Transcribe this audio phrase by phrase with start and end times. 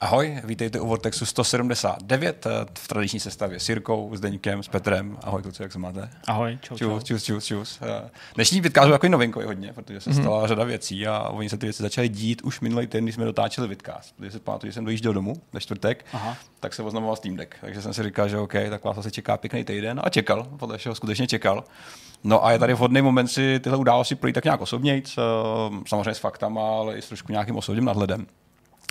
[0.00, 5.18] Ahoj, vítejte u Vortexu 179 eh, v tradiční sestavě s Jirkou, s Deníkem, s Petrem.
[5.22, 6.10] Ahoj kluci, jak se máte?
[6.26, 6.98] Ahoj, čau, čau.
[6.98, 7.78] Čus, čus, čus, čus.
[7.82, 10.48] Eh, Dnešní vidcast takový novinkový hodně, protože se stala mm-hmm.
[10.48, 13.68] řada věcí a oni se ty věci začaly dít už minulý týden, když jsme dotáčeli
[13.68, 14.14] vidcast.
[14.18, 16.36] Když se pamatuju, že jsem dojížděl domů ve čtvrtek, Aha.
[16.60, 17.54] tak se oznamoval Steam Deck.
[17.60, 20.78] Takže jsem si říkal, že OK, tak vás asi čeká pěkný týden a čekal, podle
[20.78, 21.64] všeho skutečně čekal.
[22.24, 25.02] No a je tady vhodný moment si tyhle události projít tak nějak osobně,
[25.86, 28.26] samozřejmě s faktama, ale i s trošku nějakým osobním nadhledem.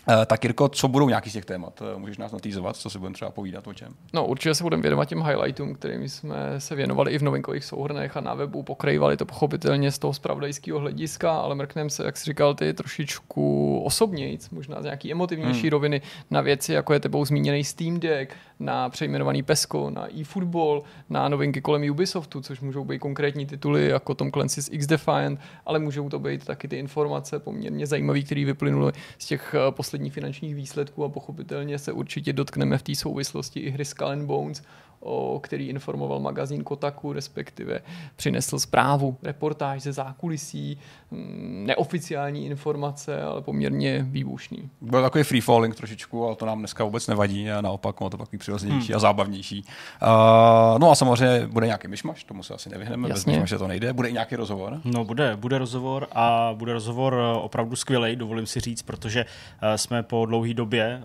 [0.09, 1.81] Eh, tak Jirko, co budou nějaký z těch témat?
[1.81, 3.93] Eh, můžeš nás natýzovat, co si budeme třeba povídat o čem?
[4.13, 8.17] No určitě se budeme věnovat těm highlightům, kterým jsme se věnovali i v novinkových souhrnech
[8.17, 12.25] a na webu pokrývali to pochopitelně z toho spravodajského hlediska, ale mrkneme se, jak jsi
[12.25, 15.69] říkal ty, trošičku osobnějc, možná z nějaký emotivnější hmm.
[15.69, 21.29] roviny na věci, jako je tebou zmíněný Steam Deck, na přejmenovaný Pesco, na eFootball, na
[21.29, 26.19] novinky kolem Ubisoftu, což můžou být konkrétní tituly jako Tom Clancy's X-Defiant, ale můžou to
[26.19, 31.09] být taky ty informace poměrně zajímavé, které vyplynuly z těch eh, posledních finančních výsledků a
[31.09, 34.63] pochopitelně se určitě dotkneme v té souvislosti i hry Skull and Bones,
[34.99, 37.79] o který informoval magazín Kotaku, respektive
[38.15, 40.79] přinesl zprávu, reportáž ze zákulisí,
[41.11, 44.69] mm, neoficiální informace, ale poměrně výbušný.
[44.81, 48.17] Byl takový free falling trošičku, ale to nám dneska vůbec nevadí a naopak má to
[48.17, 48.95] takový přirozenější hmm.
[48.95, 49.63] a zábavnější.
[50.01, 53.13] Uh, no a samozřejmě bude nějaký myšmaš, tomu se asi nevyhneme, Jasně.
[53.13, 53.93] bez myšmaše to nejde.
[53.93, 54.81] Bude i nějaký rozhovor?
[54.83, 59.75] No bude, bude rozhovor a bude rozhovor eh, opravdu skvělý, dovolím si říct, protože uh,
[59.75, 61.01] jsme po dlouhé době,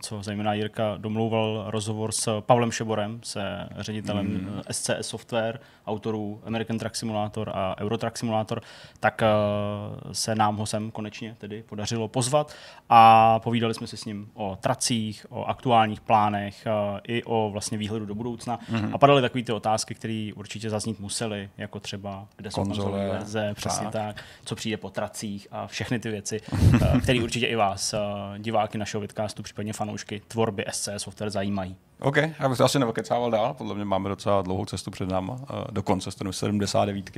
[0.00, 4.62] co zejména Jirka domlouval rozhovor s Pavlem Šeborem, s se ředitelem mm.
[4.70, 8.62] SCS Software, autorů American Truck Simulator a Euro Truck Simulator,
[9.00, 12.52] tak uh, se nám ho sem konečně tedy podařilo pozvat
[12.88, 17.78] a povídali jsme si s ním o tracích, o aktuálních plánech uh, i o vlastně
[17.78, 18.94] výhledu do budoucna mm.
[18.94, 23.54] a padaly takové ty otázky, které určitě zaznít musely, jako třeba kde jsou konzole, verze,
[23.54, 23.92] přesně tak.
[23.92, 26.40] tak, co přijde po tracích a všechny ty věci,
[27.02, 27.94] které určitě i vás,
[28.38, 31.76] diváky našeho vidcastu, případně fanoušky tvorby SCS Software zajímají.
[32.00, 35.38] OK, já bych to asi nevokecával dál, podle mě máme docela dlouhou cestu před náma,
[35.70, 37.10] do konce 79,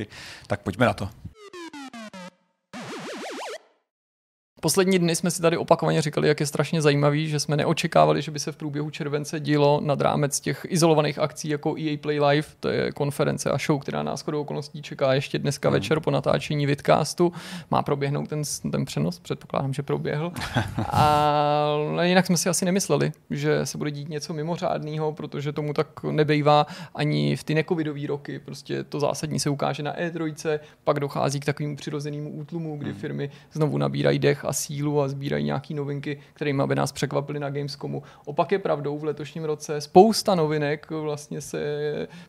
[0.47, 1.09] tak pojďme na to.
[4.61, 8.31] Poslední dny jsme si tady opakovaně říkali, jak je strašně zajímavý, že jsme neočekávali, že
[8.31, 12.49] by se v průběhu července dílo nad rámec těch izolovaných akcí jako EA Play Live,
[12.61, 15.73] to je konference a show, která nás shodou okolností čeká ještě dneska mm.
[15.73, 17.33] večer po natáčení vidcastu.
[17.71, 18.43] Má proběhnout ten,
[18.73, 20.33] ten přenos, předpokládám, že proběhl.
[20.89, 26.03] Ale jinak jsme si asi nemysleli, že se bude dít něco mimořádného, protože tomu tak
[26.03, 28.39] nebejvá ani v ty necovidové roky.
[28.39, 32.99] Prostě to zásadní se ukáže na E3, pak dochází k takovému přirozenému útlumu, kdy mm.
[32.99, 37.51] firmy znovu nabírají dech a sílu a sbírají nějaké novinky, kterými by nás překvapily na
[37.51, 38.03] Gamescomu.
[38.25, 41.59] Opak je pravdou, v letošním roce spousta novinek vlastně se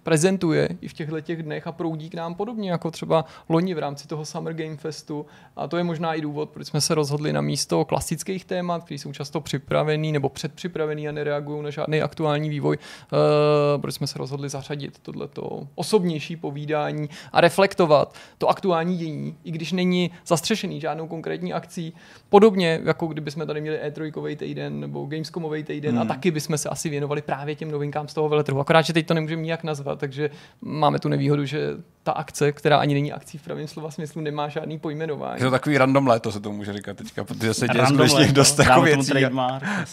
[0.04, 3.80] prezentuje i v těchto těch dnech a proudí k nám podobně jako třeba loni v
[3.80, 5.26] rámci toho Summer Game Festu.
[5.56, 9.00] A to je možná i důvod, proč jsme se rozhodli na místo klasických témat, které
[9.00, 14.18] jsou často připravený nebo předpřipravený a nereagují na žádný aktuální vývoj, uh, proč jsme se
[14.18, 21.08] rozhodli zařadit tohleto osobnější povídání a reflektovat to aktuální dění, i když není zastřešený žádnou
[21.08, 21.94] konkrétní akcí,
[22.30, 26.02] Podobně, jako kdyby jsme tady měli E3 týden nebo Gamescomový týden hmm.
[26.02, 28.60] a taky bychom se asi věnovali právě těm novinkám z toho veletrhu.
[28.60, 30.30] Akorát, že teď to nemůžeme nijak nazvat, takže
[30.62, 34.50] máme tu nevýhodu, že ta akce, která ani není akcí v pravém slova smyslu, nemá
[34.50, 35.40] žádný pojmenování.
[35.40, 38.34] Je to takový random léto, se to může říkat teďka, protože se děje skutečně léto,
[38.34, 39.12] dost jako věcí.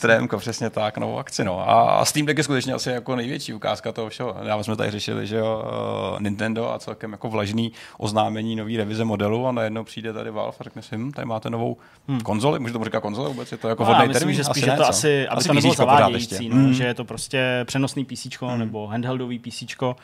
[0.01, 1.45] Trémko, přesně tak, novou akci.
[1.45, 1.71] No.
[1.71, 4.37] A Steam Deck je skutečně asi jako největší ukázka toho všeho.
[4.43, 5.65] Já jsme tady řešili, že jo,
[6.13, 10.57] uh, Nintendo a celkem jako vlažný oznámení nový revize modelu a najednou přijde tady Valve
[10.61, 11.77] a řekne si, hm, tady máte novou
[12.09, 12.21] hmm.
[12.21, 14.37] konzoli, můžu tomu říkat konzole vůbec, je to jako no, hodný myslím, termín?
[14.37, 16.73] že spíš je to asi, aby asi to nebylo zavádějící, no, hmm.
[16.73, 18.59] že je to prostě přenosný PC hmm.
[18.59, 19.95] nebo handheldový PC, uh,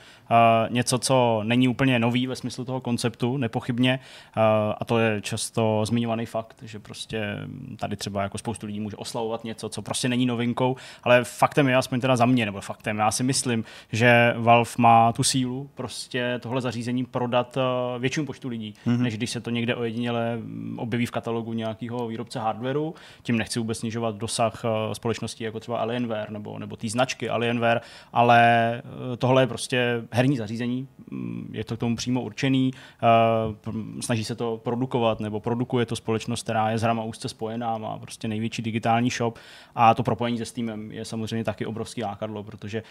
[0.70, 4.00] něco, co není úplně nový ve smyslu toho konceptu, nepochybně,
[4.36, 4.42] uh,
[4.80, 7.38] a to je často zmiňovaný fakt, že prostě
[7.78, 11.76] tady třeba jako spoustu lidí může oslavovat něco, co prostě není novinkou, ale faktem je,
[11.76, 16.38] aspoň teda za mě, nebo faktem, já si myslím, že Valve má tu sílu prostě
[16.42, 19.02] tohle zařízení prodat uh, většímu počtu lidí, hmm.
[19.02, 20.38] než když se to někde ojediněle
[20.76, 21.52] objeví v katalogu
[21.92, 22.94] nějakého výrobce hardwareu.
[23.22, 27.80] Tím nechci vůbec snižovat dosah uh, společností jako třeba Alienware nebo, nebo té značky Alienware,
[28.12, 34.00] ale uh, tohle je prostě herní zařízení, mm, je to k tomu přímo určený, uh,
[34.00, 37.98] snaží se to produkovat nebo produkuje to společnost, která je s hrama úzce spojená, má
[37.98, 39.38] prostě největší digitální shop.
[39.74, 42.82] A to propojení se Steamem je samozřejmě taky obrovský lákadlo, protože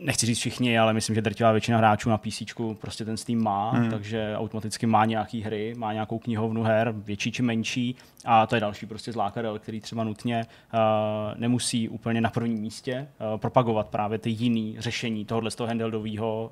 [0.00, 2.42] nechci říct všichni, ale myslím, že drtivá většina hráčů na PC
[2.80, 3.90] prostě ten Steam má, hmm.
[3.90, 8.60] takže automaticky má nějaký hry, má nějakou knihovnu her, větší či menší a to je
[8.60, 10.80] další prostě zlákadel, který třeba nutně uh,
[11.40, 16.50] nemusí úplně na prvním místě uh, propagovat právě ty jiný řešení tohohle z toho handheldového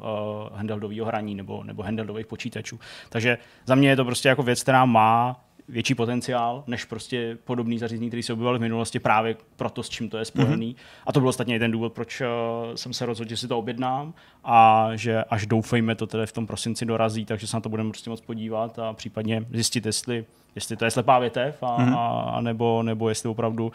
[0.51, 2.81] uh, handheldového hraní nebo, nebo handheldových počítačů.
[3.09, 7.79] Takže za mě je to prostě jako věc, která má větší potenciál než prostě podobný
[7.79, 10.75] zařízení, který se objevovaly v minulosti právě proto, s čím to je spojený.
[10.75, 11.03] Mm-hmm.
[11.07, 12.27] A to byl ostatně i ten důvod, proč uh,
[12.75, 16.47] jsem se rozhodl, že si to objednám a že až doufejme to tedy v tom
[16.47, 20.25] prosinci dorazí, takže se na to budeme prostě moc podívat a případně zjistit, jestli
[20.59, 21.99] jestli to je slepá větev, a, mm-hmm.
[21.99, 23.73] a, a nebo, nebo jestli opravdu uh,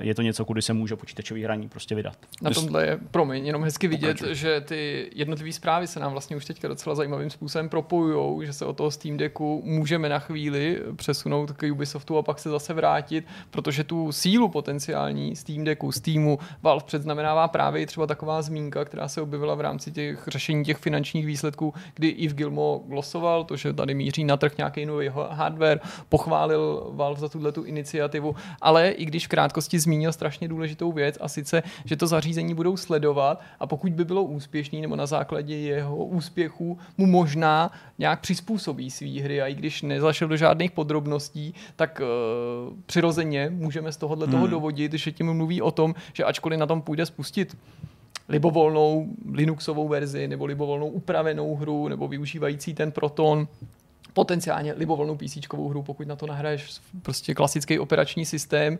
[0.00, 2.16] je to něco, kudy se může počítačový hraní prostě vydat.
[2.42, 4.34] Na tomhle je, promiň, jenom hezky vidět, Pokračuji.
[4.34, 8.64] že ty jednotlivé zprávy se nám vlastně už teďka docela zajímavým způsobem propojují, že se
[8.64, 13.24] od toho Steam Decku můžeme na chvíli přesunout k Ubisoftu a pak se zase vrátit,
[13.50, 19.08] protože tu sílu potenciální Steam Decku, Steamu, Valve předznamenává právě i třeba taková zmínka, která
[19.08, 23.56] se objevila v rámci těch řešení těch finančních výsledků, kdy i v Gilmo glosoval, to,
[23.56, 28.90] že tady míří na trh nějaký nový hardware, pochválil Valve za tuhle tu iniciativu, ale
[28.90, 33.40] i když v krátkosti zmínil strašně důležitou věc a sice, že to zařízení budou sledovat
[33.60, 39.20] a pokud by bylo úspěšný nebo na základě jeho úspěchů mu možná nějak přizpůsobí svý
[39.20, 44.34] hry a i když nezašel do žádných podrobností, tak uh, přirozeně můžeme z tohohle hmm.
[44.34, 47.56] toho dovodit, že tím mluví o tom, že ačkoliv na tom půjde spustit
[48.28, 53.48] libovolnou Linuxovou verzi nebo libovolnou upravenou hru nebo využívající ten Proton,
[54.12, 55.38] potenciálně libovolnou PC
[55.68, 58.78] hru, pokud na to nahraješ prostě klasický operační systém,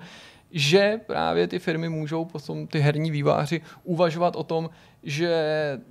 [0.51, 4.71] že právě ty firmy můžou potom ty herní výváři uvažovat o tom,
[5.03, 5.31] že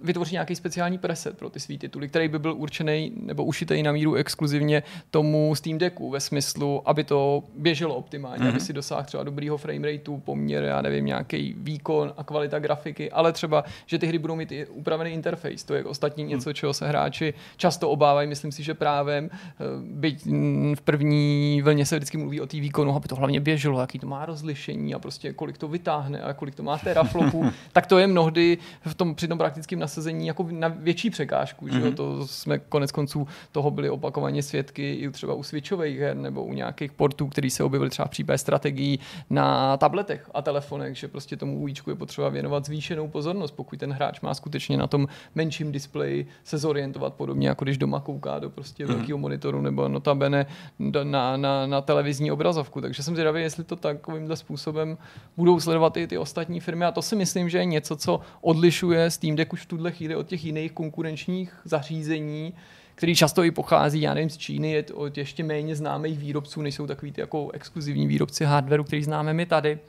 [0.02, 3.92] vytvoří nějaký speciální preset pro ty svý tituly, který by byl určený nebo ušitý na
[3.92, 8.50] míru exkluzivně tomu Steam Decku ve smyslu, aby to běželo optimálně, mm-hmm.
[8.50, 13.12] aby si dosáhl třeba dobrýho frame rateu, poměr, já nevím, nějaký výkon a kvalita grafiky,
[13.12, 16.30] ale třeba, že ty hry budou mít i upravený interface, to je ostatní mm.
[16.30, 20.26] něco, čeho se hráči často obávají, myslím si, že právem, eh, byť
[20.76, 24.08] v první vlně se vždycky mluví o té výkonu, aby to hlavně běželo, jaký to
[24.08, 28.08] má rozlišení a prostě kolik to vytáhne a kolik to má teraflopu, tak to je
[28.08, 31.66] mnohdy v tom, při tom praktickém nasazení jako na větší překážku.
[31.66, 31.74] Mm-hmm.
[31.74, 31.86] Že jo?
[31.86, 31.96] Mhm.
[31.96, 36.54] To jsme konec konců toho byli opakovaně svědky i třeba u switchových her nebo u
[36.54, 39.00] nějakých portů, které se objevily třeba v případě strategií
[39.30, 43.92] na tabletech a telefonech, že prostě tomu UIčku je potřeba věnovat zvýšenou pozornost, pokud ten
[43.92, 48.50] hráč má skutečně na tom menším displeji se zorientovat podobně, jako když doma kouká do
[48.50, 48.96] prostě mm-hmm.
[48.96, 50.46] velkého monitoru nebo notabene
[51.04, 52.82] na, na, na televizní obrazovku.
[52.82, 54.98] Takže jsem zvědavý, jestli to takovýmhle způsobem
[55.38, 58.87] budou sledovat i ty ostatní firmy a to si myslím, že je něco, co odlišuje
[58.88, 62.54] odlišuje Steam Deck už v tuhle chvíli od těch jiných konkurenčních zařízení,
[62.96, 66.76] který často i pochází, já nevím, z Číny, je od ještě méně známých výrobců, než
[66.76, 69.80] jsou takový ty jako exkluzivní výrobci hardwareu, který známe my tady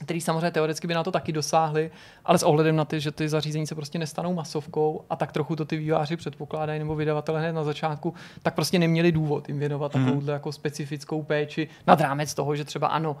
[0.00, 1.90] který samozřejmě teoreticky by na to taky dosáhli,
[2.24, 5.56] ale s ohledem na ty, že ty zařízení se prostě nestanou masovkou a tak trochu
[5.56, 9.94] to ty výváři předpokládají nebo vydavatelé hned na začátku, tak prostě neměli důvod jim věnovat
[9.94, 10.04] hmm.
[10.04, 13.16] takovouhle jako specifickou péči nad rámec toho, že třeba ano,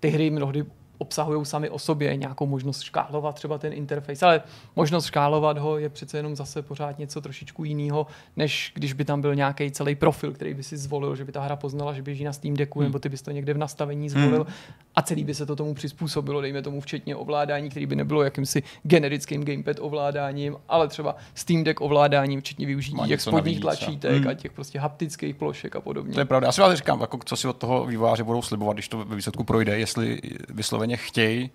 [0.00, 0.64] ty hry mnohdy
[0.98, 4.42] obsahují sami o sobě nějakou možnost škálovat třeba ten interface, ale
[4.76, 8.06] možnost škálovat ho je přece jenom zase pořád něco trošičku jiného,
[8.36, 11.40] než když by tam byl nějaký celý profil, který by si zvolil, že by ta
[11.40, 12.88] hra poznala, že běží na Steam Decku, hmm.
[12.88, 14.54] nebo ty bys to někde v nastavení zvolil hmm.
[14.94, 18.62] a celý by se to tomu přizpůsobilo, dejme tomu včetně ovládání, který by nebylo jakýmsi
[18.82, 24.28] generickým gamepad ovládáním, ale třeba Steam Deck ovládáním, včetně využití těch spodních tlačítek hmm.
[24.28, 26.14] a těch prostě haptických plošek a podobně.
[26.14, 26.48] To je pravda.
[26.48, 29.16] Já si vás říkám, jako, co si od toho výváře budou slibovat, když to ve
[29.16, 31.50] výsledku projde, jestli vysloveně vysloveně chtějí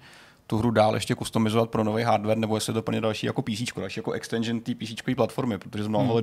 [0.47, 3.61] tu hru dál ještě customizovat pro nový hardware, nebo jestli to plně další jako PC,
[3.77, 6.13] další jako extension té PC platformy, protože z mnoha hmm.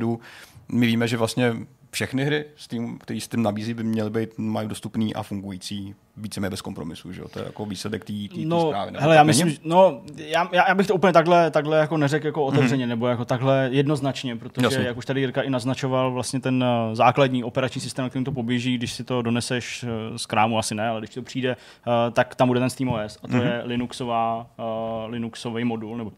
[0.73, 1.53] my víme, že vlastně
[1.91, 6.61] všechny hry, Steam, který Steam nabízí, by měly být, mají dostupný a fungující víceméně bez
[6.61, 7.29] kompromisu, že jo?
[7.29, 8.13] To je jako výsledek té
[8.45, 8.93] no, zprávy.
[8.99, 12.85] Hele, já myslím, no, já, já, bych to úplně takhle, takhle jako neřekl jako otevřeně,
[12.85, 12.89] mm.
[12.89, 14.85] nebo jako takhle jednoznačně, protože Jasně.
[14.85, 18.33] jak už tady Jirka i naznačoval, vlastně ten uh, základní operační systém, na kterým to
[18.33, 21.93] poběží, když si to doneseš uh, z krámu, asi ne, ale když to přijde, uh,
[22.13, 23.43] tak tam bude ten SteamOS a to mm.
[23.43, 26.13] je Linuxová, uh, Linuxový modul, nebo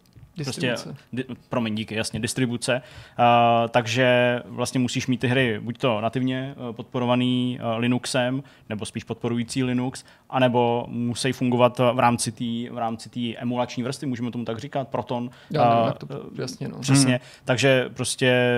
[0.45, 0.75] Prostě,
[1.13, 2.83] di, promiň, díky, jasně, distribuce.
[3.19, 3.25] Uh,
[3.69, 9.05] takže vlastně musíš mít ty hry buď to nativně uh, podporovaný uh, Linuxem, nebo spíš
[9.05, 14.45] podporující Linux, anebo musí fungovat v rámci té v rámci tý emulační vrstvy, můžeme tomu
[14.45, 15.31] tak říkat, Proton.
[15.51, 16.79] Já nevím, to, jasně, no.
[16.79, 17.13] Přesně.
[17.13, 17.21] Hmm.
[17.45, 18.51] Takže prostě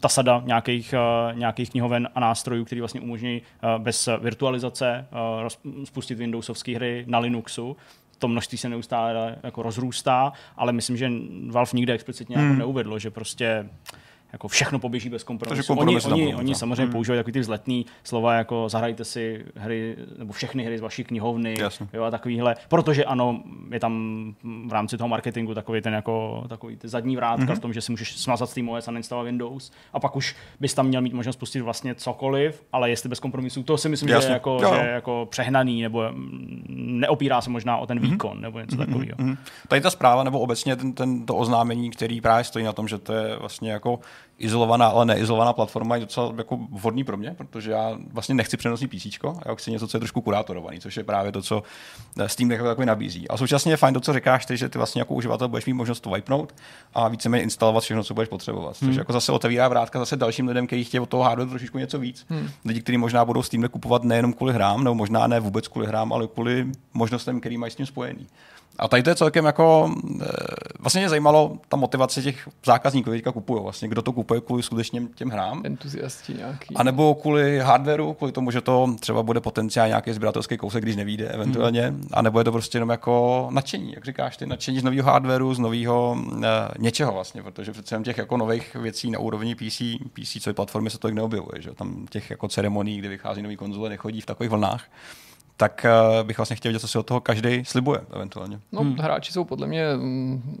[0.00, 5.06] ta sada nějakých, uh, nějakých knihoven a nástrojů, který vlastně umožní uh, bez virtualizace
[5.42, 5.48] uh,
[5.84, 7.76] spustit Windowsovské hry na Linuxu,
[8.18, 11.10] to množství se neustále jako rozrůstá, ale myslím, že
[11.50, 12.48] Valve nikde explicitně jako hmm.
[12.48, 13.68] jako neuvedlo, že prostě
[14.36, 15.72] jako všechno poběží bez kompromisu.
[15.72, 16.92] Oni, oni, oni samozřejmě hmm.
[16.92, 21.54] používají takový ty vzletný slova, jako zahrajte si hry, nebo všechny hry z vaší knihovny
[21.92, 23.40] jo, a takovýhle, protože ano,
[23.70, 24.34] je tam
[24.66, 27.56] v rámci toho marketingu takový ten jako takový ty zadní vrátka hmm.
[27.56, 30.86] v tom, že si můžeš smazat SteamOS a neinstalovat Windows a pak už bys tam
[30.86, 34.26] měl mít možnost pustit vlastně cokoliv, ale jestli bez kompromisu, to si myslím, Jasně.
[34.26, 34.74] že je jako, jo.
[34.74, 38.10] že je jako přehnaný, nebo mm, neopírá se možná o ten hmm.
[38.10, 38.86] výkon, nebo něco hmm.
[38.86, 39.16] takového.
[39.18, 39.36] Hmm.
[39.68, 42.98] Tady ta zpráva, nebo obecně ten, ten, to oznámení, který právě stojí na tom, že
[42.98, 43.98] to je vlastně jako
[44.38, 48.88] izolovaná, ale neizolovaná platforma je docela jako vhodný pro mě, protože já vlastně nechci přenosný
[48.88, 49.06] PC,
[49.46, 51.62] já chci něco, co je trošku kurátorovaný, což je právě to, co
[52.26, 53.28] Steam jako takový nabízí.
[53.28, 55.72] A současně je fajn to, co říkáš ty, že ty vlastně jako uživatel budeš mít
[55.72, 56.54] možnost to wipenout
[56.94, 58.82] a víceméně instalovat všechno, co budeš potřebovat.
[58.82, 58.90] Hmm.
[58.90, 61.98] Což jako zase otevírá vrátka zase dalším lidem, kteří chtějí od toho hardware trošičku něco
[61.98, 62.26] víc.
[62.28, 62.48] Hmm.
[62.64, 66.12] Lidi, kteří možná budou Steam kupovat nejenom kvůli hrám, nebo možná ne vůbec kvůli hrám,
[66.12, 68.26] ale kvůli možnostem, který mají s tím spojený.
[68.78, 70.26] A tady to je celkem jako, eh,
[70.78, 75.02] vlastně mě zajímalo ta motivace těch zákazníků, teďka kupují, vlastně, kdo to kupuje kvůli skutečně
[75.14, 75.62] těm hrám.
[75.64, 76.74] Entuziasti nějaký.
[76.74, 80.96] A nebo kvůli hardwareu, kvůli tomu, že to třeba bude potenciál nějaký sběratelský kousek, když
[80.96, 82.08] nevíde eventuálně, hmm.
[82.12, 85.54] a nebo je to prostě jenom jako nadšení, jak říkáš ty, nadšení z nového hardwareu,
[85.54, 86.44] z nového uh,
[86.78, 90.54] něčeho vlastně, protože přece jen těch jako nových věcí na úrovni PC, PC, co je
[90.54, 94.26] platformy, se to neobjevuje, že tam těch jako ceremonií, kdy vychází nový konzole, nechodí v
[94.26, 94.84] takových vlnách
[95.56, 95.86] tak
[96.18, 98.60] uh, bych vlastně chtěl vědět, co si od toho každý slibuje eventuálně.
[98.72, 98.96] No, hmm.
[98.96, 100.60] hráči jsou podle mě mm,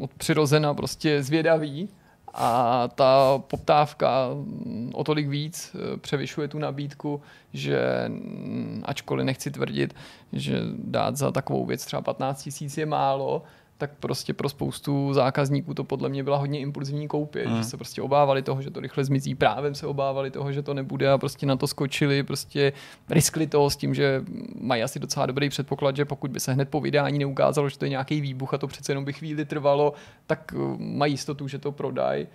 [0.00, 1.88] od přirozena prostě zvědaví
[2.34, 9.50] a ta poptávka mm, o tolik víc eh, převyšuje tu nabídku, že mm, ačkoliv nechci
[9.50, 9.94] tvrdit,
[10.32, 13.42] že dát za takovou věc třeba 15 tisíc je málo,
[13.78, 17.56] tak prostě pro spoustu zákazníků to podle mě byla hodně impulzivní koupě, mm.
[17.56, 20.74] že se prostě obávali toho, že to rychle zmizí, právem se obávali toho, že to
[20.74, 22.72] nebude a prostě na to skočili, prostě
[23.10, 24.24] riskli to s tím, že
[24.60, 27.84] mají asi docela dobrý předpoklad, že pokud by se hned po vydání neukázalo, že to
[27.84, 29.92] je nějaký výbuch a to přece jenom by chvíli trvalo,
[30.26, 32.26] tak uh, mají jistotu, že to prodají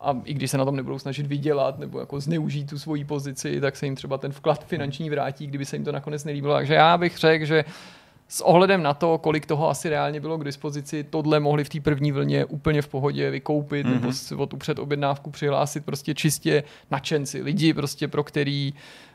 [0.00, 3.60] a i když se na tom nebudou snažit vydělat nebo jako zneužít tu svoji pozici,
[3.60, 6.54] tak se jim třeba ten vklad finanční vrátí, kdyby se jim to nakonec nelíbilo.
[6.54, 7.64] Takže já bych řekl, že
[8.32, 11.80] s ohledem na to, kolik toho asi reálně bylo k dispozici, tohle mohli v té
[11.80, 13.92] první vlně úplně v pohodě vykoupit mm-hmm.
[13.92, 14.12] nebo mhm.
[14.12, 18.74] si o tu předobjednávku přihlásit prostě čistě nadšenci, lidi prostě pro který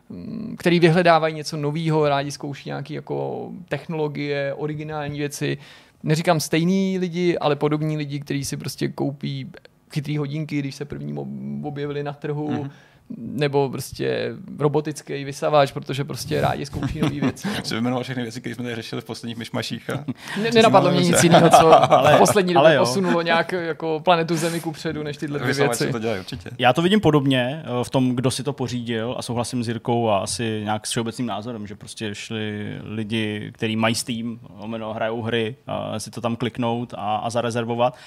[0.10, 5.58] mm, který vyhledávají něco nového, rádi zkouší nějaké jako technologie, originální věci.
[6.04, 9.52] Neříkám stejný lidi, ale podobní lidi, kteří si prostě koupí
[9.94, 11.16] chytrý hodinky, když se první
[11.64, 12.70] objevili na trhu, mm-hmm
[13.18, 17.48] nebo prostě robotický vysavač, protože prostě rádi zkouší nové věci.
[17.64, 19.90] Jsi vyjmenoval všechny věci, které jsme tady řešili v posledních myšmaších.
[19.90, 20.06] A...
[20.42, 24.60] Ne, nenapadlo mě nic jiného, co ale, v poslední době posunulo nějak jako planetu Zemi
[24.60, 25.92] ku předu, než tyhle dvě věci.
[25.92, 26.50] To dělají, určitě.
[26.60, 30.10] Já to vidím podobně eh, v tom, kdo si to pořídil a souhlasím s Jirkou
[30.10, 35.22] a asi nějak s všeobecným názorem, že prostě šli lidi, kteří mají Steam, omeno hrajou
[35.22, 37.98] hry, a si to tam kliknout a, a zarezervovat.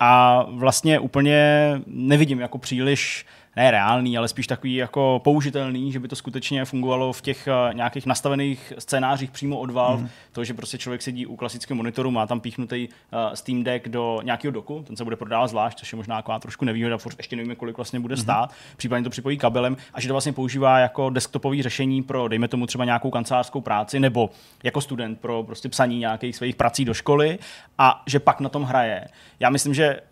[0.00, 6.08] A vlastně úplně nevidím jako příliš ne reálný, ale spíš takový jako použitelný, že by
[6.08, 10.02] to skutečně fungovalo v těch uh, nějakých nastavených scénářích přímo od Valve.
[10.02, 10.08] Mm.
[10.32, 14.20] To, že prostě člověk sedí u klasického monitoru, má tam píchnutý uh, Steam Deck do
[14.22, 17.54] nějakého doku, ten se bude prodávat zvlášť, což je možná taková trošku nevýhoda, ještě nevíme,
[17.54, 18.22] kolik vlastně bude mm.
[18.22, 22.48] stát, případně to připojí kabelem a že to vlastně používá jako desktopové řešení pro, dejme
[22.48, 24.30] tomu třeba nějakou kancelářskou práci nebo
[24.62, 27.38] jako student pro prostě psaní nějakých svých prací do školy
[27.78, 29.08] a že pak na tom hraje.
[29.40, 30.00] Já myslím, že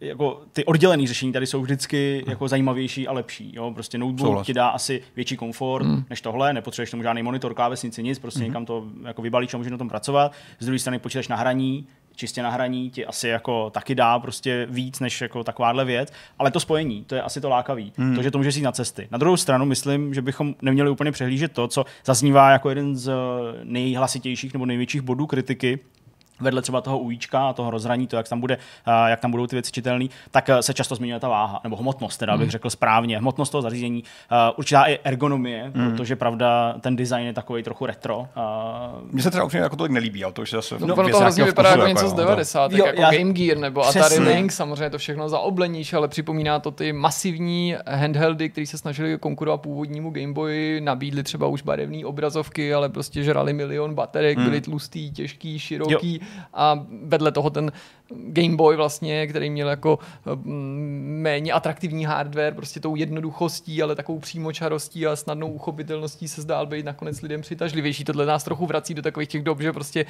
[0.00, 3.52] jako ty oddělené řešení tady jsou vždycky jako zajímavější a lepší.
[3.54, 3.70] Jo?
[3.74, 4.46] Prostě notebook Souhlas.
[4.46, 6.04] ti dá asi větší komfort mm.
[6.10, 8.46] než tohle, nepotřebuješ tomu žádný monitor, klávesnici, nic, prostě mm.
[8.46, 10.32] někam to jako vybalíš a můžeš na tom pracovat.
[10.60, 11.86] Z druhé strany počítač na hraní,
[12.16, 16.50] čistě na hraní ti asi jako taky dá prostě víc než jako takováhle věc, ale
[16.50, 18.14] to spojení, to je asi to lákavý, mm.
[18.14, 19.08] to, že to můžeš jít na cesty.
[19.10, 23.12] Na druhou stranu myslím, že bychom neměli úplně přehlížet to, co zaznívá jako jeden z
[23.64, 25.78] nejhlasitějších nebo největších bodů kritiky
[26.40, 28.58] vedle třeba toho ujíčka a toho rozhraní, to, jak tam, bude,
[29.06, 32.18] jak tam budou ty věci čitelné, tak eh, se často zmiňuje ta váha, nebo hmotnost,
[32.18, 32.50] teda bych mm.
[32.50, 33.18] řekl správně.
[33.18, 35.90] Hmotnost toho zařízení, eh, určitá i ergonomie, mm.
[35.90, 38.28] protože pravda, ten design je takový trochu retro.
[39.10, 40.74] Mně se třeba úplně jako tolik nelíbí, ale to už zase.
[40.78, 42.72] No, ono to hrozně vypadá jako něco z 90.
[42.72, 43.10] Jo, jako já...
[43.10, 44.00] Game Gear nebo Přesně.
[44.00, 49.18] Atari Lynx, samozřejmě to všechno zaobleníš, ale připomíná to ty masivní handheldy, které se snažili
[49.18, 54.44] konkurovat původnímu Game Boy, nabídli třeba už barevné obrazovky, ale prostě žrali milion baterek, mm.
[54.44, 56.20] byly tlustý, těžký, široký.
[56.22, 57.72] Jo a vedle toho ten
[58.10, 59.98] Game Boy vlastně, který měl jako
[60.34, 66.66] mm, méně atraktivní hardware, prostě tou jednoduchostí, ale takovou přímočarostí a snadnou uchopitelností se zdál
[66.66, 68.04] být nakonec lidem přitažlivější.
[68.04, 70.06] Tohle nás trochu vrací do takových těch dob, že prostě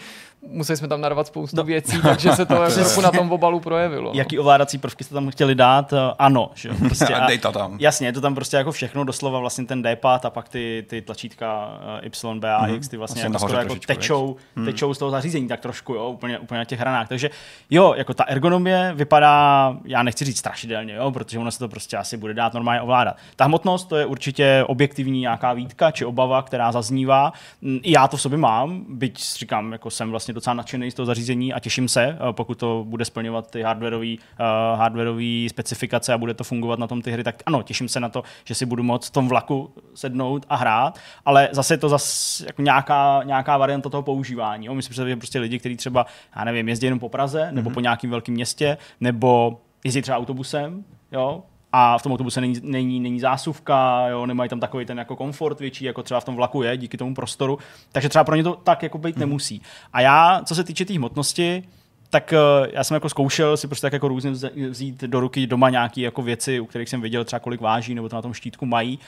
[0.46, 1.64] museli jsme tam narvat spoustu no.
[1.64, 4.12] věcí, takže se to trochu na tom obalu projevilo.
[4.12, 4.18] No.
[4.18, 5.92] Jaký ovládací prvky jste tam chtěli dát?
[5.92, 6.50] Eh, ano.
[6.54, 6.68] Že?
[6.68, 7.76] Prostě, a dej to tam.
[7.80, 11.02] Jasně, je to tam prostě jako všechno, doslova vlastně ten D-pad a pak ty, ty
[11.02, 12.90] tlačítka eh, Y, B a X, mhm.
[12.90, 14.66] ty vlastně, vlastně jako, jako tečou, hmm.
[14.66, 17.08] tečou z toho zařízení tak trošku, jo, úplně, úplně na těch hranách.
[17.08, 17.30] Takže
[17.70, 21.96] jo, jako ta ergonomie vypadá, já nechci říct strašidelně, jo, protože ono se to prostě
[21.96, 23.16] asi bude dát normálně ovládat.
[23.36, 27.32] Ta hmotnost to je určitě objektivní nějaká výtka či obava, která zaznívá.
[27.62, 31.06] I já to v sobě mám, byť říkám, jako jsem vlastně docela nadšený z toho
[31.06, 36.18] zařízení a těším se, eh, pokud to bude splňovat ty hardwareové uh, hardwareové specifikace a
[36.18, 38.66] bude to fungovat na tom ty hry, tak ano, těším se na to, že si
[38.66, 43.22] budu moct v tom vlaku sednout a hrát, ale zase je to zase jako nějaká,
[43.24, 44.66] nějaká varianta toho používání.
[44.66, 44.74] Jo.
[44.74, 45.97] Myslím, že prostě lidi, kteří třeba,
[46.36, 47.74] já nevím, jezdí jenom po Praze nebo mm-hmm.
[47.74, 53.00] po nějakém velkém městě, nebo jezdí třeba autobusem, jo, a v tom autobuse není, není,
[53.00, 56.62] není zásuvka, jo, nemají tam takový ten jako komfort větší, jako třeba v tom vlaku
[56.62, 57.58] je, díky tomu prostoru,
[57.92, 59.20] takže třeba pro ně to tak jako být hmm.
[59.20, 59.62] nemusí.
[59.92, 61.62] A já, co se týče té tý hmotnosti,
[62.10, 64.30] tak uh, já jsem jako zkoušel si prostě tak jako různě
[64.70, 68.08] vzít do ruky doma nějaké jako věci, u kterých jsem viděl třeba kolik váží, nebo
[68.08, 68.98] to na tom štítku mají.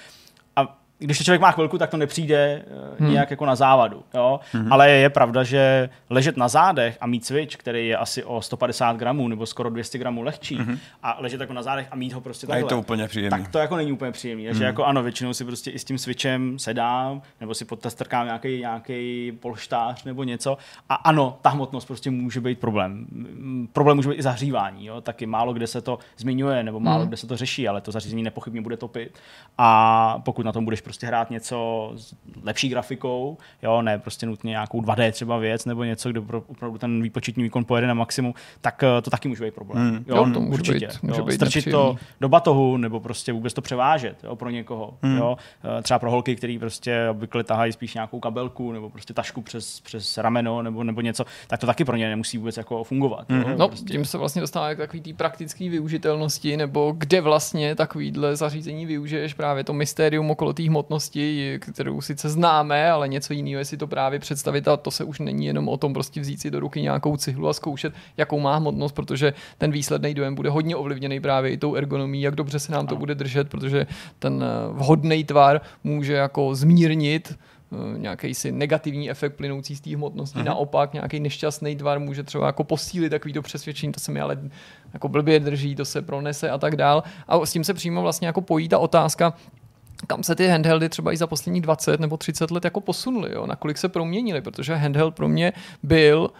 [1.02, 3.10] Když to člověk má chvilku, tak to nepřijde uh, hmm.
[3.10, 4.02] nějak jako na závadu.
[4.14, 4.40] Jo?
[4.52, 4.72] Hmm.
[4.72, 8.96] Ale je pravda, že ležet na zádech a mít switch, který je asi o 150
[8.96, 10.78] gramů nebo skoro 200 gramů lehčí, hmm.
[11.02, 13.30] a ležet jako na zádech a mít ho prostě takhle, je to úplně příjemný.
[13.30, 14.44] tak to jako není úplně příjemný.
[14.44, 14.66] Takže hmm.
[14.66, 18.58] jako ano, většinou si prostě i s tím switchem sedám, nebo si pod strkám nějaký,
[18.58, 20.58] nějaký polštář nebo něco.
[20.88, 23.06] A ano, ta hmotnost prostě může být problém.
[23.72, 24.86] Problém může být i zahřívání.
[24.86, 25.00] Jo?
[25.00, 27.08] Taky málo kde se to zmiňuje, nebo málo hmm.
[27.08, 29.18] kde se to řeší, ale to zařízení nepochybně bude topit.
[29.58, 34.50] A pokud na tom budeš prostě hrát něco s lepší grafikou, jo, ne prostě nutně
[34.50, 38.82] nějakou 2D třeba věc nebo něco, kde opravdu ten výpočetní výkon pojede na maximum, tak
[38.82, 39.88] eh, to taky může být problém.
[39.88, 40.04] Hmm.
[40.08, 40.86] Jo, jo, to může určitě.
[40.86, 44.50] Být, může jo, být strčit to do batohu nebo prostě vůbec to převážet jo, pro
[44.50, 44.94] někoho.
[45.02, 45.16] Hmm.
[45.16, 45.36] Jo.
[45.78, 49.80] Eh, třeba pro holky, který prostě obvykle tahají spíš nějakou kabelku nebo prostě tašku přes,
[49.80, 53.30] přes rameno nebo, nebo něco, tak to taky pro ně nemusí vůbec jako fungovat.
[53.30, 53.40] Hmm.
[53.40, 53.92] Jo, no, prostě.
[53.92, 59.34] tím se vlastně dostáváme k takový té praktické využitelnosti, nebo kde vlastně takovýhle zařízení využiješ
[59.34, 63.86] právě to mystérium okolo té hmotnosti, kterou sice známe, ale něco jiného je si to
[63.86, 66.82] právě představit a to se už není jenom o tom prostě vzít si do ruky
[66.82, 71.52] nějakou cihlu a zkoušet, jakou má hmotnost, protože ten výsledný dojem bude hodně ovlivněný právě
[71.52, 73.86] i tou ergonomí, jak dobře se nám to bude držet, protože
[74.18, 79.96] ten eh, vhodný tvar může jako zmírnit eh, nějaký si negativní efekt plynoucí z té
[79.96, 80.38] hmotnosti.
[80.38, 80.44] Aha.
[80.44, 84.38] Naopak nějaký nešťastný tvar může třeba jako posílit takový to přesvědčení, to se mi ale
[84.92, 87.02] jako blbě drží, to se pronese a tak dál.
[87.28, 89.34] A s tím se přímo vlastně jako pojí ta otázka,
[90.06, 93.46] kam se ty handheldy třeba i za poslední 20 nebo 30 let jako posunuly, jo?
[93.46, 95.52] nakolik se proměnily, protože handheld pro mě
[95.82, 96.30] byl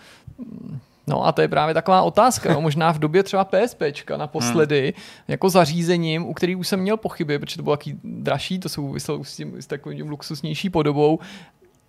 [1.06, 2.52] No a to je právě taková otázka.
[2.52, 2.60] Jo.
[2.60, 5.24] Možná v době třeba PSPčka naposledy, hmm.
[5.28, 9.24] jako zařízením, u kterých už jsem měl pochyby, protože to bylo taky dražší, to souviselo
[9.24, 11.18] s, tím, s takovým luxusnější podobou,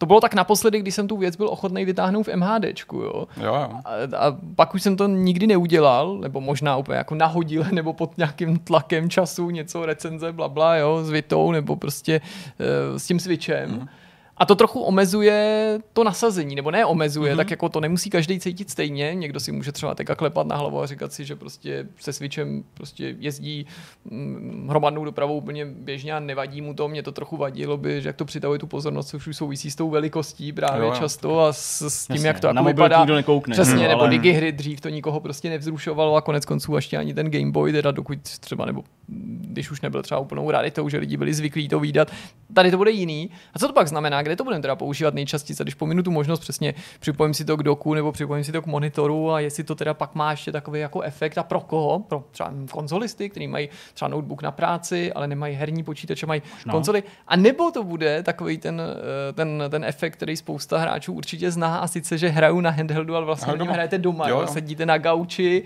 [0.01, 3.27] to bylo tak naposledy, když jsem tu věc byl ochotný vytáhnout v MHDčku, jo.
[3.37, 3.69] jo, jo.
[3.85, 8.17] A, a, pak už jsem to nikdy neudělal, nebo možná úplně jako nahodil, nebo pod
[8.17, 13.19] nějakým tlakem času něco recenze, bla, bla jo, s Vitou, nebo prostě uh, s tím
[13.19, 13.69] switchem.
[13.71, 13.87] Mm.
[14.41, 17.37] A to trochu omezuje to nasazení, nebo ne omezuje, mm-hmm.
[17.37, 19.11] tak jako to nemusí každý cítit stejně.
[19.15, 22.63] Někdo si může třeba teďka klepat na hlavu a říkat si, že prostě se switchem
[22.73, 23.65] prostě jezdí
[24.11, 26.87] hm, hromadnou dopravou úplně běžně a nevadí mu to.
[26.87, 29.75] Mě to trochu vadilo by, že jak to přitahuje tu pozornost, což už souvisí s
[29.75, 30.99] tou velikostí právě jo, jo.
[30.99, 33.05] často a s, s tím, Jasně, jak to jako vypadá.
[33.05, 34.09] Nekoukne, Přesně, no, nebo ale...
[34.09, 37.71] digi hry dřív to nikoho prostě nevzrušovalo a konec konců ještě ani ten Game Boy,
[37.71, 38.83] teda dokud třeba, nebo
[39.51, 42.11] když už nebyl třeba úplnou raritou, že lidi byli zvyklí to výdat.
[42.53, 43.29] Tady to bude jiný.
[43.53, 44.21] A co to pak znamená?
[44.31, 47.63] Kde to budeme teda používat nejčastěji, když pominu tu možnost přesně připojím si to k
[47.63, 50.79] doku nebo připojím si to k monitoru a jestli to teda pak má ještě takový
[50.79, 51.99] jako efekt a pro koho?
[51.99, 56.71] Pro třeba konzolisty, kteří mají třeba notebook na práci, ale nemají herní počítače, mají no.
[56.71, 57.03] konzoly.
[57.27, 58.81] A nebo to bude takový ten,
[59.29, 63.15] eh, ten, ten efekt, který spousta hráčů určitě zná a sice, že hrajou na handheldu,
[63.15, 64.47] ale vlastně hrajete doma, jo, jo.
[64.47, 65.63] sedíte na gauči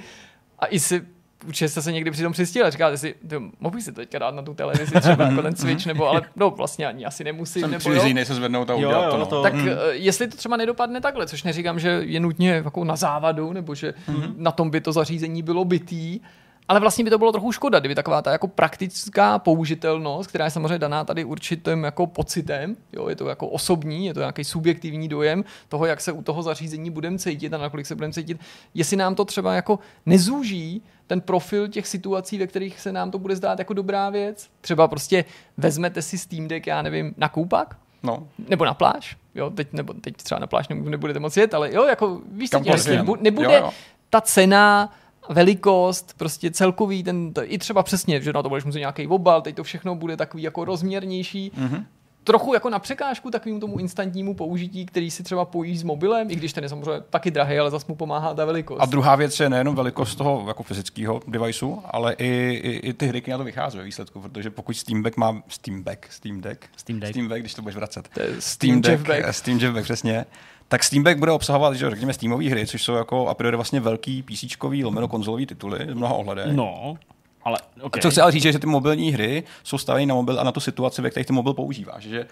[0.60, 1.02] a i si
[1.48, 3.16] určitě jste se někdy přitom přistěli a říkáte si,
[3.60, 6.50] mohl si to teďka dát na tu televizi třeba jako ten Switch, nebo ale no
[6.50, 7.62] vlastně ani asi nemusím.
[7.62, 8.26] Jsem nebo jo.
[8.26, 9.26] se zvednout a udělat jo, to, no.
[9.26, 9.44] to.
[9.44, 9.70] Tak hmm.
[9.92, 13.94] jestli to třeba nedopadne takhle, což neříkám, že je nutně jako na závadu, nebo že
[14.08, 14.36] hmm.
[14.38, 16.20] na tom by to zařízení bylo bytý,
[16.68, 20.52] ale vlastně by to bylo trochu škoda, kdyby taková ta jako praktická použitelnost, která je
[20.52, 25.08] samozřejmě daná tady určitým jako pocitem, jo, je to jako osobní, je to nějaký subjektivní
[25.08, 28.40] dojem toho, jak se u toho zařízení budeme cítit a nakolik se budeme cítit,
[28.74, 33.20] jestli nám to třeba jako nezúží ten profil těch situací, ve kterých se nám to
[33.20, 34.50] bude zdát jako dobrá věc.
[34.62, 35.26] Třeba prostě
[35.58, 37.76] vezmete si Steam Deck, já nevím, na koupak,
[38.06, 38.28] No.
[38.50, 41.84] Nebo na pláž, jo, teď, nebo teď třeba na pláž nebudete moc jet, ale jo,
[41.84, 43.72] jako víš, prostě nebude jo, jo.
[44.10, 44.94] ta cena
[45.30, 49.42] velikost, prostě celkový ten, to, i třeba přesně, že na to budeš muset nějaký obal,
[49.42, 51.52] teď to všechno bude takový jako rozměrnější.
[51.58, 51.86] Mm-hmm.
[52.24, 56.36] Trochu jako na překážku takovému tomu instantnímu použití, který si třeba pojí s mobilem, i
[56.36, 58.80] když ten je samozřejmě taky drahý, ale zase mu pomáhá ta velikost.
[58.80, 62.28] A druhá věc je nejenom velikost toho jako fyzického deviceu, ale i,
[62.64, 65.84] i, i ty hry, na to vychází ve výsledku, protože pokud Steam Deck má Steam
[65.84, 68.08] Deck, Steam Deck, Steam Deck, Steam Deck když to budeš vracet.
[68.08, 70.26] To Steam, Steam Deck, Deck, Steam Deck, přesně
[70.68, 73.80] tak Steam Deck bude obsahovat, že řekněme, Steamové hry, což jsou jako a priori vlastně
[73.80, 74.44] velký PC
[74.84, 76.54] lomeno konzolový tituly v mnoha ohledech.
[76.54, 76.98] No,
[77.44, 78.00] ale okay.
[78.00, 80.52] A co chci ale říct, že ty mobilní hry jsou stavěny na mobil a na
[80.52, 82.04] tu situaci, ve které ty mobil používáš.
[82.04, 82.26] Že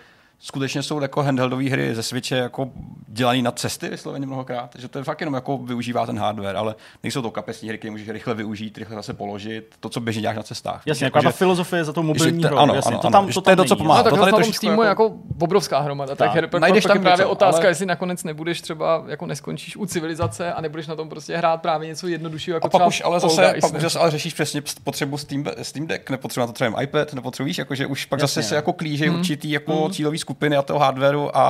[0.45, 2.69] skutečně jsou jako handheldové hry ze Switche jako
[3.07, 6.75] dělané na cesty vysloveně mnohokrát, že to je fakt jenom jako využívá ten hardware, ale
[7.03, 10.37] nejsou to kapesní hry, které můžeš rychle využít, rychle zase položit, to, co běžně děláš
[10.37, 10.81] na cestách.
[10.85, 13.41] Jasně, jako ta filozofie za to mobilní hrou, ano, jasně, ano, to tam, ano, to,
[13.41, 13.99] to je to, co pomáhá.
[13.99, 16.15] No, tak to tady na tom Steamu jako- je jako obrovská hromada.
[16.15, 16.35] Tak, Tak.
[16.35, 20.53] her, Najdeš je právě něco, otázka, ale- jestli nakonec nebudeš třeba, jako neskončíš u civilizace
[20.53, 23.19] a nebudeš na tom prostě hrát právě něco jednoduššího, jako A pak třeba už ale
[23.19, 23.77] zase, Guys, pak ne?
[23.77, 27.57] už zase ale řešíš přesně potřebu Steam, Steam Deck, nepotřebuje na to třeba iPad, nepotřebuješ,
[27.57, 29.19] jakože už pak zase se jako klíže Hmm.
[29.19, 31.45] určitý jako cílový skupiny a toho hardwareu a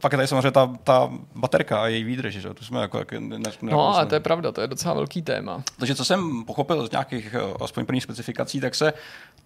[0.00, 2.48] pak je tady samozřejmě ta, ta baterka a její výdrž, že?
[2.48, 4.94] jo, to jsme jako, jako ne, ne, No, a to je pravda, to je docela
[4.94, 5.62] velký téma.
[5.78, 8.92] Takže co jsem pochopil z nějakých eh, aspoň prvních specifikací, tak se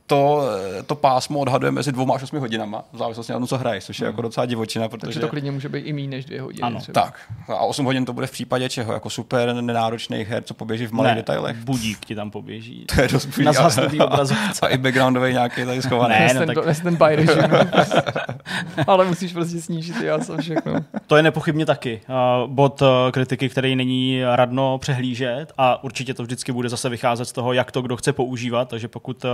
[0.07, 0.43] to,
[0.79, 3.85] eh, to pásmo odhaduje mezi dvěma až osmi hodinama, v závislosti na tom, co hraješ,
[3.85, 5.07] což je jako docela divočina, protože...
[5.07, 6.63] Takže to klidně může být i méně než dvě hodiny.
[6.63, 6.81] Ano.
[6.81, 7.03] třeba.
[7.03, 8.93] Tak, a 8 hodin to bude v případě čeho?
[8.93, 11.57] Jako super nenáročných her, co poběží v malých ne, detailech?
[11.57, 12.87] budík ti tam poběží.
[12.95, 14.61] To je dost Na zhasnutý obrazovce.
[14.67, 16.15] A i backgroundový nějaký tady schovaný.
[16.19, 17.35] Ne, no ten, tak- ten režim.
[18.87, 20.73] Ale musíš prostě snížit ty a všechno.
[21.07, 26.23] To je nepochybně taky uh, bod uh, kritiky, který není radno přehlížet a určitě to
[26.23, 29.31] vždycky bude zase vycházet z toho, jak to kdo chce používat, takže pokud uh,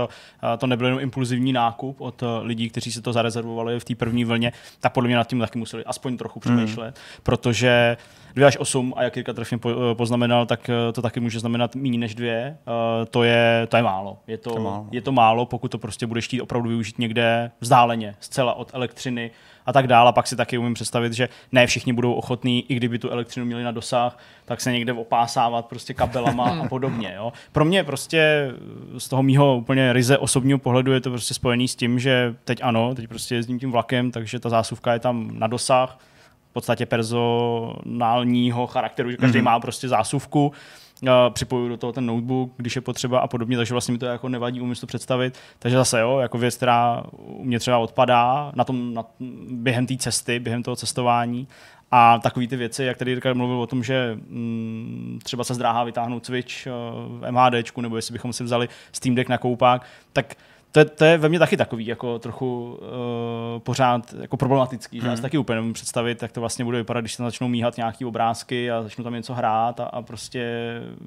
[0.57, 4.25] to nebyl jenom impulzivní nákup od uh, lidí, kteří si to zarezervovali v té první
[4.25, 7.23] vlně, tak podle mě nad tím taky museli aspoň trochu přemýšlet, hmm.
[7.23, 7.97] protože
[8.37, 11.75] 2 až 8, a jak Jirka trefně eh, poznamenal, tak eh, to taky může znamenat
[11.75, 12.57] méně než dvě.
[12.67, 14.17] Uh, to, je, to je málo.
[14.27, 14.87] Je to, To je málo.
[14.91, 19.31] je to málo, pokud to prostě budeš chtít opravdu využít někde vzdáleně, zcela od elektřiny
[19.65, 20.09] a tak dále.
[20.09, 23.45] A pak si taky umím představit, že ne všichni budou ochotní, i kdyby tu elektřinu
[23.45, 27.13] měli na dosah, tak se někde opásávat prostě kabelama a podobně.
[27.15, 27.33] Jo.
[27.51, 28.51] Pro mě prostě
[28.97, 32.59] z toho mýho úplně ryze osobního pohledu je to prostě spojený s tím, že teď
[32.63, 35.99] ano, teď prostě jezdím tím vlakem, takže ta zásuvka je tam na dosah,
[36.57, 39.43] podstatě personálního charakteru, že každý mm-hmm.
[39.43, 40.51] má prostě zásuvku,
[41.01, 44.05] Uh, připojuju do toho ten notebook, když je potřeba a podobně, takže vlastně mi to
[44.05, 45.37] jako nevadí umím si to představit.
[45.59, 49.05] Takže zase jo, jako věc, která u mě třeba odpadá na tom, na,
[49.49, 51.47] během té cesty, během toho cestování
[51.91, 55.83] a takové ty věci, jak tady Jirka mluvil o tom, že mm, třeba se zdráhá
[55.83, 56.65] vytáhnout Switch
[57.07, 60.35] v MHDčku, nebo jestli bychom si vzali Steam Deck na koupák, tak
[60.71, 65.07] to je, to je ve mně taky takový jako trochu uh, pořád jako problematický, že
[65.07, 67.47] já si taky úplně nemůžu představit, jak to vlastně bude vypadat, když se tam začnou
[67.47, 70.47] míhat nějaký obrázky a začnou tam něco hrát a, a prostě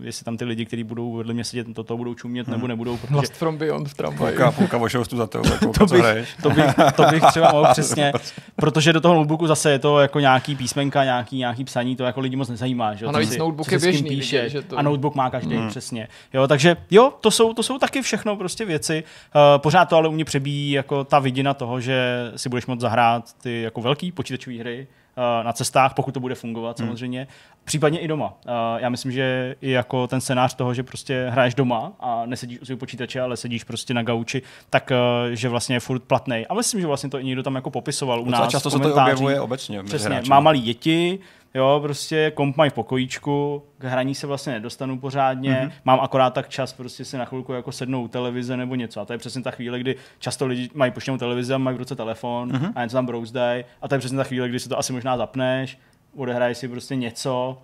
[0.01, 3.15] jestli tam ty lidi, kteří budou vedle mě sedět, toto budou čumět nebo nebudou, protože
[3.15, 4.37] Lost from Beyond v tramvaji.
[4.37, 5.43] Půlka, půlka vošoustu za to,
[5.79, 8.13] to bych, to, bych, to bych třeba mohl přesně,
[8.57, 12.21] protože do toho notebooku zase je to jako nějaký písmenka, nějaký, nějaký psaní, to jako
[12.21, 12.95] lidi moc nezajímá.
[12.95, 13.05] Že?
[13.05, 14.49] jo, A navíc si- notebook je běžný, píše.
[14.49, 15.69] že to- A notebook má každý, hmm.
[15.69, 16.09] přesně.
[16.35, 19.05] Jo, takže jo, to jsou, to jsou taky všechno prostě věci.
[19.35, 22.81] Uh, pořád to ale u mě přebíjí jako ta vidina toho, že si budeš moct
[22.81, 24.87] zahrát ty jako velký počítačové hry
[25.17, 26.89] uh, na cestách, pokud to bude fungovat Hmm.
[26.89, 27.27] samozřejmě.
[27.65, 28.27] Případně i doma.
[28.27, 32.61] Uh, já myslím, že i jako ten scénář toho, že prostě hraješ doma a nesedíš
[32.61, 36.47] u svého počítače, ale sedíš prostě na gauči, tak uh, že vlastně je furt platný.
[36.47, 38.49] A myslím, že vlastně to i někdo tam jako popisoval u nás.
[38.49, 39.83] často v se to objevuje obecně.
[39.83, 41.19] Přesně, má malý děti,
[41.55, 45.69] jo, prostě komp mají v pokojíčku, k hraní se vlastně nedostanu pořádně, Mhm.
[45.69, 45.73] mm-hmm.
[45.85, 49.01] mám akorát tak čas prostě si na chvilku jako sednout u televize nebo něco.
[49.01, 51.79] A to je přesně ta chvíle, kdy často lidi mají puštěnou televizi a mají v
[51.79, 52.63] ruce telefon Mhm.
[52.67, 52.73] mm-hmm.
[52.75, 53.65] a něco tam brouzdají.
[53.83, 55.79] A to je přesně ta chvíle, kdy si to asi možná zapneš,
[56.17, 57.59] odehraješ si prostě něco,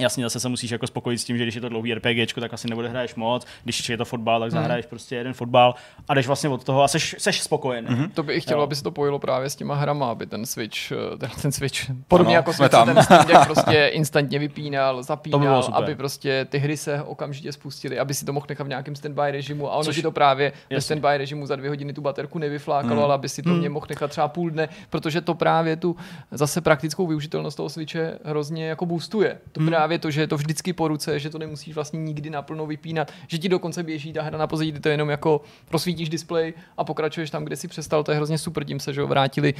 [0.00, 2.54] Jasně, zase se musíš jako spokojit s tím, že když je to dlouhý RPGčko, tak
[2.54, 5.74] asi neodehraješ moc, když je to fotbal, tak zahraješ prostě jeden fotbal
[6.08, 7.86] a jdeš vlastně od toho a seš, seš spokojený.
[7.90, 8.04] Mhm.
[8.04, 8.10] Mm-hmm.
[8.14, 8.64] To by i chtělo, Jo.
[8.64, 11.76] aby se to pojilo právě s těma hrama, aby ten Switch, eh, ten, ten Switch,
[12.08, 12.86] podobně Ano, jako jsme tam.
[12.86, 15.82] ten Steam Deck prostě instantně vypínal, To by zapínal, bylo super.
[15.84, 19.22] aby prostě ty hry se okamžitě spustily, aby si to mohl nechat v nějakém standby
[19.30, 22.38] režimu a ono Což- ti to právě ve standby režimu za dvě hodiny tu baterku
[22.38, 23.04] nevyflákalo, Hmm.
[23.04, 25.96] ale aby si to mě mohl nechat třeba půl dne, protože to právě tu
[26.30, 29.38] zase praktickou využitelnost toho Switche hrozně jako boostuje.
[29.52, 32.66] To právě to, že je to vždycky po ruce, že to nemusíš vlastně nikdy naplno
[32.66, 36.54] vypínat, že ti dokonce běží ta hra na pozadí, ty to jenom jako rozsvítíš displej
[36.76, 39.54] a pokračuješ tam, kde si přestal, to je hrozně super, tím se že vrátili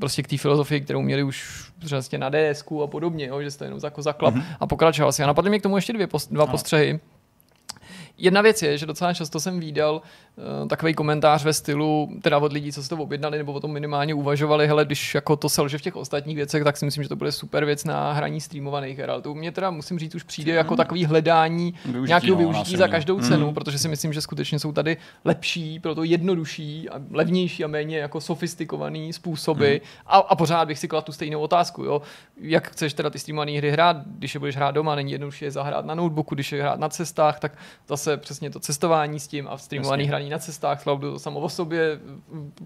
[0.00, 3.64] prostě k té filozofii, kterou měli už prostě na DS a podobně, jo, že jste
[3.64, 4.56] jenom jako zaklap mm-hmm.
[4.60, 5.22] a pokračoval si.
[5.22, 7.00] A napadly mě k tomu ještě dvě post, dva postřehy.
[8.18, 10.02] Jedna věc je, že docela často jsem výdal
[10.62, 13.72] uh, takový komentář ve stylu, teda od lidí, co si to objednali nebo o tom
[13.72, 17.08] minimálně uvažovali, hele, když jako to selže v těch ostatních věcech, tak si myslím, že
[17.08, 19.10] to bude super věc na hraní streamovaných her.
[19.10, 22.38] Ale to u mě teda, musím říct, už přijde jako takový hledání Využití, nějakého no,
[22.38, 27.00] využití za každou cenu, protože si myslím, že skutečně jsou tady lepší, proto jednodušší a
[27.10, 29.76] levnější a méně jako sofistikovaný způsoby.
[30.06, 32.02] A, a pořád bych si kladl tu stejnou otázku, jo.
[32.40, 35.50] Jak chceš teda ty streamované hry hrát, když je budeš hrát doma, není jednodušší je
[35.50, 37.52] zahrát na notebooku, když je hrát na cestách, tak
[37.88, 41.40] zase zase přesně to cestování s tím a streamovaný hraní na cestách, cloud to samo
[41.40, 41.98] o sobě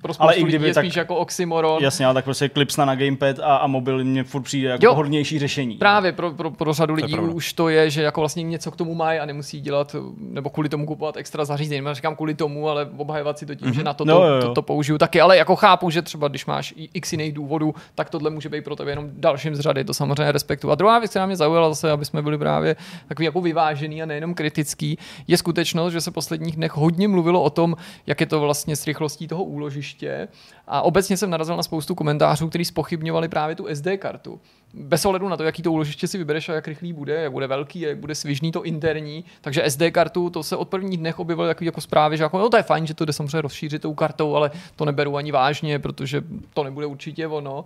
[0.03, 1.83] pro ale i kdyby je tak, spíš jako oxymoron.
[1.83, 4.95] Jasně, ale tak prostě klipsna na gamepad a, a mobil mě furt přijde jako jo,
[4.95, 5.75] hodnější řešení.
[5.75, 8.77] Právě pro, pro, pro řadu lidí to už to je, že jako vlastně něco k
[8.77, 11.87] tomu mají a nemusí dělat, nebo kvůli tomu kupovat extra zařízení.
[11.87, 13.75] Já říkám kvůli tomu, ale obhajovat si to tím, mm-hmm.
[13.75, 15.21] že na to, no, to, to, to, použiju taky.
[15.21, 18.77] Ale jako chápu, že třeba když máš x jiných důvodů, tak tohle může být pro
[18.77, 19.85] tebe jenom dalším z řady.
[19.85, 20.71] To samozřejmě respektu.
[20.71, 22.77] A druhá věc, která mě zaujala zase, aby jsme byli právě
[23.09, 27.51] takový jako vyvážený a nejenom kritický, je skutečnost, že se posledních dnech hodně mluvilo o
[27.51, 30.29] tom, jak je to vlastně s rychlostí toho úložiště.
[30.67, 34.41] A obecně jsem narazil na spoustu komentářů, kteří spochybňovali právě tu SD kartu.
[34.75, 37.47] Bez ohledu na to, jaký to úložiště si vybereš a jak rychlý bude, jak bude
[37.47, 39.25] velký, jak bude svižný to interní.
[39.41, 42.49] Takže SD kartu, to se od prvních dnech objevilo jako, jako zprávy, že jako, no
[42.49, 45.79] to je fajn, že to jde samozřejmě rozšířit tou kartou, ale to neberu ani vážně,
[45.79, 46.23] protože
[46.55, 47.65] to nebude určitě ono.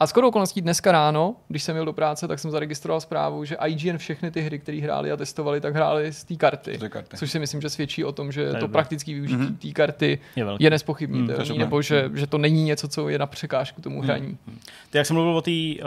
[0.00, 3.56] A skoro okolností dneska ráno, když jsem jel do práce, tak jsem zaregistroval zprávu, že
[3.66, 7.16] IGN všechny ty hry, které hráli a testovali, tak hráli z té karty, karty.
[7.16, 9.56] Což si myslím, že svědčí o tom, že to praktické využití mm-hmm.
[9.56, 13.26] té karty je, je nespochybnitelné, mm, nebo že, že to není něco, co je na
[13.26, 14.04] překážku tomu mhm.
[14.04, 14.38] hraní.
[14.46, 14.58] Mm.
[14.90, 15.86] Ty, jak jsem mluvil o té uh,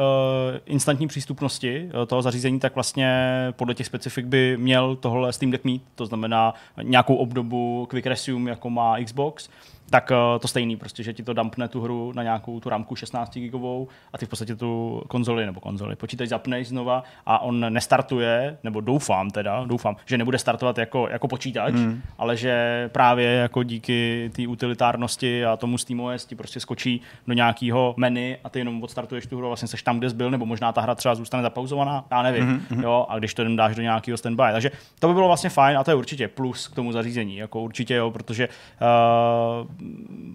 [0.66, 5.64] instantní přístupnosti uh, toho zařízení, tak vlastně podle těch specifik by měl tohle Steam Deck
[5.64, 9.50] mít, to znamená nějakou obdobu Quick Resume, jako má Xbox,
[9.94, 12.96] tak uh, to stejný, prostě, že ti to dumpne tu hru na nějakou tu ramku
[12.96, 17.74] 16 gigovou a ty v podstatě tu konzoli nebo konzoli počítač zapneš znova a on
[17.74, 22.02] nestartuje, nebo doufám teda, doufám, že nebude startovat jako, jako počítač, mm.
[22.18, 27.94] ale že právě jako díky té utilitárnosti a tomu SteamOS ti prostě skočí do nějakého
[27.98, 30.72] menu a ty jenom odstartuješ tu hru, vlastně seš tam, kde jsi byl, nebo možná
[30.72, 32.84] ta hra třeba zůstane zapauzovaná, já nevím, mm-hmm.
[32.84, 34.44] jo, a když to jen dáš do nějakého standby.
[34.52, 37.62] Takže to by bylo vlastně fajn a to je určitě plus k tomu zařízení, jako
[37.62, 39.83] určitě jo, protože uh,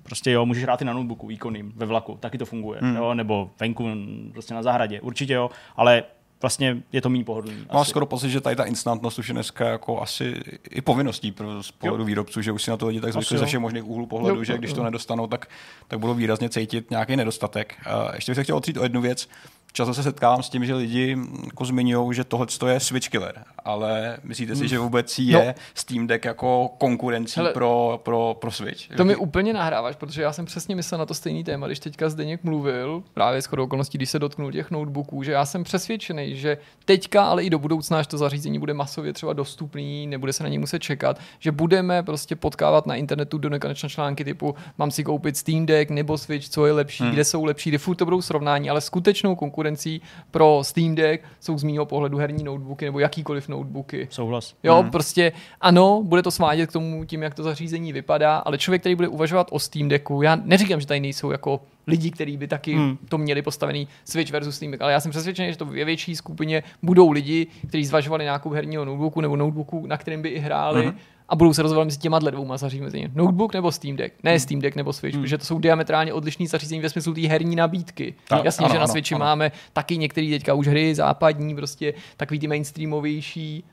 [0.03, 2.97] prostě jo, můžeš hrát i na notebooku výkonným ve vlaku, taky to funguje, hmm.
[2.97, 3.89] jo, nebo venku,
[4.33, 6.03] prostě na zahradě, určitě jo, ale
[6.43, 7.67] vlastně je to méně pohodlný.
[7.73, 10.35] Mám skoro pocit, že tady ta instantnost už je dneska jako asi
[10.71, 12.07] i povinností pro z pohledu jo.
[12.07, 14.45] výrobců, že už si na to lidi tak zvykli ze všech možných úhlů pohledu, jo,
[14.45, 15.47] že když to nedostanou, tak,
[15.89, 17.75] tak budou výrazně cítit nějaký nedostatek.
[17.87, 19.29] A ještě bych se chtěl otřít o jednu věc
[19.73, 24.17] často se setkávám s tím, že lidi jako zmiňují, že tohle je switch killer, ale
[24.23, 24.69] myslíte si, hmm.
[24.69, 25.63] že vůbec je no.
[25.75, 28.97] Steam Deck jako konkurencí Hele, pro, pro, pro Switch?
[28.97, 32.09] To mi úplně nahráváš, protože já jsem přesně myslel na to stejný téma, když teďka
[32.09, 36.59] Zdeněk mluvil, právě s okolností, když se dotknul těch notebooků, že já jsem přesvědčený, že
[36.85, 40.49] teďka, ale i do budoucna, až to zařízení bude masově třeba dostupný, nebude se na
[40.49, 45.05] ně muset čekat, že budeme prostě potkávat na internetu do nekonečna články typu mám si
[45.05, 47.13] koupit Steam Deck nebo Switch, co je lepší, hmm.
[47.13, 51.25] kde jsou lepší, kde furt to budou srovnání, ale skutečnou konkurencí konkurencí pro Steam Deck
[51.41, 54.09] jsou z mýho pohledu herní notebooky nebo jakýkoliv notebooky.
[54.11, 54.55] Souhlas.
[54.63, 54.91] Jo, hmm.
[54.91, 58.95] prostě ano, bude to svádět k tomu tím, jak to zařízení vypadá, ale člověk, který
[58.95, 62.75] bude uvažovat o Steam Decku, já neříkám, že tady nejsou jako lidi, kteří by taky
[62.75, 62.99] hmm.
[63.09, 66.17] to měli postavený Switch versus Steam Deck, ale já jsem přesvědčený, že to ve větší
[66.17, 70.83] skupině budou lidi, kteří zvažovali nějakou herního notebooku nebo notebooku, na kterém by i hráli.
[70.83, 73.11] Hmm a budou se rozhodovat mezi těma dvěma zařízeními.
[73.15, 74.15] Notebook nebo Steam Deck.
[74.23, 74.41] Ne hmm.
[74.41, 75.23] Steam Deck nebo Switch, hmm.
[75.23, 78.15] protože to jsou diametrálně odlišní zařízení ve smyslu té herní nabídky.
[78.29, 79.25] Tak, Jasně, ano, že na ano, Switchi ano.
[79.25, 83.65] máme taky některé teďka už hry západní, prostě takový ty mainstreamovější,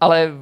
[0.00, 0.32] ale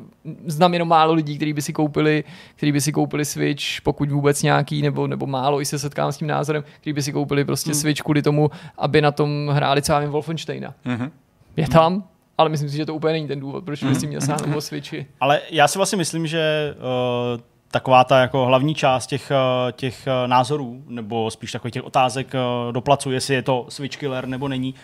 [0.47, 2.25] znám jenom málo lidí, kteří by si koupili,
[2.57, 6.17] kteří by si koupili Switch, pokud vůbec nějaký, nebo, nebo málo, i se setkám s
[6.17, 7.81] tím názorem, kteří by si koupili prostě hmm.
[7.81, 10.75] Switch kvůli tomu, aby na tom hráli třeba Wolfensteina.
[10.85, 11.11] Hmm.
[11.57, 12.05] Je tam,
[12.39, 14.61] ale myslím si, že to úplně není ten důvod, proč by si měl sáhnout o
[14.61, 15.07] Switchi.
[15.21, 17.41] Ale já si vlastně myslím, že uh,
[17.71, 22.35] taková ta jako hlavní část těch, uh, těch uh, názorů, nebo spíš takových těch otázek
[22.35, 24.75] uh, do placu, jestli je to Switch killer nebo není,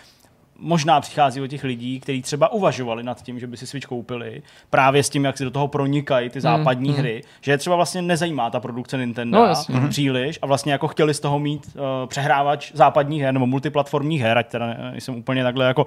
[0.59, 4.41] možná přichází od těch lidí, kteří třeba uvažovali nad tím, že by si Switch koupili,
[4.69, 7.75] právě s tím, jak si do toho pronikají ty západní mm, hry, že je třeba
[7.75, 9.37] vlastně nezajímá ta produkce Nintendo
[9.69, 9.89] no, mm.
[9.89, 14.37] příliš a vlastně jako chtěli z toho mít uh, přehrávač západních her nebo multiplatformních her,
[14.37, 15.85] ať teda jsem úplně takhle jako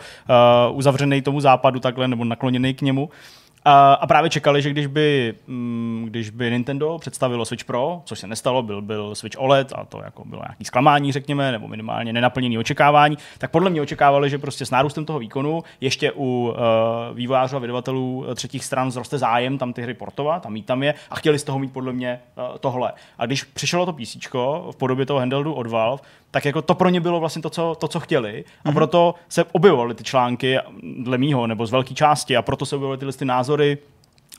[0.68, 3.10] uh, uzavřený tomu západu takhle nebo nakloněný k němu,
[3.64, 8.18] a, a právě čekali, že když by, mm, když by Nintendo představilo Switch Pro, což
[8.18, 12.12] se nestalo, byl, byl Switch OLED a to jako bylo nějaký zklamání, řekněme, nebo minimálně
[12.12, 17.16] nenaplněné očekávání, tak podle mě očekávali, že prostě s nárůstem toho výkonu ještě u uh,
[17.16, 20.82] vývojářů a vydavatelů eh, třetích stran zroste zájem tam ty hry portovat a mít tam
[20.82, 22.92] je a chtěli z toho mít podle mě uh, tohle.
[23.18, 24.16] A když přišlo to PC
[24.70, 27.74] v podobě toho handheldu od Valve, tak jako to pro ně bylo vlastně to, co,
[27.80, 28.44] to, co chtěli.
[28.64, 28.74] A mm-hmm.
[28.74, 30.58] proto se objevovaly ty články,
[30.98, 33.78] dle mýho, nebo z velké části, a proto se objevovaly tyhle ty názory,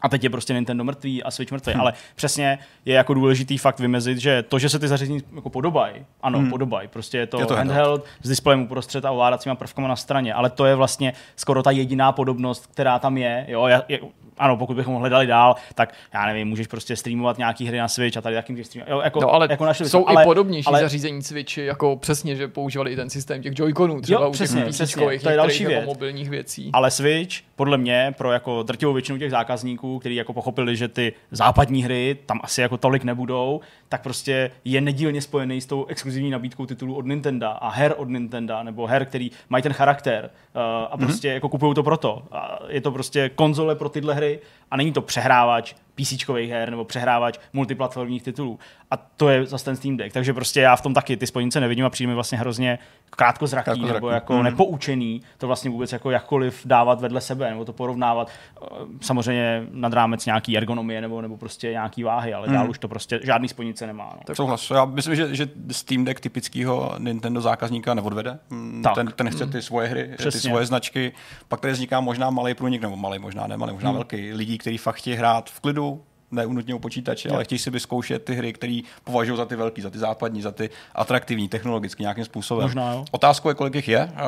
[0.04, 1.82] a teď je prostě Nintendo mrtvý a Switch mrtvý, hmm.
[1.82, 6.06] ale přesně je jako důležitý fakt vymezit, že to, že se ty zařízení jako podobají,
[6.22, 6.50] ano, hmm.
[6.50, 10.34] podobají, prostě je to, je to handheld s displejem uprostřed a ovládacíma prvkama na straně,
[10.34, 14.00] ale to je vlastně skoro ta jediná podobnost, která tam je, jo, je,
[14.38, 18.18] ano, pokud bychom hledali dál, tak já nevím, můžeš prostě streamovat nějaký hry na Switch
[18.18, 18.92] a tady jakým můžeš streamovat.
[18.92, 22.36] Jo, jako, no, ale jako našli jsou ale, i podobnější ale, zařízení Switchy, jako přesně,
[22.36, 25.38] že používali i ten systém těch Joy-Conů, třeba jo, přesně, u těch přesně, to je
[25.38, 25.86] další jako věc.
[25.86, 26.70] mobilních věcí.
[26.74, 30.88] Ale Switch, podle mě, pro jako drtivou většinu těch zákazníků, hráčů, kteří jako pochopili, že
[30.88, 35.86] ty západní hry tam asi jako tolik nebudou, tak prostě je nedílně spojený s tou
[35.86, 40.29] exkluzivní nabídkou titulů od Nintendo a her od Nintendo, nebo her, který mají ten charakter
[40.56, 41.06] uh, a mhm.
[41.06, 41.34] prostě mm-hmm.
[41.34, 42.23] jako kupují to proto.
[42.32, 44.39] A je to prostě konzole pro tyhle hry
[44.73, 48.59] a není to přehrávač PC her nebo přehrávač multiplatformních titulů.
[48.91, 50.13] A to je zase ten Steam Deck.
[50.13, 53.93] Takže prostě já v tom taky ty spojnice nevidím a přijde vlastně hrozně krátkozraký, krátkozraký.
[53.93, 54.43] nebo jako mm.
[54.43, 58.29] nepoučený to vlastně vůbec jako jakkoliv dávat vedle sebe nebo to porovnávat.
[58.29, 58.65] Eh,
[59.01, 62.53] samozřejmě nad rámec nějaký ergonomie nebo, nebo prostě nějaký váhy, ale mm.
[62.53, 64.09] dál už to prostě žádný spojnice nemá.
[64.15, 64.21] No.
[64.25, 64.71] Tak souhlas.
[64.71, 68.39] Já myslím, že, že Steam Deck typického Nintendo zákazníka neodvede.
[68.49, 68.95] Mm, tak.
[68.95, 70.41] Ten, ten chce ty svoje hry, Přesně.
[70.41, 71.13] ty svoje značky.
[71.47, 73.95] Pak tady vzniká možná malý průnik, nebo malý, možná ne malý, možná mm.
[73.95, 74.33] velký.
[74.33, 78.36] Lidí, kteří fakt chtějí hrát v klidu, neunutně u počítače, ale chtějí si vyzkoušet ty
[78.36, 82.63] hry, které považují za ty velký, za ty západní, za ty atraktivní, technologicky nějakým způsobem.
[82.63, 83.06] Možná, jo.
[83.12, 84.19] Otázkou je, kolik jich je, uh,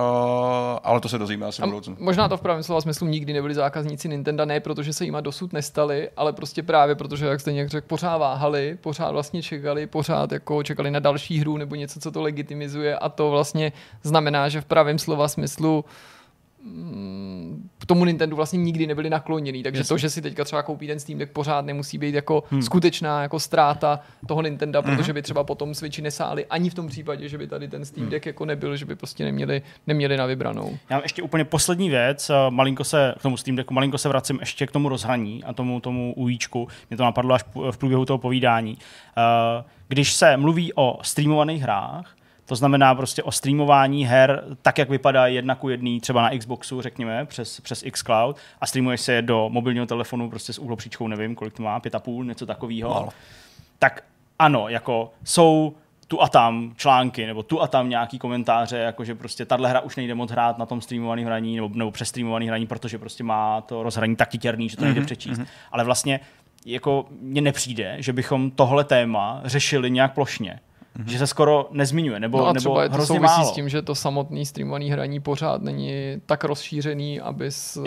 [0.84, 1.98] ale to se dozvíme asi v budoucnu.
[2.00, 5.54] Možná to v pravém slova smyslu nikdy nebyli zákazníci Nintendo, ne protože se jima dosud
[5.54, 10.32] nestali, ale prostě právě protože, jak jste někdo řekl, pořád váhali, pořád vlastně čekali, pořád
[10.32, 13.72] jako čekali na další hru nebo něco, co to legitimizuje a to vlastně
[14.04, 15.86] znamená, že v pravém slova smyslu
[17.80, 19.94] k tomu Nintendo vlastně nikdy nebyli nakloněný, takže Jasně.
[19.94, 22.62] to, že si teďka třeba koupí ten Steam Deck pořád nemusí být jako hmm.
[22.62, 24.98] skutečná jako ztráta toho Nintendo, hmm.
[24.98, 28.04] protože by třeba potom Switchi nesáli ani v tom případě, že by tady ten Steam
[28.04, 28.12] hmm.
[28.12, 30.78] Deck jako nebyl, že by prostě neměli, neměli na vybranou.
[30.90, 34.10] Já mám ještě úplně poslední věc, eh, malinko se k tomu Steam Decku, malinko se
[34.10, 38.06] vracím ještě k tomu rozhraní a tomu, tomu ujíčku, mě to napadlo až v průběhu
[38.06, 38.78] toho povídání.
[39.18, 44.90] Eh, když se mluví o streamovaných hrách, to znamená prostě o streamování her tak, jak
[44.90, 49.50] vypadá jedna ku jedný, třeba na Xboxu, řekněme, přes, přes xCloud a streamuješ se do
[49.50, 52.90] mobilního telefonu prostě s úhlopříčkou, nevím, kolik to má, pět a půl, něco takového.
[52.90, 53.10] No.
[53.80, 54.04] Tak
[54.40, 55.74] ano, jako jsou
[56.08, 59.80] tu a tam články, nebo tu a tam nějaký komentáře, jako že prostě tahle hra
[59.80, 63.24] už nejde moc hrát na tom streamovaný hraní, nebo, nebo přes streamovaný hraní, protože prostě
[63.24, 65.06] má to rozhraní tak titěrný, že to nejde mm-hmm.
[65.06, 65.40] přečíst.
[65.40, 65.48] Mm-hmm.
[65.72, 66.20] Ale vlastně
[66.66, 70.60] jako mně nepřijde, že bychom tohle téma řešili nějak plošně
[71.00, 71.06] mm-hmm.
[71.06, 73.50] že se skoro nezmiňuje, nebo, no a nebo je to hrozně souvisí málo.
[73.50, 75.92] s tím, že to samotný streamovaný hraní pořád není
[76.26, 77.82] tak rozšířený, aby se,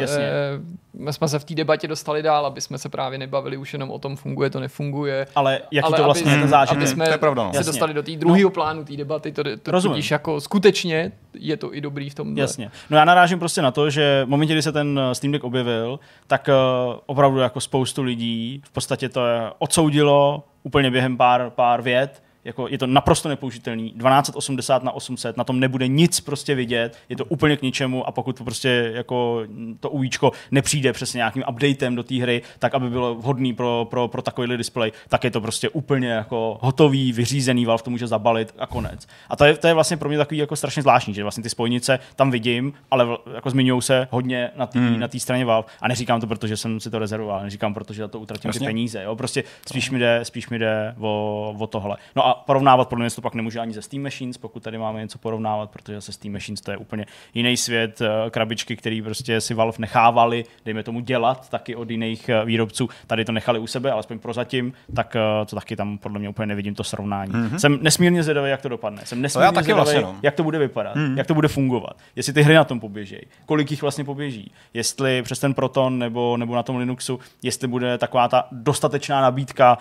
[0.94, 3.90] my jsme se v té debatě dostali dál, aby jsme se právě nebavili už jenom
[3.90, 5.26] o tom, funguje to, nefunguje.
[5.34, 6.78] Ale jaký ale to vlastně aby, je ten zážitek?
[6.78, 7.52] Aby jsme to je pravda, no.
[7.52, 8.50] se dostali do té druhého no.
[8.50, 9.94] plánu té debaty, to, to Rozumím.
[9.94, 12.38] tudíž jako skutečně je to i dobrý v tom.
[12.38, 12.70] Jasně.
[12.90, 15.44] No já narážím prostě na to, že v momentě, kdy se ten eh, Steam Deck
[15.44, 19.20] objevil, tak uh, opravdu jako spoustu lidí v podstatě to
[19.58, 23.90] odsoudilo úplně během pár, pár vět, jako je to naprosto nepoužitelný.
[23.90, 28.12] 1280 na 800, na tom nebude nic prostě vidět, je to úplně k ničemu a
[28.12, 29.42] pokud to prostě jako
[29.81, 34.09] to UIčko nepřijde přesně nějakým updatem do té hry, tak aby bylo vhodný pro, pro,
[34.09, 38.55] pro takovýhle display, tak je to prostě úplně jako hotový, vyřízený, Valve to může zabalit
[38.59, 39.07] a konec.
[39.29, 41.51] A to je, to je vlastně pro mě takový jako strašně zvláštní, že vlastně ty
[41.51, 45.01] spojnice tam vidím, ale jako zmiňují se hodně na té hmm.
[45.01, 48.20] na straně Valve a neříkám to, protože jsem si to rezervoval, neříkám, protože za to
[48.20, 49.16] utratím ty peníze, jo?
[49.16, 51.96] prostě spíš mi jde, spíš mi jde o, o tohle.
[52.16, 55.00] No a porovnávat podle mě to pak nemůže ani ze Steam Machines, pokud tady máme
[55.00, 59.40] něco porovnávat, protože se Steam Machines to je úplně jiný svět, eh, krabičky, který prostě
[59.40, 63.66] si Valve nechávali, dejme tomu dělat taky od jiných eh, výrobců, tady to nechali u
[63.66, 67.32] sebe, alespoň prozatím, tak eh, to taky tam podle mě úplně nevidím to srovnání.
[67.32, 67.56] Mm-hmm.
[67.56, 69.02] Jsem nesmírně zvědavý, jak to dopadne.
[69.04, 70.16] Jsem nesmírně to zvědavý, vlastně, no.
[70.22, 71.16] jak to bude vypadat, mm-hmm.
[71.16, 75.22] jak to bude fungovat, jestli ty hry na tom poběží, kolik jich vlastně poběží, jestli
[75.22, 79.78] přes ten Proton nebo, nebo na tom Linuxu, jestli bude taková ta dostatečná nabídka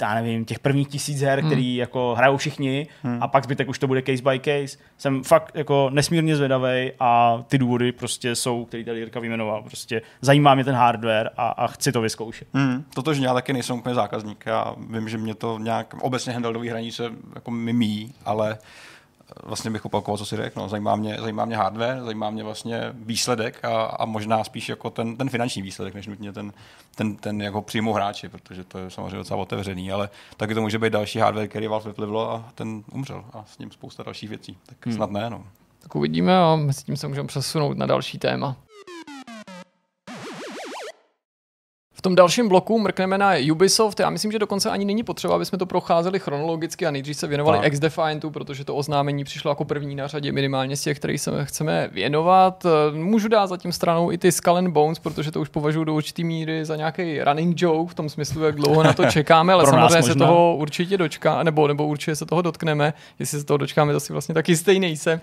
[0.00, 1.48] já nevím, těch prvních tisíc her, hmm.
[1.48, 3.18] který jako hrajou všichni hmm.
[3.22, 4.78] a pak zbytek už to bude case by case.
[4.98, 9.62] Jsem fakt jako nesmírně zvědavý a ty důvody prostě jsou, který tady Jirka vyjmenoval.
[9.62, 12.48] Prostě zajímá mě ten hardware a, a chci to vyzkoušet.
[12.52, 12.84] Hmm.
[12.94, 14.44] Totož já taky nejsem úplně zákazník.
[14.46, 18.58] Já vím, že mě to nějak obecně handheldový hraní se jako mimí, ale
[19.42, 20.60] vlastně bych opakoval, co si řekl.
[20.60, 24.90] No, zajímá, mě, zajímá mě hardware, zajímá mě vlastně výsledek a, a možná spíš jako
[24.90, 26.52] ten, ten finanční výsledek, než nutně ten,
[26.94, 30.78] ten, ten jako přímo hráči, protože to je samozřejmě docela otevřený, ale taky to může
[30.78, 34.58] být další hardware, který Valve vyplivlo a ten umřel a s ním spousta dalších věcí.
[34.66, 34.94] Tak hmm.
[34.94, 35.44] snad ne, no.
[35.82, 38.56] Tak uvidíme a mezi tím se můžeme přesunout na další téma.
[41.98, 44.00] V tom dalším bloku mrkneme na Ubisoft.
[44.00, 47.26] Já myslím, že dokonce ani není potřeba, aby jsme to procházeli chronologicky a nejdřív se
[47.26, 51.20] věnovali X Defiantu, protože to oznámení přišlo jako první na řadě minimálně z těch, kterých
[51.20, 52.66] se chceme věnovat.
[52.92, 56.24] Můžu dát zatím stranou i ty Skull and Bones, protože to už považuji do určitý
[56.24, 60.02] míry za nějaký running joke v tom smyslu, jak dlouho na to čekáme, ale samozřejmě
[60.02, 62.94] se toho určitě dočká, nebo, nebo určitě se toho dotkneme.
[63.18, 65.20] Jestli se toho dočkáme, si vlastně taky stejný nejsem.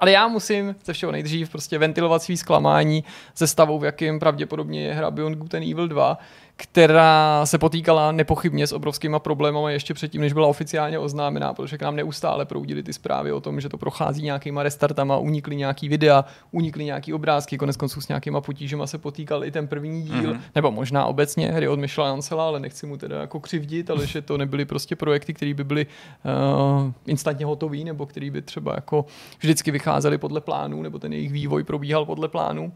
[0.00, 3.04] Ale já musím ze všeho nejdřív prostě ventilovat svý zklamání
[3.36, 6.13] ze stavu, v jakém pravděpodobně je hra Beyond Good and Evil 2
[6.56, 11.82] která se potýkala nepochybně s obrovskýma problémy ještě předtím, než byla oficiálně oznámená, protože k
[11.82, 16.24] nám neustále proudily ty zprávy o tom, že to prochází nějakýma restartama, unikly nějaký videa,
[16.50, 20.40] unikly nějaký obrázky, konec konců s nějakýma potížema se potýkal i ten první díl, mm-hmm.
[20.54, 24.22] nebo možná obecně hry od Michela Ancela, ale nechci mu teda jako křivdit, ale že
[24.22, 29.06] to nebyly prostě projekty, které by byly uh, instantně hotové, nebo které by třeba jako
[29.38, 32.72] vždycky vycházely podle plánu, nebo ten jejich vývoj probíhal podle plánu.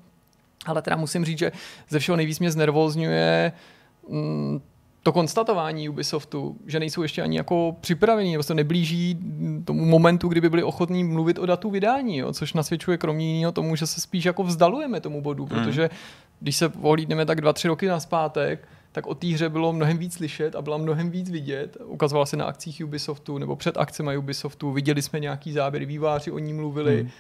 [0.66, 1.52] Ale teda musím říct, že
[1.88, 3.52] ze všeho nejvíc mě znervozňuje
[4.08, 4.60] mm,
[5.02, 9.18] to konstatování Ubisoftu, že nejsou ještě ani jako připravení, nebo se neblíží
[9.64, 13.76] tomu momentu, kdyby byli ochotní mluvit o datu vydání, jo, což nasvědčuje kromě jiného tomu,
[13.76, 15.58] že se spíš jako vzdalujeme tomu bodu, hmm.
[15.58, 15.90] protože
[16.40, 20.14] když se pohlídneme tak dva, tři roky naspátek, tak o té hře bylo mnohem víc
[20.14, 21.76] slyšet a byla mnohem víc vidět.
[21.84, 26.38] Ukazovala se na akcích Ubisoftu nebo před akcemi Ubisoftu, viděli jsme nějaký záběry, výváři o
[26.38, 27.00] ní mluvili.
[27.00, 27.10] Hmm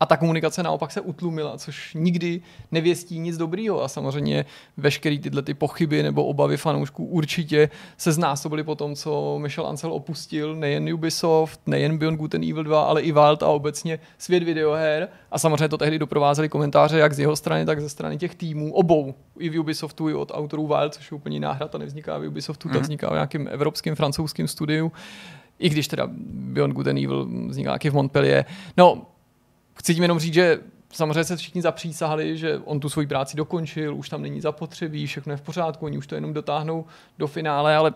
[0.00, 2.40] a ta komunikace naopak se utlumila, což nikdy
[2.72, 3.82] nevěstí nic dobrýho.
[3.82, 4.44] A samozřejmě
[4.76, 9.92] veškeré tyhle ty pochyby nebo obavy fanoušků určitě se znásobily po tom, co Michel Ancel
[9.92, 14.42] opustil nejen Ubisoft, nejen Beyond Good and Evil 2, ale i Wild a obecně svět
[14.42, 15.08] videoher.
[15.30, 18.74] A samozřejmě to tehdy doprovázely komentáře jak z jeho strany, tak ze strany těch týmů,
[18.74, 22.26] obou, i v Ubisoftu, i od autorů Wild, což je úplně náhra, ta nevzniká v
[22.26, 22.72] Ubisoftu, mm.
[22.72, 22.82] ta mhm.
[22.82, 24.92] vzniká v nějakém evropském, francouzském studiu.
[25.58, 28.44] I když teda Beyond Good and Evil vzniká v Montpellier.
[28.76, 29.06] No,
[29.78, 30.60] chci tím jenom říct, že
[30.92, 35.32] samozřejmě se všichni zapřísahali, že on tu svoji práci dokončil, už tam není zapotřebí, všechno
[35.32, 36.84] je v pořádku, oni už to jenom dotáhnou
[37.18, 37.94] do finále, ale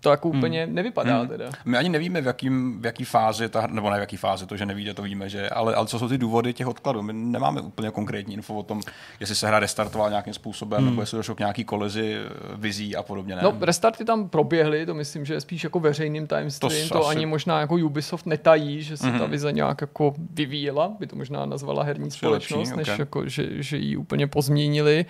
[0.00, 0.38] to jako hmm.
[0.38, 1.28] úplně nevypadá hmm.
[1.28, 1.50] teda.
[1.64, 4.56] My ani nevíme, v, jakým, v jaký fázi, ta, nebo ne v jaký fázi, to,
[4.56, 7.02] že nevíde, to víme, že, ale, ale co jsou ty důvody těch odkladů.
[7.02, 8.80] My nemáme úplně konkrétní info o tom,
[9.20, 10.90] jestli se hra restartovala nějakým způsobem, hmm.
[10.90, 13.36] nebo jestli došlo k nějaký kolizi eh, vizí a podobně.
[13.36, 13.42] Ne?
[13.42, 17.16] No, restarty tam proběhly, to myslím, že je spíš jako veřejným timestream, to, to asi...
[17.16, 19.18] ani možná jako Ubisoft netají, že se hmm.
[19.18, 22.98] ta vize nějak jako vyvíjela, by to možná nazvala herní společnost, lepší, než okay.
[22.98, 25.06] jako, že, že ji úplně pozměnili.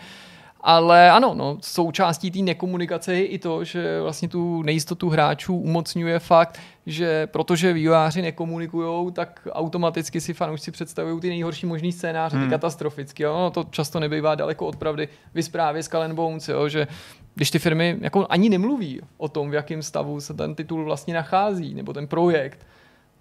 [0.63, 6.19] Ale ano, no, součástí té nekomunikace je i to, že vlastně tu nejistotu hráčů umocňuje
[6.19, 12.47] fakt, že protože vývojáři nekomunikují, tak automaticky si fanoušci představují ty nejhorší možný scénáře, hmm.
[12.47, 13.23] ty katastroficky.
[13.23, 13.35] Jo?
[13.35, 15.09] No, to často nebývá daleko od pravdy.
[15.35, 16.69] Vy zprávě z Calen Bones, jo?
[16.69, 16.87] že
[17.35, 21.15] když ty firmy jako ani nemluví o tom, v jakém stavu se ten titul vlastně
[21.15, 22.67] nachází, nebo ten projekt,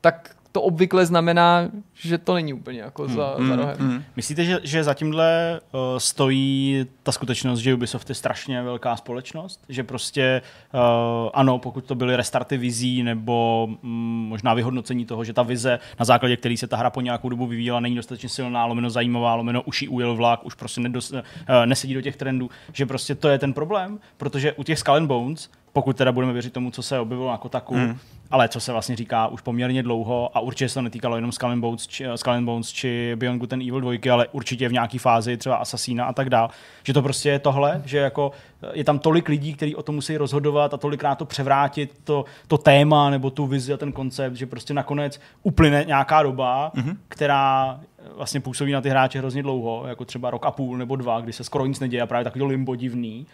[0.01, 3.15] tak to obvykle znamená, že to není úplně jako hmm.
[3.15, 3.47] za, hmm.
[3.47, 3.77] za rohem.
[3.79, 4.03] Hmm.
[4.15, 9.59] Myslíte, že, že za tímhle uh, stojí ta skutečnost, že Ubisoft je strašně velká společnost?
[9.69, 10.41] Že prostě
[10.73, 15.79] uh, ano, pokud to byly restarty vizí nebo mm, možná vyhodnocení toho, že ta vize,
[15.99, 19.35] na základě který se ta hra po nějakou dobu vyvíjela, není dostatečně silná, lomeno zajímavá,
[19.35, 21.19] lomeno už jí ujel vlak, už prostě nedos, uh,
[21.65, 25.07] nesedí do těch trendů, že prostě to je ten problém, protože u těch Skull and
[25.07, 27.97] Bones pokud teda budeme věřit tomu, co se objevilo na Kotaku, mm.
[28.31, 31.51] ale co se vlastně říká už poměrně dlouho a určitě se to netýkalo jenom Skull
[31.51, 34.73] and Bones či, Skull and Bones či Beyond Good and Evil 2, ale určitě v
[34.73, 36.49] nějaké fázi třeba Assassina a tak dál,
[36.83, 38.31] že to prostě je tohle, že jako
[38.73, 42.57] je tam tolik lidí, kteří o tom musí rozhodovat a tolikrát to převrátit, to, to
[42.57, 46.97] téma nebo tu vizi a ten koncept, že prostě nakonec uplyne nějaká doba, mm-hmm.
[47.07, 47.79] která
[48.15, 51.33] vlastně působí na ty hráče hrozně dlouho, jako třeba rok a půl nebo dva, kdy
[51.33, 53.27] se skoro nic neděje a právě takový limbo divný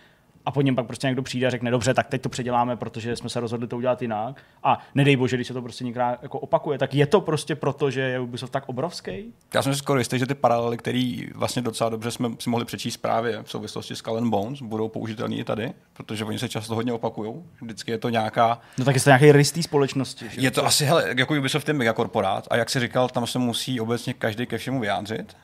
[0.47, 3.15] a po něm pak prostě někdo přijde a řekne, dobře, tak teď to předěláme, protože
[3.15, 4.43] jsme se rozhodli to udělat jinak.
[4.63, 7.91] A nedej bože, když se to prostě někdo jako opakuje, tak je to prostě proto,
[7.91, 9.33] že je Ubisoft tak obrovský?
[9.53, 12.65] Já jsem si skoro jistý, že ty paralely, které vlastně docela dobře jsme si mohli
[12.65, 16.75] přečíst právě v souvislosti s Skull Bones, budou použitelné i tady, protože oni se často
[16.75, 17.33] hodně opakují.
[17.61, 18.59] Vždycky je to nějaká.
[18.77, 20.25] No tak je to nějaký rystý společnosti.
[20.29, 20.41] Že?
[20.41, 23.79] Je to asi, hele, jako Ubisoft je megakorporát a jak si říkal, tam se musí
[23.79, 25.35] obecně každý ke všemu vyjádřit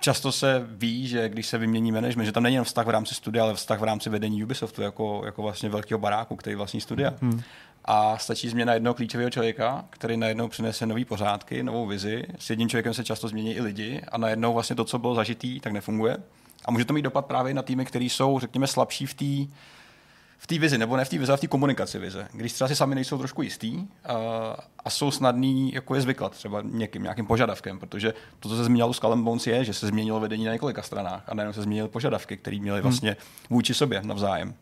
[0.00, 3.14] Často se ví, že když se vymění management, že tam není jen vztah v rámci
[3.14, 7.14] studia, ale vztah v rámci vedení Ubisoftu jako, jako vlastně velkého baráku, který vlastní studia.
[7.22, 7.42] Hmm.
[7.84, 12.24] A stačí změna jednoho klíčového člověka, který najednou přinese nový pořádky, novou vizi.
[12.38, 15.60] S jedním člověkem se často změní i lidi a najednou vlastně to, co bylo zažitý,
[15.60, 16.16] tak nefunguje.
[16.64, 19.54] A může to mít dopad právě na týmy, které jsou, řekněme, slabší v té
[20.42, 22.28] v té vizi, nebo ne v té vizi, ale v té komunikaci vize.
[22.32, 23.84] Když třeba si sami nejsou trošku jistý uh,
[24.84, 28.92] a jsou snadný, jako je zvyklat třeba někým, nějakým požadavkem, protože to, co se zmínilo
[28.92, 31.88] s Callum Bones, je, že se změnilo vedení na několika stranách a najednou se změnily
[31.88, 32.82] požadavky, které měly hmm.
[32.82, 33.16] vlastně
[33.50, 34.54] vůči sobě navzájem.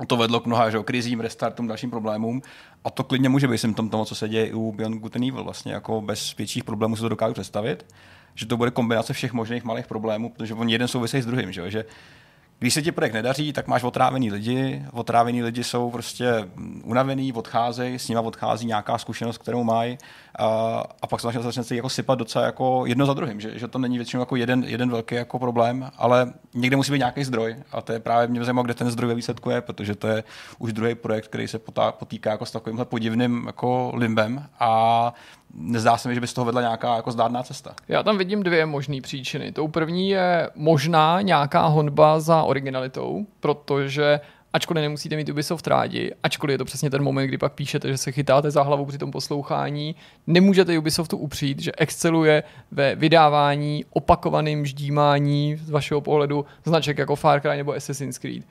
[0.00, 2.42] A to vedlo k mnoha že, krizím, restartům, dalším problémům.
[2.84, 5.44] A to klidně může být symptom toho, co se děje u Beyond Good and Evil.
[5.44, 7.86] Vlastně jako bez větších problémů se to dokážu představit,
[8.34, 11.52] že to bude kombinace všech možných malých problémů, protože oni jeden souvisí s druhým.
[11.52, 11.84] Že, že
[12.62, 16.48] když se ti projekt nedaří, tak máš otrávený lidi, otrávený lidi jsou prostě
[16.84, 19.98] unavený, odcházejí, s nimi odchází nějaká zkušenost, kterou mají.
[20.38, 20.46] A,
[21.02, 23.78] a pak se začne se jako sypat docela jako jedno za druhým, že, že to
[23.78, 27.56] není většinou jako jeden, jeden velký jako problém, ale někde musí být nějaký zdroj.
[27.72, 30.24] A to je právě mě zajímavé, kde ten zdroj ve výsledku je, protože to je
[30.58, 34.46] už druhý projekt, který se potá, potýká jako s takovýmhle podivným jako limbem.
[34.60, 35.14] A
[35.54, 37.74] nezdá se mi, že by z toho vedla nějaká jako zdárná cesta.
[37.88, 39.52] Já tam vidím dvě možné příčiny.
[39.52, 44.20] Tou první je možná nějaká honba za originalitou, protože
[44.52, 47.96] ačkoliv nemusíte mít Ubisoft rádi, ačkoliv je to přesně ten moment, kdy pak píšete, že
[47.96, 49.94] se chytáte za hlavu při tom poslouchání,
[50.26, 57.40] nemůžete Ubisoftu upřít, že exceluje ve vydávání, opakovaným ždímání z vašeho pohledu značek jako Far
[57.40, 58.44] Cry nebo Assassin's Creed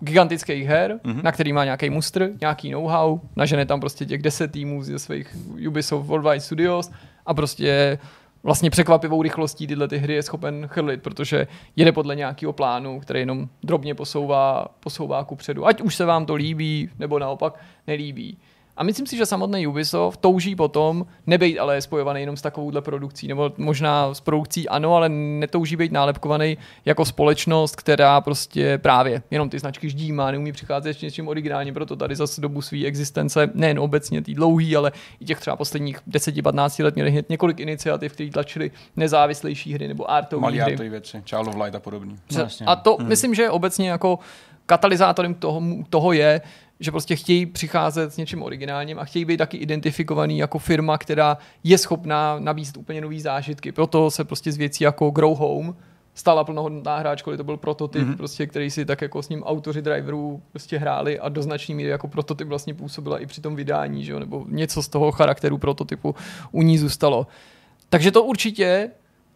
[0.00, 1.22] gigantických her, mm-hmm.
[1.22, 5.36] na který má nějaký mustr, nějaký know-how, nažene tam prostě těch deset týmů ze svých
[5.68, 6.90] Ubisoft Worldwide Studios
[7.26, 7.98] a prostě
[8.42, 11.46] vlastně překvapivou rychlostí tyhle ty hry je schopen chrlit, protože
[11.76, 15.66] jede podle nějakého plánu, který jenom drobně posouvá, posouvá ku předu.
[15.66, 18.38] Ať už se vám to líbí, nebo naopak nelíbí.
[18.76, 23.28] A myslím si, že samotný Ubisoft touží potom nebejt ale spojovaný jenom s takovouhle produkcí,
[23.28, 29.48] nebo možná s produkcí ano, ale netouží být nálepkovaný jako společnost, která prostě právě jenom
[29.48, 33.78] ty značky ždímá, neumí přicházet s něčím originálním, proto tady zase dobu své existence, nejen
[33.78, 38.30] obecně tý dlouhý, ale i těch třeba posledních 10-15 let měli hned několik iniciativ, které
[38.30, 40.76] tlačily nezávislejší hry nebo artové hry.
[40.76, 42.16] Malý věci, Child of Light a podobně.
[42.66, 43.08] A to hmm.
[43.08, 44.18] myslím, že obecně jako
[44.66, 46.40] katalyzátorem toho, toho je,
[46.80, 51.38] že prostě chtějí přicházet s něčím originálním a chtějí být taky identifikovaný jako firma, která
[51.64, 53.72] je schopná nabízet úplně nové zážitky.
[53.72, 55.74] Proto se prostě z věcí jako Grow Home
[56.14, 58.16] stala plnohodnotná ačkoliv to byl prototyp, mm-hmm.
[58.16, 61.90] prostě, který si tak jako s ním autoři driverů prostě hráli a do značné míry
[61.90, 64.18] jako prototyp vlastně působila i při tom vydání, že jo?
[64.18, 66.14] nebo něco z toho charakteru prototypu
[66.52, 67.26] u ní zůstalo.
[67.88, 68.90] Takže to určitě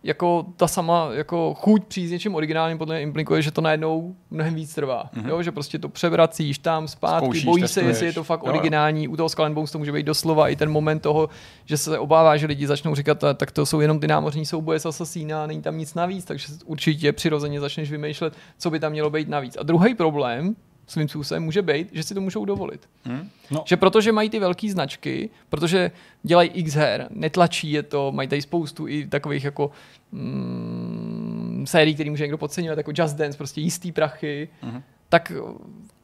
[0.05, 4.15] jako ta sama jako chuť přijít s něčím originálním podle mě implikuje, že to najednou
[4.31, 5.11] mnohem víc trvá.
[5.15, 5.29] Mm-hmm.
[5.29, 8.49] Jo, že prostě to převracíš tam zpátky, Zkoušíš, bojíš se, jestli je to fakt jo.
[8.49, 9.09] originální.
[9.09, 11.29] U toho Skull Bones to může být doslova i ten moment toho,
[11.65, 14.87] že se obává, že lidi začnou říkat, tak to jsou jenom ty námořní souboje s
[14.87, 19.29] Assassina, není tam nic navíc, takže určitě přirozeně začneš vymýšlet, co by tam mělo být
[19.29, 19.57] navíc.
[19.61, 22.89] A druhý problém, svým způsobem může být, že si to můžou dovolit.
[23.05, 23.31] Hmm?
[23.51, 23.65] No.
[23.67, 25.91] Že protože mají ty velké značky, protože
[26.23, 29.71] dělají x her, netlačí je to, mají tady spoustu i takových jako
[30.13, 34.83] mm, sérií, které může někdo podceňovat, jako Just Dance, prostě jistý prachy, hmm.
[35.09, 35.33] tak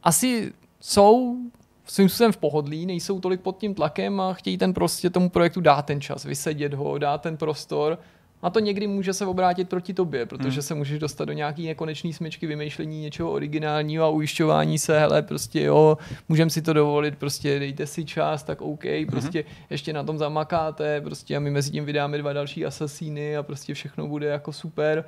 [0.03, 1.37] asi jsou
[1.85, 5.61] svým způsobem v pohodlí, nejsou tolik pod tím tlakem a chtějí ten prostě tomu projektu
[5.61, 7.99] dát ten čas, vysedět ho, dát ten prostor
[8.43, 10.63] a to někdy může se obrátit proti tobě, protože hmm.
[10.63, 15.63] se můžeš dostat do nějaký nekonečný smyčky vymýšlení něčeho originálního a ujišťování se, hele, prostě
[15.63, 19.07] jo, můžeme si to dovolit, prostě dejte si čas, tak OK, hmm.
[19.07, 19.55] prostě hmm.
[19.71, 23.75] ještě na tom zamakáte, prostě a my mezi tím vydáme dva další asasíny a prostě
[23.75, 25.05] všechno bude jako super,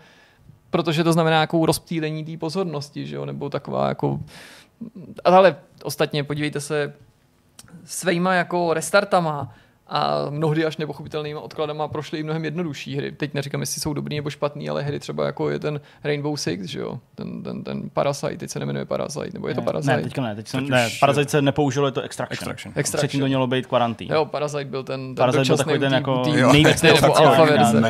[0.70, 4.20] protože to znamená jako rozptýlení té pozornosti, že jo, nebo taková jako
[5.24, 6.94] ale ostatně podívejte se
[7.84, 9.54] svýma jako restartama
[9.86, 13.12] a mnohdy až nepochopitelnýma odkladama prošly i mnohem jednodušší hry.
[13.12, 16.64] Teď neříkám, jestli jsou dobrý nebo špatný, ale hry třeba jako je ten Rainbow Six,
[16.64, 16.98] že jo?
[17.14, 19.96] Ten, ten, ten Parasite, teď se nemenuje Parasite, nebo je to Parasite?
[19.96, 22.32] Ne, teďka ne, teď jsem, ne, Parasite se nepoužilo, je to Extraction.
[22.32, 22.72] Extraction.
[22.76, 23.08] Extraction.
[23.08, 24.14] Předtím to mělo být Quarantine.
[24.14, 26.22] Jo, Parasite byl ten, ten Parasite byl takový ten jako
[26.52, 27.82] nejvíc nebo alfa verze.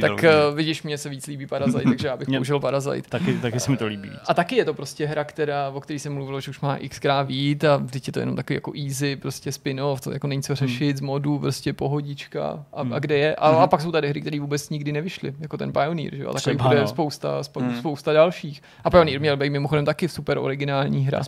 [0.00, 3.08] Tak uh, vidíš, mně se víc líbí Parasite, takže já bych použil Parasite.
[3.08, 4.10] Taky, taky se mi to líbí.
[4.28, 7.26] A taky je to prostě hra, která, o které jsem mluvil, že už má xkrát
[7.26, 10.54] vít a teď je to jenom takový jako easy, prostě spin-off, to jako není co
[10.54, 10.96] řešit hmm.
[10.96, 12.92] z modu, prostě pohodička a, hmm.
[12.92, 13.34] a kde je.
[13.34, 13.58] A, hmm.
[13.58, 16.30] a pak jsou tady hry, které vůbec nikdy nevyšly, jako ten Pioneer, že jo?
[16.30, 16.88] A takových bude no.
[16.88, 17.78] spousta, spousta, hmm.
[17.78, 18.62] spousta dalších.
[18.84, 21.20] A Pioneer měl být mimochodem taky super originální hra.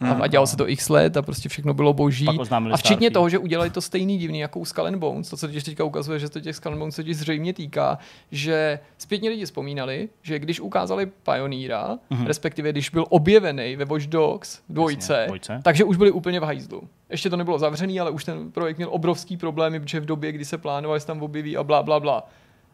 [0.00, 2.26] A, a dělalo se to x let a prostě všechno bylo boží.
[2.72, 5.48] A včetně toho, že udělali to stejný divný jako u Skull and Bones, to, co
[5.48, 7.98] teď teďka ukazuje, že to těch Skull and Bones se zřejmě týká,
[8.32, 12.26] že zpětně lidi vzpomínali, že když ukázali Pioneera, mm-hmm.
[12.26, 16.42] respektive když byl objevený ve Watch Dogs dvojce, Jasně, dvojce, takže už byli úplně v
[16.42, 16.88] hajzlu.
[17.14, 20.44] Ještě to nebylo zavřený, ale už ten projekt měl obrovský problémy, protože v době, kdy
[20.44, 22.28] se plánovali, se tam objeví a bla, bla, bla.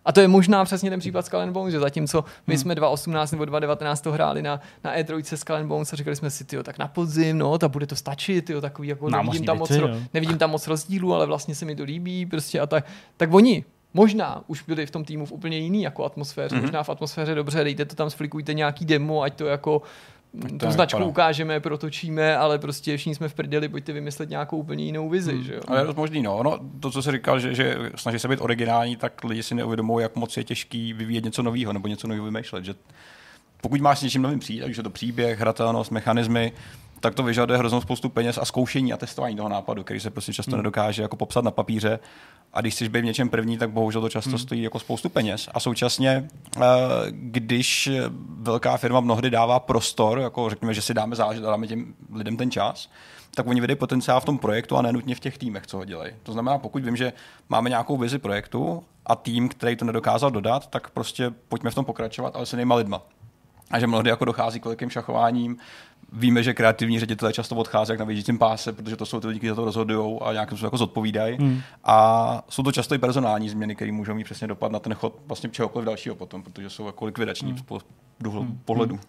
[0.05, 2.61] A to je možná přesně ten případ Skull and Bones, že zatímco my hmm.
[2.61, 6.31] jsme 2018 nebo 2019 to hráli na, na E3 Skull and Bones a říkali jsme
[6.31, 9.59] si, tyjo, tak na podzim, no, tak bude to stačit, tyjo, takový jako nevidím tam,
[9.59, 9.73] moc,
[10.15, 12.87] nevidím tam moc rozdílu, ale vlastně se mi to líbí, prostě a tak.
[13.17, 13.65] Tak oni
[13.95, 16.61] Možná už byli v tom týmu v úplně jiný jako atmosféře, mm-hmm.
[16.61, 19.83] možná v atmosféře dobře, dejte to tam, sflikujte nějaký demo, ať to jako
[20.61, 21.11] tu značku vypadá.
[21.11, 25.33] ukážeme, protočíme, ale prostě všichni jsme v prdeli, pojďte vymyslet nějakou úplně jinou vizi.
[25.33, 25.45] Hmm.
[25.45, 25.61] Že jo?
[25.69, 26.43] Ale je to možný, no.
[26.43, 26.59] no.
[26.81, 30.17] To, co jsi říkal, že, že snaží se být originální, tak lidi si neuvědomují, jak
[30.17, 32.65] moc je těžký vyvíjet něco nového nebo něco nového vymýšlet.
[32.65, 32.75] Že
[33.61, 36.53] pokud máš s něčím novým přijít, takže to příběh, hratelnost, mechanismy,
[37.01, 40.33] tak to vyžaduje hroznou spoustu peněz a zkoušení a testování toho nápadu, který se prostě
[40.33, 40.59] často hmm.
[40.59, 41.99] nedokáže jako popsat na papíře.
[42.53, 44.39] A když chceš být v něčem první, tak bohužel to často hmm.
[44.39, 45.49] stojí jako spoustu peněz.
[45.55, 46.61] A současně, eh,
[47.11, 47.91] když
[48.39, 52.37] velká firma mnohdy dává prostor, jako řekněme, že si dáme záležet a dáme těm lidem
[52.37, 52.91] ten čas,
[53.35, 56.13] tak oni vidějí potenciál v tom projektu a nenutně v těch týmech, co ho dělají.
[56.23, 57.13] To znamená, pokud vím, že
[57.49, 61.85] máme nějakou vizi projektu a tým, který to nedokázal dodat, tak prostě pojďme v tom
[61.85, 63.03] pokračovat, ale se nejma lidma.
[63.71, 65.59] A že mnohdy jako dochází k velkým šachováním,
[66.13, 69.39] víme, že kreativní ředitelé často odchází jak na vědícím páse, protože to jsou ty lidi,
[69.39, 71.37] kteří za to rozhodují a nějakým způsobem jako zodpovídají.
[71.37, 71.61] Hmm.
[71.85, 75.15] A jsou to často i personální změny, které můžou mít přesně dopad na ten chod
[75.27, 77.81] vlastně čehokoliv dalšího potom, protože jsou jako likvidační hmm.
[78.33, 78.61] hmm.
[78.65, 78.95] pohledu.
[78.95, 79.05] Hmm.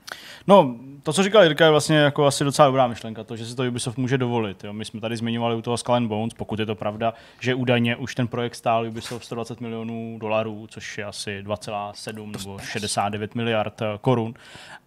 [0.47, 3.55] No, to, co říkal Jirka, je vlastně jako asi docela dobrá myšlenka, to, že si
[3.55, 4.63] to Ubisoft může dovolit.
[4.63, 4.73] Jo.
[4.73, 7.95] My jsme tady zmiňovali u toho Skull and Bones, pokud je to pravda, že údajně
[7.95, 13.81] už ten projekt stál Ubisoft 120 milionů dolarů, což je asi 2,7 nebo 69 miliard
[13.81, 14.33] eh, korun.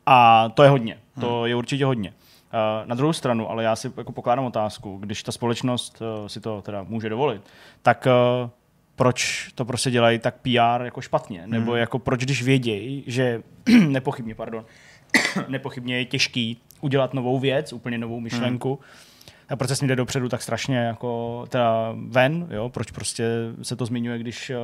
[0.06, 0.98] A to je hodně.
[1.20, 1.46] To hmm.
[1.46, 2.08] je určitě hodně.
[2.10, 6.40] Uh, na druhou stranu, ale já si jako pokládám otázku, když ta společnost uh, si
[6.40, 7.42] to teda může dovolit,
[7.82, 8.50] tak uh,
[8.96, 11.46] proč to prostě dělají tak PR jako špatně?
[11.46, 11.80] Nebo hmm.
[11.80, 13.42] jako proč, když vědějí, že
[13.88, 14.64] nepochybně, pardon,
[15.48, 19.13] nepochybně je těžký udělat novou věc, úplně novou myšlenku, hmm
[19.48, 22.68] a proč se s ním jde dopředu tak strašně jako teda ven, jo?
[22.68, 23.24] proč prostě
[23.62, 24.56] se to zmiňuje, když uh,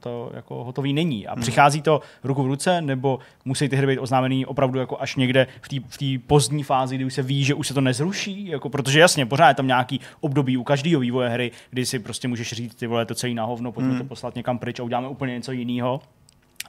[0.00, 1.26] to jako hotový není.
[1.26, 1.42] A hmm.
[1.42, 5.46] přichází to ruku v ruce, nebo musí ty hry být oznámený opravdu jako až někde
[5.88, 9.00] v té pozdní fázi, kdy už se ví, že už se to nezruší, jako, protože
[9.00, 12.74] jasně, pořád je tam nějaký období u každého vývoje hry, kdy si prostě můžeš říct,
[12.74, 14.00] ty vole, to celý na hovno, pojďme hmm.
[14.00, 16.00] to poslat někam pryč a uděláme úplně něco jiného.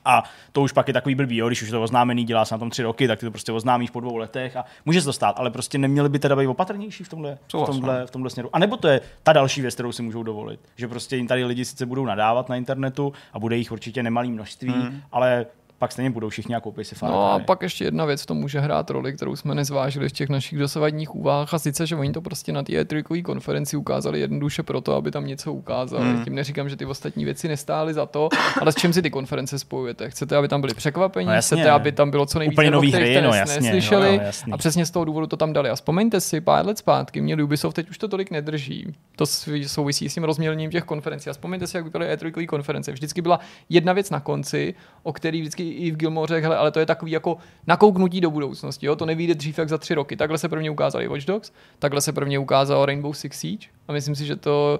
[0.05, 1.47] A to už pak je takový blbý, jo?
[1.47, 3.51] když už je to oznámený, dělá se na tom tři roky, tak ty to prostě
[3.51, 6.47] oznámíš po dvou letech a může se to stát, ale prostě neměli by teda být
[6.47, 8.49] opatrnější v tomhle, v tomhle, v tomhle směru.
[8.53, 11.45] A nebo to je ta další věc, kterou si můžou dovolit, že prostě jim tady
[11.45, 15.01] lidi sice budou nadávat na internetu a bude jich určitě nemalý množství, hmm.
[15.11, 15.45] ale
[15.81, 18.33] pak stejně budou všichni a koupí si Far No a pak ještě jedna věc, to
[18.33, 22.11] může hrát roli, kterou jsme nezvážili v těch našich dosavadních úvahách, a sice, že oni
[22.11, 26.03] to prostě na té e konferenci ukázali jednoduše proto, aby tam něco ukázali.
[26.03, 26.23] Hmm.
[26.23, 28.29] Tím neříkám, že ty ostatní věci nestály za to,
[28.61, 30.09] ale s čím si ty konference spojujete?
[30.09, 31.57] Chcete, aby tam byli překvapení, no, jasně.
[31.57, 34.57] chcete, aby tam bylo co nejvíce Úplně nový hry, no, jasně, neslyšeli jo, jo, a
[34.57, 35.69] přesně z toho důvodu to tam dali.
[35.69, 38.93] A vzpomeňte si, pár let zpátky měli Ubisoft, teď už to tolik nedrží.
[39.15, 39.25] To
[39.65, 41.29] souvisí s tím rozmělněním těch konferencí.
[41.29, 42.91] A vzpomeňte si, jak vypadaly e konference.
[42.91, 44.73] Vždycky byla jedna věc na konci,
[45.03, 48.95] o který vždycky i v Gilmore ale to je takový jako nakouknutí do budoucnosti, jo?
[48.95, 50.15] to nevíde dřív jak za tři roky.
[50.15, 54.15] Takhle se prvně ukázali Watch Dogs, takhle se prvně ukázalo Rainbow Six Siege a myslím
[54.15, 54.79] si, že to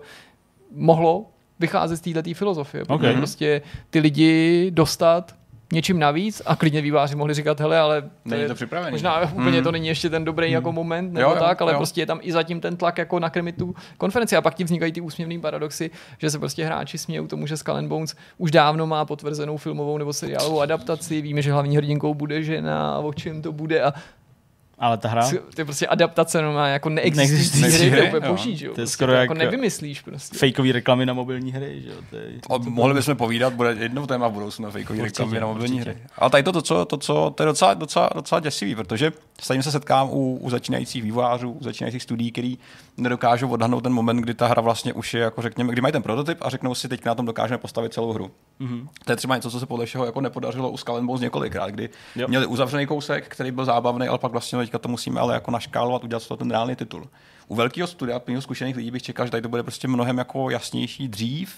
[0.76, 1.26] mohlo
[1.60, 2.84] vycházet z této filozofie.
[2.88, 3.14] Okay.
[3.14, 5.36] Prostě ty lidi dostat
[5.72, 8.92] něčím navíc a klidně výváři mohli říkat, hele, ale to je, to připravený.
[8.92, 9.34] možná mm.
[9.42, 10.54] úplně to není ještě ten dobrý mm.
[10.54, 11.78] jako moment nebo jo, jo, tak, ale jo.
[11.78, 14.92] prostě je tam i zatím ten tlak jako nakrmit tu konferenci a pak ti vznikají
[14.92, 19.06] ty úsměvné paradoxy, že se prostě hráči smějou tomu, že Skull Bones už dávno má
[19.06, 23.52] potvrzenou filmovou nebo seriálovou adaptaci, víme, že hlavní hrdinkou bude žena a o čem to
[23.52, 23.94] bude a
[24.82, 25.30] ale ta hra?
[25.30, 28.58] To je prostě adaptace no má jako neexistující hry, hry, to úplně jo.
[28.58, 30.38] To je prostě skoro jako nevymyslíš prostě.
[30.38, 31.96] Fakeový reklamy na mobilní hry, že jo.
[32.10, 35.48] To je, to, to, mohli bychom povídat, bude jednou téma v budoucnu fakeový reklamy na
[35.48, 35.92] mobilní určitě.
[35.92, 36.02] hry.
[36.18, 39.12] Ale tady to, to, co, to, co, to je docela, docela, docela děsivý, protože
[39.42, 42.58] stejně se setkám u, u začínajících vývojářů, u začínajících studií, který
[43.02, 46.04] nedokážou odhadnout ten moment, kdy ta hra vlastně už je, jako řekněme, kdy mají ten
[46.04, 48.32] prototyp a řeknou si, teď na tom dokážeme postavit celou hru.
[48.62, 48.88] Mm-hmm.
[49.06, 51.90] To je třeba něco, co se podle všeho jako nepodařilo u Skull Bones několikrát, kdy
[52.16, 52.28] jo.
[52.28, 56.04] měli uzavřený kousek, který byl zábavný, ale pak vlastně teďka to musíme ale jako naškálovat,
[56.04, 57.08] udělat z toho ten reálný titul.
[57.48, 60.50] U velkého studia, plného zkušených lidí bych čekal, že tady to bude prostě mnohem jako
[60.50, 61.56] jasnější dřív,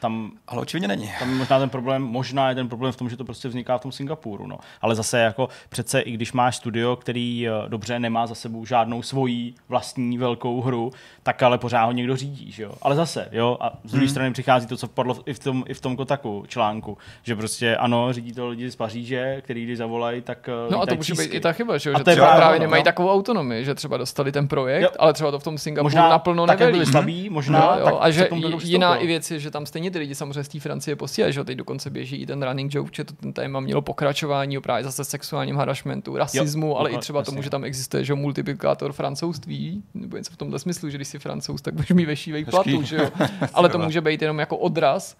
[0.00, 1.10] tam, ale očividně není.
[1.18, 3.80] Tam možná ten problém, možná je ten problém v tom, že to prostě vzniká v
[3.80, 4.46] tom Singapuru.
[4.46, 4.58] No.
[4.80, 9.02] Ale zase jako přece i když máš studio, který eh, dobře nemá za sebou žádnou
[9.02, 10.92] svoji vlastní velkou hru,
[11.22, 12.72] tak ale pořád ho někdo řídí, že jo.
[12.82, 14.10] Ale zase, jo, a z druhé hmm.
[14.10, 17.76] strany přichází to, co padlo i v tom, i v tom Kotaku článku, že prostě
[17.76, 21.14] ano, řídí to lidi z Paříže, který když zavolají, tak eh, No a to může
[21.14, 21.98] být i ta chyba, že, jo?
[21.98, 22.84] že třeba právě, právě nemají no.
[22.84, 24.88] takovou autonomii, že třeba dostali ten projekt, jo.
[24.98, 26.72] ale třeba to v tom Singapuru možná naplno nevelí.
[26.72, 27.60] byli slabí, možná.
[27.60, 28.28] No, jo, tak a že
[28.62, 31.44] jiná i věc je, že tam stejně ty lidi samozřejmě z té Francie posílají, že
[31.44, 34.84] teď dokonce běží i ten running joke, že to ten téma mělo pokračování o právě
[34.84, 39.82] zase sexuálním harassmentu, rasismu, jo, ale i třeba tomu, že tam existuje, že multiplikátor francouzství,
[39.94, 42.96] nebo něco v tomhle smyslu, že když jsi francouz, tak budeš mít vešívej platu, že
[42.96, 43.10] jo.
[43.54, 45.16] Ale to může být jenom jako odraz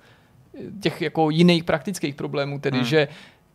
[0.81, 2.87] těch jako jiných praktických problémů, tedy hmm.
[2.87, 3.09] že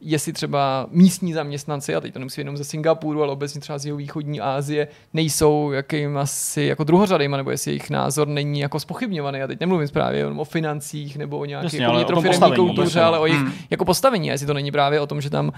[0.06, 3.86] jestli třeba místní zaměstnanci, a teď to nemusí jenom ze Singapuru, ale obecně třeba z
[3.86, 9.41] jeho východní Asie, nejsou jakým asi jako druhořadejma, nebo jestli jejich názor není jako spochybňovaný.
[9.41, 13.26] A teď nemluvím právě jenom o financích nebo o nějaké jako vnitrofirmní kultuře, ale o
[13.26, 13.54] jejich hmm.
[13.70, 14.30] jako postavení.
[14.30, 15.51] A jestli to není právě o tom, že tam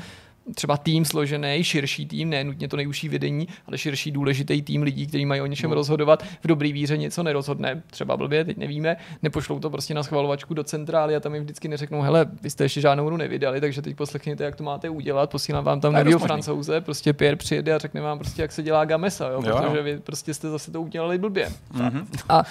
[0.56, 5.08] třeba tým složený, širší tým, ne nutně to nejúžší vedení, ale širší důležitý tým lidí,
[5.08, 5.76] kteří mají o něčem no.
[5.76, 10.54] rozhodovat, v dobrý víře něco nerozhodne, třeba blbě, teď nevíme, nepošlou to prostě na schvalovačku
[10.54, 13.82] do centrály a tam jim vždycky neřeknou, hele, vy jste ještě žádnou hru nevydali, takže
[13.82, 17.78] teď poslechněte, jak to máte udělat, posílám vám tam nového francouze, prostě Pierre přijede a
[17.78, 19.58] řekne vám prostě, jak se dělá gamesa, jo, jo.
[19.58, 21.50] protože vy prostě jste zase to udělali blbě.
[21.74, 22.06] Mm-hmm.
[22.30, 22.44] A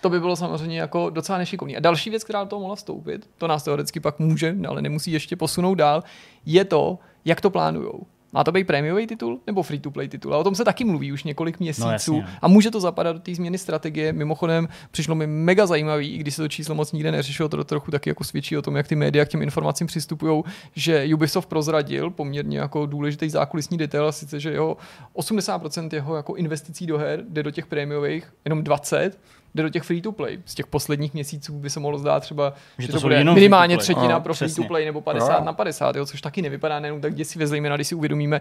[0.00, 1.76] to by bylo samozřejmě jako docela nešikovný.
[1.76, 5.12] A další věc, která do toho mohla vstoupit, to nás teoreticky pak může, ale nemusí
[5.12, 6.02] ještě posunout dál,
[6.46, 8.06] je to, jak to plánujou.
[8.32, 10.34] Má to být prémiový titul nebo free-to-play titul?
[10.34, 12.16] A o tom se taky mluví už několik měsíců.
[12.16, 14.12] No, a může to zapadat do té změny strategie.
[14.12, 17.90] Mimochodem, přišlo mi mega zajímavý, i když se to číslo moc nikde neřešilo, to trochu
[17.90, 20.42] taky jako svědčí o tom, jak ty média k těm informacím přistupují,
[20.74, 24.76] že Ubisoft prozradil poměrně jako důležitý zákulisní detail, a sice, že jeho
[25.14, 29.18] 80% jeho jako investicí do her jde do těch prémiových, jenom 20
[29.54, 30.38] jde do těch free-to-play.
[30.44, 33.78] Z těch posledních měsíců by se mohlo zdát třeba, že, že to, to bude minimálně
[33.78, 35.46] třetina no, pro free-to-play nebo 50 no.
[35.46, 38.40] na 50, jo, což taky nevypadá nejenom tak děsivě, zejména když si uvědomíme,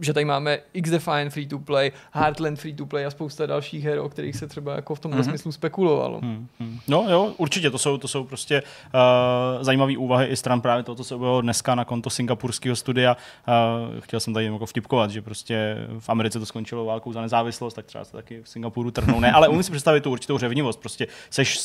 [0.00, 4.74] že tady máme X-Define free-to-play, Heartland free-to-play a spousta dalších her, o kterých se třeba
[4.74, 5.28] jako v tomhle mm-hmm.
[5.28, 6.20] smyslu spekulovalo.
[6.20, 6.80] Mm-hmm.
[6.88, 10.96] No jo, určitě, to jsou, to jsou prostě uh, zajímavé úvahy i stran právě toho,
[10.96, 13.16] co se bylo dneska na konto singapurského studia.
[13.48, 17.74] Uh, chtěl jsem tady jako vtipkovat, že prostě v Americe to skončilo válkou za nezávislost,
[17.74, 19.20] tak třeba se taky v Singapuru trhnou.
[19.20, 20.80] Ne, ale umím si představit tu určitou řevnivost.
[20.80, 21.64] Prostě seš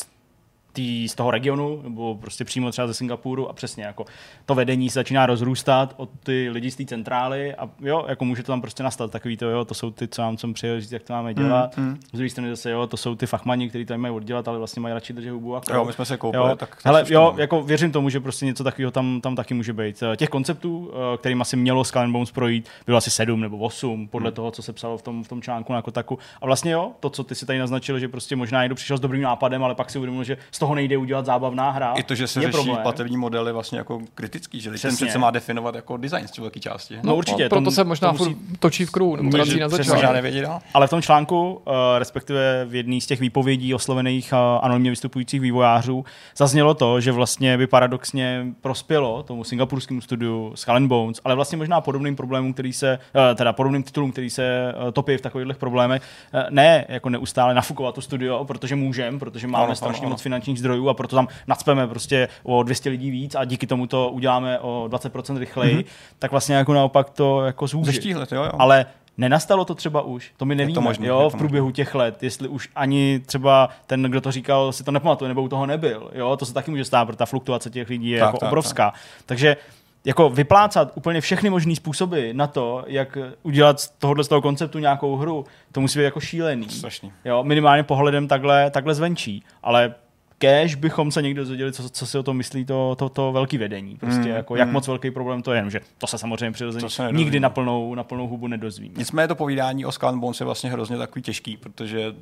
[0.78, 4.06] tý, z toho regionu, nebo prostě přímo třeba ze Singapuru a přesně jako
[4.46, 8.44] to vedení se začíná rozrůstat od ty lidi z té centrály a jo, jako může
[8.44, 10.92] to tam prostě nastat takový to, jo, to jsou ty, co nám jsem přijel říct,
[10.92, 11.78] jak to máme dělat.
[11.78, 12.00] Mm, mm.
[12.14, 14.82] Z druhé strany zase, jo, to jsou ty fachmani, kteří to mají oddělat, ale vlastně
[14.82, 15.56] mají radši držet hubu.
[15.56, 16.56] A jo, my jsme se koupili, jo.
[16.56, 16.78] tak.
[16.86, 20.04] Ale jo, jako věřím tomu, že prostě něco takového tam, tam taky může být.
[20.16, 24.30] Těch konceptů, eh, kterým asi mělo Skull Bones projít, bylo asi sedm nebo osm, podle
[24.30, 24.36] mm.
[24.36, 26.20] toho, co se psalo v tom, v tom článku na Kotaku.
[26.42, 29.00] A vlastně jo, to, co ty si tady naznačil, že prostě možná někdo přišel s
[29.00, 31.94] dobrým nápadem, ale pak si uvědomil, že z toho nejde udělat zábavná hra.
[31.94, 32.78] I to, že se řeší problém.
[32.82, 36.96] platební modely vlastně jako kritický, že ten přece má definovat jako design z velké části.
[36.96, 37.44] No, no určitě.
[37.44, 40.48] No, proto se možná musí, točí v kruhu, nebo vrací na začátek.
[40.74, 45.42] Ale v tom článku, uh, respektive v jedné z těch výpovědí oslovených uh, anonymně vystupujících
[45.42, 46.06] vývojářů,
[46.38, 51.82] zaznělo to, že vlastně by paradoxně prospělo tomu singapurskému studiu Skull Bones, ale vlastně možná
[51.82, 56.02] podobným problémům, který se, uh, teda podobným titulům, který se uh, topí v takových problémech,
[56.34, 60.22] uh, ne jako neustále nafukovat to studio, protože můžeme, protože máme ano, strašně ano, moc
[60.22, 64.10] finančních zdrojů a proto tam nadspeme prostě o 200 lidí víc a díky tomu to
[64.10, 65.86] uděláme o 20% rychleji, mm-hmm.
[66.20, 67.86] tak vlastně jako naopak to jako zúží.
[67.86, 68.52] Zeštíhlet, jo, jo.
[68.60, 68.86] Ale
[69.20, 72.48] Nenastalo to třeba už, to my nevíme, to možný, jo, v průběhu těch let, jestli
[72.48, 76.38] už ani třeba ten, kdo to říkal, si to nepamatuje, nebo u toho nebyl, jo,
[76.38, 78.92] to se taky může stát, protože ta fluktuace těch lidí je tak, jako tak, obrovská.
[78.92, 79.02] Tak.
[79.26, 79.58] Takže
[80.06, 84.80] jako vyplácat úplně všechny možné způsoby na to, jak udělat z tohohle z toho konceptu
[84.80, 86.70] nějakou hru, to musí být jako šílený.
[86.70, 87.12] Strašný.
[87.26, 89.96] Jo, minimálně pohledem takhle, takhle zvenčí, ale
[90.38, 93.58] kež bychom se někdo dozvěděli, co, co si o tom myslí to, to, to velký
[93.58, 93.98] vedení.
[93.98, 94.74] Prostě mm, jako, jak mm.
[94.74, 95.66] moc velký problém to je.
[95.68, 98.94] Že to se samozřejmě přirozeně nikdy na plnou, na plnou hubu nedozvíme.
[98.98, 102.16] Nicméně to povídání o Skull Bones je vlastně hrozně takový těžký, protože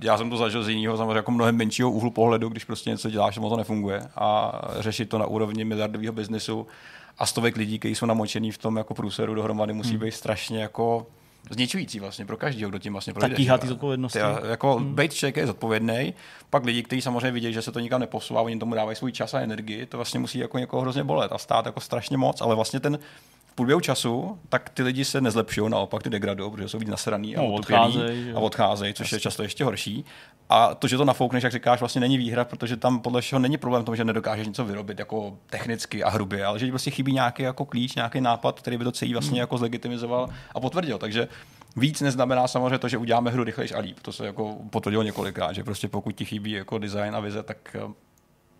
[0.00, 3.10] já jsem to zažil z jiného, samozřejmě jako mnohem menšího úhlu pohledu, když prostě něco
[3.10, 4.02] děláš, a to nefunguje.
[4.16, 6.66] A řešit to na úrovni miliardového biznesu
[7.18, 10.00] a stovek lidí, kteří jsou namočený v tom jako průseru dohromady, musí hmm.
[10.00, 11.06] být strašně jako
[11.50, 13.28] zničující vlastně pro každého, kdo tím vlastně projde.
[13.28, 14.18] Tak tíhá ty zodpovědnosti.
[14.50, 14.94] Jako hmm.
[14.94, 16.14] být člověk je zodpovědný,
[16.50, 19.34] pak lidi, kteří samozřejmě vidí, že se to nikam neposouvá, oni tomu dávají svůj čas
[19.34, 22.54] a energii, to vlastně musí jako někoho hrozně bolet a stát jako strašně moc, ale
[22.54, 22.98] vlastně ten
[23.56, 27.40] průběhu času, tak ty lidi se nezlepšují, naopak ty degradují, protože jsou víc nasraný a
[27.40, 29.16] no, odcházejí, a odcházejí, což Jasně.
[29.16, 30.04] je často ještě horší.
[30.48, 33.56] A to, že to nafoukneš, jak říkáš, vlastně není výhra, protože tam podle všeho není
[33.56, 37.12] problém v tom, že nedokážeš něco vyrobit jako technicky a hrubě, ale že prostě chybí
[37.12, 39.40] nějaký jako klíč, nějaký nápad, který by to celý vlastně hmm.
[39.40, 40.98] jako zlegitimizoval a potvrdil.
[40.98, 41.28] Takže
[41.76, 43.98] víc neznamená samozřejmě to, že uděláme hru rychlejš a líp.
[44.02, 47.76] To se jako potvrdilo několikrát, že prostě pokud ti chybí jako design a vize, tak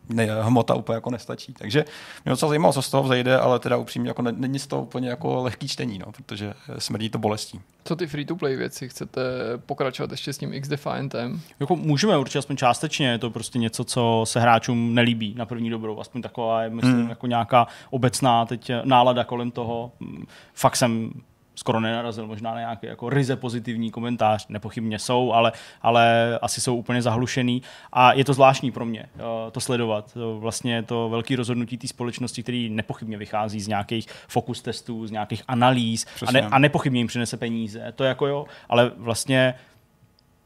[0.09, 1.53] ne, hmota úplně jako nestačí.
[1.53, 1.85] Takže
[2.25, 5.09] mě docela zajímalo, co z toho vzejde, ale teda upřímně jako není z toho úplně
[5.09, 7.61] jako lehký čtení, no, protože smrdí to bolestí.
[7.85, 8.89] Co ty free-to-play věci?
[8.89, 9.21] Chcete
[9.67, 11.41] pokračovat ještě s tím X-Defiantem?
[11.61, 15.71] Jako můžeme určitě aspoň částečně, je to prostě něco, co se hráčům nelíbí na první
[15.71, 17.09] dobrou, aspoň taková je, myslím, hmm.
[17.09, 19.93] jako nějaká obecná teď nálada kolem toho.
[20.55, 21.11] Fakt jsem
[21.57, 25.53] skoro nenarazil možná na nějaký jako ryze pozitivní komentář, nepochybně jsou, ale,
[25.83, 30.19] ale asi jsou úplně zahlušený a je to zvláštní pro mě uh, to sledovat.
[30.39, 35.11] Vlastně je to velký rozhodnutí té společnosti, který nepochybně vychází z nějakých fokus testů, z
[35.11, 37.93] nějakých analýz a, ne, a nepochybně jim přinese peníze.
[37.97, 39.55] To jako jo, ale vlastně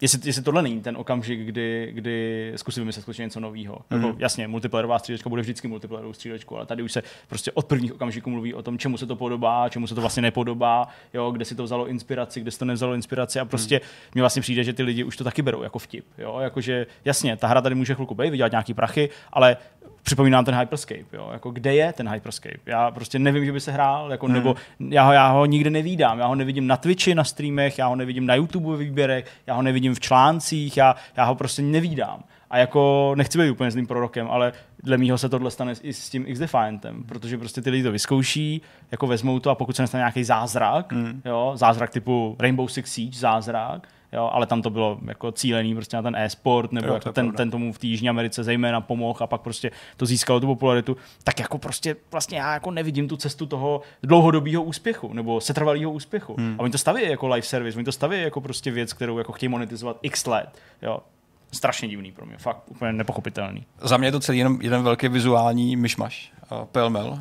[0.01, 3.79] jestli, jestli tohle není ten okamžik, kdy, kdy zkusím vymyslet skutečně něco nového.
[3.91, 4.03] Mm.
[4.03, 7.95] Jako, jasně, multiplayerová střílečka bude vždycky multiplayerovou střílečku, ale tady už se prostě od prvních
[7.95, 11.45] okamžiků mluví o tom, čemu se to podobá, čemu se to vlastně nepodobá, jo, kde
[11.45, 14.11] si to vzalo inspiraci, kde si to nevzalo inspiraci a prostě mm.
[14.15, 16.05] mně vlastně přijde, že ty lidi už to taky berou jako vtip.
[16.19, 16.39] Jo?
[16.41, 19.57] Jakože, jasně, ta hra tady může chvilku být, vydělat nějaký prachy, ale
[20.03, 21.29] připomínám ten Hyperscape, jo?
[21.33, 22.59] Jako kde je ten Hyperscape?
[22.67, 24.35] Já prostě nevím, že by se hrál, jako, hmm.
[24.35, 24.55] nebo
[24.89, 27.97] já ho, já ho nikde nevídám, já ho nevidím na Twitchi, na streamech, já ho
[27.97, 32.25] nevidím na YouTube výběrech, já ho nevidím v článcích, já, já ho prostě nevídám.
[32.51, 36.11] A jako nechci být úplně zlým prorokem, ale dle mýho se tohle stane i s
[36.11, 40.01] tím X-Defiantem, protože prostě ty lidi to vyzkouší, jako vezmou to a pokud se nestane
[40.01, 41.23] nějaký zázrak, mm.
[41.25, 45.97] jo, zázrak typu Rainbow Six Siege zázrak, jo, ale tam to bylo jako cílený prostě
[45.97, 49.19] na ten e-sport, nebo jo, jako ten, ten tomu v té Jižní Americe zejména pomohl
[49.23, 53.17] a pak prostě to získalo tu popularitu, tak jako prostě vlastně já jako nevidím tu
[53.17, 56.35] cestu toho dlouhodobého úspěchu, nebo setrvalého úspěchu.
[56.39, 56.57] Hmm.
[56.59, 59.33] A oni to staví jako live service, oni to staví jako prostě věc, kterou jako
[59.33, 60.49] chtějí monetizovat x let,
[60.83, 61.01] jo
[61.53, 63.67] strašně divný pro mě, fakt úplně nepochopitelný.
[63.83, 67.19] Za mě je to celý jenom jeden velký vizuální myšmaš, uh, pelmel, uh,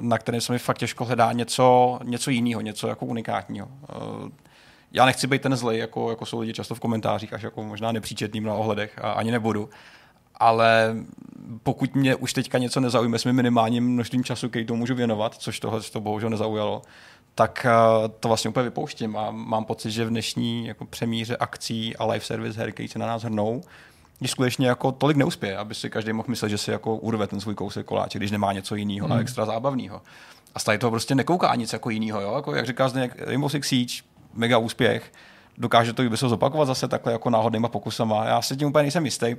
[0.00, 3.66] na kterém se mi fakt těžko hledá něco, něco jiného, něco jako unikátního.
[3.66, 4.28] Uh,
[4.92, 7.92] já nechci být ten zlej, jako, jako jsou lidi často v komentářích, až jako možná
[7.92, 9.68] nepříčetným na ohledech a ani nebudu.
[10.34, 10.96] Ale
[11.62, 15.34] pokud mě už teďka něco nezaujme s mým minimálním množstvím času, který to můžu věnovat,
[15.34, 16.82] což tohle to bohužel nezaujalo,
[17.34, 21.96] tak uh, to vlastně úplně vypouštím a mám pocit, že v dnešní jako přemíře akcí
[21.96, 23.62] a live service her, který se na nás hrnou,
[24.18, 27.40] když skutečně jako tolik neuspěje, aby si každý mohl myslet, že si jako urve ten
[27.40, 29.16] svůj kousek koláče, když nemá něco jiného hmm.
[29.16, 30.02] a extra zábavného.
[30.54, 32.34] A stále toho prostě nekouká nic jako jiného, jo?
[32.36, 34.02] Jako, jak říká Zdeněk, Rainbow Six Siege,
[34.34, 35.12] mega úspěch,
[35.58, 38.24] dokáže to se zopakovat zase takhle jako náhodnýma pokusama.
[38.24, 39.36] Já si tím úplně nejsem jistý,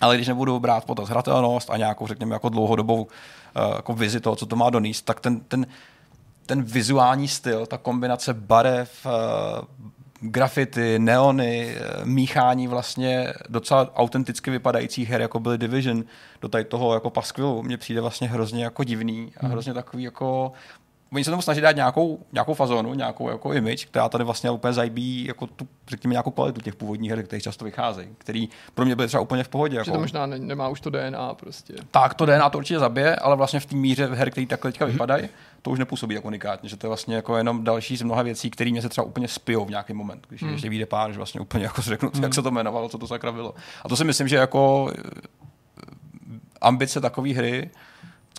[0.00, 4.36] ale když nebudu brát potaz hratelnost a nějakou, řekněme, jako dlouhodobou uh, jako vizi toho,
[4.36, 5.66] co to má donést, tak ten, ten,
[6.46, 9.12] ten vizuální styl, ta kombinace barev, uh,
[10.20, 16.04] grafity, neony, uh, míchání vlastně docela autenticky vypadajících her, jako byly Division,
[16.40, 19.52] do tady toho jako paskvilu, mně přijde vlastně hrozně jako divný a hmm.
[19.52, 20.52] hrozně takový jako
[21.12, 24.72] oni se tomu snaží dát nějakou, nějakou fazonu, nějakou jako image, která tady vlastně úplně
[24.72, 28.96] zajbí jako tu, řekněme, nějakou kvalitu těch původních her, které často vycházejí, který pro mě
[28.96, 29.74] byly třeba úplně v pohodě.
[29.74, 29.92] Že jako.
[29.92, 31.74] to možná ne, nemá už to DNA prostě.
[31.90, 34.84] Tak, to DNA to určitě zabije, ale vlastně v té míře her, které takhle teďka
[34.84, 35.28] vypadají,
[35.62, 38.50] to už nepůsobí jako unikátně, že to je vlastně jako jenom další z mnoha věcí,
[38.50, 40.52] které mě se třeba úplně spijou v nějaký moment, když hmm.
[40.52, 42.22] ještě vyjde pár, že vlastně úplně jako řeknu, hmm.
[42.22, 43.54] jak se to jmenovalo, co to sakra bylo.
[43.84, 44.92] A to si myslím, že jako
[46.60, 47.70] ambice takové hry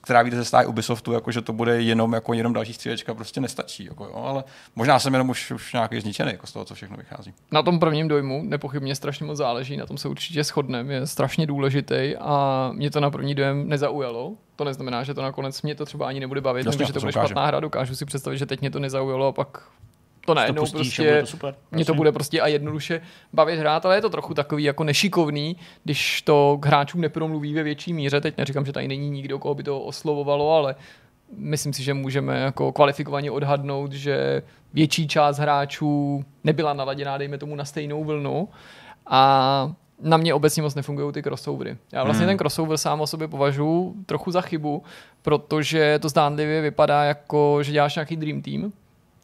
[0.02, 3.42] která vyjde ze stáje Ubisoftu, jako že to bude jenom jako jenom další střílečka, prostě
[3.42, 3.86] nestačí.
[3.86, 4.44] Jako jo, ale
[4.76, 7.34] možná jsem jenom už, už nějaký zničený jako z toho, co všechno vychází.
[7.52, 11.48] Na tom prvním dojmu nepochybně strašně moc záleží, na tom se určitě shodneme, je strašně
[11.48, 14.34] důležitý a mě to na první dojem nezaujalo.
[14.56, 17.00] To neznamená, že to nakonec mě to třeba ani nebude bavit, Jasně, nebo že to
[17.00, 17.60] bude špatná hra.
[17.60, 19.64] Dokážu si představit, že teď mě to nezaujalo a pak
[20.30, 23.02] to najednou to pustíš, prostě, to super, mě to bude prostě a jednoduše
[23.34, 27.64] bavit hrát, ale je to trochu takový jako nešikovný, když to k hráčům nepromluví ve
[27.64, 28.22] větší míře.
[28.22, 30.76] Teď neříkám, že tady není nikdo, koho by to oslovovalo, ale
[31.38, 37.56] myslím si, že můžeme jako kvalifikovaně odhadnout, že větší část hráčů nebyla naladěná, dejme tomu,
[37.56, 38.50] na stejnou vlnu
[39.08, 39.72] a
[40.02, 41.78] na mě obecně moc nefungují ty crossovery.
[41.92, 42.32] Já vlastně hmm.
[42.32, 44.84] ten crossover sám o sobě považuji trochu za chybu,
[45.22, 48.72] protože to zdánlivě vypadá jako, že děláš nějaký Dream Team,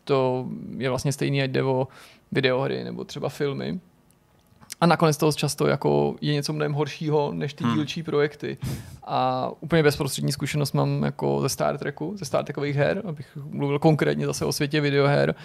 [0.06, 0.48] to
[0.78, 1.88] je vlastně stejný, ať jde o
[2.32, 3.80] videohry nebo třeba filmy.
[4.82, 7.74] A nakonec toho často jako je něco mnohem horšího než ty hmm.
[7.74, 8.58] dílčí projekty.
[9.04, 13.80] A úplně bezprostřední zkušenost mám jako ze Star Treku, ze Star Trekových her, abych mluvil
[13.80, 15.36] konkrétně zase o světě videoher.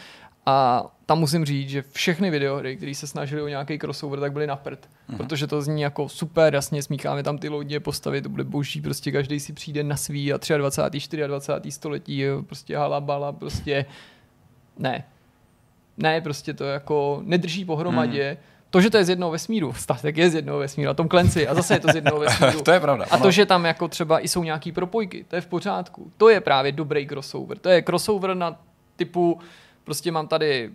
[0.46, 4.46] A tam musím říct, že všechny videohry, které se snažili o nějaký crossover, tak byly
[4.46, 4.88] na prd.
[5.08, 5.18] Hmm.
[5.18, 9.12] Protože to zní jako super, jasně smícháme tam ty lodě, postavy, to bude boží, prostě
[9.12, 11.16] každý si přijde na svý a 23.
[11.16, 11.72] 24.
[11.72, 13.86] století, prostě halabala, prostě
[14.78, 15.04] ne.
[15.98, 18.28] Ne, prostě to jako nedrží pohromadě.
[18.28, 18.36] Hmm.
[18.70, 21.48] To, že to je z jednoho vesmíru, statek je z jednoho vesmíru, a Tom Clancy,
[21.48, 22.62] a zase je to z jednoho vesmíru.
[22.62, 23.06] to je pravda.
[23.10, 26.12] A to, že tam jako třeba i jsou nějaký propojky, to je v pořádku.
[26.16, 27.58] To je právě dobrý crossover.
[27.58, 28.60] To je crossover na
[28.96, 29.40] typu,
[29.84, 30.70] prostě mám tady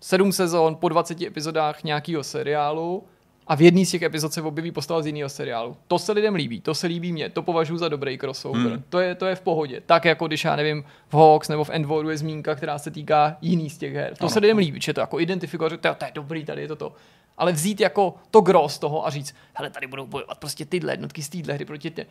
[0.00, 3.04] sedm sezon po 20 epizodách nějakého seriálu
[3.46, 5.76] a v jedné z těch epizod se objeví postava z jiného seriálu.
[5.88, 8.62] To se lidem líbí, to se líbí mně, to považuji za dobrý crossover.
[8.62, 8.82] Hmm.
[8.88, 9.82] To, je, to je v pohodě.
[9.86, 13.36] Tak jako když já nevím, v Hawks nebo v Endwaru je zmínka, která se týká
[13.40, 14.16] jiný z těch her.
[14.16, 14.30] To ano.
[14.30, 16.76] se lidem líbí, že to jako identifikovat, že to, to je dobrý, tady je to
[16.76, 16.92] to.
[17.38, 21.22] Ale vzít jako to gros toho a říct, hele, tady budou bojovat prostě tyhle jednotky
[21.22, 22.06] z téhle hry proti ty.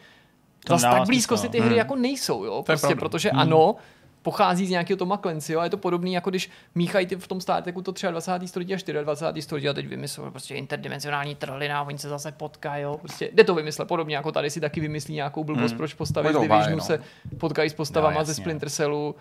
[0.69, 1.77] Zase tak blízko si ty hry hmm.
[1.77, 3.39] jako nejsou, jo, prostě, protože hmm.
[3.39, 3.75] ano,
[4.21, 7.81] pochází z nějakého Toma Clancy, a je to podobné, jako když míchají v tom státeku
[7.81, 8.47] to 23.
[8.47, 9.41] století a 24.
[9.41, 12.97] století a teď vymyslel prostě interdimenzionální trhlina, oni se zase potkají, jo.
[12.97, 15.77] Prostě jde to vymyslet podobně, jako tady si taky vymyslí nějakou blbost, hmm.
[15.77, 16.83] proč postavy z Divisionu no.
[16.83, 16.99] se
[17.37, 19.15] potkají s postavama no, ze Splinter Cellu,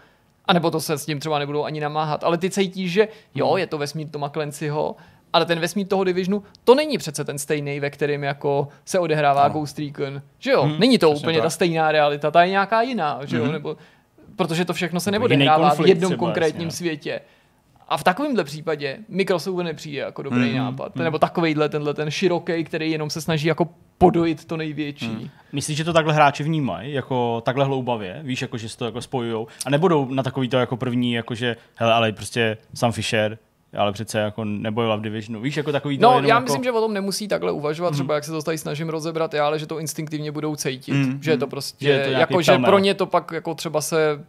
[0.45, 2.25] a nebo to se s tím třeba nebudou ani namáhat.
[2.25, 3.59] Ale ty cítíš, že jo, hmm.
[3.59, 4.97] je to vesmír Toma Clancyho,
[5.33, 9.49] ale ten vesmír toho Divisionu, to není přece ten stejný, ve kterém jako se odehrává
[9.49, 9.55] no.
[9.55, 10.23] Ghost Recon.
[10.39, 10.63] Že jo?
[10.63, 11.45] Hmm, není to úplně tak.
[11.45, 13.43] ta stejná realita, ta je nějaká jiná, že jo?
[13.43, 13.53] Hmm.
[13.53, 13.77] Nebo
[14.37, 16.77] protože to všechno se neodehrává v jednom konkrétním jasně.
[16.77, 17.21] světě.
[17.89, 20.97] A v takovémhle případě Microsoft nepřijde jako dobrý mm, nápad.
[20.97, 21.05] Mm.
[21.05, 23.69] Nebo takovejhle, tenhle ten široký, který jenom se snaží jako
[23.99, 25.09] podojit to největší.
[25.09, 25.29] Mm.
[25.53, 29.01] Myslíš, že to takhle hráči vnímají, jako takhle hloubavě, víš, jako že si to jako
[29.01, 33.39] spojujou a nebudou na takový to jako první, jako že hele, ale prostě Sam Fisher,
[33.77, 35.41] ale přece jako nebojoval v Divisionu.
[35.41, 36.43] Víš, jako takový No, já jako...
[36.43, 37.95] myslím, že o tom nemusí takhle uvažovat, mm.
[37.95, 40.93] třeba jak se to tady snažím rozebrat, já, ale že to instinktivně budou cítit.
[40.93, 41.23] Mm.
[41.23, 43.81] Že je to prostě, že, je to jako, že pro ně to pak jako třeba
[43.81, 44.25] se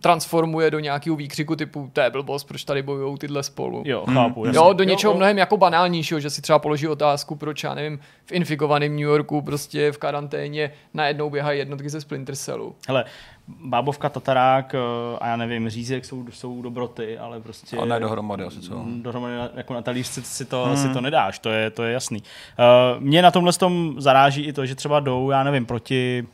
[0.00, 3.82] transformuje do nějakého výkřiku typu to je blbost, proč tady bojují tyhle spolu.
[3.86, 4.42] Jo, chápu.
[4.42, 4.54] Hmm.
[4.54, 5.16] Jo, do něčeho jo, jo.
[5.16, 9.42] mnohem jako banálnějšího, že si třeba položí otázku, proč já nevím, v infikovaném New Yorku
[9.42, 12.74] prostě v karanténě najednou běhají jednotky ze Splinter Cellu.
[12.88, 13.04] Hele,
[13.48, 14.78] Bábovka, Tatarák eh,
[15.20, 17.76] a já nevím, Řízek jsou, jsou dobroty, ale prostě...
[17.76, 18.78] Ale ne dohromady asi co.
[18.78, 20.76] Mm, dohromady jako na talířci si to, hmm.
[20.76, 22.22] si to nedáš, to je, to je jasný.
[22.22, 26.26] Uh, mě na tomhle tom zaráží i to, že třeba jdou, já nevím, proti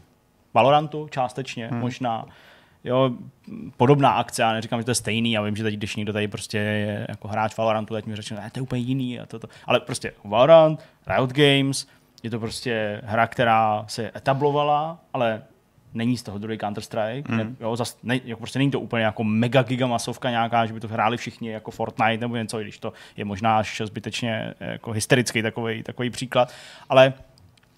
[0.55, 1.80] Valorantu částečně, hmm.
[1.80, 2.26] možná.
[2.85, 3.11] Jo,
[3.76, 6.28] podobná akce, já neříkám, že to je stejný, já vím, že teď, když někdo tady
[6.28, 9.49] prostě je jako hráč Valorantu, teď mi řekne, že to je úplně jiný a toto.
[9.66, 11.87] Ale prostě Valorant, Riot Games,
[12.22, 15.43] je to prostě hra, která se etablovala, ale
[15.95, 17.24] není z toho druhý Counter-Strike.
[17.28, 17.37] Mm.
[17.37, 20.72] Ne, jo, zas, ne, jako prostě není to úplně jako mega giga masovka nějaká, že
[20.72, 24.93] by to hráli všichni jako Fortnite nebo něco, když to je možná až zbytečně jako
[24.93, 26.53] hysterický takový, takový příklad.
[26.89, 27.12] Ale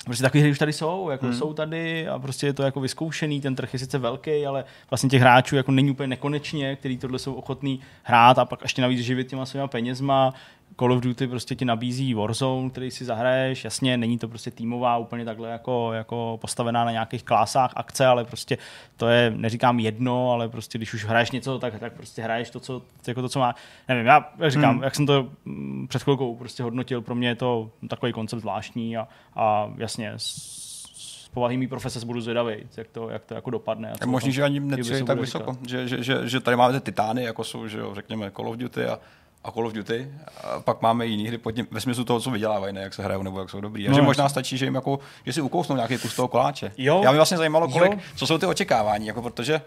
[0.04, 1.34] prostě takový hry už tady jsou, jako hmm.
[1.34, 5.08] jsou tady a prostě je to jako vyzkoušený, ten trh je sice velký, ale vlastně
[5.08, 9.00] těch hráčů jako není úplně nekonečně, který tohle jsou ochotní hrát a pak ještě navíc
[9.00, 10.34] živit těma svýma penězma,
[10.78, 14.96] Call of Duty prostě ti nabízí Warzone, který si zahraješ, jasně, není to prostě týmová
[14.96, 18.58] úplně takhle jako, jako postavená na nějakých klásách akce, ale prostě
[18.96, 22.60] to je, neříkám jedno, ale prostě když už hraješ něco, tak, tak prostě hraješ to,
[22.60, 23.54] co, jako to, co má,
[23.88, 24.82] nevím, já jak říkám, hmm.
[24.82, 28.96] jak jsem to mm, před chvilkou prostě hodnotil, pro mě je to takový koncept zvláštní
[28.96, 33.92] a, a jasně, s povahy mý profese budu zvědavý, jak to, jak to jako dopadne.
[34.00, 37.22] A možný, že ani netřeli tak vysoko, že, že, že, že, tady máme ty titány,
[37.24, 38.98] jako jsou, že jo, řekněme Call of Duty a
[39.46, 40.08] a Call of Duty,
[40.44, 43.02] a pak máme jiné hry pod tím, ve smyslu toho, co vydělávají, ne jak se
[43.02, 43.88] hrajou nebo jak jsou dobrý.
[43.88, 46.72] A no, že možná stačí, že jim jako, že si ukousnou nějaký kus toho koláče.
[46.76, 47.00] Jo.
[47.04, 47.98] Já mě vlastně zajímalo, kolik, jo.
[48.16, 49.60] co jsou ty očekávání, jako protože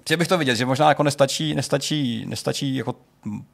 [0.00, 2.94] chtěl bych to vidět, že možná jako nestačí, nestačí, nestačí jako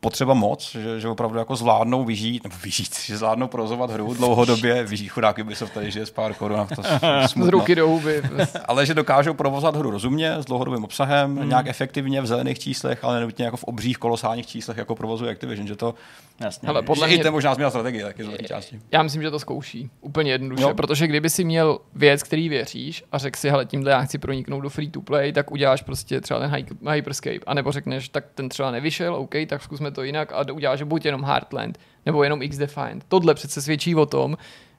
[0.01, 4.85] potřeba moc, že, že opravdu jako zvládnou vyžít, nebo vyžít, že zvládnou prozovat hru dlouhodobě,
[4.85, 6.83] vyžít chudáky by se tady žije z pár korun, to
[7.29, 8.23] z ruky do huby.
[8.65, 11.49] ale že dokážou provozovat hru rozumně, s dlouhodobým obsahem, hmm.
[11.49, 15.67] nějak efektivně v zelených číslech, ale nenutně jako v obřích kolosálních číslech, jako provozuje Activision,
[15.67, 15.95] že to
[16.41, 16.67] Jasně.
[16.67, 17.21] Hele, podle že mě...
[17.21, 18.81] i to možná změna strategie taky z části.
[18.93, 20.75] Já myslím, že to zkouší úplně jednoduše, jo.
[20.75, 24.61] protože kdyby si měl věc, který věříš a řekl si, hele, tímhle já chci proniknout
[24.61, 28.71] do free to play, tak uděláš prostě třeba ten Hyperscape, anebo řekneš, tak ten třeba
[28.71, 33.05] nevyšel, OK, tak zkusme to jinak a uděláš buď jenom Heartland, nebo jenom X-Defined.
[33.09, 34.37] Tohle přece svědčí o tom,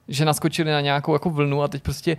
[0.08, 2.18] že naskočili na nějakou jako vlnu a teď prostě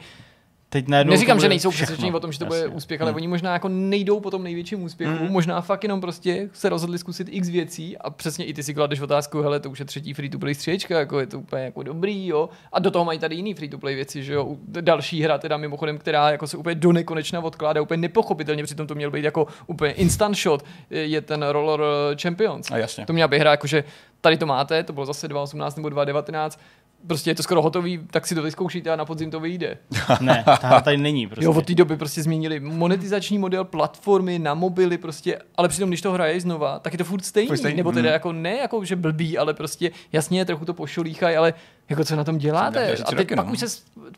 [0.70, 3.16] Teď Neříkám, že nejsou přesvědčení o tom, že to bude úspěch, ale hmm.
[3.16, 5.32] oni možná jako nejdou po tom největším úspěchu, hmm.
[5.32, 9.00] možná fakt jenom prostě se rozhodli zkusit x věcí a přesně i ty si kladeš
[9.00, 11.82] otázku, hele, to už je třetí free to play stříčka, jako je to úplně jako
[11.82, 12.48] dobrý, jo.
[12.72, 14.56] A do toho mají tady jiný free to play věci, že jo.
[14.68, 18.94] Další hra teda mimochodem, která jako se úplně do nekonečna odkládá, úplně nepochopitelně, přitom to
[18.94, 21.80] měl být jako úplně instant shot, je ten Roller
[22.22, 22.70] Champions.
[22.70, 23.06] A jasně.
[23.06, 23.84] To měla být hra jakože
[24.20, 26.60] tady to máte, to bylo zase 2018 nebo 2019,
[27.06, 29.78] prostě je to skoro hotový, tak si to vyzkoušíte a na podzim to vyjde.
[30.20, 31.44] ne, ta tady není prostě.
[31.44, 36.02] Jo, od té doby prostě změnili monetizační model platformy na mobily prostě, ale přitom, když
[36.02, 37.56] to hraje znova, tak je to furt stejný.
[37.56, 37.76] stejný.
[37.76, 38.12] Nebo teda mm.
[38.12, 41.54] jako ne jako, že blbý, ale prostě jasně trochu to pošolíchají, ale
[41.88, 42.96] jako co na tom děláte?
[42.96, 43.52] A teď pak, no.
[43.52, 43.66] už se,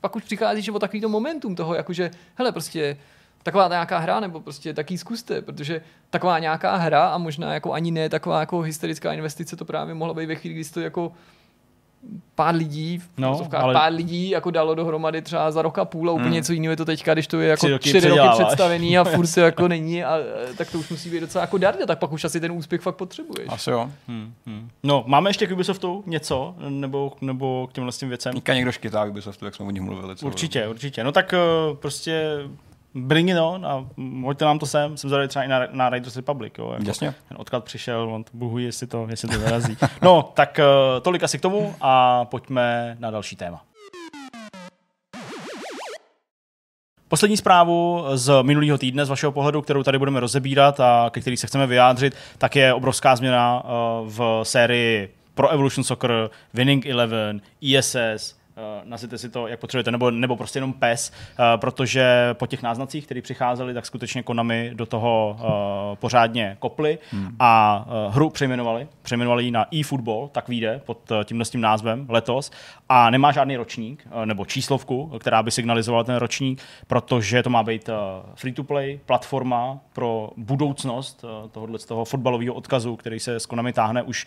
[0.01, 2.97] pak už přichází, že o takovýto momentum toho, jakože, hele, prostě
[3.43, 7.91] taková nějaká hra, nebo prostě taky zkuste, protože taková nějaká hra a možná jako ani
[7.91, 11.13] ne taková jako hysterická investice to právě mohla být ve chvíli, kdy to jako
[12.35, 13.75] pár lidí, no, ale...
[13.75, 16.35] pár lidí jako dalo dohromady třeba za rok a půl a úplně hmm.
[16.35, 19.35] něco jiného je to teďka, když to je jako roky čtyři roky představený a furt
[19.35, 20.19] to jako není, a,
[20.57, 22.97] tak to už musí být docela jako darda, tak pak už asi ten úspěch fakt
[22.97, 23.49] potřebuješ.
[23.49, 23.91] Asi jo.
[24.09, 24.69] Hmm, hmm.
[24.83, 28.35] No, máme ještě k Ubisoftu něco, nebo, nebo k těm vlastně věcem?
[28.35, 30.17] Nika někdo škytá Ubisoftu, jak jsme o nich mluvili.
[30.17, 31.05] Co určitě, určitě.
[31.05, 31.35] No tak
[31.71, 32.39] uh, prostě
[32.95, 33.87] bring it on a
[34.25, 34.97] hoďte nám to sem.
[34.97, 36.53] Jsem zvedavý třeba i na, na Raiders Republic.
[36.59, 37.15] Jo, jako Jasně.
[37.29, 39.77] Ten odklad přišel, on to bohu, jestli to, jestli to vyrazí.
[40.03, 43.63] no, tak uh, tolik asi k tomu a pojďme na další téma.
[47.09, 51.37] Poslední zprávu z minulého týdne, z vašeho pohledu, kterou tady budeme rozebírat a ke který
[51.37, 53.71] se chceme vyjádřit, tak je obrovská změna uh,
[54.09, 58.40] v sérii Pro Evolution Soccer, Winning Eleven, ISS,
[58.85, 63.05] nazvěte si to, jak potřebujete, nebo, nebo prostě jenom PES, uh, protože po těch náznacích,
[63.05, 65.47] které přicházely, tak skutečně Konami do toho uh,
[65.95, 67.37] pořádně kopli hmm.
[67.39, 68.89] a hru přejmenovali.
[69.03, 72.51] Přejmenovali ji na eFootball, tak vyjde pod tímhle tím názvem letos
[72.89, 77.91] a nemá žádný ročník nebo číslovku, která by signalizovala ten ročník, protože to má být
[78.35, 84.27] free-to-play platforma pro budoucnost tohohle z toho fotbalového odkazu, který se s Konami táhne už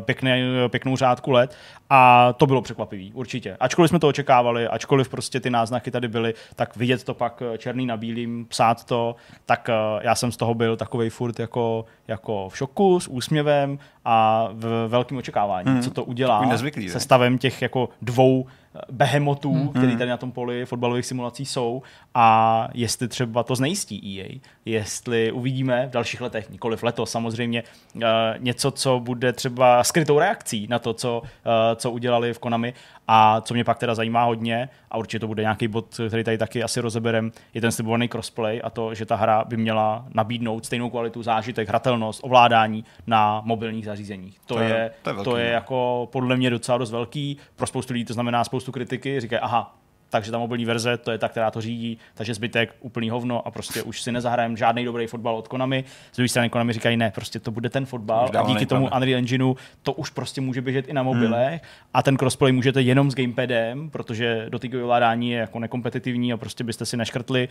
[0.00, 0.30] pěkný,
[0.68, 1.56] pěknou řádku let
[1.90, 6.34] a to bylo překvapivý, určitě ačkoliv jsme to očekávali, ačkoliv prostě ty náznaky tady byly,
[6.56, 10.36] tak vidět to pak eh, černý na bílým, psát to, tak eh, já jsem z
[10.36, 15.82] toho byl takový furt jako, jako v šoku, s úsměvem a v velkým očekávání, hmm.
[15.82, 18.46] co to udělá nezvyklý, se stavem těch jako dvou
[18.90, 19.68] behemotů, hmm.
[19.68, 21.82] který tady na tom poli fotbalových simulací jsou
[22.14, 27.62] a jestli třeba to znejistí EA, jestli uvidíme v dalších letech, nikoliv letos samozřejmě,
[27.94, 28.02] uh,
[28.38, 31.28] něco, co bude třeba skrytou reakcí na to, co, uh,
[31.76, 32.74] co udělali v Konami
[33.08, 36.38] a co mě pak teda zajímá hodně, a určitě to bude nějaký bod, který tady
[36.38, 40.66] taky asi rozeberem, je ten slibovaný crossplay a to, že ta hra by měla nabídnout
[40.66, 44.38] stejnou kvalitu zážitek, hratelnost, ovládání na mobilních zařízeních.
[44.46, 47.36] To, to je, je, to je, velký, to je jako podle mě docela dost velký.
[47.56, 49.20] Pro spoustu lidí to znamená spoustu kritiky.
[49.20, 49.74] Říkají, aha,
[50.12, 53.50] takže ta mobilní verze, to je ta, která to řídí, takže zbytek úplný hovno a
[53.50, 55.84] prostě už si nezahrajeme žádný dobrý fotbal od Konami.
[56.12, 59.18] Z druhé strany Konami říkají, ne, prostě to bude ten fotbal a díky tomu Unreal
[59.18, 61.70] Engineu to už prostě může běžet i na mobilech hmm.
[61.94, 66.64] a ten crossplay můžete jenom s gamepadem, protože dotykové ovládání je jako nekompetitivní a prostě
[66.64, 67.48] byste si neškrtli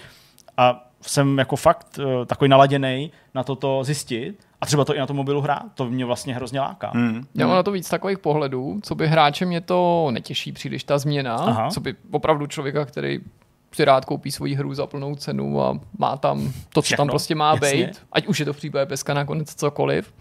[0.57, 5.07] a jsem jako fakt uh, takový naladěný na toto zjistit a třeba to i na
[5.07, 6.91] tom mobilu hrát, to mě vlastně hrozně láká.
[6.93, 7.25] Hmm.
[7.35, 10.97] Já mám na to víc takových pohledů, co by hráče mě to netěší příliš ta
[10.97, 11.69] změna, Aha.
[11.69, 13.19] co by opravdu člověka, který
[13.73, 17.01] si rád koupí svoji hru za plnou cenu a má tam to, co Všechno.
[17.01, 20.13] tam prostě má být, ať už je to v případě peska nakonec cokoliv,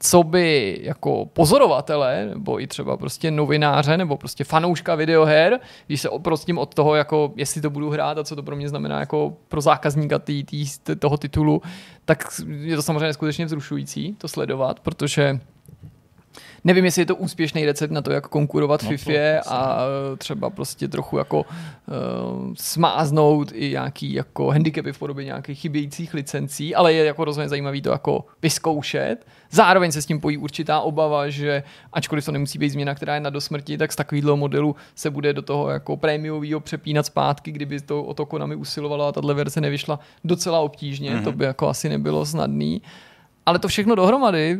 [0.00, 6.08] co by jako pozorovatele, nebo i třeba prostě novináře, nebo prostě fanouška videoher, když se
[6.08, 9.36] oprostím od toho, jako jestli to budu hrát a co to pro mě znamená jako
[9.48, 10.66] pro zákazníka tý, tý,
[10.98, 11.62] toho titulu,
[12.04, 15.40] tak je to samozřejmě skutečně vzrušující to sledovat, protože
[16.64, 19.78] Nevím, jestli je to úspěšný recept na to, jak konkurovat no FIFA a
[20.18, 26.74] třeba prostě trochu jako uh, smáznout i nějaký jako handicapy v podobě nějakých chybějících licencí,
[26.74, 29.26] ale je jako rozhodně zajímavý to jako vyzkoušet.
[29.50, 33.20] Zároveň se s tím pojí určitá obava, že ačkoliv to nemusí být změna, která je
[33.20, 37.80] na dosmrti, tak z takového modelu se bude do toho jako prémiového přepínat zpátky, kdyby
[37.80, 41.24] to o to Konami usilovalo a tahle verze nevyšla docela obtížně, mm-hmm.
[41.24, 42.82] to by jako asi nebylo snadný.
[43.46, 44.58] Ale to všechno dohromady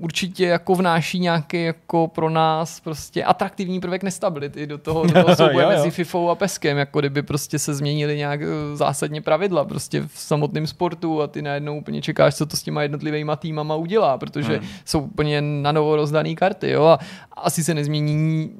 [0.00, 5.36] určitě jako vnáší nějaký jako pro nás prostě atraktivní prvek nestability do toho, do toho
[5.36, 10.00] souboje mezi FIFou a PESkem, jako kdyby prostě se změnily nějak eh, zásadně pravidla prostě
[10.00, 14.18] v samotném sportu a ty najednou úplně čekáš, co to s těma jednotlivými týmama udělá,
[14.18, 14.68] protože hmm.
[14.84, 16.98] jsou úplně na novo rozdané karty, jo, a
[17.36, 18.50] asi se nezmění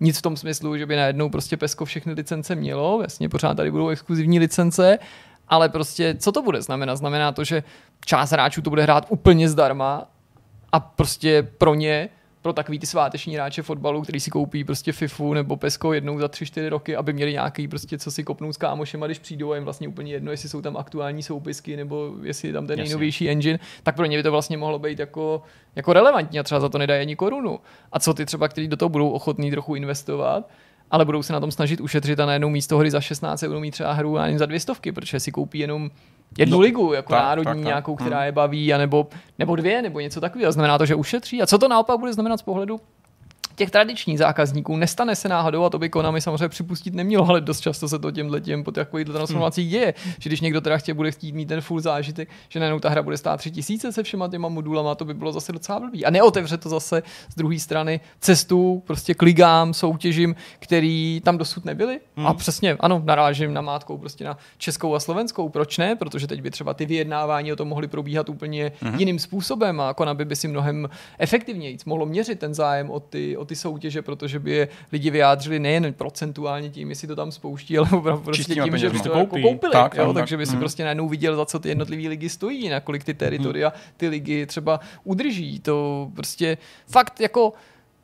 [0.00, 3.70] nic v tom smyslu, že by najednou prostě PESko všechny licence mělo, vlastně pořád tady
[3.70, 4.98] budou exkluzivní licence,
[5.48, 6.96] ale prostě co to bude znamenat?
[6.96, 7.62] Znamená to, že
[8.04, 10.06] část hráčů to bude hrát úplně zdarma
[10.74, 12.08] a prostě pro ně,
[12.42, 16.28] pro takový ty sváteční hráče fotbalu, který si koupí prostě FIFU nebo PESCO jednou za
[16.28, 19.54] tři, čtyři roky, aby měli nějaký prostě, co si kopnou s kámošema, když přijdou a
[19.54, 22.88] jim vlastně úplně jedno, jestli jsou tam aktuální soupisky nebo jestli je tam ten Jasně.
[22.88, 25.42] nejnovější engine, tak pro ně by to vlastně mohlo být jako,
[25.76, 27.60] jako relevantní a třeba za to nedají ani korunu.
[27.92, 30.50] A co ty třeba, kteří do toho budou ochotní trochu investovat,
[30.90, 33.70] ale budou se na tom snažit ušetřit a najednou místo hry za 16 budou mít
[33.70, 35.90] třeba hru ani za dvě stovky, protože si koupí jenom
[36.38, 37.64] jednu no, ligu, jako tak, národní tak, tak.
[37.64, 38.26] nějakou, která hmm.
[38.26, 39.06] je baví, anebo,
[39.38, 40.52] nebo dvě, nebo něco takového.
[40.52, 41.42] Znamená to, že ušetří.
[41.42, 42.80] A co to naopak bude znamenat z pohledu
[43.56, 47.60] těch tradičních zákazníků nestane se náhodou, a to by Konami samozřejmě připustit nemělo, ale dost
[47.60, 51.10] často se to těmhle těm po takových transformacích děje, že když někdo teda chtě bude
[51.10, 54.48] chtít mít ten full zážitek, že najednou ta hra bude stát 3000 se všema těma
[54.48, 56.04] modulama, to by bylo zase docela blbý.
[56.04, 61.64] A neotevře to zase z druhé strany cestu prostě k ligám, soutěžím, který tam dosud
[61.64, 62.00] nebyly.
[62.16, 62.26] Hmm.
[62.26, 65.48] A přesně, ano, narážím na mátkou prostě na českou a slovenskou.
[65.48, 65.96] Proč ne?
[65.96, 68.98] Protože teď by třeba ty vyjednávání o tom mohly probíhat úplně hmm.
[68.98, 70.88] jiným způsobem a Konami by si mnohem
[71.18, 75.58] efektivněji mohlo měřit ten zájem o ty, o ty soutěže, protože by je lidi vyjádřili
[75.58, 79.26] nejen procentuálně tím, jestli to tam spouští, ale opravdu prostě tím, že by to jako
[79.26, 79.72] koupili.
[79.72, 80.06] Tak, jo?
[80.06, 80.60] Tak, takže by si hmm.
[80.60, 83.80] prostě najednou viděl, za co ty jednotlivé ligy stojí, na kolik ty teritoria hmm.
[83.96, 85.60] ty ligy třeba udrží.
[85.60, 87.52] To prostě fakt jako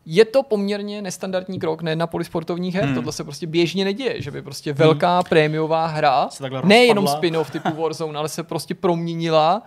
[0.06, 2.84] je to poměrně nestandardní krok ne na polisportovních her.
[2.84, 2.94] Hmm.
[2.94, 5.24] Tohle se prostě běžně neděje, že by prostě velká hmm.
[5.28, 6.28] prémiová hra,
[6.64, 9.62] nejenom spin-off typu Warzone, ale se prostě proměnila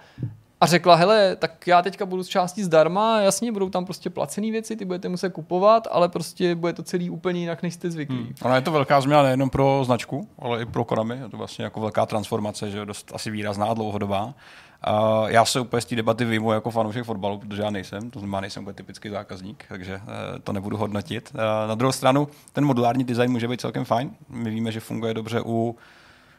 [0.63, 4.51] a řekla, hele, tak já teďka budu z části zdarma, jasně, budou tam prostě placené
[4.51, 8.17] věci, ty budete muset kupovat, ale prostě bude to celý úplně jinak, než jste zvyklí.
[8.17, 8.33] Hmm.
[8.41, 11.63] Ona je to velká změna nejenom pro značku, ale i pro Konami, je to vlastně
[11.63, 14.25] jako velká transformace, že dost asi výrazná dlouhodobá.
[14.25, 14.33] Uh,
[15.27, 18.41] já se úplně z té debaty vyjmu jako fanoušek fotbalu, protože já nejsem, to znamená,
[18.41, 20.01] nejsem úplně typický zákazník, takže uh,
[20.43, 21.31] to nebudu hodnotit.
[21.33, 24.11] Uh, na druhou stranu, ten modulární design může být celkem fajn.
[24.29, 25.75] My víme, že funguje dobře u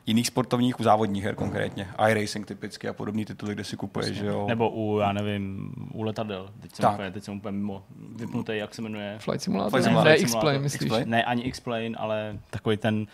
[0.07, 1.89] jiných sportovních, u závodních her konkrétně.
[2.09, 4.47] iRacing typicky a podobný tituly, kde si kupuješ, že jo.
[4.49, 6.51] Nebo u, já nevím, u letadel.
[6.61, 7.83] Teď jsem, úplně, teď jsem úplně mimo
[8.17, 9.17] vypnutý, jak se jmenuje.
[9.19, 9.71] Flight Simulator.
[9.71, 10.13] Flight Simulator.
[10.13, 10.83] Ne, X-Plane, myslíš?
[10.83, 11.11] Explain?
[11.11, 13.07] Ne, ani X-Plane, ale takový ten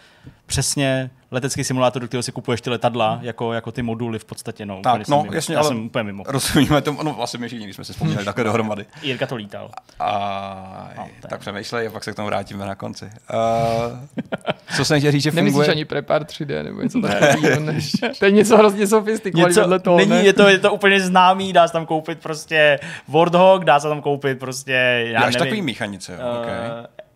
[0.47, 4.67] přesně letecký simulátor, do kterého si kupuješ ty letadla, jako, jako ty moduly v podstatě.
[4.67, 5.35] No, tak, no, mimo.
[5.35, 6.25] jasně, já ale jsem úplně mimo.
[6.27, 8.87] Rozumíme tomu, no vlastně my všichni, když jsme se vzpomněli takhle dohromady.
[9.03, 9.71] Jirka to lítal.
[10.01, 13.05] A, no, tak přemýšlej a pak se k tomu vrátíme na konci.
[13.05, 13.11] Uh,
[14.77, 15.45] co jsem chtěl říct, že funguje...
[15.45, 17.93] Nemyslíš ani Prepar 3D nebo něco takového, než...
[18.19, 20.23] To je něco hrozně sofistikovaného toho, není, ne?
[20.23, 22.79] je, to, je to úplně známý, dá se tam koupit prostě
[23.09, 24.73] Warthog, dá se tam koupit prostě,
[25.13, 25.39] já Až nevím.
[25.39, 26.57] takový mechanice, uh, okay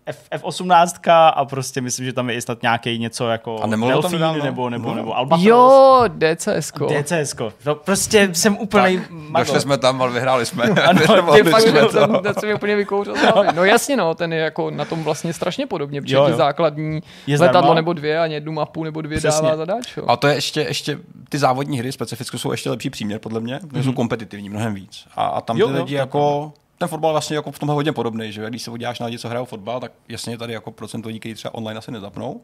[0.06, 4.20] F, F18 a prostě myslím, že tam je i snad nějaký něco jako a Delfín
[4.42, 4.94] nebo, nebo, no.
[4.94, 5.46] nebo Albatros.
[5.46, 6.86] Jo, DCSko.
[6.86, 7.52] DCSko.
[7.66, 9.02] No, prostě jsem úplně
[9.38, 10.64] Došli jsme tam, ale vyhráli jsme.
[10.88, 11.00] ano,
[11.34, 11.88] ty fakt, to.
[11.88, 13.14] ten, ten jsem úplně vykouřil.
[13.54, 16.36] No jasně, no, ten je jako na tom vlastně strašně podobně, protože jo, jo.
[16.36, 17.74] základní je letadlo zdarma.
[17.74, 19.42] nebo dvě a jednu mapu nebo dvě Přesně.
[19.42, 19.98] dává zadáč.
[20.06, 20.98] A to je ještě, ještě,
[21.28, 23.82] ty závodní hry specificky jsou ještě lepší příměr, podle mě, mm-hmm.
[23.82, 25.06] jsou kompetitivní mnohem víc.
[25.16, 27.92] A, a tam jo, ty lidi jo, jako ten fotbal vlastně jako v tomhle hodně
[27.92, 31.08] podobný, že když se podíváš na lidi, co hrajou fotbal, tak jasně tady jako procento
[31.08, 32.40] lidí, kteří třeba online asi nezapnou,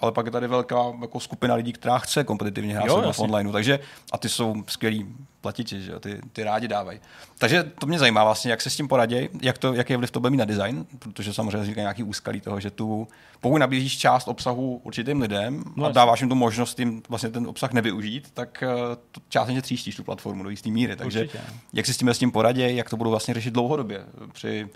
[0.00, 3.52] ale pak je tady velká jako skupina lidí, která chce kompetitivně hrát jo, v online,
[3.52, 3.78] takže
[4.12, 5.06] a ty jsou skvělí
[5.40, 7.00] platiči, že ty, ty rádi dávají.
[7.38, 10.10] Takže to mě zajímá vlastně, jak se s tím poradí, jak to, jaký je vliv
[10.10, 13.08] to bude mít na design, protože samozřejmě vzniká nějaký úskalí toho, že tu,
[13.40, 17.46] pokud nabízíš část obsahu určitým lidem no, a dáváš jim tu možnost jim vlastně ten
[17.46, 20.96] obsah nevyužít, tak eh, to částečně tříštíš tu platformu do jisté míry.
[20.96, 21.40] Takže Určitě.
[21.72, 24.68] jak se s tím, s tím poradí, jak to budou vlastně řešit dlouhodobě při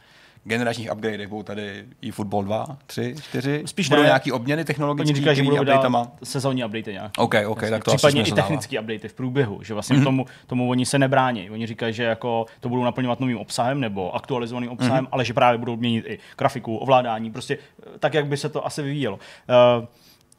[0.45, 4.07] generačních upgradech, budou tady i Football 2, 3, 4, Spíš budou ne.
[4.09, 6.11] nějaký obměny technologické, říkají, že budou updatama.
[6.23, 7.13] sezónní updaty nějak.
[7.19, 10.05] OK, OK, tak to Případně i technické updaty v průběhu, že vlastně mm-hmm.
[10.05, 11.51] tomu, tomu oni se nebrání.
[11.51, 15.09] Oni říkají, že jako to budou naplňovat novým obsahem nebo aktualizovaným obsahem, mm-hmm.
[15.13, 17.59] ale že právě budou měnit i grafiku, ovládání, prostě
[17.99, 19.19] tak, jak by se to asi vyvíjelo.
[19.79, 19.87] Uh,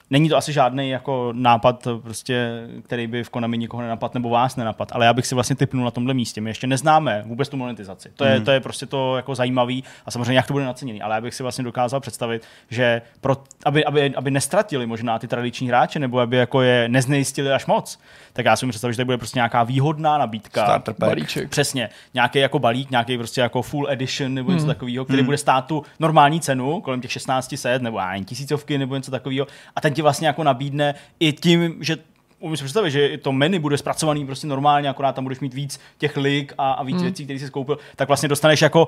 [0.10, 4.56] Není to asi žádný jako nápad, prostě, který by v Konami nikoho nenapad nebo vás
[4.56, 6.42] nenapad, ale já bych si vlastně typnul na tomhle místě.
[6.42, 8.10] My ještě neznáme vůbec tu monetizaci.
[8.16, 8.46] To je, mm.
[8.46, 11.34] to je prostě to jako zajímavý a samozřejmě jak to bude naceněný, ale já bych
[11.34, 16.20] si vlastně dokázal představit, že pro, aby, aby, aby nestratili možná ty tradiční hráče nebo
[16.20, 18.00] aby jako je neznejistili až moc,
[18.34, 20.64] tak já si mi představit, že to bude prostě nějaká výhodná nabídka.
[20.64, 21.10] Starter pack.
[21.10, 21.50] Balíček.
[21.50, 21.90] Přesně.
[22.14, 24.68] Nějaký jako balík, nějaký prostě jako full edition nebo něco mm.
[24.68, 25.26] takového, který mm.
[25.26, 29.82] bude stát tu normální cenu kolem těch 1600 nebo ani tisícovky nebo něco takového a
[29.82, 31.98] ten ti vlastně jako nabídne i tím, že
[32.40, 35.80] umím si představit, že to menu bude zpracovaný prostě normálně, akorát tam budeš mít víc
[35.98, 37.04] těch lig a, a víc hmm.
[37.04, 38.88] věcí, které jsi koupil, tak vlastně dostaneš jako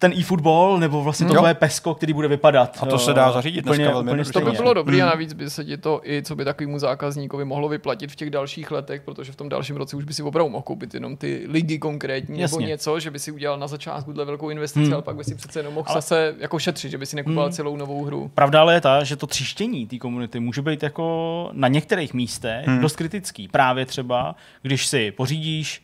[0.00, 2.78] ten e-football, nebo vlastně to tvoje pesko, který bude vypadat.
[2.80, 5.02] A to se dá zařídit úplně, dneska velmi To by bylo dobré hmm.
[5.02, 8.30] a navíc by se ti to i, co by takovému zákazníkovi mohlo vyplatit v těch
[8.30, 11.44] dalších letech, protože v tom dalším roce už by si opravdu mohl koupit jenom ty
[11.48, 12.58] ligy konkrétní Jasně.
[12.58, 14.94] nebo něco, že by si udělal na začátku tuhle velkou investici, hmm.
[14.94, 15.94] ale pak by si přece jenom mohl ale...
[15.94, 17.52] zase jako šetřit, že by si nekupoval hmm.
[17.52, 18.30] celou novou hru.
[18.34, 22.66] Pravda ale je ta, že to tříštění té komunity může být jako na některých místech
[22.66, 22.80] hmm.
[22.80, 23.48] dost kritický.
[23.48, 25.82] Právě třeba, když si pořídíš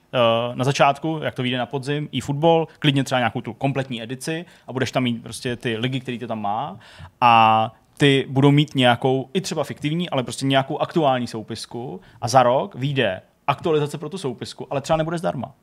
[0.55, 4.45] na začátku, jak to vyjde na podzim, i fotbal, klidně třeba nějakou tu kompletní edici
[4.67, 6.79] a budeš tam mít prostě ty ligy, které to tam má
[7.21, 12.43] a ty budou mít nějakou, i třeba fiktivní, ale prostě nějakou aktuální soupisku a za
[12.43, 15.55] rok vyjde aktualizace pro tu soupisku, ale třeba nebude zdarma.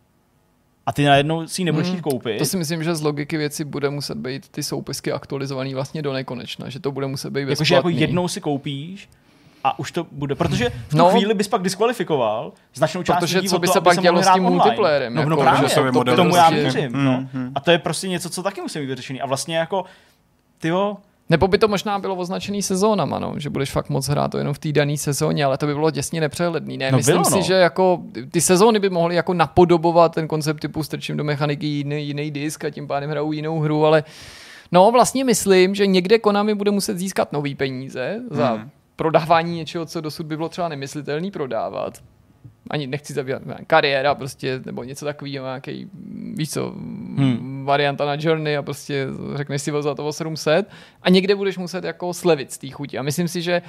[0.86, 2.38] A ty najednou si ji nebudeš hmm, koupit.
[2.38, 6.14] To si myslím, že z logiky věci bude muset být ty soupisky aktualizované vlastně do
[6.14, 9.10] nekonečna, že to bude muset být Jakože jako jednou si koupíš
[9.64, 13.38] a už to bude, protože v tu no, chvíli bys pak diskvalifikoval značnou část Protože
[13.38, 15.14] lidí co by se pak dělo s tím multiplayerem?
[15.14, 16.92] No, no jako, právě, to, to, tomu já věřím.
[16.92, 17.28] Mm, no.
[17.34, 17.52] Mm.
[17.56, 19.22] A to je prostě něco, co taky musí být vyřešený.
[19.22, 19.86] A vlastně jako,
[20.60, 20.98] tyjo,
[21.30, 24.54] nebo by to možná bylo označený sezónama, no, že budeš fakt moc hrát to jenom
[24.54, 26.78] v té dané sezóně, ale to by bylo děsně nepřehledný.
[26.78, 27.42] Ne, no myslím bylo, si, no.
[27.42, 32.08] že jako ty sezóny by mohly jako napodobovat ten koncept typu strčím do mechaniky jiný,
[32.08, 34.04] jiný disk a tím pádem hrajou jinou hru, ale
[34.72, 39.86] no vlastně myslím, že někde Konami bude muset získat nový peníze za hmm prodávání něčeho,
[39.86, 42.04] co dosud by bylo třeba nemyslitelný prodávat.
[42.70, 45.90] Ani nechci zabývat kariéra prostě, nebo něco takového, nějaký,
[46.34, 46.70] víš co,
[47.18, 47.64] hmm.
[47.66, 50.70] varianta na Journey a prostě řekneš si za to 700
[51.02, 52.98] a někde budeš muset jako slevit z té chuti.
[52.98, 53.62] A myslím si, že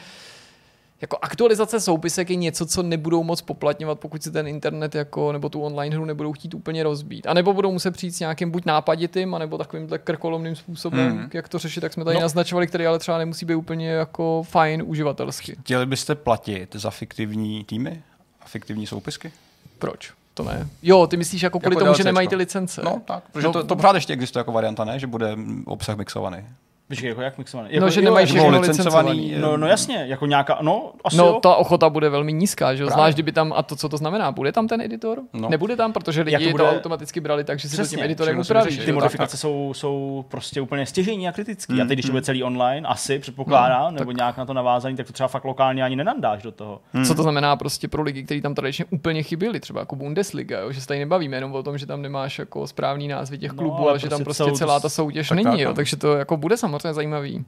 [1.01, 5.49] jako aktualizace soupisek je něco, co nebudou moc poplatňovat, pokud si ten internet jako, nebo
[5.49, 7.27] tu online hru nebudou chtít úplně rozbít.
[7.27, 11.31] A nebo budou muset přijít s nějakým buď nápaditým, anebo takovým krkolomným způsobem, hmm.
[11.33, 12.21] jak to řešit, tak jsme tady no.
[12.21, 15.57] naznačovali, který ale třeba nemusí být úplně jako fajn uživatelsky.
[15.61, 18.03] Chtěli byste platit za fiktivní týmy
[18.41, 19.33] a fiktivní soupisky?
[19.79, 20.13] Proč?
[20.35, 20.69] To ne.
[20.83, 22.83] Jo, ty myslíš jako kvůli jako tomu, že nemají ty licence.
[22.85, 24.99] No tak, protože no, to, to pořád ještě existuje jako varianta, ne?
[24.99, 26.45] Že bude obsah mixovaný.
[26.89, 27.69] Počkej, jako jak mixovaný?
[27.69, 29.35] No, jako, no, že nemají všechno licencovaný.
[29.39, 31.41] No, no jasně, jako nějaká, no asi No, jo.
[31.43, 32.91] ta ochota bude velmi nízká, že jo?
[32.91, 35.21] Zvlášť, kdyby tam, a to, co to znamená, bude tam ten editor?
[35.33, 35.49] No.
[35.49, 36.65] Nebude tam, protože lidi bude...
[36.65, 38.79] to automaticky brali tak, že si to tím editorem upraví.
[38.79, 41.73] Ty modifikace jsou, jsou prostě úplně stěžení a kritický.
[41.73, 42.25] Mm, a teď, když to bude mm.
[42.25, 44.17] celý online, asi předpokládám, no, nebo tak...
[44.17, 46.81] nějak na to navázaný, tak to třeba fakt lokálně ani nenandáš do toho.
[46.93, 47.05] Mm.
[47.05, 50.73] Co to znamená prostě pro lidi, kteří tam tradičně úplně chyběli, třeba jako Bundesliga, jo?
[50.73, 53.59] že se tady nebavíme jenom o tom, že tam nemáš jako správný názvy těch no,
[53.59, 56.74] klubů, ale, že tam prostě, prostě celá ta soutěž není, takže to jako bude samozřejmě
[56.83, 57.45] zajímavý.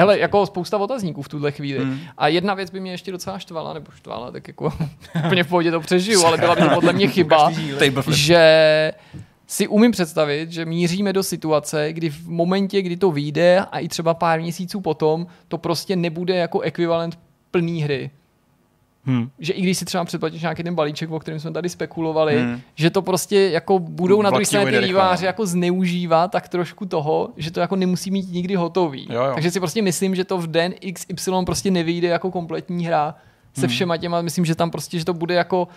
[0.00, 1.84] Hele, jako spousta otazníků v tuhle chvíli.
[1.84, 1.98] Hmm.
[2.18, 4.72] A jedna věc by mě ještě docela štvala, nebo štvala, tak jako
[5.26, 7.52] úplně v pohodě to přežiju, ale byla by to podle mě chyba,
[8.10, 8.92] že
[9.46, 13.88] si umím představit, že míříme do situace, kdy v momentě, kdy to vyjde a i
[13.88, 17.18] třeba pár měsíců potom, to prostě nebude jako ekvivalent
[17.50, 18.10] plný hry.
[19.08, 19.30] Hmm.
[19.38, 22.60] Že i když si třeba předplatíš nějaký ten balíček, o kterém jsme tady spekulovali, hmm.
[22.74, 25.26] že to prostě jako budou na druhé straně ty výváři no.
[25.26, 29.08] jako zneužívat tak trošku toho, že to jako nemusí mít nikdy hotový.
[29.10, 29.30] Jo, jo.
[29.34, 33.14] Takže si prostě myslím, že to v den XY prostě nevyjde jako kompletní hra
[33.54, 33.68] se hmm.
[33.68, 35.68] všema těma, myslím, že tam prostě, že to bude jako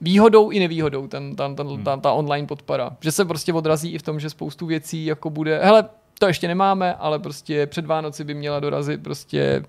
[0.00, 1.84] výhodou i nevýhodou ten, ten, ten, hmm.
[1.84, 2.90] ta, ta online podpora.
[3.00, 5.84] Že se prostě odrazí i v tom, že spoustu věcí jako bude, hele,
[6.18, 9.62] to ještě nemáme, ale prostě před Vánoci by měla dorazit prostě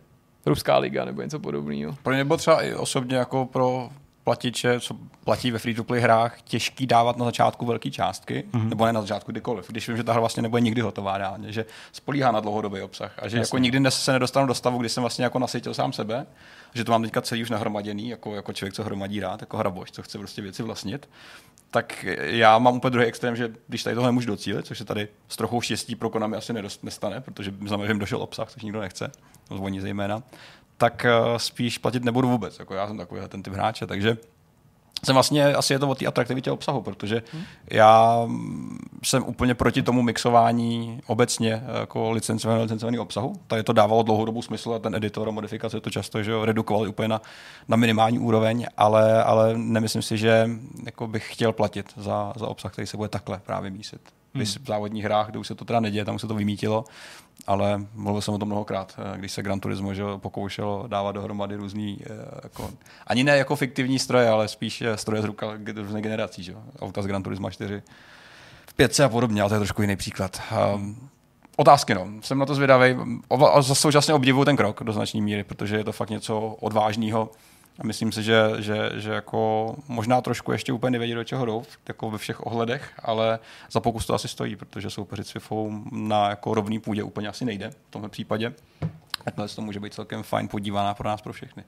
[0.46, 1.96] Ruská liga nebo něco podobného.
[2.04, 3.90] Pro ně nebo třeba i osobně jako pro
[4.24, 8.70] platiče, co platí ve free-to-play hrách, těžký dávat na začátku velké částky, mm-hmm.
[8.70, 11.52] nebo ne na začátku kdykoliv, když vím, že ta hra vlastně nebude nikdy hotová reálně,
[11.52, 13.40] že spolíhá na dlouhodobý obsah a že Jasně.
[13.40, 16.26] jako nikdy se nedostanu do stavu, kdy jsem vlastně jako nasytil sám sebe,
[16.74, 19.92] že to mám teďka celý už nahromaděný, jako, jako člověk, co hromadí rád, jako hraboš,
[19.92, 21.10] co chce prostě věci vlastnit,
[21.72, 25.08] tak já mám úplně druhý extrém, že když tady tohle můžu docílit, což se tady
[25.28, 28.64] s trochou štěstí pro Konami asi nedost, nestane, protože znamená, že jim došel obsah, což
[28.64, 29.12] nikdo nechce,
[29.56, 30.24] zvoní zejména,
[30.78, 32.60] tak eh, spíš platit nebudu vůbec.
[32.60, 34.18] Jako já jsem takový ten typ hráče, takže
[35.06, 37.44] jsem vlastně, asi je to o té atraktivitě obsahu, protože hmm.
[37.72, 38.28] já
[39.04, 43.34] jsem úplně proti tomu mixování obecně jako licencovaného licencovaný obsahu.
[43.48, 47.08] Tady to dávalo dlouhodobou smysl a ten editor a modifikace to často že redukovali úplně
[47.08, 47.22] na,
[47.68, 50.50] na minimální úroveň, ale, ale nemyslím si, že
[50.86, 54.02] jako bych chtěl platit za, za obsah, který se bude takhle právě mísit.
[54.34, 54.46] Hmm.
[54.46, 56.86] v závodních hrách, kde už se to teda neděje, tam se to vymítilo,
[57.48, 61.56] ale mluvil jsem o tom mnohokrát, eh, když se Gran Turismo že pokoušelo dávat dohromady
[61.56, 62.14] různý, eh,
[62.44, 62.72] jako,
[63.08, 66.56] ani ne jako fiktivní stroje, ale spíš eh, stroje z ruka různých generací, že?
[66.82, 67.82] auta z Gran Turismo 4
[68.68, 70.42] v 5 a podobně, ale to je trošku jiný příklad.
[70.76, 71.10] Um,
[71.58, 72.08] otázky, no.
[72.22, 72.96] Jsem na to zvědavý.
[73.54, 77.30] A současně obdivuju ten krok do značné míry, protože je to fakt něco odvážného
[77.80, 81.64] a myslím si, že, že, že jako možná trošku ještě úplně nevědí, do čeho jdou,
[81.88, 83.40] jako ve všech ohledech, ale
[83.72, 87.46] za pokus to asi stojí, protože soupeřit s FIFou na jako rovný půdě úplně asi
[87.46, 88.54] nejde v tomhle případě.
[89.24, 91.64] Takhle to může být celkem fajn podívaná pro nás, pro všechny.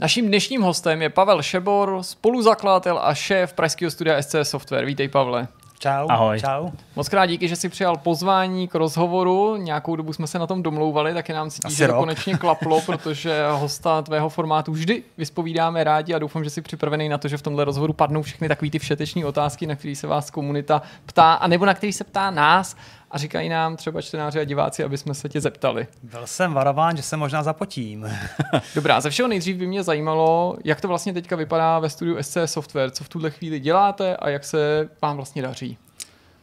[0.00, 4.84] Naším dnešním hostem je Pavel Šebor, spoluzakladatel a šéf pražského studia SC Software.
[4.84, 5.48] Vítej, Pavle.
[5.78, 6.06] Čau.
[6.10, 6.40] Ahoj.
[6.40, 6.70] Čau.
[6.96, 9.56] Moc krát díky, že jsi přijal pozvání k rozhovoru.
[9.56, 13.44] Nějakou dobu jsme se na tom domlouvali, taky nám cítí, že to konečně klaplo, protože
[13.52, 17.42] hosta tvého formátu vždy vyspovídáme rádi a doufám, že jsi připravený na to, že v
[17.42, 21.46] tomhle rozhovoru padnou všechny takové ty všeteční otázky, na které se vás komunita ptá, a
[21.46, 22.76] nebo na který se ptá nás
[23.10, 25.86] a říkají nám třeba čtenáři a diváci, aby jsme se tě zeptali.
[26.02, 28.06] Byl jsem varován, že se možná zapotím.
[28.74, 32.36] Dobrá, ze všeho nejdřív by mě zajímalo, jak to vlastně teďka vypadá ve studiu SC
[32.44, 35.78] Software, co v tuhle chvíli děláte a jak se vám vlastně daří.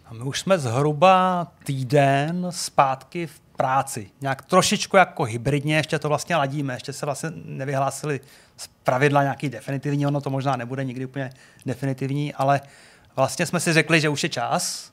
[0.06, 4.12] A my už jsme zhruba týden zpátky v práci.
[4.22, 8.20] Nějak trošičku jako hybridně, ještě to vlastně ladíme, ještě se vlastně nevyhlásili
[8.58, 11.30] z pravidla nějaký definitivní, ono to možná nebude nikdy úplně
[11.66, 12.62] definitivní, ale
[13.16, 14.92] vlastně jsme si řekli, že už je čas,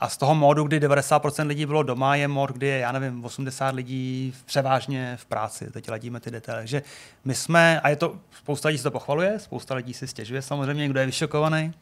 [0.00, 3.24] a z toho módu, kdy 90% lidí bylo doma, je mód, kdy je, já nevím,
[3.24, 5.70] 80 lidí převážně v práci.
[5.70, 6.60] Teď ladíme ty detaily.
[6.60, 6.82] Takže
[7.24, 10.82] my jsme, a je to, spousta lidí si to pochvaluje, spousta lidí si stěžuje samozřejmě,
[10.82, 11.74] někdo je vyšokovaný,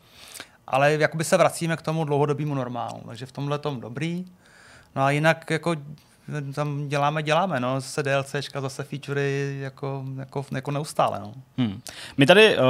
[0.67, 3.03] ale jakoby se vracíme k tomu dlouhodobému normálu.
[3.07, 4.25] Takže v tomhle tom dobrý.
[4.97, 5.77] No a jinak jako
[6.55, 11.33] tam děláme, děláme, no, zase DLCčka, zase featurey jako, jako, jako neustále, no.
[11.59, 11.81] Hmm.
[12.17, 12.65] My tady uh,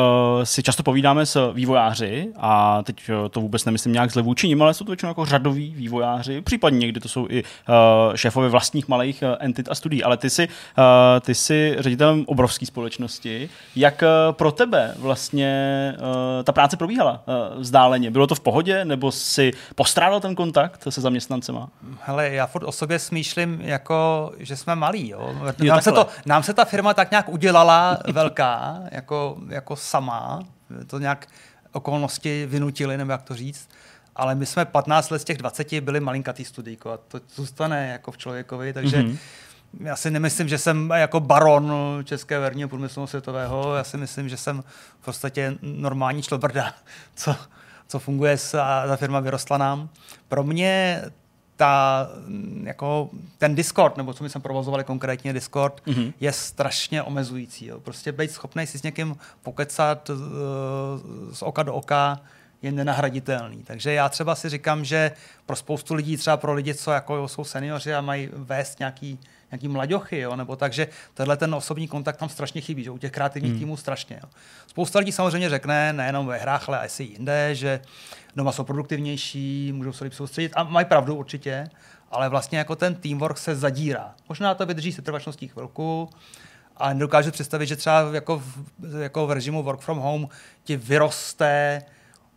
[0.45, 4.63] si často povídáme s vývojáři a teď uh, to vůbec nemyslím nějak zle vůči nim,
[4.63, 8.89] ale jsou to většinou jako řadoví vývojáři, případně někdy to jsou i uh, šéfové vlastních
[8.89, 10.85] malých uh, entit a studií, ale ty jsi, uh,
[11.21, 13.49] ty jsi ředitelem obrovské společnosti.
[13.77, 16.05] Jak uh, pro tebe vlastně uh,
[16.45, 18.11] ta práce probíhala uh, vzdáleně?
[18.11, 21.69] Bylo to v pohodě, nebo si postrádal ten kontakt se zaměstnancema?
[22.03, 25.09] Hele, já furt o sobě smýšlím, myslím, jako, že jsme malí.
[25.09, 25.35] Jo.
[25.69, 30.43] Nám, se to, nám se ta firma tak nějak udělala velká, jako, jako sama.
[30.87, 31.27] To nějak
[31.73, 33.69] okolnosti vynutily, nebo jak to říct.
[34.17, 38.11] Ale my jsme 15 let z těch 20 byli malinkatý studijko a to zůstane jako
[38.11, 39.19] v člověkovi, takže mm-hmm.
[39.81, 41.73] já si nemyslím, že jsem jako baron
[42.05, 44.65] české verního průmyslu světového, já si myslím, že jsem
[45.01, 46.75] v podstatě normální člobrda,
[47.15, 47.37] co,
[47.89, 49.89] co funguje a ta firma vyrostla nám.
[50.29, 51.03] Pro mě
[51.57, 52.09] ta,
[52.63, 56.13] jako ten Discord, nebo co my jsme provozovali konkrétně Discord, mm-hmm.
[56.21, 57.67] je strašně omezující.
[57.67, 57.81] Jo.
[57.81, 60.17] Prostě být schopný si s někým pokecat uh,
[61.33, 62.21] z oka do oka
[62.63, 63.63] je nenahraditelný.
[63.63, 65.13] Takže já třeba si říkám, že
[65.47, 69.19] pro spoustu lidí, třeba pro lidi, co jako jsou seniori a mají vést nějaký,
[69.53, 73.13] nějaký mladěchy, jo, nebo takže tenhle ten osobní kontakt tam strašně chybí, že u těch
[73.13, 73.61] kreativních hmm.
[73.61, 74.21] týmů strašně.
[74.23, 74.29] Jo.
[74.67, 77.81] Spousta lidí samozřejmě řekne, nejenom ve hrách, ale asi jinde, že
[78.37, 81.71] doma jsou produktivnější, můžou se líp soustředit a mají pravdu určitě,
[82.11, 84.15] ale vlastně jako ten teamwork se zadírá.
[84.29, 86.09] Možná to vydrží se trvačností chvilku,
[86.77, 90.29] a nedokážu představit, že třeba jako v, jako v režimu work from home
[90.65, 91.83] ti vyroste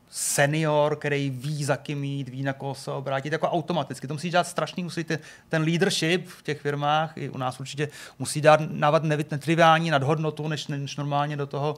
[0.09, 4.07] senior, který ví, za kým jít, ví, na koho se obrátit, jako automaticky.
[4.07, 5.19] To musí dělat strašný, musí ten,
[5.49, 10.67] ten leadership v těch firmách, i u nás určitě musí dát návat netriviální nadhodnotu, než,
[10.67, 11.77] než normálně do toho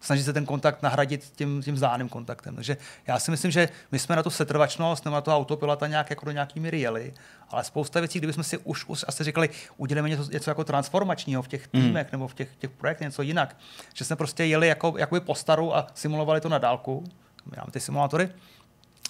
[0.00, 2.54] snažit se ten kontakt nahradit tím, tím vzájemným kontaktem.
[2.54, 2.76] Takže
[3.06, 6.24] já si myslím, že my jsme na tu setrvačnost nebo na to autopilota nějak jako
[6.24, 7.14] do nějaký míry jeli,
[7.48, 11.48] ale spousta věcí, kdybychom si už, už asi říkali, uděláme něco, něco jako transformačního v
[11.48, 11.82] těch hmm.
[11.82, 12.12] týmech mm.
[12.12, 13.56] nebo v těch, těch projektech, něco jinak,
[13.94, 17.04] že jsme prostě jeli jako, jakoby po staru a simulovali to na dálku,
[17.56, 18.28] máme ty simulátory,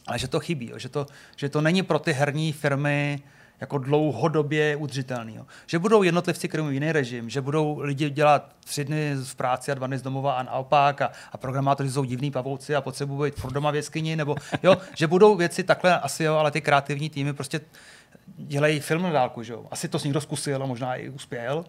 [0.06, 1.06] ale že to chybí, že to,
[1.36, 3.22] že to není pro ty herní firmy
[3.60, 5.34] jako dlouhodobě udržitelný.
[5.34, 5.46] Jo.
[5.66, 9.72] Že budou jednotlivci, kteří mají jiný režim, že budou lidi dělat tři dny v práci
[9.72, 13.30] a dva dny z domova a naopak a, a programátoři jsou divní pavouci a potřebují
[13.30, 16.60] být furt doma v jeskyni, nebo jo, že budou věci takhle asi jo, ale ty
[16.60, 17.60] kreativní týmy prostě
[18.36, 19.66] dělají film na dálku, že jo.
[19.70, 21.64] Asi to někdo zkusil a možná i uspěl,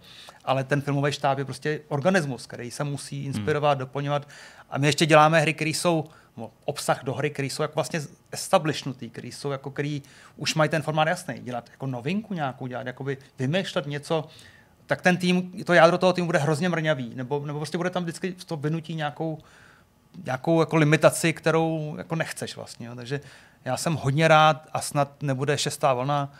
[0.45, 3.79] ale ten filmový štáb je prostě organismus, který se musí inspirovat, hmm.
[3.79, 4.27] doplňovat.
[4.69, 6.05] A my ještě děláme hry, které jsou
[6.65, 8.01] obsah do hry, který jsou jako vlastně
[8.31, 10.03] establishnutý, který jsou jako, který
[10.37, 11.39] už mají ten formát jasný.
[11.39, 14.27] Dělat jako novinku nějakou, dělat, jakoby vymýšlet něco,
[14.85, 18.03] tak ten tým, to jádro toho týmu bude hrozně mrňavý, nebo, nebo prostě bude tam
[18.03, 19.37] vždycky to vynutí nějakou,
[20.25, 22.87] nějakou jako limitaci, kterou jako nechceš vlastně.
[22.87, 22.95] Jo.
[22.95, 23.21] Takže
[23.65, 26.33] já jsem hodně rád a snad nebude šestá vlna,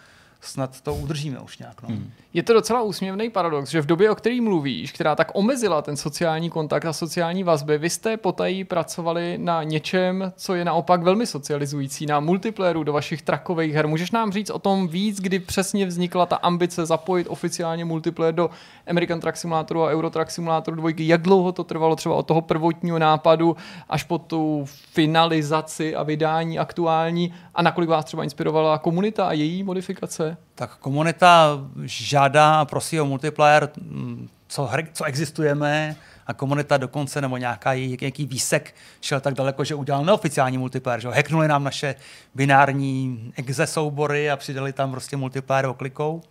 [0.48, 1.82] snad to udržíme už nějak.
[1.82, 1.90] No.
[1.90, 2.12] Hmm.
[2.34, 5.98] Je to docela úsměvný paradox, že v době, o který mluvíš, která tak omezila ten
[5.98, 11.28] sociální kontakt a sociální vazby, vy jste potají pracovali na něčem, co je naopak velmi
[11.28, 13.88] socializující, na multiplayeru do vašich trakových her.
[13.88, 18.50] Můžeš nám říct o tom víc, kdy přesně vznikla ta ambice zapojit oficiálně multiplayer do
[18.88, 20.90] American Truck Simulatoru a Euro Truck Simulatoru 2?
[20.98, 23.56] Jak dlouho to trvalo třeba od toho prvotního nápadu
[23.90, 29.64] až po tu finalizaci a vydání aktuální a nakolik vás třeba inspirovala komunita a její
[29.64, 30.35] modifikace?
[30.56, 35.96] Tak komunita žádá a prosí o multiplayer, mm, co, co existujeme,
[36.28, 41.08] a komunita dokonce, nebo nějaká, nějaký výsek šel tak daleko, že udělal neoficiální multiplayer, že
[41.08, 41.96] hacknuli nám naše
[42.36, 46.22] binární exe soubory a přidali tam prostě multiplayer oklikou.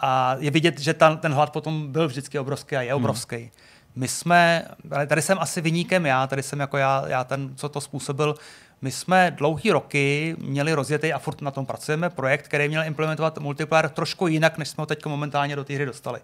[0.00, 2.96] A je vidět, že ta, ten hlad potom byl vždycky obrovský a je hmm.
[2.96, 3.36] obrovský.
[3.36, 3.50] Hmm.
[3.96, 4.68] My jsme,
[5.06, 8.34] tady jsem asi vyníkem já, tady jsem jako já, já ten, co to způsobil,
[8.82, 13.38] my jsme dlouhý roky měli rozjetý a furt na tom pracujeme projekt, který měl implementovat
[13.38, 16.20] multiplayer trošku jinak, než jsme ho teď momentálně do té hry dostali.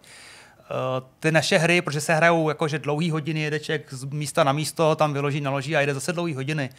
[0.73, 4.53] Eh, ty naše hry, protože se hrajou jakože dlouhý hodiny, jede člověk z místa na
[4.53, 6.71] místo, tam vyloží, naloží a jede zase dlouhý hodiny,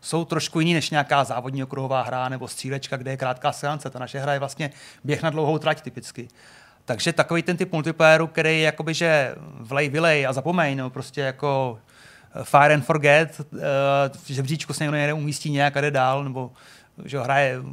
[0.00, 3.90] jsou trošku jiný než nějaká závodní okruhová hra nebo střílečka, kde je krátká seance.
[3.90, 4.70] Ta naše hra je vlastně
[5.04, 6.28] běh na dlouhou trať typicky.
[6.84, 11.20] Takže takový ten typ multiplayeru, který je jakoby, že vlej, vylej a zapomeň, nebo prostě
[11.20, 11.78] jako
[12.42, 13.40] Fire and Forget,
[14.24, 16.50] v žebříčku se někdo někde umístí nějak a jde dál, nebo
[17.04, 17.66] že hraje uh,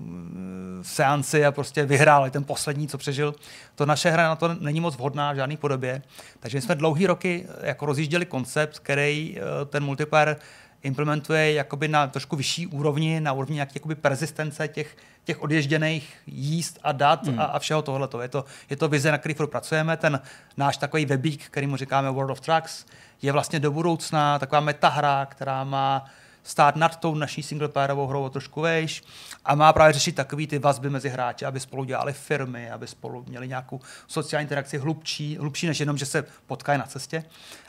[0.81, 3.35] seanci a prostě vyhrál ten poslední, co přežil.
[3.75, 6.01] To naše hra na to není moc vhodná v žádné podobě.
[6.39, 10.37] Takže my jsme dlouhý roky jako rozjížděli koncept, který uh, ten multiplayer
[10.83, 16.79] implementuje jakoby na trošku vyšší úrovni, na úrovni nějaké jakoby persistence těch, těch odježděných jíst
[16.83, 17.39] a dat hmm.
[17.39, 18.21] a, a všeho tohoto.
[18.21, 19.97] Je to, je to vize, na který pracujeme.
[19.97, 20.21] Ten
[20.57, 22.85] náš takový webík, který mu říkáme World of Trucks,
[23.21, 26.05] je vlastně do budoucna taková metahra, která má
[26.43, 29.03] stát nad tou naší singleplayerovou hrou o trošku vejš
[29.45, 33.25] a má právě řešit takové ty vazby mezi hráči, aby spolu dělali firmy, aby spolu
[33.27, 37.23] měli nějakou sociální interakci hlubší, hlubší než jenom, že se potkají na cestě.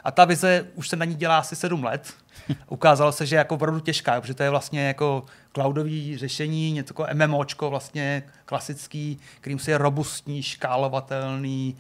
[0.04, 2.14] A ta vize už se na ní dělá asi sedm let.
[2.68, 5.24] Ukázalo se, že je jako opravdu těžká, protože to je vlastně jako
[5.54, 11.76] cloudový řešení, něco jako MMOčko vlastně klasický, kterým se je robustní, škálovatelný,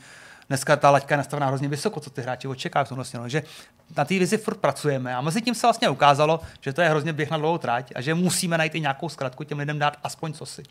[0.50, 3.28] dneska ta laťka je nastavená hrozně vysoko, co ty hráči očekávají v tomhle směru.
[3.28, 3.42] Že
[3.96, 7.12] na té vizi furt pracujeme a mezi tím se vlastně ukázalo, že to je hrozně
[7.12, 10.32] běh na dlouhou trať a že musíme najít i nějakou zkratku těm lidem dát aspoň
[10.32, 10.62] cosi.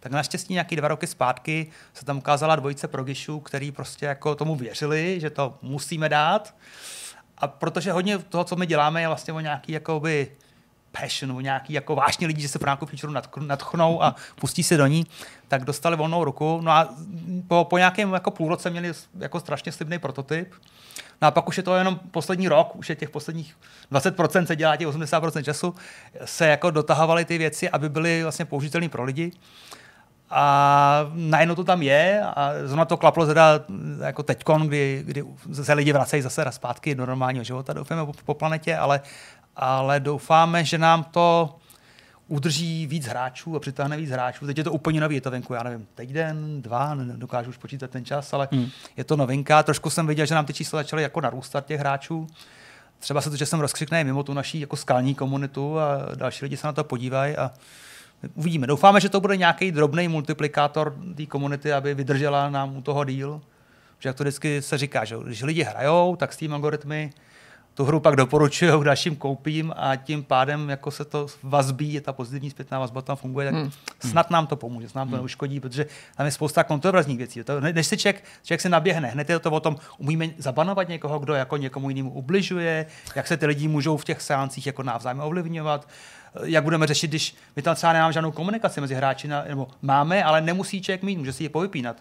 [0.00, 4.56] Tak naštěstí nějaký dva roky zpátky se tam ukázala dvojice progišů, který prostě jako tomu
[4.56, 6.54] věřili, že to musíme dát.
[7.38, 10.30] A protože hodně toho, co my děláme, je vlastně o nějaký jakoby
[10.92, 14.86] passionu, nějaký jako vážně lidi, že se pro nějakou feature nadchnou a pustí se do
[14.86, 15.06] ní,
[15.48, 16.60] tak dostali volnou ruku.
[16.62, 16.94] No a
[17.48, 20.54] po, po nějakém jako půlroce měli jako strašně slibný prototyp.
[21.22, 23.56] No a pak už je to jenom poslední rok, už je těch posledních
[23.92, 25.74] 20% se dělá těch 80% času,
[26.24, 29.32] se jako dotahovaly ty věci, aby byly vlastně použitelné pro lidi.
[30.32, 33.60] A najednou to tam je a zrovna to klaplo teda
[34.04, 38.34] jako teďkon, kdy, kdy se lidi vracejí zase zpátky do normálního života, doufáme po, po
[38.34, 39.00] planetě, ale,
[39.56, 41.56] ale doufáme, že nám to
[42.28, 44.46] udrží víc hráčů a přitáhne víc hráčů.
[44.46, 47.56] Teď je to úplně nový, je to venku, já nevím, teď den, dva, dokážu už
[47.56, 48.68] počítat ten čas, ale hmm.
[48.96, 49.62] je to novinka.
[49.62, 52.26] Trošku jsem viděl, že nám ty čísla začaly jako narůstat těch hráčů.
[52.98, 56.56] Třeba se to, že jsem rozkřikne mimo tu naší jako skalní komunitu a další lidi
[56.56, 57.50] se na to podívají a
[58.34, 58.66] uvidíme.
[58.66, 63.40] Doufáme, že to bude nějaký drobný multiplikátor té komunity, aby vydržela nám u toho díl.
[63.98, 67.12] Že jak to vždycky se říká, že když lidi hrajou, tak s tím algoritmy
[67.80, 72.00] tu hru pak doporučují k dalším koupím a tím pádem jako se to vazbí, je
[72.00, 73.70] ta pozitivní zpětná vazba tam funguje, tak hmm.
[74.00, 75.22] snad nám to pomůže, snad nám to hmm.
[75.22, 75.86] neuškodí, protože
[76.16, 77.44] tam je spousta kontroverzních věcí.
[77.44, 81.18] To, než si člověk, člověk se naběhne, hned je to o tom, umíme zabanovat někoho,
[81.18, 82.86] kdo jako někomu jinému ubližuje,
[83.16, 85.88] jak se ty lidi můžou v těch seancích jako navzájem ovlivňovat,
[86.44, 90.40] jak budeme řešit, když my tam třeba nemáme žádnou komunikaci mezi hráči, nebo máme, ale
[90.40, 91.96] nemusí člověk mít, může si ji povypínat.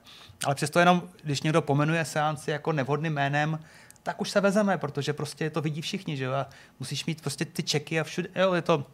[0.45, 3.59] Ale přesto jenom, když někdo pomenuje seanci jako nevhodným jménem,
[4.03, 6.33] tak už se vezeme, protože prostě to vidí všichni, že jo?
[6.33, 6.49] A
[6.79, 8.85] musíš mít prostě ty čeky a všude, jo, je to,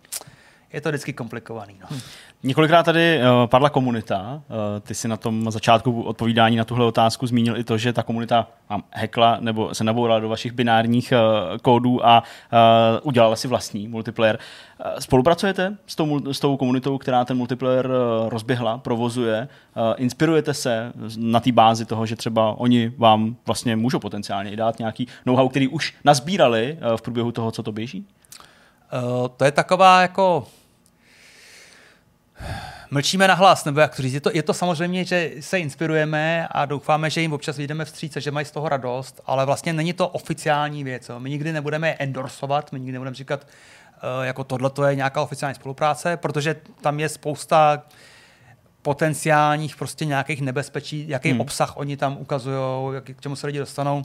[0.75, 1.75] je to vždycky komplikovaný.
[1.81, 1.87] No.
[1.91, 1.99] Hm.
[2.43, 4.41] Několikrát tady uh, padla komunita.
[4.49, 8.03] Uh, ty si na tom začátku odpovídání na tuhle otázku zmínil i to, že ta
[8.03, 13.47] komunita vám hekla nebo se nabourala do vašich binárních uh, kódů a uh, udělala si
[13.47, 14.39] vlastní multiplayer.
[14.85, 19.47] Uh, spolupracujete s tou, s tou komunitou, která ten multiplayer uh, rozběhla, provozuje?
[19.75, 24.55] Uh, inspirujete se na té bázi toho, že třeba oni vám vlastně můžou potenciálně i
[24.55, 28.05] dát nějaký know-how, který už nazbírali uh, v průběhu toho, co to běží?
[28.93, 30.47] Uh, to je taková jako
[32.91, 34.13] mlčíme na hlas, nebo jak to říct.
[34.13, 38.17] Je to, je to samozřejmě, že se inspirujeme a doufáme, že jim občas vyjdeme vstříc
[38.17, 41.09] že mají z toho radost, ale vlastně není to oficiální věc.
[41.09, 41.19] Jo.
[41.19, 45.55] My nikdy nebudeme endorsovat, my nikdy nebudeme říkat, uh, jako tohle to je nějaká oficiální
[45.55, 47.83] spolupráce, protože tam je spousta
[48.81, 51.41] potenciálních prostě nějakých nebezpečí, jaký hmm.
[51.41, 52.57] obsah oni tam ukazují,
[53.03, 54.03] k čemu se lidi dostanou.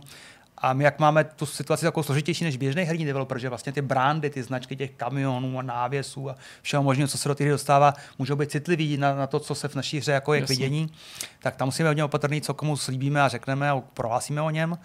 [0.61, 3.83] A my jak máme tu situaci takovou složitější než běžný herní developer, že vlastně ty
[3.83, 7.51] brandy, ty značky těch kamionů a návěsů a všeho možného, co se do té hry
[7.51, 10.49] dostává, můžou být citlivý na, na, to, co se v naší hře jako je k
[10.49, 10.93] vidění,
[11.39, 14.79] tak tam musíme hodně opatrný, co komu slíbíme a řekneme a prohlásíme o něm.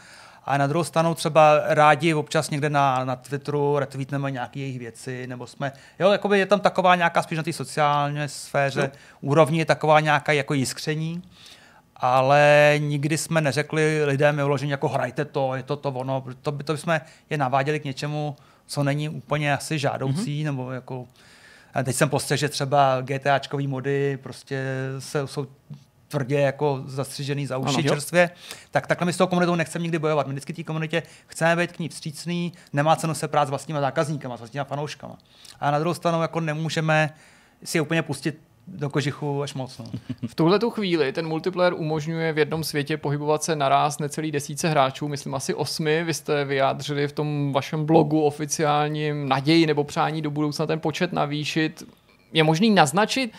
[0.45, 5.27] A na druhou stranu třeba rádi občas někde na, na Twitteru retweetneme nějaké jejich věci,
[5.27, 8.89] nebo jsme, jo, jakoby je tam taková nějaká spíš na té sociální sféře no.
[9.21, 11.23] úrovni, je taková nějaká jako jiskření
[11.95, 16.63] ale nikdy jsme neřekli lidem vyloženě jako hrajte to, je to to ono, to by,
[16.63, 18.35] to by jsme je naváděli k něčemu,
[18.67, 20.45] co není úplně asi žádoucí, mm-hmm.
[20.45, 21.07] nebo jako
[21.83, 24.65] teď jsem postřehl, že třeba GTAčkový mody prostě
[24.99, 25.47] se, jsou
[26.07, 28.29] tvrdě jako zastřižený za uši ano, čerstvě,
[28.71, 30.27] tak takhle my s tou komunitou nechceme nikdy bojovat.
[30.27, 33.81] My vždycky té komunitě chceme být k ní vstřícný, nemá cenu se prát s vlastníma
[33.81, 35.17] zákazníkama, s vlastníma fanouškama.
[35.59, 37.13] A na druhou stranu jako nemůžeme
[37.63, 39.77] si úplně pustit do kožichu až moc.
[39.77, 39.85] No.
[40.27, 44.69] V tuhle tu chvíli ten multiplayer umožňuje v jednom světě pohybovat se naraz necelý desíce
[44.69, 46.03] hráčů, myslím asi osmi.
[46.03, 51.13] Vy jste vyjádřili v tom vašem blogu oficiálním naději nebo přání do budoucna ten počet
[51.13, 51.83] navýšit.
[52.33, 53.31] Je možný naznačit,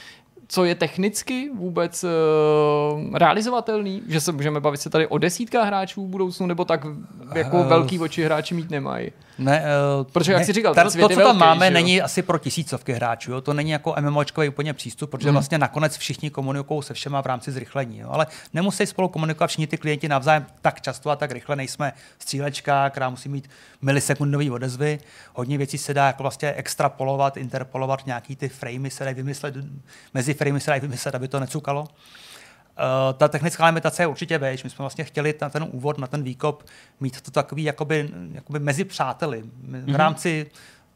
[0.48, 4.02] co je technicky vůbec uh, realizovatelný?
[4.08, 6.86] Že se můžeme bavit se tady o desítkách hráčů v budoucnu, nebo tak
[7.34, 9.10] jako uh, velký oči hráči mít nemají?
[9.38, 9.64] Ne,
[10.00, 12.38] uh, protože jak ne, jsi říkal, svět to, co tam velký, máme, není asi pro
[12.38, 13.32] tisícovky hráčů.
[13.32, 13.40] Jo?
[13.40, 15.34] To není jako MMOčkový úplně přístup, protože hmm.
[15.34, 17.98] vlastně nakonec všichni komunikují se všema v rámci zrychlení.
[17.98, 18.08] Jo?
[18.10, 21.56] Ale nemusí spolu komunikovat všichni ty klienti navzájem tak často a tak rychle.
[21.56, 23.50] Nejsme střílečka, která musí mít
[23.82, 24.98] milisekundové odezvy.
[25.34, 29.54] Hodně věcí se dá jako vlastně extrapolovat, interpolovat, nějaký ty framey se dají vymyslet,
[30.14, 31.88] mezi framey se dají vymyslet, aby to necukalo.
[32.78, 34.64] Uh, ta technická limitace je určitě vejš.
[34.64, 36.64] My jsme vlastně chtěli na ten úvod, na ten výkop
[37.00, 39.42] mít to takový jakoby, jakoby mezi přáteli.
[39.42, 39.94] V mhm.
[39.94, 40.46] rámci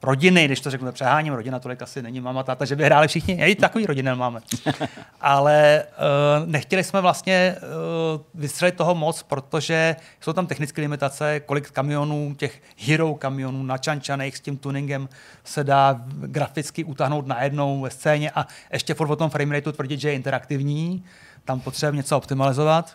[0.02, 3.34] rodiny, když to řeknu, přeháním, rodina tolik asi není mama, táta, že by hráli všichni,
[3.34, 4.40] i takový rodiny máme.
[5.20, 11.70] Ale uh, nechtěli jsme vlastně uh, vystřelit toho moc, protože jsou tam technické limitace, kolik
[11.70, 15.08] kamionů, těch hero kamionů načančaných s tím tuningem
[15.44, 20.08] se dá graficky utáhnout najednou ve scéně a ještě furt o tom framerateu tvrdit, že
[20.08, 21.04] je interaktivní
[21.50, 22.94] tam potřebujeme něco optimalizovat.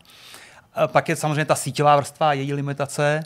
[0.88, 3.23] Pak je samozřejmě ta síťová vrstva, její limitace,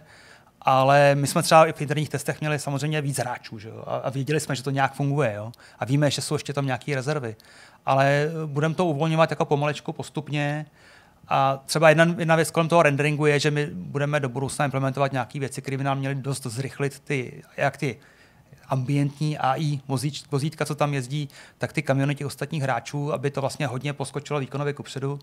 [0.61, 3.83] ale my jsme třeba i v interních testech měli samozřejmě víc hráčů že jo?
[4.03, 5.51] a věděli jsme, že to nějak funguje jo?
[5.79, 7.35] a víme, že jsou ještě tam nějaké rezervy.
[7.85, 10.65] Ale budeme to uvolňovat jako pomalečku, postupně.
[11.27, 15.11] A třeba jedna, jedna věc kolem toho renderingu je, že my budeme do budoucna implementovat
[15.11, 17.99] nějaké věci, které by nám měly dost zrychlit ty, jak ty
[18.69, 19.79] ambientní AI
[20.31, 24.39] vozítka, co tam jezdí, tak ty kamiony těch ostatních hráčů, aby to vlastně hodně poskočilo
[24.39, 25.19] výkonově kupředu.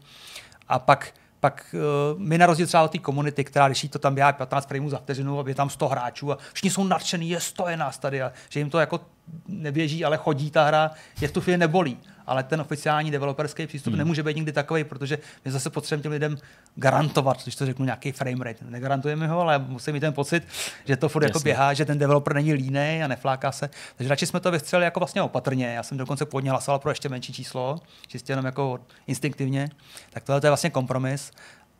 [0.68, 1.74] A pak pak
[2.14, 4.90] uh, my na rozdíl třeba od té komunity, která když to tam běhá 15 frameů
[4.90, 8.22] za vteřinu, aby tam 100 hráčů a všichni jsou nadšený, je 100 je nás tady
[8.22, 9.00] a že jim to jako
[9.48, 10.90] neběží, ale chodí ta hra,
[11.20, 13.98] je v tu chvíli nebolí ale ten oficiální developerský přístup hmm.
[13.98, 16.38] nemůže být nikdy takový, protože my zase potřebujeme těm lidem
[16.74, 18.64] garantovat, když to řeknu, nějaký frame rate.
[18.68, 20.42] Negarantujeme ho, ale musí mít ten pocit,
[20.84, 23.70] že to furt jako běhá, že ten developer není líný a nefláká se.
[23.96, 25.66] Takže radši jsme to vystřelili jako vlastně opatrně.
[25.66, 29.68] Já jsem dokonce původně hlasoval pro ještě menší číslo, čistě jenom jako instinktivně.
[30.10, 31.30] Tak tohle je vlastně kompromis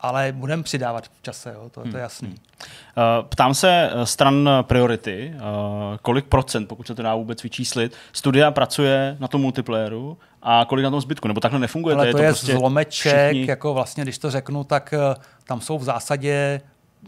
[0.00, 2.02] ale budeme přidávat v čase, jo, to, to je hmm.
[2.02, 2.28] jasný.
[2.28, 2.36] Hmm.
[3.28, 5.40] Ptám se eh, stran priority, eh,
[6.02, 10.84] kolik procent, pokud se to dá vůbec vyčíslit, studia pracuje na tom multiplayeru a kolik
[10.84, 11.94] na tom zbytku, nebo takhle nefunguje?
[11.94, 13.46] Ale to je, to je prostě zlomeček, všichni...
[13.48, 14.94] jako vlastně, když to řeknu, tak
[15.46, 16.60] tam jsou v zásadě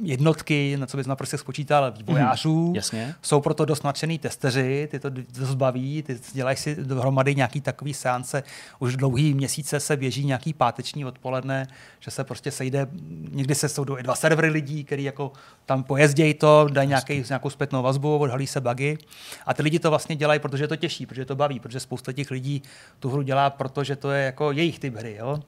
[0.03, 2.69] jednotky, na co bys prostě spočítal vývojářů.
[2.69, 3.15] Mm, jasně.
[3.23, 7.95] Jsou proto dost nadšený testeři, ty to dost baví, ty dělají si dohromady nějaký takový
[7.95, 8.43] seance.
[8.79, 11.67] Už dlouhý měsíce se běží nějaký páteční odpoledne,
[12.01, 12.87] že se prostě sejde,
[13.31, 15.33] někdy se soudou i dva servery lidí, který jako
[15.67, 18.99] tam pojezdějí to, dají nějaký, nějakou zpětnou vazbu, odhalí se bugy.
[19.47, 22.13] A ty lidi to vlastně dělají, protože je to těžší, protože to baví, protože spousta
[22.13, 22.63] těch lidí
[22.99, 25.17] tu hru dělá, protože to je jako jejich typ hry.
[25.19, 25.41] Jo?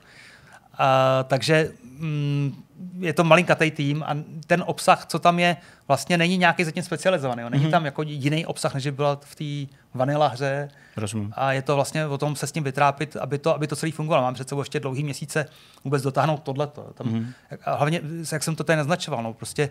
[0.78, 2.62] A, takže mm,
[2.98, 4.16] je to malinkatý tým a
[4.47, 5.57] ten obsah, co tam je,
[5.89, 7.43] vlastně není nějaký zatím specializovaný.
[7.43, 7.48] Jo.
[7.51, 7.70] Není mm-hmm.
[7.70, 10.69] tam jako jiný obsah, než byla v té vanila hře.
[10.97, 11.32] Rozumím.
[11.36, 13.93] A je to vlastně o tom se s tím vytrápit, aby to, aby to celý
[13.93, 14.23] fungovalo.
[14.23, 15.47] Mám před sebou ještě dlouhý měsíce
[15.85, 16.82] vůbec dotáhnout tohleto.
[16.94, 17.32] Tam, mm-hmm.
[17.65, 18.01] A hlavně,
[18.32, 19.70] jak jsem to tady naznačoval, no, prostě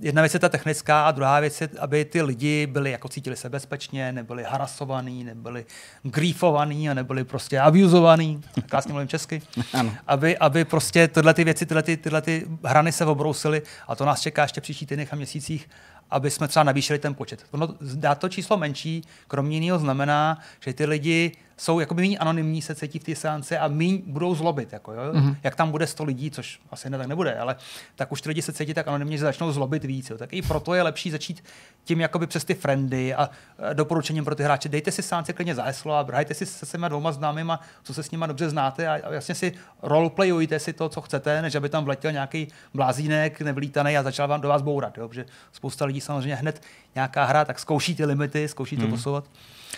[0.00, 3.36] jedna věc je ta technická a druhá věc je, aby ty lidi byli, jako cítili
[3.36, 5.64] se bezpečně, nebyli harasovaný, nebyli
[6.02, 8.40] griefovaný a nebyli prostě abuzovaný.
[8.66, 9.42] Krásně mluvím česky.
[9.72, 9.94] ano.
[10.06, 14.04] Aby, aby prostě tyhle ty věci, tyhle, ty, tyhle ty hrany se obrousily a to
[14.04, 15.68] nás čeká ještě příští týdnech a měsících,
[16.10, 17.44] aby jsme třeba navýšili ten počet.
[17.50, 22.62] Ono, dá to číslo menší, kromě jiného znamená, že ty lidi jsou jakoby méně anonymní,
[22.62, 24.72] se cítí v té seance a méně budou zlobit.
[24.72, 25.12] Jako, jo?
[25.12, 25.36] Mm-hmm.
[25.42, 27.56] Jak tam bude 100 lidí, což asi ne, tak nebude, ale
[27.96, 30.10] tak už ty lidi se cítí tak anonymně, že začnou zlobit víc.
[30.10, 30.18] Jo?
[30.18, 31.44] Tak i proto je lepší začít
[31.84, 33.30] tím jakoby přes ty friendy a
[33.72, 34.68] doporučením pro ty hráče.
[34.68, 38.02] Dejte si seance klidně za heslo a hrajte si se svýma dvouma známýma, co se
[38.02, 41.68] s nimi dobře znáte a, a jasně si roleplayujte si to, co chcete, než aby
[41.68, 44.98] tam vletěl nějaký blázínek nevlítaný a začal vám do vás bourat.
[44.98, 45.08] Jo?
[45.08, 46.62] Protože spousta lidí samozřejmě hned
[46.94, 48.90] nějaká hra, tak zkouší ty limity, zkouší to mm.
[48.90, 49.24] posouvat.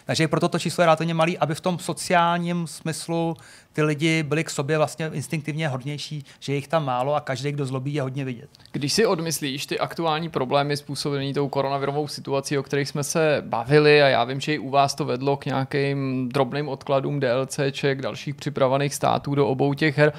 [0.05, 3.37] Takže proto to číslo je relativně malý, aby v tom sociálním smyslu
[3.73, 7.67] ty lidi byli k sobě vlastně instinktivně hodnější, že jich tam málo a každý, kdo
[7.67, 8.49] zlobí, je hodně vidět.
[8.73, 14.03] Když si odmyslíš ty aktuální problémy způsobené tou koronavirovou situací, o kterých jsme se bavili
[14.03, 18.35] a já vím, že i u vás to vedlo k nějakým drobným odkladům DLCček, dalších
[18.35, 20.13] připravených států do obou těch her,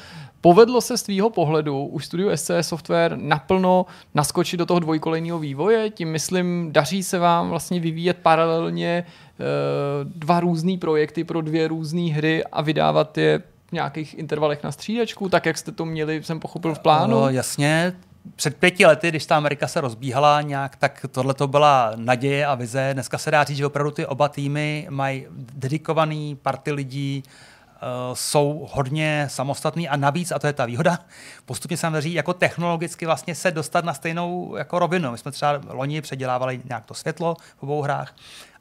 [0.44, 5.90] Povedlo se z tvýho pohledu už studiu SC Software naplno naskočit do toho dvojkolejního vývoje?
[5.90, 9.06] Tím myslím, daří se vám vlastně vyvíjet paralelně
[9.40, 13.43] Eh, dva různé projekty pro dvě různé hry a vydávat je
[13.74, 17.14] nějakých intervalech na střídačku, tak jak jste to měli, jsem pochopil v plánu?
[17.14, 17.94] No, jasně,
[18.36, 22.56] před pěti lety, když ta Amerika se rozbíhala nějak, tak tohle to byla naděje a
[22.56, 22.90] vize.
[22.94, 28.68] Dneska se dá říct, že opravdu ty oba týmy mají dedikovaný party lidí, uh, jsou
[28.72, 31.00] hodně samostatný a navíc, a to je ta výhoda,
[31.46, 35.12] postupně se nám daří jako technologicky vlastně se dostat na stejnou jako rovinu.
[35.12, 38.16] My jsme třeba loni předělávali nějak to světlo v obou hrách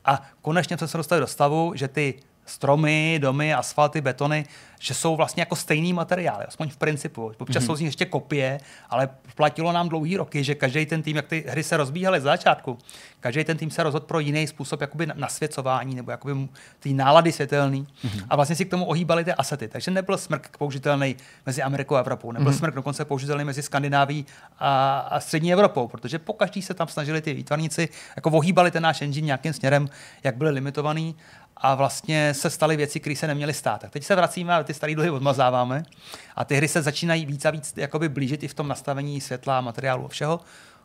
[0.04, 2.14] a konečně jsme se dostali do stavu, že ty
[2.46, 4.44] stromy, domy, asfalty, betony,
[4.80, 7.32] že jsou vlastně jako stejný materiál, aspoň v principu.
[7.38, 7.66] Občas mm-hmm.
[7.66, 8.60] jsou z nich ještě kopie,
[8.90, 12.22] ale platilo nám dlouhý roky, že každý ten tým, jak ty hry se rozbíhaly z
[12.22, 12.78] začátku,
[13.20, 16.48] každý ten tým se rozhodl pro jiný způsob jakoby nasvěcování nebo jakoby
[16.80, 18.26] ty nálady světelný mm-hmm.
[18.28, 19.68] a vlastně si k tomu ohýbali ty asety.
[19.68, 21.16] Takže nebyl smrk použitelný
[21.46, 22.58] mezi Amerikou a Evropou, nebyl mm-hmm.
[22.58, 24.26] smrk dokonce použitelný mezi Skandináví
[24.58, 28.82] a, a střední Evropou, protože po každý se tam snažili ty výtvarníci jako ohýbali ten
[28.82, 29.88] náš engine nějakým směrem,
[30.24, 31.16] jak byly limitovaný
[31.62, 33.80] a vlastně se staly věci, které se neměly stát.
[33.80, 35.82] Tak teď se vracíme a ty staré dluhy odmazáváme
[36.36, 39.60] a ty hry se začínají víc a víc jakoby blížit i v tom nastavení světla,
[39.60, 40.40] materiálu a všeho,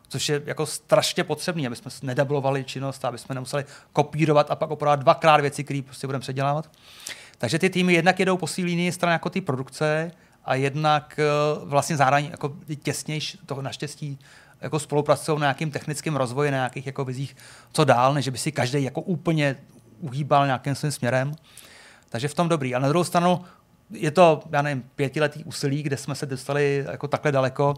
[0.08, 4.70] což je jako strašně potřebné, aby jsme nedablovali činnost, aby jsme nemuseli kopírovat a pak
[4.70, 6.70] opravovat dvakrát věci, které prostě budeme předělávat.
[7.38, 10.10] Takže ty týmy jednak jedou po sílí strany jako ty produkce
[10.44, 11.24] a jednak eh,
[11.64, 14.18] vlastně zároveň jako těsnější, toho naštěstí
[14.60, 17.36] jako spolupracují na nějakým technickým rozvoji, na nějakých jako vizích,
[17.72, 19.56] co dál, než by si každý jako úplně
[20.00, 21.32] uhýbal nějakým svým směrem.
[22.08, 22.74] Takže v tom dobrý.
[22.74, 23.40] A na druhou stranu
[23.90, 27.74] je to, já nevím, pětiletý úsilí, kde jsme se dostali jako takhle daleko.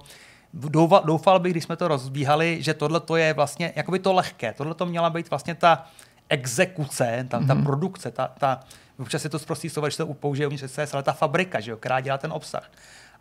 [1.05, 4.53] Doufal bych, když jsme to rozbíhali, že tohle to je vlastně jakoby to lehké.
[4.53, 5.87] Tohle to měla být vlastně ta
[6.29, 7.47] exekuce, ta, mm-hmm.
[7.47, 7.65] ta mhm.
[7.65, 8.61] produkce, ta, ta,
[8.99, 12.01] občas je to zprostý slovo, že to použije uvnitř ale ta fabrika, že jo, která
[12.01, 12.71] dělá ten obsah.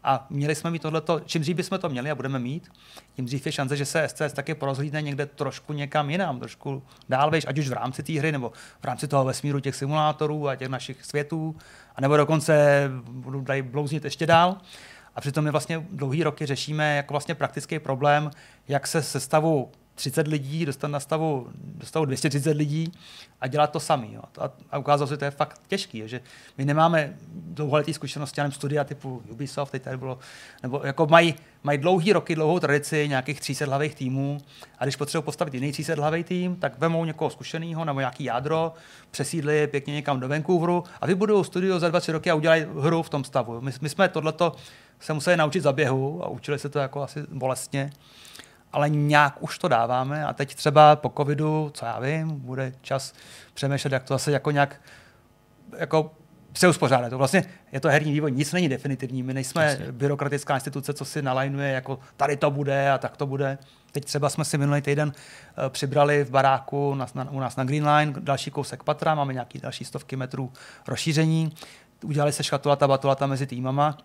[0.03, 2.71] A měli jsme mít tohleto, čím dřív bychom to měli a budeme mít,
[3.15, 7.31] tím dřív je šance, že se SCS taky porozhlídne někde trošku někam jinam, trošku dál,
[7.31, 8.51] víš, ať už v rámci té hry, nebo
[8.81, 11.55] v rámci toho vesmíru těch simulátorů a těch našich světů,
[11.95, 14.57] a nebo dokonce budu tady blouznit ještě dál.
[15.15, 18.31] A přitom my vlastně dlouhý roky řešíme jako vlastně praktický problém,
[18.67, 21.47] jak se sestavu 30 lidí, dostat na stavu,
[21.83, 22.91] stavu 230 lidí
[23.41, 24.09] a dělat to sami.
[24.13, 24.21] Jo.
[24.39, 26.21] A, a ukázalo se, že to je fakt těžký, že
[26.57, 30.19] my nemáme dlouholetý zkušenosti, jenom studia typu Ubisoft, teď tady bylo,
[30.63, 34.37] nebo jako mají, mají dlouhý roky, dlouhou tradici nějakých 300 hlavých týmů
[34.79, 38.73] a když potřebují postavit jiný 300 hlavý tým, tak vemou někoho zkušeného nebo nějaký jádro,
[39.11, 43.03] přesídli je pěkně někam do Vancouveru a vybudují studio za 20 roky a udělají hru
[43.03, 43.61] v tom stavu.
[43.61, 44.55] My, my jsme tohleto
[44.99, 47.91] se museli naučit za běhu a učili se to jako asi bolestně
[48.73, 53.13] ale nějak už to dáváme a teď třeba po covidu, co já vím, bude čas
[53.53, 54.81] přemýšlet, jak to zase jako nějak
[55.77, 56.11] jako
[56.53, 57.09] se uspořádat.
[57.09, 59.23] To vlastně je to herní vývoj, nic není definitivní.
[59.23, 59.91] My nejsme Přesně.
[59.91, 63.57] byrokratická instituce, co si nalajnuje, jako tady to bude a tak to bude.
[63.91, 67.63] Teď třeba jsme si minulý týden uh, přibrali v baráku na, na, u nás na
[67.63, 70.51] Green Line další kousek patra, máme nějaký další stovky metrů
[70.87, 71.53] rozšíření.
[72.03, 73.97] Udělali se škatulata, batulata mezi týmama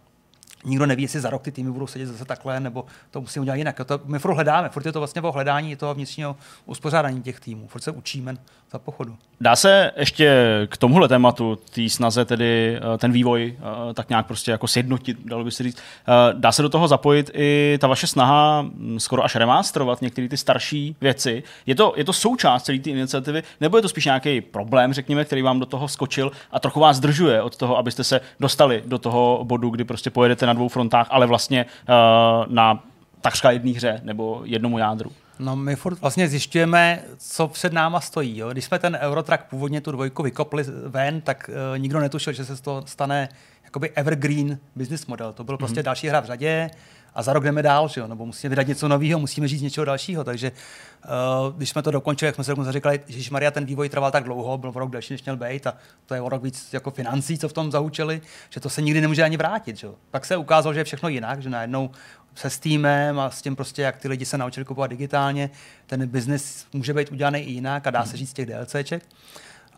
[0.65, 3.57] nikdo neví, jestli za rok ty týmy budou sedět zase takhle, nebo to musíme udělat
[3.57, 3.81] jinak.
[3.87, 6.37] To, my furt hledáme, furt je to vlastně o hledání toho vnitřního
[6.67, 8.37] uspořádání těch týmů, furt se učíme
[8.71, 9.17] za pochodu.
[9.41, 10.33] Dá se ještě
[10.71, 15.19] k tomuhle tématu, té snaze tedy eh, ten vývoj eh, tak nějak prostě jako sjednotit,
[15.25, 19.01] dalo by se říct, eh, dá se do toho zapojit i ta vaše snaha hm,
[19.01, 21.43] skoro až remasterovat některé ty starší věci.
[21.67, 25.25] Je to, je to součást celé té iniciativy, nebo je to spíš nějaký problém, řekněme,
[25.25, 28.99] který vám do toho skočil a trochu vás zdržuje od toho, abyste se dostali do
[28.99, 31.67] toho bodu, kdy prostě pojedete na dvou frontách, ale vlastně
[32.49, 32.83] na
[33.21, 35.13] takřka jedné hře nebo jednomu jádru.
[35.39, 38.39] No my furt vlastně zjišťujeme, co před náma stojí.
[38.39, 38.51] Jo.
[38.53, 42.57] Když jsme ten Eurotrack původně tu dvojku vykopli ven, tak uh, nikdo netušil, že se
[42.57, 43.29] z toho stane
[43.65, 45.33] jakoby evergreen business model.
[45.33, 45.85] To byl prostě mm-hmm.
[45.85, 46.71] další hra v řadě
[47.15, 48.07] a za rok jdeme dál, že jo?
[48.07, 50.25] nebo musíme vydat něco nového, musíme říct něco dalšího.
[50.25, 53.89] Takže uh, když jsme to dokončili, jak jsme se dokonce říkali, že Maria ten vývoj
[53.89, 55.75] trval tak dlouho, byl v rok další, než měl být, a
[56.07, 59.01] to je o rok víc jako financí, co v tom zahučili, že to se nikdy
[59.01, 59.77] nemůže ani vrátit.
[59.77, 59.95] Že jo?
[60.11, 61.91] Pak se ukázalo, že je všechno jinak, že najednou
[62.35, 65.51] se Steamem a s tím prostě, jak ty lidi se naučili kupovat digitálně,
[65.87, 69.03] ten biznis může být udělaný i jinak a dá se říct těch DLCček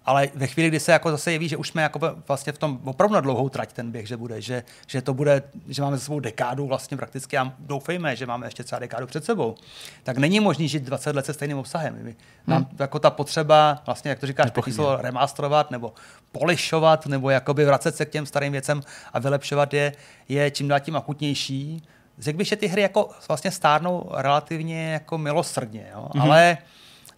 [0.07, 2.81] ale ve chvíli, kdy se jako zase jeví, že už jsme jako vlastně v tom
[2.85, 6.05] opravdu na dlouhou trať ten běh, že bude, že, že to bude, že máme za
[6.05, 9.55] sebou dekádu vlastně prakticky a doufejme, že máme ještě třeba dekádu před sebou,
[10.03, 11.99] tak není možný žít 20 let se stejným obsahem.
[12.03, 12.17] My,
[12.47, 12.77] nám hmm.
[12.79, 15.95] jako ta potřeba, vlastně, jak to říkáš, slovo remasterovat nebo
[16.33, 19.93] polišovat nebo jakoby vracet se k těm starým věcem a vylepšovat je,
[20.29, 21.83] je čím dál tím akutnější.
[22.19, 26.09] Řekl bych, že ty hry jako vlastně stárnou relativně jako milosrdně, jo?
[26.15, 26.23] Hmm.
[26.23, 26.59] ale,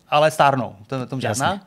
[0.09, 1.47] ale stárnou, to, tom žádná.
[1.47, 1.61] Jasně.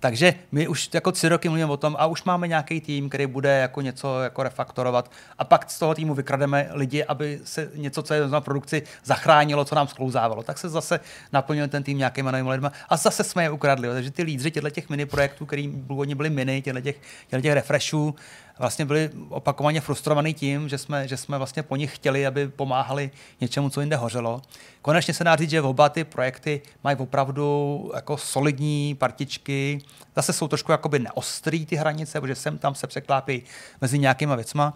[0.00, 3.26] Takže my už jako tři roky mluvíme o tom a už máme nějaký tým, který
[3.26, 8.02] bude jako něco jako refaktorovat a pak z toho týmu vykrademe lidi, aby se něco,
[8.02, 10.42] co je na produkci, zachránilo, co nám sklouzávalo.
[10.42, 11.00] Tak se zase
[11.32, 13.88] naplnil ten tým nějakými novými lidmi a zase jsme je ukradli.
[13.88, 16.96] Takže ty lídři těchto těch mini projektů, který původně byly mini, těchto těch,
[17.42, 18.14] těch refreshů,
[18.58, 23.10] vlastně byli opakovaně frustrovaní tím, že jsme, že jsme vlastně po nich chtěli, aby pomáhali
[23.40, 24.42] něčemu, co jinde hořelo.
[24.82, 29.80] Konečně se dá říct, že oba ty projekty mají opravdu jako solidní partičky.
[30.16, 33.42] Zase jsou trošku jakoby neostrý ty hranice, protože sem tam se překlápí
[33.80, 34.74] mezi nějakýma věcma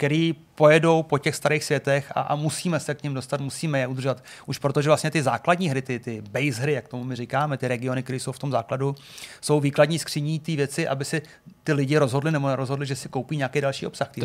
[0.00, 3.86] který pojedou po těch starých světech a, a musíme se k ním dostat, musíme je
[3.86, 4.24] udržet.
[4.46, 7.68] Už protože vlastně ty základní hry, ty, ty base hry, jak tomu my říkáme, ty
[7.68, 8.94] regiony, které jsou v tom základu,
[9.40, 11.22] jsou výkladní skříní ty věci, aby si
[11.64, 14.08] ty lidi rozhodli nebo nerozhodli, že si koupí nějaký další obsah.
[14.08, 14.20] Ty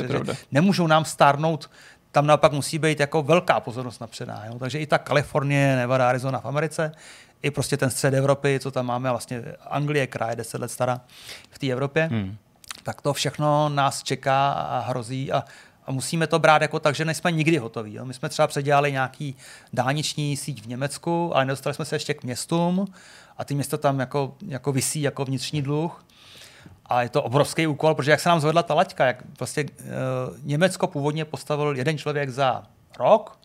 [0.52, 1.70] nemůžou nám stárnout
[2.12, 4.44] tam naopak musí být jako velká pozornost napředá.
[4.48, 4.60] Jo?
[4.60, 6.92] Takže i ta Kalifornie, Nevada, Arizona v Americe,
[7.42, 11.02] i prostě ten střed Evropy, co tam máme, vlastně Anglie, kraj 10 let stará
[11.50, 12.38] v té Evropě, hmm.
[12.86, 15.44] Tak to všechno nás čeká a hrozí a
[15.88, 17.94] a musíme to brát jako tak, že nejsme nikdy hotoví.
[17.94, 18.06] Jo.
[18.06, 19.36] My jsme třeba předělali nějaký
[19.74, 22.86] dálniční síť v Německu, ale nedostali jsme se ještě k městům
[23.38, 26.06] a ty město tam jako, jako vysí jako vnitřní dluh.
[26.86, 29.74] A je to obrovský úkol, protože jak se nám zvedla ta laťka, jak vlastně e,
[30.44, 32.64] Německo původně postavil jeden člověk za
[33.00, 33.40] rok,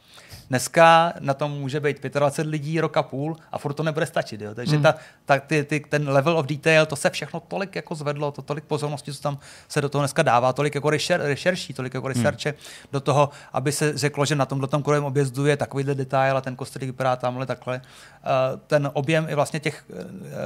[0.51, 4.41] Dneska na tom může být 25 lidí, rok a půl a furt to nebude stačit.
[4.41, 4.55] Jo?
[4.55, 4.83] Takže hmm.
[4.83, 4.95] ta,
[5.25, 8.65] ta, ty, ty, ten level of detail, to se všechno tolik jako zvedlo, to tolik
[8.65, 12.17] pozornosti, co tam se do toho dneska dává, tolik jako rešerší, tolik jako hmm.
[12.17, 12.59] researche hmm.
[12.93, 16.41] do toho, aby se řeklo, že na tomhle tom kolem objezdu je takovýhle detail a
[16.41, 17.81] ten kostelík vypadá tamhle takhle.
[17.81, 19.97] Uh, ten objem i vlastně těch uh,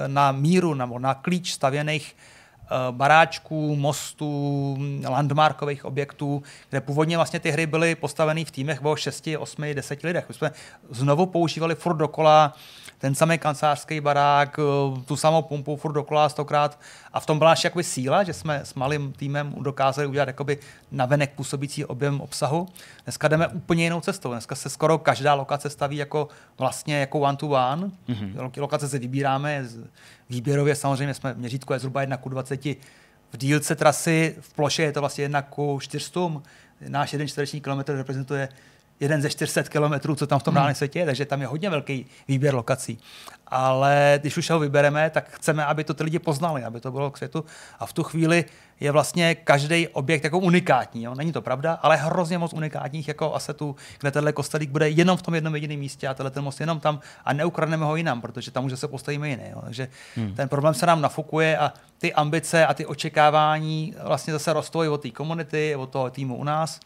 [0.06, 2.43] na míru nebo na klíč stavěných Eh,
[2.90, 4.78] baráčků, mostů,
[5.08, 10.02] landmarkových objektů, kde původně vlastně ty hry byly postaveny v týmech o 6, 8, 10
[10.02, 10.28] lidech.
[10.28, 10.50] My jsme
[10.90, 12.54] znovu používali furt dokola
[12.98, 16.78] ten samý kancelářský barák, eh, tu samou pumpu furt dokola stokrát.
[17.14, 20.58] A v tom byla naše jakoby síla, že jsme s malým týmem dokázali udělat jakoby
[20.92, 22.68] navenek působící objem obsahu.
[23.04, 24.30] Dneska jdeme úplně jinou cestou.
[24.30, 26.28] Dneska se skoro každá lokace staví jako
[26.58, 27.90] vlastně jako one to one.
[28.08, 28.60] Mm-hmm.
[28.60, 29.64] Lokace se vybíráme,
[30.30, 34.92] výběrově samozřejmě jsme měřítko je zhruba 1 k 20 v dílce trasy, v ploše je
[34.92, 36.20] to vlastně 1 k 400.
[36.88, 38.48] Náš jeden čtvereční kilometr reprezentuje
[39.00, 40.56] jeden ze 400 kilometrů, co tam v tom hmm.
[40.56, 42.98] reálném světě je, takže tam je hodně velký výběr lokací.
[43.46, 47.10] Ale když už ho vybereme, tak chceme, aby to ty lidi poznali, aby to bylo
[47.10, 47.44] k světu.
[47.78, 48.44] A v tu chvíli
[48.80, 51.02] je vlastně každý objekt jako unikátní.
[51.02, 51.14] Jo?
[51.14, 55.22] Není to pravda, ale hrozně moc unikátních jako asetů, kde tenhle kostelík bude jenom v
[55.22, 58.50] tom jednom jediném místě a tenhle ten most jenom tam a neukradneme ho jinam, protože
[58.50, 59.44] tam už se postavíme jiný.
[59.50, 59.60] Jo?
[59.64, 60.34] Takže hmm.
[60.34, 64.88] ten problém se nám nafukuje a ty ambice a ty očekávání vlastně zase rostou i
[64.88, 66.80] od té komunity, od toho týmu u nás.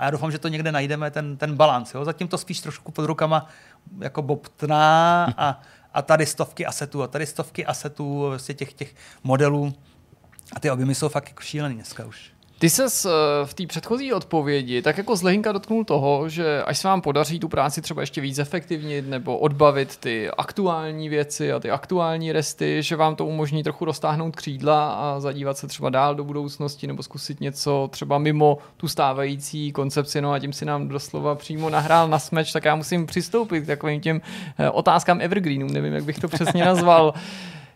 [0.00, 1.96] A já doufám, že to někde najdeme, ten, ten balans.
[2.02, 3.46] Zatím to spíš trošku pod rukama
[3.98, 5.60] jako bobtná a,
[5.94, 9.74] a tady stovky asetů a tady stovky asetů vlastně těch, těch modelů.
[10.52, 12.32] A ty objemy jsou fakt jako šílený dneska už.
[12.60, 13.10] Ty se eh,
[13.44, 17.48] v té předchozí odpovědi tak jako zlehinka dotknul toho, že až se vám podaří tu
[17.48, 22.96] práci třeba ještě víc efektivnit nebo odbavit ty aktuální věci a ty aktuální resty, že
[22.96, 27.40] vám to umožní trochu roztáhnout křídla a zadívat se třeba dál do budoucnosti nebo zkusit
[27.40, 30.20] něco třeba mimo tu stávající koncepci.
[30.20, 33.66] No a tím si nám doslova přímo nahrál na smeč, tak já musím přistoupit k
[33.66, 34.20] takovým těm
[34.58, 37.14] eh, otázkám evergreenům, nevím, jak bych to přesně nazval.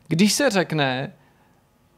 [0.08, 1.12] Když se řekne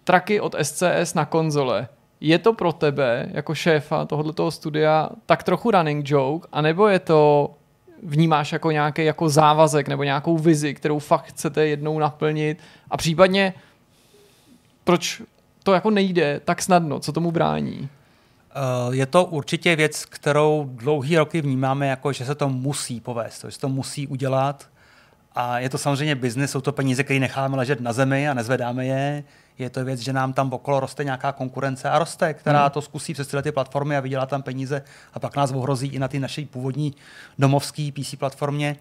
[0.04, 1.88] traky od SCS na konzole,
[2.20, 7.50] je to pro tebe, jako šéfa tohoto studia, tak trochu running joke, anebo je to
[8.02, 12.58] vnímáš jako nějaký jako závazek nebo nějakou vizi, kterou fakt chcete jednou naplnit
[12.90, 13.54] a případně
[14.84, 15.22] proč
[15.62, 17.88] to jako nejde tak snadno, co tomu brání?
[18.50, 23.44] Eh, je to určitě věc, kterou dlouhý roky vnímáme jako, že se to musí povést,
[23.44, 24.68] že se to musí udělat.
[25.34, 28.86] A je to samozřejmě biznis, jsou to peníze, které necháme ležet na zemi a nezvedáme
[28.86, 29.24] je
[29.58, 32.70] je to věc, že nám tam okolo roste nějaká konkurence a roste, která hmm.
[32.70, 34.82] to zkusí přes tyhle ty platformy a vydělá tam peníze
[35.14, 36.94] a pak nás ohrozí i na ty naší původní
[37.38, 38.76] domovské PC platformě.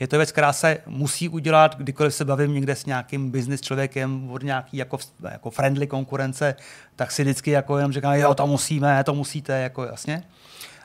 [0.00, 4.30] Je to věc, která se musí udělat, kdykoliv se bavím někde s nějakým business člověkem
[4.30, 4.98] od nějaký jako,
[5.30, 6.54] jako friendly konkurence,
[6.96, 10.22] tak si vždycky jako jenom říkám, jo, to musíme, to musíte, jako jasně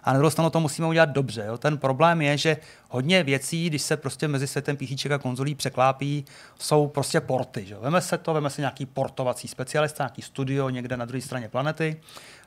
[0.06, 1.44] a na druhou stranu to musíme udělat dobře.
[1.48, 1.57] Jo.
[1.57, 2.57] Ten problém je, že
[2.90, 6.26] hodně věcí, když se prostě mezi světem PC a konzolí překlápí,
[6.60, 7.65] jsou prostě porty.
[7.65, 7.76] Že?
[7.76, 12.02] Veme se to, veme se nějaký portovací specialista, nějaký studio někde na druhé straně planety,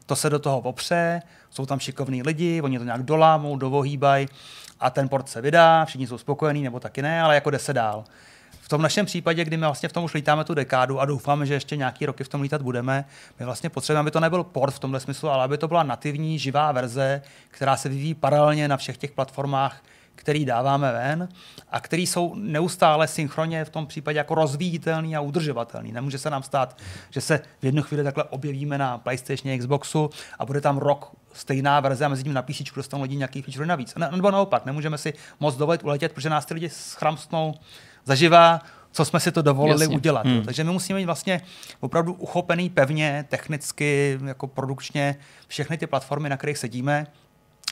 [0.07, 4.29] to se do toho opře, jsou tam šikovní lidi, oni to nějak dolámou, dovohýbají
[4.81, 7.73] a ten port se vydá, všichni jsou spokojení nebo taky ne, ale jako jde se
[7.73, 8.05] dál.
[8.69, 11.47] V tom našem případě, kdy my vlastně v tom už lítáme tu dekádu a doufáme,
[11.47, 13.05] že ještě nějaký roky v tom lítat budeme,
[13.39, 16.39] my vlastně potřebujeme, aby to nebyl port v tomhle smyslu, ale aby to byla nativní,
[16.39, 19.83] živá verze, která se vyvíjí paralelně na všech těch platformách,
[20.15, 21.29] který dáváme ven
[21.71, 25.93] a který jsou neustále synchronně v tom případě jako rozvíjitelný a udržovatelný.
[25.93, 26.79] Nemůže se nám stát,
[27.11, 31.81] že se v jednu chvíli takhle objevíme na PlayStation, Xboxu a bude tam rok stejná
[31.81, 33.95] verze a mezi tím na PC dostanou lidi nějaký feature navíc.
[34.11, 37.55] Nebo naopak, nemůžeme si moc dovolit uletět, protože nás ty lidi schramstnou
[38.09, 38.61] zaživá,
[38.93, 39.97] co jsme si to dovolili Jasně.
[39.97, 40.27] udělat.
[40.27, 40.43] Hmm.
[40.45, 41.41] Takže my musíme mít vlastně
[41.81, 45.17] opravdu uchopený pevně, technicky, jako produkčně
[45.47, 47.07] všechny ty platformy, na kterých sedíme.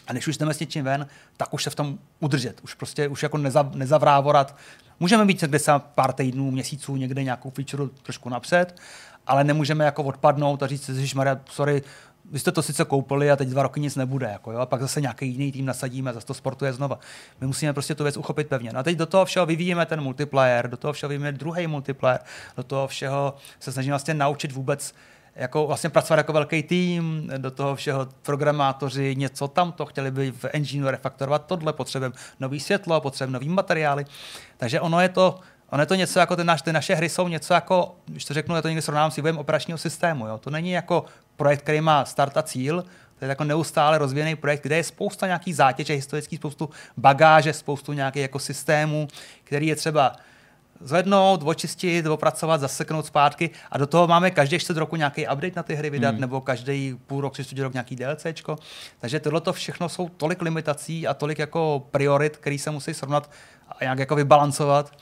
[0.07, 1.07] A než už jdeme s něčím ven,
[1.37, 2.61] tak už se v tom udržet.
[2.65, 4.57] Už prostě už jako neza, nezavrávorat.
[5.01, 8.81] Můžeme být někde se pár týdnů, měsíců někde nějakou feature trošku napřed,
[9.27, 11.83] ale nemůžeme jako odpadnout a říct, že Maria, sorry,
[12.31, 14.27] vy jste to sice koupili a teď dva roky nic nebude.
[14.27, 14.59] Jako, jo?
[14.59, 16.99] A pak zase nějaký jiný tým nasadíme zase to sportuje znova.
[17.41, 18.71] My musíme prostě tu věc uchopit pevně.
[18.73, 22.21] No a teď do toho všeho vyvíjíme ten multiplayer, do toho všeho vyvíjíme druhý multiplayer,
[22.57, 24.95] do toho všeho se snažíme vlastně naučit vůbec
[25.37, 30.31] jako vlastně pracovat jako velký tým, do toho všeho programátoři něco tam to chtěli by
[30.31, 34.05] v engineu refaktorovat tohle, potřebujeme nový světlo, potřebujeme nový materiály.
[34.57, 35.41] Takže ono je to
[35.77, 38.35] Ono je to něco jako ten naš, ty naše hry jsou něco jako, když to
[38.35, 40.27] řeknu, já to někdy srovnám s vývojem operačního systému.
[40.27, 40.39] Jo?
[40.39, 41.05] To není jako
[41.37, 42.85] projekt, který má start a cíl,
[43.19, 47.93] to je jako neustále rozvíjený projekt, kde je spousta nějakých zátěže historických, spoustu bagáže, spoustu
[47.93, 49.09] nějakých jako systémů,
[49.45, 50.13] který je třeba
[50.81, 55.63] zvednout, očistit, opracovat, zaseknout zpátky a do toho máme každý čtvrt roku nějaký update na
[55.63, 56.21] ty hry vydat, hmm.
[56.21, 58.57] nebo každý půl rok, čtvrt rok nějaký DLCčko.
[59.01, 63.31] Takže tohle to všechno jsou tolik limitací a tolik jako priorit, který se musí srovnat
[63.69, 64.93] a nějak jako vybalancovat,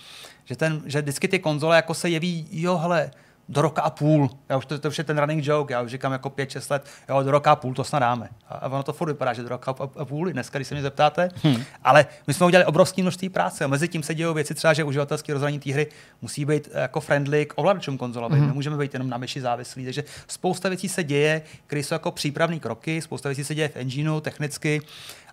[0.45, 3.11] že, ten, že vždycky ty konzole jako se jeví, jo, hele,
[3.49, 4.31] do roka a půl.
[4.49, 6.87] Já už to, to už je ten running joke, já už říkám jako 5-6 let,
[7.09, 8.29] jo, do roka a půl to snad dáme.
[8.49, 10.83] A, a ono to furt vypadá, že do roka a, půl, dneska, když se mě
[10.83, 11.29] zeptáte.
[11.43, 11.63] Hmm.
[11.85, 14.85] Ale my jsme udělali obrovské množství práce a mezi tím se dějí věci třeba, že
[14.85, 15.87] uživatelský rozhraní té hry
[16.23, 18.39] musí být jako friendly k ovladačům konzolovým.
[18.39, 18.49] Hmm.
[18.49, 19.85] Nemůžeme být jenom na myši závislí.
[19.85, 23.77] Takže spousta věcí se děje, které jsou jako přípravné kroky, spousta věcí se děje v
[23.77, 24.81] engineu technicky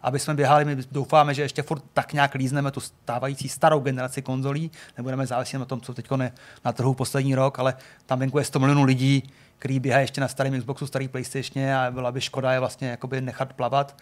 [0.02, 0.66] aby jsme běhali.
[0.66, 5.60] My doufáme, že ještě furt tak nějak lízneme tu stávající starou generaci konzolí, nebudeme záviset
[5.60, 6.32] na tom, co teď je
[6.66, 7.74] na trhu poslední rok, ale
[8.06, 9.24] tam venku je 100 milionů lidí,
[9.60, 13.22] který běhají ještě na starém Xboxu, starý PlayStation a byla by škoda je vlastně jakoby
[13.22, 13.98] nechat plavat.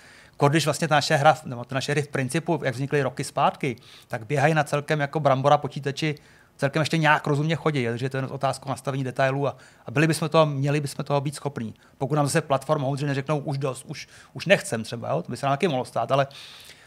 [0.50, 3.76] Když vlastně ta naše hra, nebo ta naše hry v principu, jak vznikly roky zpátky,
[4.08, 6.16] tak běhají na celkem jako brambora počítači
[6.60, 10.30] celkem ještě nějak rozumně chodí, takže to je otázka nastavení detailů a, a byli bychom
[10.30, 11.74] toho, měli bychom toho být schopní.
[11.98, 15.22] Pokud nám zase platforma houdři neřeknou už dost, už, už nechcem třeba, jo?
[15.22, 16.28] to by se nám taky mohlo stát, ale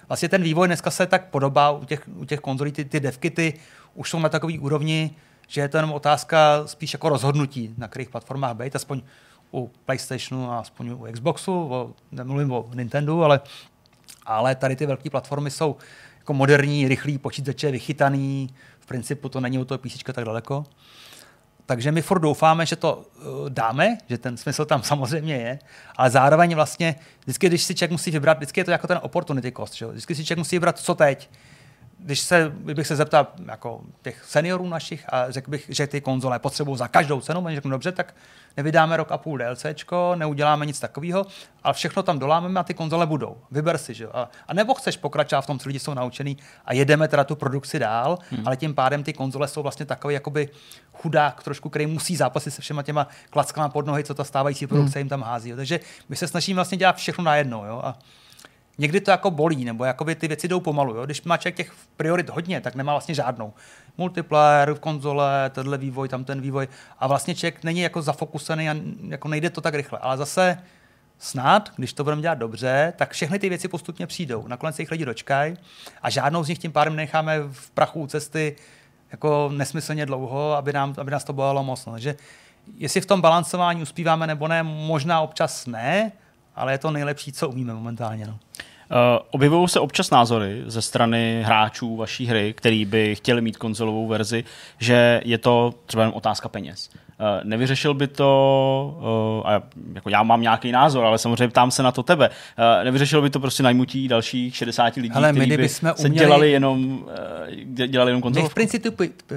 [0.09, 3.55] vlastně ten vývoj dneska se tak podobá u těch, u těch konzolí, ty, ty devkity
[3.95, 5.11] už jsou na takový úrovni,
[5.49, 9.03] že je to jenom otázka spíš jako rozhodnutí, na kterých platformách být, aspoň
[9.53, 13.41] u PlayStationu a aspoň u Xboxu, o, nemluvím o Nintendo, ale,
[14.27, 15.77] ale tady ty velké platformy jsou
[16.19, 18.51] jako moderní, rychlý počítače, vychytaný,
[18.93, 20.65] principu to není u toho PC tak daleko.
[21.67, 25.59] Takže my furt doufáme, že to uh, dáme, že ten smysl tam samozřejmě je,
[25.97, 29.53] ale zároveň vlastně, vždycky, když si člověk musí vybrat, vždycky je to jako ten opportunity
[29.53, 29.87] cost, že?
[29.87, 31.31] vždycky si člověk musí vybrat, co teď.
[32.03, 36.39] Když se, kdybych se zeptal jako těch seniorů našich a řekl bych, že ty konzole
[36.39, 38.15] potřebují za každou cenu, oni řeknu dobře, tak
[38.57, 41.27] nevydáme rok a půl DLCčko, neuděláme nic takového,
[41.63, 43.37] ale všechno tam dolámeme a ty konzole budou.
[43.51, 46.73] Vyber si, že A, a nebo chceš pokračovat v tom, co lidi jsou naučený a
[46.75, 48.43] jedeme teda tu produkci dál, hmm.
[48.47, 50.49] ale tím pádem ty konzole jsou vlastně takový jakoby
[50.93, 54.99] chudák trošku, který musí zápasit se všema těma klackama pod nohy, co ta stávající produkce
[54.99, 55.01] hmm.
[55.01, 55.51] jim tam hází.
[55.51, 55.57] Jo.
[55.57, 57.65] Takže my se snažíme vlastně dělat všechno najednou.
[57.65, 57.81] Jo.
[57.85, 57.99] A
[58.79, 60.95] někdy to jako bolí, nebo jakoby ty věci jdou pomalu.
[60.95, 61.05] Jo?
[61.05, 63.53] Když má člověk těch priorit hodně, tak nemá vlastně žádnou.
[63.99, 66.69] Multiplayer, v konzole, tenhle vývoj, tam ten vývoj.
[66.99, 68.75] A vlastně člověk není jako zafokusovaný a
[69.09, 69.99] jako nejde to tak rychle.
[69.99, 70.59] Ale zase
[71.19, 74.47] snad, když to budeme dělat dobře, tak všechny ty věci postupně přijdou.
[74.47, 75.57] Nakonec se jich lidi dočkají
[76.03, 78.57] a žádnou z nich tím pádem necháme v prachu cesty
[79.13, 81.87] jako nesmyslně dlouho, aby, nám, aby nás to bolelo moc.
[81.87, 81.93] No.
[81.93, 82.17] Takže
[82.77, 86.13] jestli v tom balancování uspíváme nebo ne, možná občas ne,
[86.57, 88.27] ale je to nejlepší, co umíme momentálně.
[88.27, 88.33] No.
[88.33, 94.07] Uh, objevují se občas názory ze strany hráčů vaší hry, který by chtěli mít konzolovou
[94.07, 94.45] verzi,
[94.79, 96.91] že je to třeba jen otázka peněz.
[97.23, 99.63] Eh, nevyřešil by to, eh, a
[99.95, 102.31] jako já mám nějaký názor, ale samozřejmě ptám se na to tebe,
[102.81, 106.19] eh, nevyřešil by to prostě najmutí dalších 60 lidí, Hele, kteří by se uměli...
[106.19, 107.05] dělali jenom,
[107.65, 108.49] dělali jenom konzolu?
[108.49, 108.91] v principu,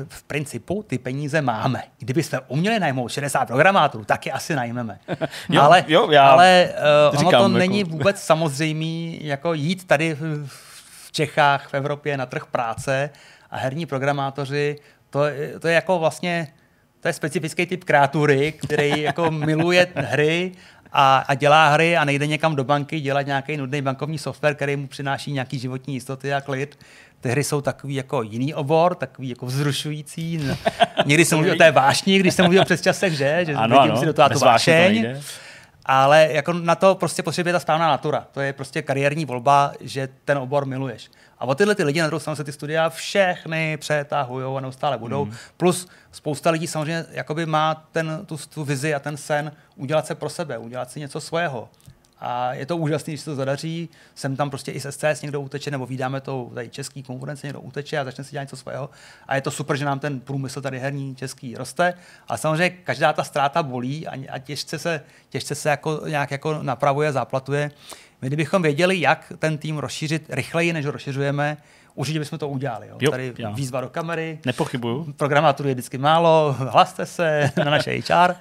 [0.07, 1.83] v principu ty peníze máme.
[1.99, 4.99] Kdyby jsme uměli najmout 60 programátorů, tak je asi najmeme.
[5.49, 6.69] jo, ale jo, já ale
[7.11, 7.47] uh, ono to jako...
[7.47, 13.09] není vůbec samozřejmé jako jít tady v Čechách, v Evropě na trh práce
[13.51, 14.75] a herní programátoři,
[15.09, 15.19] to,
[15.59, 16.47] to je jako vlastně
[17.05, 20.51] to je specifický typ kreatury, který jako miluje hry
[20.91, 24.75] a, a dělá hry a nejde někam do banky dělat nějaký nudný bankovní software, který
[24.75, 26.79] mu přináší nějaký životní jistoty a klid.
[27.21, 30.39] Ty hry jsou takový jako jiný obor, takový jako vzrušující.
[31.05, 33.45] Někdy se mluví o té vášni, když jsem mluvil přes časech, že?
[33.45, 35.15] že ano, ano, si do toho tu vášeň.
[35.85, 38.27] Ale jako na to prostě potřebuje ta správná natura.
[38.31, 41.11] To je prostě kariérní volba, že ten obor miluješ.
[41.39, 44.97] A o tyhle ty lidi na druhou stranu se ty studia všechny přetahují a neustále
[44.97, 45.25] budou.
[45.25, 45.33] Mm.
[45.57, 50.15] Plus spousta lidí samozřejmě jakoby má ten, tu, tu vizi a ten sen udělat se
[50.15, 51.69] pro sebe, udělat si něco svého.
[52.27, 53.89] A je to úžasné, když se to zadaří.
[54.15, 57.61] Sem tam prostě i z SCS někdo uteče, nebo vydáme to tady český konkurence, někdo
[57.61, 58.89] uteče a začne si dělat něco svého.
[59.27, 61.93] A je to super, že nám ten průmysl tady herní český roste.
[62.27, 66.63] A samozřejmě každá ta ztráta bolí a, a těžce se, těžce se jako, nějak jako
[66.63, 67.71] napravuje, záplatuje.
[68.21, 71.57] My kdybychom věděli, jak ten tým rozšířit rychleji, než ho rozšiřujeme,
[71.95, 72.87] určitě bychom to udělali.
[72.87, 72.97] Jo.
[73.01, 73.49] Jo, Tady já.
[73.51, 74.39] výzva do kamery.
[74.45, 75.13] Nepochybuju.
[75.17, 78.35] Programátorů je vždycky málo, hlaste se na naše HR.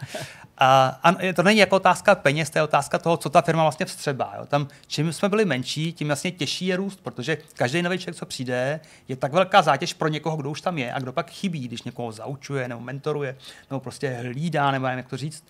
[0.59, 3.87] A, a to není jako otázka peněz, to je otázka toho, co ta firma vlastně
[3.87, 4.35] vstřebá.
[4.39, 4.47] Jo.
[4.47, 8.27] Tam, čím jsme byli menší, tím vlastně těžší je růst, protože každý nový člověk, co
[8.27, 11.69] přijde, je tak velká zátěž pro někoho, kdo už tam je a kdo pak chybí,
[11.69, 13.37] když někoho zaučuje nebo mentoruje,
[13.71, 15.45] nebo prostě hlídá, nebo jak to říct.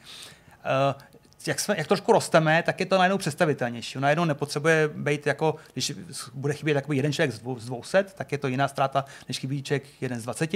[0.94, 1.02] Uh,
[1.46, 3.98] jak, jsme, jak trošku rosteme, tak je to najednou představitelnější.
[3.98, 5.92] Najednou nepotřebuje být jako, když
[6.34, 9.62] bude chybět takový jeden člověk z, z 200, tak je to jiná ztráta, než chybí
[9.62, 10.50] člověk jeden z 20.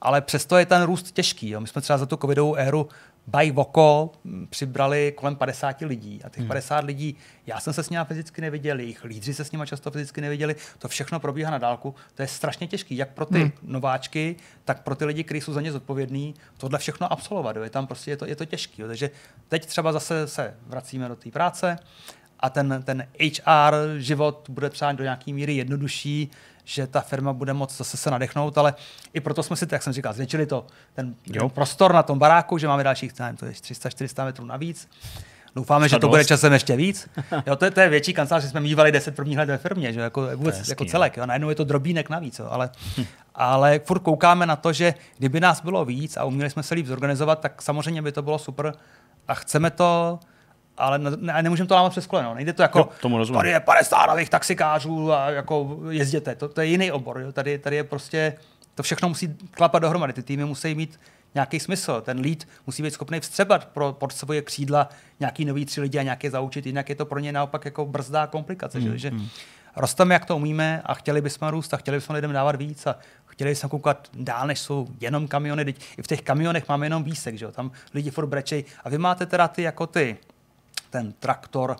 [0.00, 1.50] Ale přesto je ten růst těžký.
[1.50, 1.60] Jo.
[1.60, 2.88] My jsme třeba za tu covidovou éru
[3.36, 4.12] by Voko
[4.50, 6.48] přibrali kolem 50 lidí a těch hmm.
[6.48, 9.90] 50 lidí, já jsem se s nimi fyzicky neviděl, jejich lídři se s nimi často
[9.90, 13.52] fyzicky neviděli, to všechno probíhá na dálku, to je strašně těžké, jak pro ty hmm.
[13.62, 17.62] nováčky, tak pro ty lidi, kteří jsou za ně zodpovědní, tohle všechno absolvovat, jo.
[17.62, 19.10] je tam prostě, je to, je to těžké, takže
[19.48, 21.78] teď třeba zase se vracíme do té práce
[22.40, 26.30] a ten, ten HR život bude třeba do nějaké míry jednodušší,
[26.68, 28.74] že ta firma bude moct zase se nadechnout, ale
[29.12, 31.48] i proto jsme si, jak jsem říkal, zvětšili to ten jo.
[31.48, 34.88] prostor na tom baráku, že máme dalších nevím, to je 300-400 metrů navíc.
[35.54, 37.08] Doufáme, že to bude časem ještě víc.
[37.46, 39.92] Jo, to, je, to je větší kancelář, že jsme mývali 10 prvních let ve firmě,
[39.92, 41.16] že jako, vůbec, jako celek.
[41.16, 41.26] Jo.
[41.26, 42.46] Najednou je to drobínek navíc, jo.
[42.50, 42.70] Ale,
[43.34, 46.86] ale furt koukáme na to, že kdyby nás bylo víc a uměli jsme se líp
[46.86, 48.74] zorganizovat, tak samozřejmě by to bylo super
[49.28, 50.18] a chceme to
[50.78, 52.34] ale ne, nemůžeme to lámat přes koleno.
[52.34, 53.38] Nejde to jako, jo, tomu rozumím.
[53.38, 56.34] tady je 50 nových taxikářů a jako jezděte.
[56.34, 57.20] To, to je jiný obor.
[57.20, 57.32] Jo.
[57.32, 58.34] Tady, tady je prostě,
[58.74, 60.12] to všechno musí klapat dohromady.
[60.12, 61.00] Ty týmy musí mít
[61.34, 62.00] nějaký smysl.
[62.00, 64.88] Ten lead musí být schopný vstřebat pro, pod svoje křídla
[65.20, 68.26] nějaký nový tři lidi a nějaké zaučit, jinak je to pro ně naopak jako brzdá
[68.26, 68.80] komplikace.
[68.80, 69.10] Mm, že?
[69.10, 69.28] Mm.
[69.76, 72.96] rosteme, jak to umíme a chtěli bychom růst a chtěli bychom lidem dávat víc a
[73.26, 75.64] chtěli bychom koukat dál, než jsou jenom kamiony.
[75.64, 77.52] Teď I v těch kamionech máme jenom výsek, že jo?
[77.52, 78.64] tam lidi furt brečej.
[78.84, 80.16] A vy máte teda ty jako ty
[80.90, 81.76] ten traktor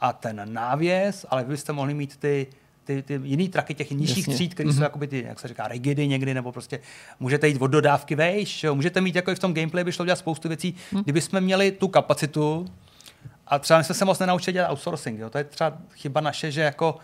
[0.00, 2.46] a ten návěs, ale vy byste mohli mít ty,
[2.84, 4.34] ty, ty jiný traky těch nižších Jasně.
[4.34, 4.72] tříd, které mm-hmm.
[4.72, 4.82] jsou mhm.
[4.82, 6.80] jakoby ty, jak se říká, rigidy někdy, nebo prostě
[7.20, 8.74] můžete jít od dodávky vejš, jo?
[8.74, 11.02] můžete mít jako i v tom gameplay, by šlo dělat spoustu věcí, mm.
[11.02, 12.66] kdybychom měli tu kapacitu
[13.46, 15.30] a třeba my jsme se moc nenaučili dělat outsourcing, jo?
[15.30, 16.96] to je třeba chyba naše, že jako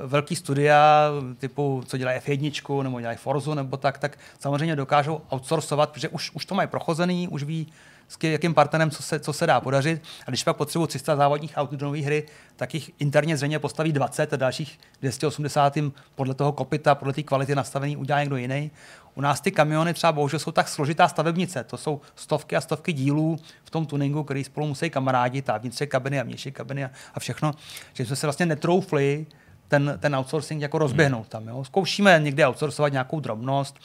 [0.00, 5.90] velký studia, typu, co dělají F1 nebo dělají Forzu nebo tak, tak samozřejmě dokážou outsourcovat,
[5.90, 7.66] protože už, už to mají prochozený, už ví,
[8.08, 10.02] s jakým partnerem, co se, co se dá podařit.
[10.26, 12.26] A když pak potřebují 300 závodních aut do nové hry,
[12.56, 17.22] tak jich interně zřejmě postaví 20 a dalších 280 jim podle toho kopita, podle té
[17.22, 18.70] kvality nastavený udělá někdo jiný.
[19.14, 21.64] U nás ty kamiony třeba bohužel jsou tak složitá stavebnice.
[21.64, 25.86] To jsou stovky a stovky dílů v tom tuningu, který spolu musí kamarádit a vnitřní
[25.86, 27.52] kabiny a vnější kabiny a, a všechno,
[27.92, 29.26] že jsme se vlastně netroufli
[29.68, 31.48] ten, ten outsourcing jako rozběhnout tam.
[31.48, 31.64] Jo.
[31.64, 33.76] Zkoušíme někde outsourcovat nějakou drobnost,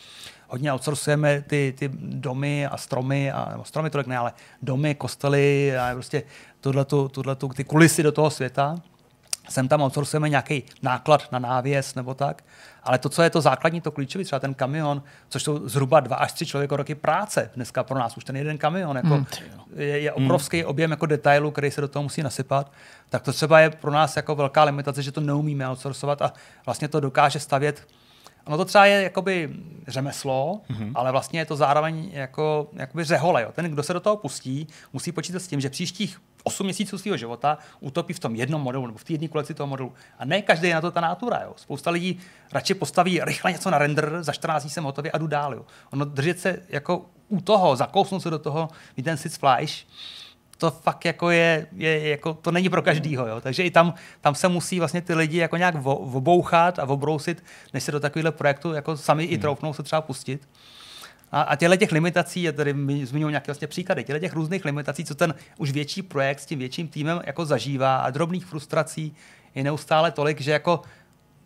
[0.48, 5.78] hodně outsourcujeme ty, ty domy a stromy, a, nebo stromy tolik ne, ale domy, kostely
[5.78, 6.24] a prostě
[6.62, 8.76] tuhletu, tuhletu, ty kulisy do toho světa.
[9.52, 12.44] Sem tam outsourcujeme nějaký náklad na návěs nebo tak.
[12.84, 16.16] Ale to, co je to základní, to klíčové, třeba ten kamion, což jsou zhruba dva
[16.16, 19.26] až tři člověko roky práce dneska pro nás, už ten jeden kamion, jako hmm.
[19.76, 20.70] je, je obrovský hmm.
[20.70, 22.72] objem jako detailu, který se do toho musí nasypat,
[23.10, 26.34] tak to třeba je pro nás jako velká limitace, že to neumíme outsourcovat a
[26.66, 27.88] vlastně to dokáže stavět
[28.46, 29.50] Ono to třeba je jakoby
[29.88, 30.92] řemeslo, mm-hmm.
[30.96, 33.42] ale vlastně je to zároveň jako, jakoby řehole.
[33.42, 33.52] Jo.
[33.52, 37.18] Ten, kdo se do toho pustí, musí počítat s tím, že příštích 8 měsíců svého
[37.18, 39.94] života utopí v tom jednom modelu nebo v té jedné kolekci toho modelu.
[40.20, 41.42] A ne každý je na to ta nátura.
[41.44, 41.54] Jo.
[41.56, 42.20] Spousta lidí
[42.52, 45.54] radši postaví rychle něco na render, za 14 dní jsem hotový a jdu dál.
[45.54, 45.66] Jo.
[45.92, 49.86] Ono držet se jako u toho, zakousnout se do toho, mít ten sitz flash,
[50.62, 53.42] to fakt jako je, je jako, to není pro každýho, jo.
[53.42, 57.44] Takže i tam, tam se musí vlastně ty lidi jako nějak obouchat a obrousit,
[57.74, 59.34] než se do takového projektu jako sami hmm.
[59.34, 60.50] i troufnou se třeba pustit.
[61.32, 65.06] A, a těchto těch limitací, je tady zmiňuji nějaké vlastně příklady, těchto těch různých limitací,
[65.06, 69.16] co ten už větší projekt s tím větším týmem jako zažívá a drobných frustrací
[69.56, 70.82] je neustále tolik, že jako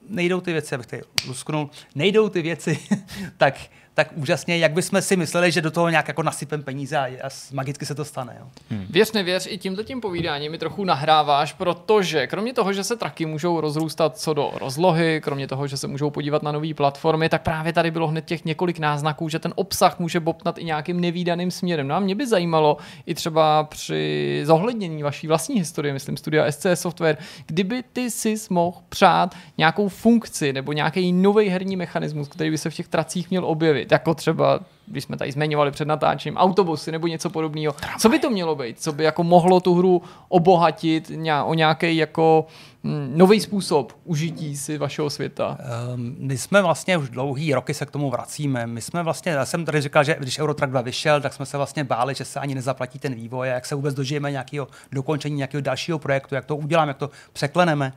[0.09, 2.79] nejdou ty věci, abych tady lusknul, nejdou ty věci
[3.37, 3.55] tak,
[3.95, 7.30] tak úžasně, jak bychom si mysleli, že do toho nějak jako nasypem peníze a, a
[7.53, 8.35] magicky se to stane.
[8.39, 8.47] Jo.
[8.69, 8.85] Hmm.
[8.89, 13.26] Věř, nevěř, i tímto tím povídáním mi trochu nahráváš, protože kromě toho, že se traky
[13.26, 17.41] můžou rozrůstat co do rozlohy, kromě toho, že se můžou podívat na nové platformy, tak
[17.41, 21.51] právě tady bylo hned těch několik náznaků, že ten obsah může bobtnat i nějakým nevýdaným
[21.51, 21.88] směrem.
[21.88, 26.65] No a mě by zajímalo i třeba při zohlednění vaší vlastní historie, myslím studia SC
[26.73, 32.57] Software, kdyby ty si mohl přát nějakou funkci nebo nějaký nový herní mechanismus, který by
[32.57, 36.91] se v těch tracích měl objevit, jako třeba když jsme tady zmiňovali před natáčením, autobusy
[36.91, 37.75] nebo něco podobného.
[37.99, 38.81] Co by to mělo být?
[38.81, 41.11] Co by jako mohlo tu hru obohatit
[41.45, 42.45] o nějaký jako
[42.83, 45.57] hm, nový způsob užití si vašeho světa?
[45.93, 48.67] Um, my jsme vlastně už dlouhý roky se k tomu vracíme.
[48.67, 51.57] My jsme vlastně, já jsem tady říkal, že když Eurotrack 2 vyšel, tak jsme se
[51.57, 55.35] vlastně báli, že se ani nezaplatí ten vývoj a jak se vůbec dožijeme nějakého dokončení
[55.35, 57.93] nějakého dalšího projektu, jak to uděláme, jak to překleneme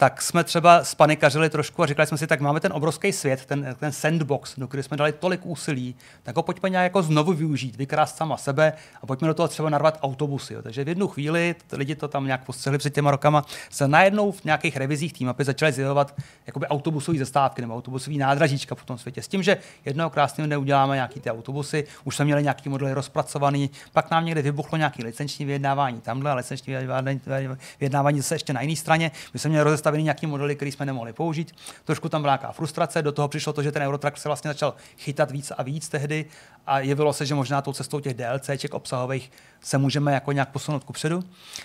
[0.00, 3.76] tak jsme třeba spanikařili trošku a říkali jsme si, tak máme ten obrovský svět, ten,
[3.78, 7.76] ten sandbox, do který jsme dali tolik úsilí, tak ho pojďme nějak jako znovu využít,
[7.76, 8.72] vykrást sama sebe
[9.02, 10.54] a pojďme do toho třeba narvat autobusy.
[10.54, 10.62] Jo.
[10.62, 14.44] Takže v jednu chvíli, lidi to tam nějak postřehli před těma rokama, se najednou v
[14.44, 16.14] nějakých revizích tým mapy začaly zjevovat
[16.46, 19.22] jakoby autobusové zastávky nebo autobusové nádražíčka po tom světě.
[19.22, 22.92] S tím, že jednou krásným dne uděláme nějaký ty autobusy, už jsme měli nějaký modely
[22.92, 26.76] rozpracovaný, pak nám někde vybuchlo nějaký licenční vyjednávání tamhle, licenční
[27.80, 29.10] vyjednávání zase ještě na jiné straně.
[29.32, 31.52] My jsme měli nastaveny nějaký modely, které jsme nemohli použít.
[31.84, 34.74] Trošku tam byla nějaká frustrace, do toho přišlo to, že ten Eurotrack se vlastně začal
[34.98, 36.26] chytat víc a víc tehdy
[36.66, 40.84] a jevilo se, že možná tou cestou těch DLCček obsahových se můžeme jako nějak posunout
[40.84, 41.24] kupředu.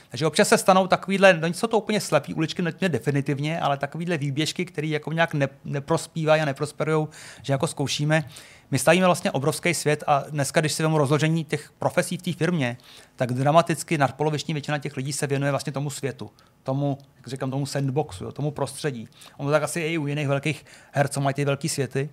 [0.10, 4.18] Takže občas se stanou takovýhle, no něco to úplně slepý uličky, ne definitivně, ale takovýhle
[4.18, 7.08] výběžky, které jako nějak ne, neprospívají a neprosperují,
[7.42, 8.24] že jako zkoušíme.
[8.72, 12.34] My stavíme vlastně obrovský svět a dneska, když si vezmu rozložení těch profesí v té
[12.34, 12.78] firmě,
[13.16, 16.32] tak dramaticky nadpoloviční většina těch lidí se věnuje vlastně tomu světu,
[16.66, 19.08] tomu, jak říkám, tomu sandboxu, jo, tomu prostředí.
[19.38, 22.10] Ono tak asi je i u jiných velkých her, co mají ty velké světy,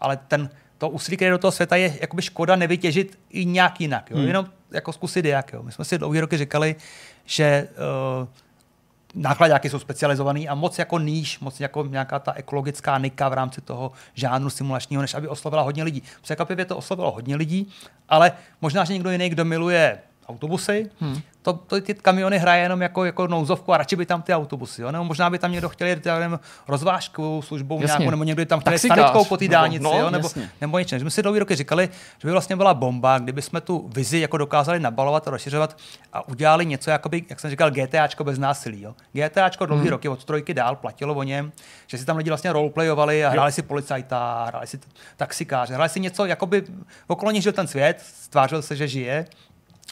[0.00, 4.10] ale ten, to úsilí, které do toho světa je jakoby škoda nevytěžit i nějak jinak.
[4.10, 4.16] Jo?
[4.16, 4.26] Hmm.
[4.26, 5.52] Jenom jako zkusit jak.
[5.52, 5.62] Jo?
[5.62, 6.76] My jsme si dlouhé roky říkali,
[7.24, 7.68] že
[8.22, 8.28] uh,
[9.14, 13.60] nákladňáky jsou specializovaný a moc jako níž, moc jako nějaká ta ekologická nika v rámci
[13.60, 16.02] toho žánru simulačního, než aby oslovila hodně lidí.
[16.22, 17.68] Překvapivě to oslovilo hodně lidí,
[18.08, 19.98] ale možná, že někdo jiný, kdo miluje
[20.28, 24.22] autobusy, hmm to, to, ty kamiony hraje jenom jako, jako nouzovku a radši by tam
[24.22, 24.82] ty autobusy.
[24.82, 24.92] Jo?
[24.92, 27.86] Nebo možná by tam někdo chtěl jít nevím, rozvážkovou službou jasně.
[27.86, 30.10] nějakou, nebo někdo by tam chtěl sanitkou po té dálnici, no, jo?
[30.10, 30.28] Nebo,
[30.60, 30.96] nebo něco.
[31.02, 34.36] My si dlouhý roky říkali, že by vlastně byla bomba, kdyby jsme tu vizi jako
[34.36, 35.76] dokázali nabalovat a rozšiřovat
[36.12, 38.82] a udělali něco, jakoby, jak jsem říkal, GTAčko bez násilí.
[38.82, 38.94] Jo?
[39.12, 39.90] GTAčko dlouhý hmm.
[39.90, 41.52] roky od trojky dál platilo o něm,
[41.86, 43.52] že si tam lidi vlastně roleplayovali a hráli jo.
[43.52, 44.78] si policajta, hráli si
[45.16, 46.64] taxikáře, hráli si něco, jakoby
[47.06, 49.26] okolo nich žil ten svět, stvářil se, že žije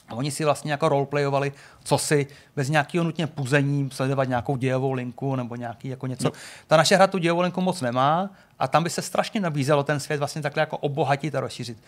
[0.08, 1.52] a oni si vlastně jako roleplayovali,
[1.84, 6.24] co si bez nějakého nutně puzení, sledovat nějakou dějovou linku nebo nějaký jako něco.
[6.24, 6.32] No.
[6.66, 10.00] Ta naše hra tu dějovou linku moc nemá a tam by se strašně nabízelo ten
[10.00, 11.78] svět vlastně takhle jako obohatit a rozšířit.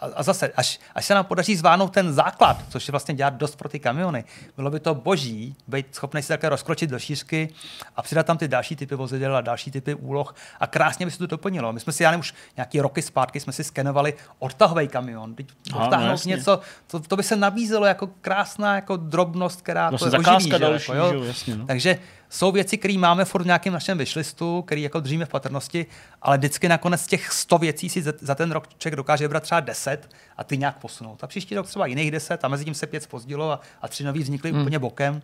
[0.00, 3.34] a, a zase, až, až se nám podaří zvládnout ten základ, což je vlastně dělat
[3.34, 4.24] dost pro ty kamiony,
[4.56, 7.48] bylo by to boží být schopný si také rozkročit do šířky
[7.96, 11.18] a přidat tam ty další typy vozidel a další typy úloh a krásně by se
[11.18, 11.72] to doplnilo.
[11.72, 15.34] My jsme si, já nevím, už nějaký roky zpátky jsme si skenovali odtahový kamion.
[15.34, 19.98] Teď odtáhnout no, něco, to, to, by se nabízelo jako krásná jako drobnost, která to,
[19.98, 21.22] to oživí, další, jako, jo?
[21.22, 21.66] Jasně, no.
[21.66, 21.98] Takže
[22.30, 25.86] jsou věci, které máme furt v nějakém našem vyšlistu, který jako držíme v patrnosti,
[26.22, 29.60] ale vždycky nakonec těch 100 věcí si za, za ten rok člověk dokáže vybrat třeba
[29.60, 31.24] 10 a ty nějak posunout.
[31.24, 34.04] A příští rok třeba jiných 10 a mezi tím se pět spozdilo a, a tři
[34.04, 34.60] nový vznikly hmm.
[34.60, 35.22] úplně bokem.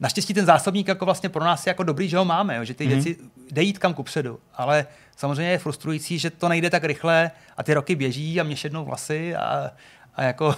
[0.00, 2.74] Naštěstí ten zásobník jako vlastně pro nás je jako dobrý, že ho máme, jo, že
[2.74, 2.94] ty hmm.
[2.94, 3.16] věci
[3.50, 4.86] jde jít kam kupředu, ale
[5.16, 8.84] samozřejmě je frustrující, že to nejde tak rychle a ty roky běží a mě šednou
[8.84, 9.70] vlasy a,
[10.14, 10.54] a jako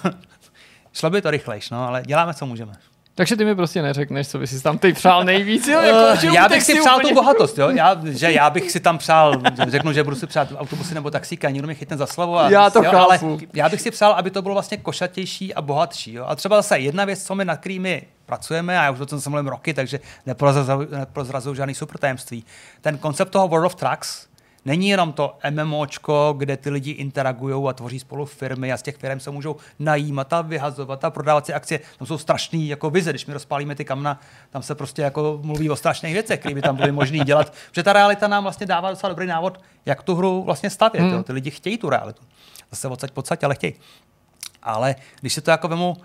[0.93, 2.73] šlo by to rychlejš, no, ale děláme, co můžeme.
[3.15, 5.81] Takže ty mi prostě neřekneš, co bys si tam teď přál nejvíc, jo?
[5.81, 7.09] Jako, uh, já bych si přál úplně...
[7.09, 7.71] tu bohatost, jo?
[7.71, 11.51] Já, že já bych si tam přál, řeknu, že budu si přát autobusy nebo taxíka,
[11.51, 12.39] nikdo mi chytne za slovo.
[12.39, 12.93] A, já to jo.
[12.93, 13.19] Ale
[13.55, 16.13] já bych si přál, aby to bylo vlastně košatější a bohatší.
[16.13, 16.25] Jo?
[16.29, 19.21] A třeba zase jedna věc, co my na kterými pracujeme, a já už o tom
[19.21, 22.45] jsem mluvím roky, takže neprozrazuju žádný super tajemství.
[22.81, 24.27] Ten koncept toho World of Trucks,
[24.65, 28.97] Není jenom to MMOčko, kde ty lidi interagují a tvoří spolu firmy a z těch
[28.97, 31.81] firm se můžou najímat a vyhazovat a prodávat si akcie.
[31.99, 34.21] Tam jsou strašný jako vize, když my rozpálíme ty kamna,
[34.51, 37.53] tam se prostě jako mluví o strašných věcech, které by tam byly možné dělat.
[37.71, 41.03] Protože ta realita nám vlastně dává docela dobrý návod, jak tu hru vlastně stavět.
[41.03, 41.13] Hmm.
[41.13, 41.23] Jo.
[41.23, 42.23] Ty lidi chtějí tu realitu.
[42.71, 43.75] Zase odsaď podsaď, ale chtějí.
[44.63, 45.97] Ale když se to jako vemu, uh,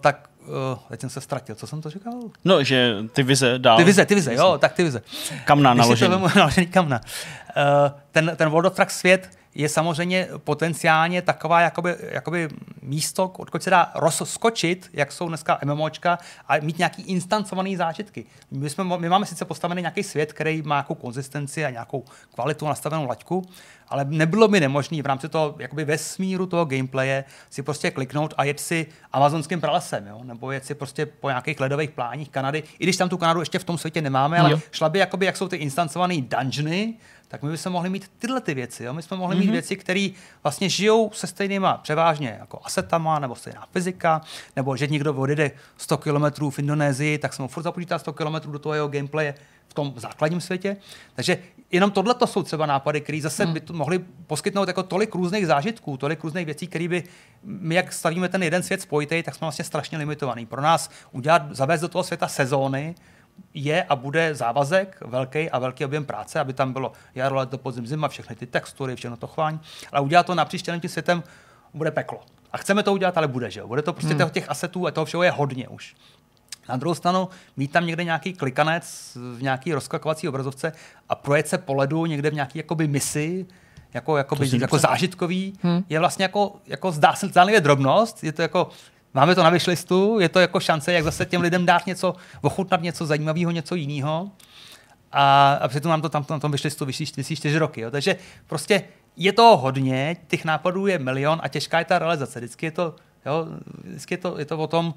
[0.00, 2.12] tak uh, teď jsem se ztratil, co jsem to říkal?
[2.44, 3.76] No, že ty vize dál.
[3.76, 5.02] Ty vize, ty vize, jo, tak ty vize.
[5.44, 6.14] Kamna naložený.
[6.14, 7.00] To naložený kamna.
[7.56, 12.48] Uh, ten, ten World of Trucks svět je samozřejmě potenciálně taková jakoby, jakoby
[12.82, 16.18] místo, odkud se dá rozskočit, jak jsou dneska MMOčka,
[16.48, 18.24] a mít nějaký instancovaný zážitky.
[18.50, 22.04] My, jsme, my máme sice postavený nějaký svět, který má nějakou konzistenci a nějakou
[22.34, 23.48] kvalitu nastavenou laťku,
[23.88, 28.44] ale nebylo by nemožné v rámci toho jakoby vesmíru toho gameplaye si prostě kliknout a
[28.44, 30.20] jet si amazonským pralesem, jo?
[30.24, 33.58] nebo jet si prostě po nějakých ledových pláních Kanady, i když tam tu Kanadu ještě
[33.58, 34.60] v tom světě nemáme, ale jo.
[34.70, 36.94] šla by, jakoby, jak jsou ty instancované dungeony,
[37.28, 38.84] tak my bychom mohli mít tyhle ty věci.
[38.84, 38.94] Jo?
[38.94, 39.38] My jsme mohli mm-hmm.
[39.38, 39.52] mít mhm.
[39.52, 40.08] věci, které
[40.42, 44.20] vlastně žijou se stejnýma převážně jako asetama, nebo stejná fyzika,
[44.56, 48.52] nebo že někdo odjede 100 km v Indonésii, tak se mu furt započítá 100 km
[48.52, 49.34] do toho jeho gameplaye
[49.68, 50.76] v tom základním světě.
[51.14, 51.38] Takže
[51.70, 53.54] jenom tohle to jsou třeba nápady, které zase hmm.
[53.54, 57.04] by to mohly poskytnout jako tolik různých zážitků, tolik různých věcí, které by
[57.42, 60.46] my, jak stavíme ten jeden svět spojitý, tak jsme vlastně strašně limitovaný.
[60.46, 62.94] Pro nás udělat, zavést do toho světa sezóny,
[63.54, 67.86] je a bude závazek velký a velký objem práce, aby tam bylo jaro, leto, podzim,
[67.86, 69.60] zima, všechny ty textury, všechno to chování,
[69.92, 71.22] ale udělat to napříč tím světem
[71.74, 72.20] bude peklo.
[72.52, 73.66] A chceme to udělat, ale bude, že jo?
[73.66, 74.30] Bude to prostě hmm.
[74.30, 75.94] těch asetů a toho všeho je hodně už.
[76.68, 80.72] Na druhou stranu mít tam někde nějaký klikanec v nějaký rozklakovací obrazovce
[81.08, 83.46] a projet se po ledu někde v nějaký jakoby misi,
[83.94, 85.84] jako, jakoby, jako zážitkový, hmm.
[85.88, 88.68] je vlastně jako, jako zdá se zdánlivě drobnost, je to jako
[89.16, 92.82] Máme to na vyšlistu, je to jako šance, jak zase těm lidem dát něco, ochutnat
[92.82, 94.30] něco zajímavého, něco jiného.
[95.12, 97.80] A, a přitom nám to tam na tom vyšlistu vyšší čtyři roky.
[97.80, 97.90] Jo.
[97.90, 98.16] Takže
[98.46, 98.82] prostě
[99.16, 102.38] je to hodně, těch nápadů je milion a těžká je ta realizace.
[102.38, 102.94] Vždycky je to
[103.26, 103.46] Jo,
[103.84, 104.94] vždycky je to, je to o tom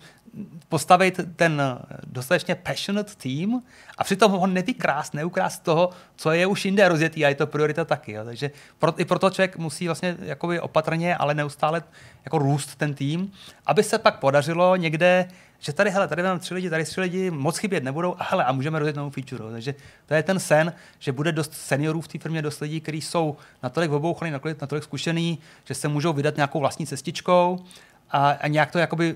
[0.70, 1.62] postavit ten
[2.08, 3.62] dostatečně passionate tým
[3.98, 7.86] a přitom ho nevykrást, neukrást toho, co je už jinde rozjetý a je to priorita
[7.86, 8.12] taky.
[8.12, 8.26] Jo.
[8.26, 11.84] Takže pro, i proto člověk musí vlastně jakoby opatrně, ale neustále
[12.26, 13.32] jako růst ten tým,
[13.66, 15.28] aby se pak podařilo někde
[15.62, 18.46] že tady, hele, tady máme tři lidi, tady tři lidi, moc chybět nebudou a hele,
[18.46, 19.44] a můžeme rozjet novou feature.
[19.52, 19.76] Takže
[20.06, 23.38] to je ten sen, že bude dost seniorů v té firmě, dost lidí, kteří jsou
[23.64, 27.66] natolik obouchaný, natolik, natolik zkušený, že se můžou vydat nějakou vlastní cestičkou
[28.12, 29.16] a, a nějak to jakoby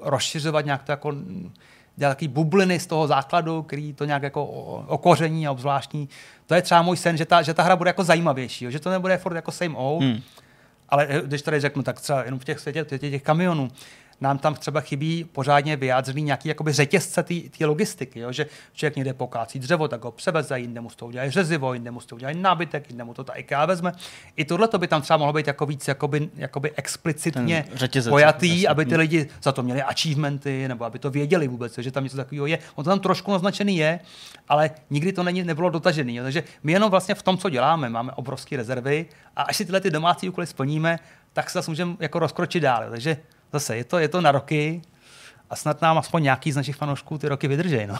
[0.00, 1.14] rozšiřovat, nějak to jako
[1.96, 4.44] dělat takový bubliny z toho základu, který to nějak jako
[4.86, 6.08] okoření a obzvláštní.
[6.46, 8.70] To je třeba můj sen, že ta, že ta hra bude jako zajímavější, jo?
[8.70, 10.20] že to nebude furt jako same old, hmm.
[10.88, 13.70] ale když tady řeknu, tak třeba jenom v těch světě těch, těch kamionů,
[14.20, 17.22] nám tam třeba chybí pořádně vyjádřený nějaký jakoby řetězce
[17.58, 18.32] té logistiky, jo?
[18.32, 21.90] že člověk někde pokácí dřevo, tak ho převeze, jinde mu z toho udělají řezivo, jinde
[21.90, 23.92] mu z toho udělají nábytek, jinde mu to ta IKEA vezme.
[24.36, 27.64] I tohle to by tam třeba mohlo být jako víc jakoby, jakoby explicitně
[28.08, 28.68] pojatý, jasný.
[28.68, 29.00] aby ty hmm.
[29.00, 32.58] lidi za to měli achievementy, nebo aby to věděli vůbec, že tam něco takového je.
[32.74, 34.00] On to tam trošku naznačený je,
[34.48, 36.16] ale nikdy to není, nebylo dotažený.
[36.16, 36.22] Jo?
[36.22, 39.06] Takže my jenom vlastně v tom, co děláme, máme obrovské rezervy
[39.36, 40.98] a až si tyhle ty domácí úkoly splníme,
[41.32, 42.84] tak se zase můžeme jako rozkročit dál.
[42.84, 42.90] Jo?
[42.90, 43.16] Takže
[43.56, 44.82] Zase je to, je to na roky
[45.50, 47.86] a snad nám aspoň nějaký z našich fanoušků ty roky vydržej.
[47.86, 47.98] No.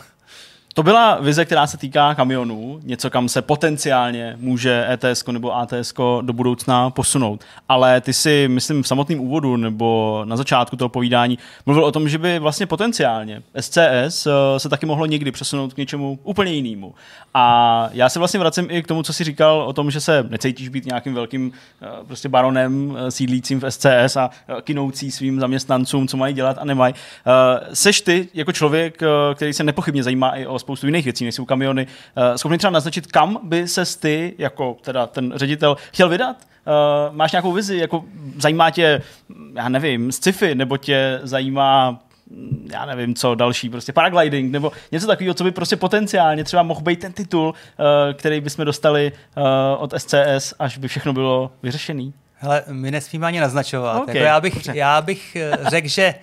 [0.77, 5.93] To byla vize, která se týká kamionů, něco, kam se potenciálně může ETS nebo ATS
[6.21, 7.43] do budoucna posunout.
[7.69, 12.09] Ale ty si, myslím, v samotném úvodu nebo na začátku toho povídání mluvil o tom,
[12.09, 16.95] že by vlastně potenciálně SCS eh, se taky mohlo někdy přesunout k něčemu úplně jinému.
[17.33, 20.25] A já se vlastně vracím i k tomu, co jsi říkal o tom, že se
[20.29, 21.51] necítíš být nějakým velkým
[21.81, 24.29] eh, prostě baronem eh, sídlícím v SCS a
[24.61, 26.93] kinoucí svým zaměstnancům, co mají dělat a nemají.
[27.73, 29.01] Seš ty jako člověk,
[29.35, 31.87] který se nepochybně zajímá i o spoustu jiných věcí, než jsou kamiony,
[32.35, 36.37] schopný třeba naznačit, kam by se ty, jako teda ten ředitel, chtěl vydat?
[36.37, 38.03] Uh, máš nějakou vizi, jako
[38.37, 39.01] zajímá tě,
[39.55, 41.99] já nevím, sci-fi, nebo tě zajímá
[42.71, 46.81] já nevím, co další, prostě paragliding, nebo něco takového, co by prostě potenciálně třeba mohl
[46.81, 47.53] být ten titul, uh,
[48.13, 49.11] který bychom dostali
[49.77, 52.13] od SCS, až by všechno bylo vyřešený.
[52.33, 54.01] Hele, my nesmíme ani naznačovat.
[54.01, 55.37] Okay, jako já bych, já bych
[55.67, 56.15] řekl, že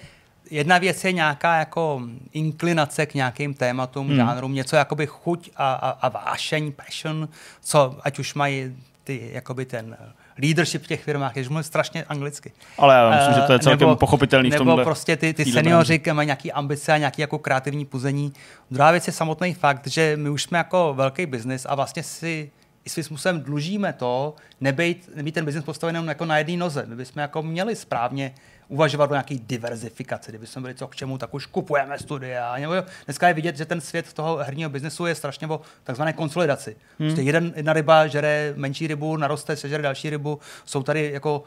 [0.50, 2.02] jedna věc je nějaká jako
[2.32, 4.16] inklinace k nějakým tématům, hmm.
[4.16, 7.28] žánrům, něco jakoby chuť a, a, a vášeň, passion,
[7.60, 9.96] co ať už mají ty, jakoby ten
[10.42, 12.52] leadership v těch firmách, jež mluví strašně anglicky.
[12.78, 14.76] Ale já myslím, uh, že to je celkem nebo, pochopitelný v tomhle.
[14.76, 18.32] Nebo prostě ty, ty seniori mají nějaký ambice a nějaký jako kreativní puzení.
[18.70, 22.50] Druhá věc je samotný fakt, že my už jsme jako velký biznis a vlastně si
[22.84, 26.84] i svým způsobem dlužíme to, nebejt, nebýt ten biznis postavený jako na jedné noze.
[26.86, 28.34] My bychom jako měli správně
[28.68, 30.30] uvažovat o nějaké diverzifikaci.
[30.30, 32.56] Kdyby jsme byli co k čemu, tak už kupujeme studia.
[32.56, 32.74] Nebo
[33.04, 36.76] dneska je vidět, že ten svět toho herního biznesu je strašně o takzvané konsolidaci.
[36.98, 37.08] Hmm.
[37.08, 40.40] Prostě jeden, jedna ryba žere menší rybu, naroste, sežere další rybu.
[40.64, 41.44] Jsou tady jako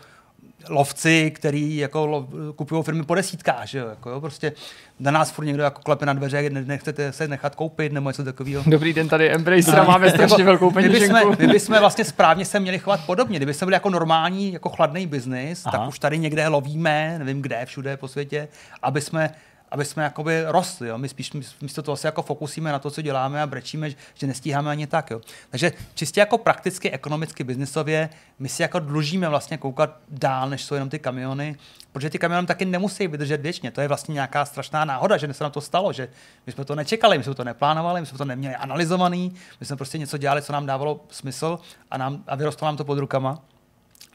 [0.69, 4.53] lovci, který jako kupují firmy po desítkách, že jo, jako jo, prostě
[4.99, 8.63] na nás furt někdo jako klepe na dveře, nechcete se nechat koupit nebo něco takového.
[8.67, 11.13] Dobrý den, tady Embracer, máme strašně velkou peněženku.
[11.13, 13.39] My bychom, my bychom vlastně správně se měli chovat podobně.
[13.39, 17.65] Kdyby jsme byli jako normální, jako chladný biznis, tak už tady někde lovíme, nevím kde,
[17.65, 18.47] všude po světě,
[18.81, 19.29] aby jsme
[19.71, 20.87] aby jsme jakoby rostli.
[20.87, 20.97] Jo.
[20.97, 21.31] My spíš
[21.61, 25.11] místo toho se jako fokusíme na to, co děláme a brečíme, že nestíháme ani tak.
[25.11, 25.21] Jo.
[25.49, 30.75] Takže čistě jako prakticky, ekonomicky, biznisově, my si jako dlužíme vlastně koukat dál, než jsou
[30.75, 31.55] jenom ty kamiony,
[31.91, 33.71] protože ty kamiony taky nemusí vydržet věčně.
[33.71, 36.09] To je vlastně nějaká strašná náhoda, že se nám to stalo, že
[36.45, 39.75] my jsme to nečekali, my jsme to neplánovali, my jsme to neměli analyzovaný, my jsme
[39.75, 41.59] prostě něco dělali, co nám dávalo smysl
[41.91, 43.39] a, nám, a vyrostlo nám to pod rukama.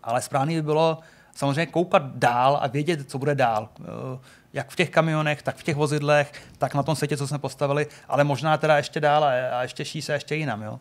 [0.03, 0.99] Ale správně by bylo
[1.35, 3.69] samozřejmě koukat dál a vědět, co bude dál
[4.53, 7.87] jak v těch kamionech, tak v těch vozidlech, tak na tom světě, co jsme postavili,
[8.09, 10.63] ale možná teda ještě dál a ještě šíř se ještě jinam.
[10.63, 10.79] Jo.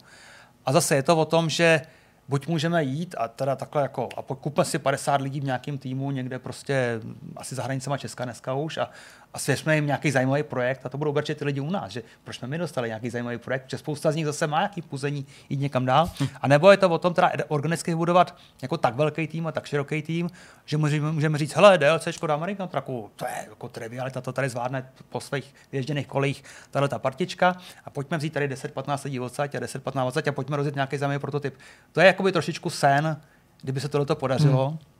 [0.65, 1.81] A zase je to o tom, že
[2.29, 6.11] buď můžeme jít a teda takhle jako, a kupme si 50 lidí v nějakém týmu
[6.11, 6.99] někde prostě
[7.35, 8.89] asi za hranicema Česka dneska už a,
[9.33, 12.03] a svěřme jim nějaký zajímavý projekt a to budou určitě ty lidi u nás, že
[12.23, 15.25] proč jsme my dostali nějaký zajímavý projekt, že spousta z nich zase má nějaký puzení
[15.49, 16.09] jít někam dál.
[16.19, 16.27] Hm.
[16.41, 19.65] A nebo je to o tom teda organicky budovat jako tak velký tým a tak
[19.65, 20.29] široký tým,
[20.65, 24.49] že můžeme, můžeme říct, hele, DLC dá American Trucku, to je jako trivialita, to tady
[24.49, 27.55] zvládne po svých věžděných kolích tahle ta partička
[27.85, 31.19] a pojďme vzít tady 10-15 lidí odsaď a 10-15 odsaď a pojďme rozjet nějaký zajímavý
[31.19, 31.55] prototyp.
[31.91, 33.21] To je jakoby trošičku sen,
[33.61, 34.69] kdyby se tohle podařilo.
[34.69, 34.90] Hmm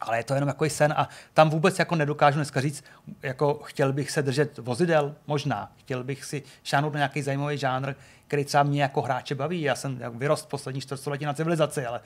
[0.00, 2.84] ale je to jenom jako sen a tam vůbec jako nedokážu dneska říct,
[3.22, 7.94] jako chtěl bych se držet vozidel, možná, chtěl bych si šáhnout na nějaký zajímavý žánr,
[8.26, 9.62] který třeba mě jako hráče baví.
[9.62, 12.00] Já jsem vyrost poslední čtvrtstoletí na civilizaci, ale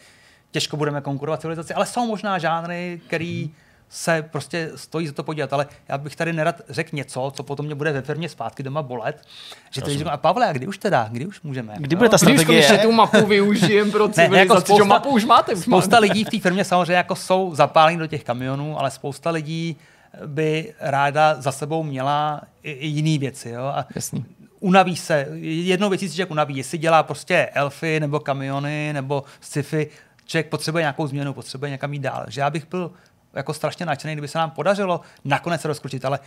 [0.51, 3.55] těžko budeme konkurovat civilizaci, ale jsou možná žánry, který hmm
[3.95, 7.67] se prostě stojí za to podívat, ale já bych tady nerad řekl něco, co potom
[7.67, 9.23] mě bude ve firmě zpátky doma bolet.
[9.71, 11.75] Že teď říkám, a Pavle, a kdy už teda, kdy už můžeme?
[11.79, 12.69] Kdy bude ta strategie?
[12.69, 15.55] Když tu mapu využijem pro civilizaci, ne, jako spousta, mapu už máte.
[15.55, 16.03] Už spousta máte.
[16.03, 19.77] lidí v té firmě samozřejmě jako jsou zapálení do těch kamionů, ale spousta lidí
[20.27, 23.49] by ráda za sebou měla i, i jiné věci.
[23.49, 23.65] Jo?
[23.65, 24.25] A Jasný
[24.61, 25.27] unaví se.
[25.41, 29.89] Jednou věcí si člověk unaví, jestli dělá prostě elfy nebo kamiony nebo sci-fi,
[30.27, 32.25] člověk potřebuje nějakou změnu, potřebuje někam jít dál.
[32.29, 32.91] Že já bych byl
[33.35, 36.21] jako strašně nadšený, kdyby se nám podařilo nakonec se rozkrutit, ale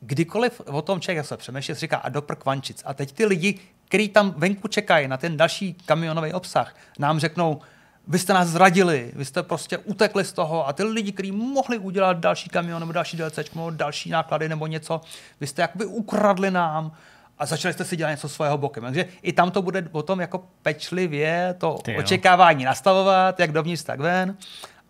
[0.00, 2.82] kdykoliv o tom člověk se přemýšlí, říká a dopr kvančic.
[2.86, 7.60] A teď ty lidi, kteří tam venku čekají na ten další kamionový obsah, nám řeknou,
[8.08, 11.78] vy jste nás zradili, vy jste prostě utekli z toho a ty lidi, kteří mohli
[11.78, 15.00] udělat další kamion nebo další DLC, nebo další náklady nebo něco,
[15.40, 16.92] vy jste jakoby ukradli nám
[17.38, 18.84] a začali jste si dělat něco svého bokem.
[18.84, 24.36] Takže i tam to bude potom jako pečlivě to očekávání nastavovat, jak dovnitř, tak ven,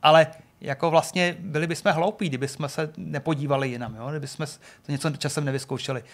[0.03, 0.27] ale
[0.61, 4.11] jako vlastně byli bychom hloupí, kdyby jsme se nepodívali jinam, jo?
[4.11, 4.47] kdyby jsme
[4.87, 6.05] to něco časem nevyzkoušeli.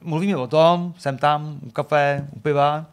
[0.00, 2.86] Mluvíme o tom, jsem tam, u kafe, u piva,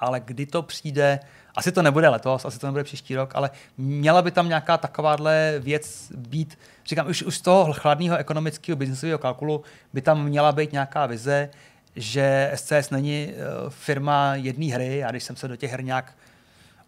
[0.00, 1.20] ale kdy to přijde,
[1.54, 5.54] asi to nebude letos, asi to nebude příští rok, ale měla by tam nějaká takováhle
[5.58, 9.62] věc být, říkám, už, už z toho chladného ekonomického biznesového kalkulu
[9.92, 11.50] by tam měla být nějaká vize,
[11.96, 16.14] že SCS není uh, firma jedné hry a když jsem se do těch her nějak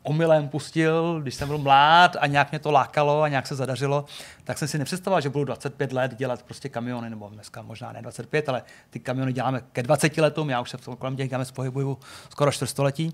[0.03, 4.05] omylem pustil, když jsem byl mlád a nějak mě to lákalo a nějak se zadařilo,
[4.45, 8.03] tak jsem si nepředstavoval, že budu 25 let dělat prostě kamiony, nebo dneska možná ne
[8.03, 11.31] 25, ale ty kamiony děláme ke 20 letům, já už se v tom kolem těch
[11.31, 11.99] kámec pohybuju
[12.31, 13.13] skoro čtvrtstoletí.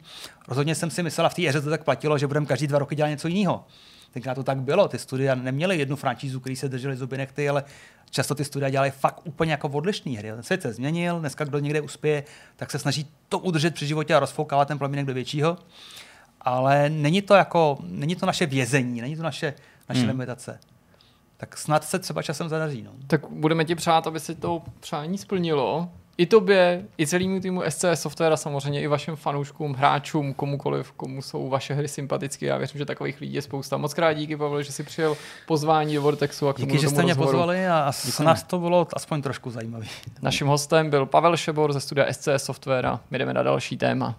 [0.49, 2.79] Rozhodně jsem si myslel, a v té éře to tak platilo, že budeme každý dva
[2.79, 3.65] roky dělat něco jiného.
[4.13, 7.65] Tenkrát to tak bylo, ty studia neměly jednu franšízu, který se drželi zuby nechty, ale
[8.11, 10.31] často ty studia dělají fakt úplně jako odlišné hry.
[10.31, 12.25] Ten svět se změnil, dneska kdo někde uspěje,
[12.57, 15.59] tak se snaží to udržet při životě a rozfoukávat ten plamínek do většího.
[16.45, 19.55] Ale není to jako, není to naše vězení, není to naše,
[19.89, 20.09] naše hmm.
[20.09, 20.61] limitace.
[21.37, 22.83] Tak snad se třeba časem zadaří.
[22.83, 22.91] No.
[23.07, 27.85] Tak budeme ti přát, aby se to přání splnilo i tobě, i celému týmu SC
[27.95, 32.47] Software a samozřejmě i vašim fanouškům, hráčům, komukoliv, komu jsou vaše hry sympatické.
[32.47, 33.77] Já věřím, že takových lidí je spousta.
[33.77, 35.17] Moc krát díky, Pavel, že jsi přijel
[35.47, 36.49] pozvání do Vortexu.
[36.49, 39.87] A k tomu díky, že jste mě pozvali a snad to bylo aspoň trošku zajímavé.
[40.23, 44.15] Naším hostem byl Pavel Šebor ze studia SC Software a my jdeme na další téma.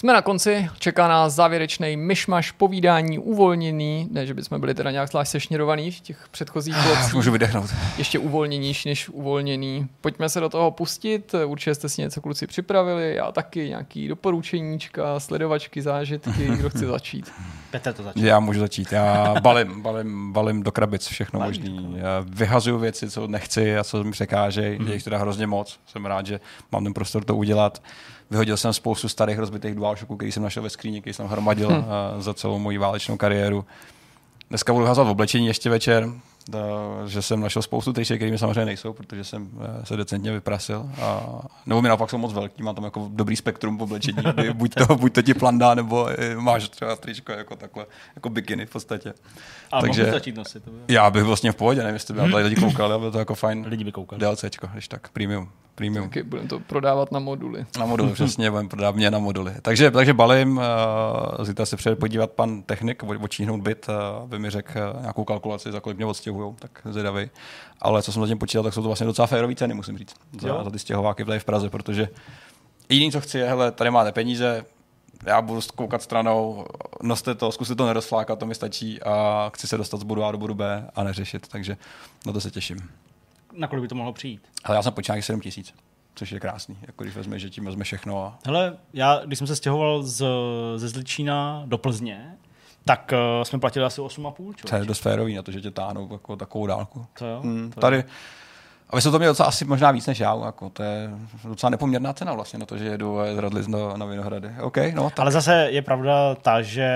[0.00, 5.08] Jsme na konci, čeká nás závěrečný myšmaš, povídání, uvolněný, ne, že bychom byli teda nějak
[5.08, 7.14] zvlášť sešněrovaný v těch předchozích ah, blocích.
[7.14, 7.70] Můžu vydechnout.
[7.98, 9.88] Ještě uvolněnější než uvolněný.
[10.00, 15.20] Pojďme se do toho pustit, určitě jste si něco kluci připravili, já taky, nějaký doporučeníčka,
[15.20, 17.32] sledovačky, zážitky, kdo chce začít.
[17.70, 18.22] Petr to začít.
[18.22, 21.96] Já můžu začít, já balím, balím, balím do krabic všechno možný.
[21.98, 24.86] Já vyhazuju věci, co nechci a co mi překážejí, mm.
[24.86, 25.80] je jich teda hrozně moc.
[25.86, 26.40] Jsem rád, že
[26.72, 27.82] mám ten prostor to udělat.
[28.30, 31.84] Vyhodil jsem spoustu starých rozbitých DualShocků, který jsem našel ve skříni, který jsem hromadil hmm.
[32.18, 33.64] za celou moji válečnou kariéru.
[34.50, 36.08] Dneska budu hazovat v oblečení ještě večer,
[37.06, 40.90] že jsem našel spoustu triček, které mi samozřejmě nejsou, protože jsem eh, se decentně vyprasil.
[41.02, 44.18] A, nebo mi naopak jsou moc velký, mám tam jako dobrý spektrum v oblečení.
[44.52, 47.86] buď, to, buď to ti plandá, nebo máš třeba tričko jako takhle,
[48.16, 49.12] jako bikiny v podstatě.
[49.72, 50.64] A Takže začít nosit?
[50.64, 52.32] To já bych vlastně v pohodě, nevím, jestli by hmm.
[52.32, 53.64] tady lidi koukali, ale to jako fajn.
[53.68, 54.20] Lidi by koukali.
[54.20, 55.48] DLCčko, když tak, premium.
[55.74, 56.08] Premium.
[56.08, 57.66] Taky budeme to prodávat na moduly.
[57.78, 59.52] Na moduly, přesně, budeme prodávat mě na moduly.
[59.62, 64.50] Takže, takže balím, uh, zítra se přijde podívat pan technik, očíhnout byt, uh, aby mi
[64.50, 67.30] řekl uh, nějakou kalkulaci, za kolik mě odstěhují, tak zvědavý.
[67.80, 70.64] Ale co jsem zatím počítal, tak jsou to vlastně docela férové ceny, musím říct, za,
[70.64, 72.08] za ty stěhováky tady v Praze, protože
[72.88, 74.64] jediné, co chci, je, hele, tady máte peníze,
[75.26, 76.66] já budu koukat stranou,
[77.02, 80.32] noste to, zkuste to nerozflákat, to mi stačí a chci se dostat z bodu A
[80.32, 81.76] do bodu B a neřešit, takže
[82.26, 82.78] na to se těším.
[83.52, 84.48] Na kolik by to mohlo přijít?
[84.64, 85.74] Ale já jsem počítal 7 tisíc
[86.14, 88.24] což je krásný, jako když vezme, že tím vezme všechno.
[88.24, 88.38] A...
[88.46, 90.24] Hele, já, když jsem se stěhoval z,
[90.76, 92.36] ze Zličína do Plzně,
[92.84, 94.54] tak uh, jsme platili asi 8,5.
[94.70, 97.06] To je dost férový na to, že tě táhnou jako takovou dálku.
[97.18, 97.40] To jo?
[97.40, 98.04] Hmm, to tady, je
[98.90, 101.10] a vy jste to měli docela asi možná víc než já, jako to je
[101.44, 104.50] docela nepoměrná cena vlastně na to, že jedu z Radlic na, na Vinohrady.
[104.60, 105.18] Okay, no, tak.
[105.18, 106.90] Ale zase je pravda ta, že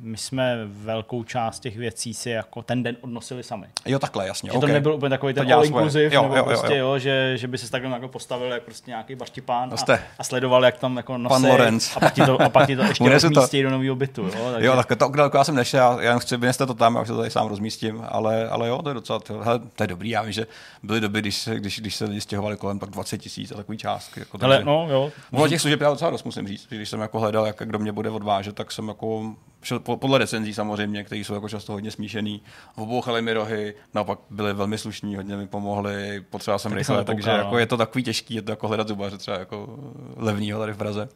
[0.00, 3.66] my jsme velkou část těch věcí si jako ten den odnosili sami.
[3.86, 4.50] Jo, takhle, jasně.
[4.50, 4.68] Že okay.
[4.68, 6.98] to nebyl úplně takový ten all inclusive, jo, nebo jo, prostě, jo, jo.
[6.98, 10.78] že, že by se takhle jako postavil jak prostě nějaký baštipán a, a, sledoval, jak
[10.78, 11.32] tam jako nosí.
[11.32, 11.96] Pan Lorenz.
[11.96, 14.22] A pak ti to, a pak ti to ještě rozmístí do nového bytu.
[14.22, 14.66] Jo, takže...
[14.66, 17.08] jo tak to, daleko já jsem nešel, já, já chci, vyneste to tam, já už
[17.08, 19.86] se to tady sám rozmístím, ale, ale jo, to je docela, to, hele, to je
[19.86, 20.46] dobrý, já vím, že
[20.82, 24.20] byly doby, když, když, když se lidi stěhovali kolem tak 20 tisíc a takový částky.
[24.20, 25.12] Jako, takže, Ale, no, jo.
[25.32, 26.66] Ono těch služeb já docela dost musím říct.
[26.68, 30.54] Když jsem jako hledal, jak, kdo mě bude odvážet, tak jsem jako šel podle recenzí
[30.54, 32.42] samozřejmě, které jsou jako často hodně smíšený.
[32.76, 37.50] Obouchali mi rohy, naopak byli velmi slušní, hodně mi pomohli, potřeboval jsem rychle, takže jako
[37.50, 37.58] no.
[37.58, 39.78] je to takový těžký, je to jako hledat zubaře třeba jako
[40.16, 41.08] levnýho tady v Praze.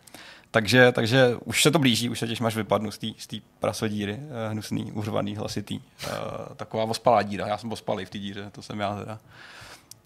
[0.51, 4.51] Takže, takže už se to blíží, už se těž máš vypadnu z té prasodíry, eh,
[4.51, 5.78] hnusný, uhřvaný, hlasitý.
[5.78, 5.82] Uh,
[6.57, 9.19] taková ospalá díra, já jsem ospalý v té díře, to jsem já teda.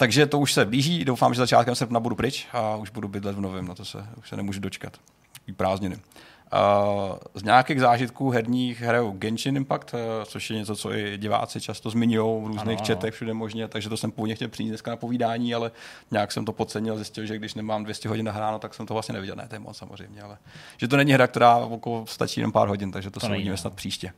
[0.02, 3.36] Takže to už se blíží, doufám, že začátkem srpna budu pryč a už budu bydlet
[3.36, 4.96] v novém, na to se, už se nemůžu dočkat.
[5.32, 5.96] Takový prázdniny.
[5.96, 11.60] Uh, z nějakých zážitků herních hraju Genshin Impact, uh, což je něco, co i diváci
[11.60, 14.90] často zmiňují v různých ano, četech, všude možně, takže to jsem původně chtěl přijít dneska
[14.90, 15.70] na povídání, ale
[16.10, 19.12] nějak jsem to podcenil, zjistil, že když nemám 200 hodin nahráno, tak jsem to vlastně
[19.12, 19.36] neviděl.
[19.36, 20.38] Ne, to je moc samozřejmě, ale
[20.76, 21.68] že to není hra, která
[22.04, 24.12] stačí jenom pár hodin, takže to, to se uvidíme snad příště.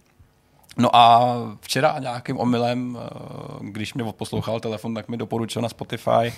[0.76, 3.08] No a včera nějakým omylem, eh,
[3.60, 6.32] když mě poslouchal telefon, tak mi doporučil na Spotify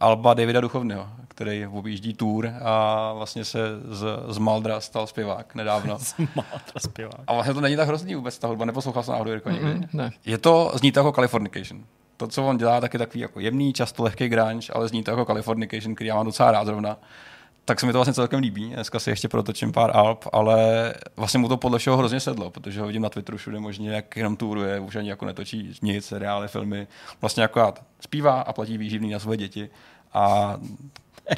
[0.00, 3.58] Alba Davida Duchovného, který objíždí tour a vlastně se
[3.88, 5.98] z, z Maldra stal zpěvák nedávno.
[6.02, 7.20] z Maldra zpěvák.
[7.26, 9.74] A vlastně to není tak hrozný vůbec ta hudba, neposlouchal jsem náhodou Jirko někdy.
[9.74, 10.10] Mm, ne.
[10.26, 11.84] Je to, zní to jako Californication.
[12.16, 15.10] To, co on dělá, tak je takový jako jemný, často lehký grunge, ale zní to
[15.10, 16.96] jako Californication, který já mám docela rád zrovna
[17.70, 18.70] tak se mi to vlastně celkem líbí.
[18.70, 22.80] Dneska si ještě protočím pár alb, ale vlastně mu to podle všeho hrozně sedlo, protože
[22.80, 26.48] ho vidím na Twitteru všude možně, jak jenom touruje, už ani jako netočí nic, seriály,
[26.48, 26.86] filmy.
[27.20, 29.70] Vlastně jako zpívá a platí výživný na své děti.
[30.14, 30.56] A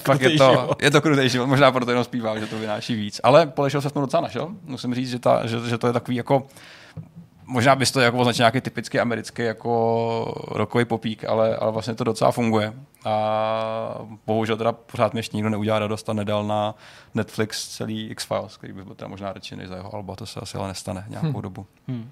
[0.01, 3.21] fakt je to, je to krutý život, možná proto jenom zpívá, že to vynáší víc.
[3.23, 4.49] Ale Polešel se to docela našel.
[4.65, 6.47] Musím říct, že, ta, že, že to je takový jako
[7.47, 12.05] možná bys to jako označil nějaký typický americký jako rokový popík, ale, ale vlastně to
[12.05, 12.75] docela funguje.
[13.05, 13.95] A
[14.27, 16.75] bohužel teda pořád mě ještě nikdo neudělá radost a nedal na
[17.15, 20.41] Netflix celý X-Files, který by byl teda možná radši než za jeho alba, to se
[20.41, 21.43] asi ale nestane nějakou hmm.
[21.43, 21.67] dobu.
[21.89, 22.11] Hmm.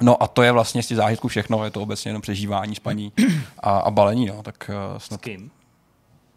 [0.00, 3.12] No a to je vlastně z těch zážitků všechno, je to obecně jenom přežívání, spaní
[3.58, 4.26] a, a balení.
[4.26, 4.42] No.
[4.42, 5.20] Tak, uh, snad...
[5.20, 5.50] S kým?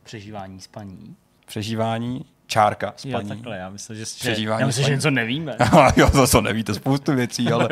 [0.03, 1.15] Přežívání, spaní?
[1.45, 3.29] Přežívání, čárka spaní.
[3.29, 5.55] Jo, takhle, já myslím, že, Přežívání já myslím, že něco nevíme.
[5.95, 7.69] jo, to, to nevíte, spoustu věcí, ale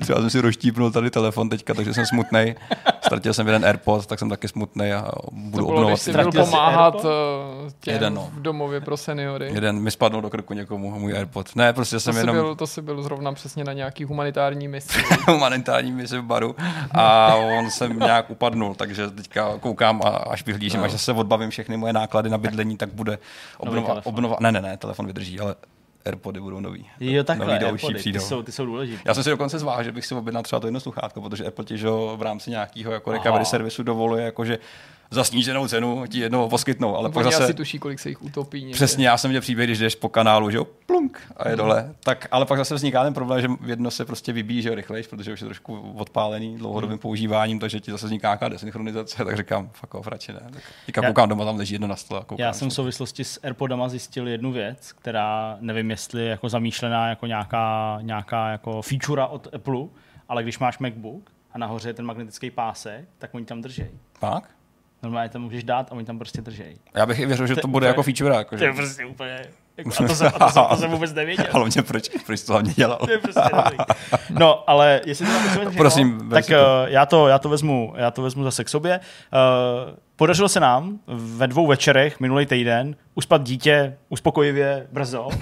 [0.00, 2.54] třeba jsem si rozštípnul tady telefon teďka, takže jsem smutný.
[3.06, 6.00] Ztratil jsem jeden AirPod, tak jsem taky smutný a budu to bylo, obnovovat.
[6.04, 8.30] Když byl pomáhat eh, těm jeden, no.
[8.32, 9.50] v domově pro seniory.
[9.52, 11.56] Jeden mi spadl do krku někomu, můj AirPod.
[11.56, 12.36] Ne, prostě to jsem jenom...
[12.36, 15.02] Byl, to si byl zrovna přesně na nějaký humanitární misi.
[15.26, 16.56] humanitární misi v baru
[16.90, 20.86] a on jsem nějak upadnul, takže teďka koukám a až vyhlížím, no.
[20.86, 23.18] až se odbavím všechny moje náklady na bydlení, tak bude
[23.58, 25.54] obnova, obnova ne, ne, ne, telefon vydrží, ale
[26.04, 26.86] AirPody budou nový.
[27.00, 28.20] Jo, takhle, nový AirPody, přijdou.
[28.20, 29.02] Ty jsou, ty jsou důležité.
[29.04, 31.64] Já jsem si dokonce zvážil, že bych si objednal třeba to jedno sluchátko, protože Apple
[31.64, 31.76] ti
[32.16, 34.58] v rámci nějakého jako recovery servisu dovoluje, jakože
[35.10, 36.96] za sníženou cenu ti jednou poskytnou.
[36.96, 38.60] Ale pak zase, asi tuší, kolik se jich utopí.
[38.60, 38.74] Někde.
[38.74, 41.94] Přesně, já jsem měl příběh, když jdeš po kanálu, že jo, plunk a je dole.
[42.04, 45.06] Tak, ale pak zase vzniká ten problém, že jedno se prostě vybíjí, že jo, rychlejš,
[45.06, 46.98] protože už je trošku odpálený dlouhodobým hmm.
[46.98, 50.40] používáním, takže ti zase vzniká nějaká desynchronizace, tak říkám, fuck off, radši ne.
[50.52, 52.20] Tak teďka koukám doma, tam leží jedno na stole.
[52.26, 56.48] Koukám, já jsem v souvislosti s AirPodama zjistil jednu věc, která nevím, jestli je jako
[56.48, 59.84] zamýšlená jako nějaká, nějaká jako feature od Apple,
[60.28, 63.84] ale když máš MacBook a nahoře je ten magnetický pásek, tak oni tam drží.
[64.18, 64.59] Fakt?
[65.02, 66.80] Normálně tam můžeš dát a oni tam prostě drží.
[66.94, 68.34] Já bych i věřil, že to, to bude jako feature.
[68.34, 68.58] Jako, že...
[68.58, 69.46] To je prostě úplně...
[69.76, 71.46] Jako, a, to jsem, a to, jsem, to jsem vůbec nevěděl.
[71.52, 72.98] Ale mě proč, proč to hlavně dělal?
[72.98, 73.40] to je prostě
[74.30, 76.52] no, ale jestli to tam Prosím, tak to.
[76.52, 79.00] Uh, já, to, já, to vezmu, já to vezmu zase k sobě.
[79.00, 85.32] Uh, podařilo se nám ve dvou večerech minulý týden uspat dítě uspokojivě brzo uh,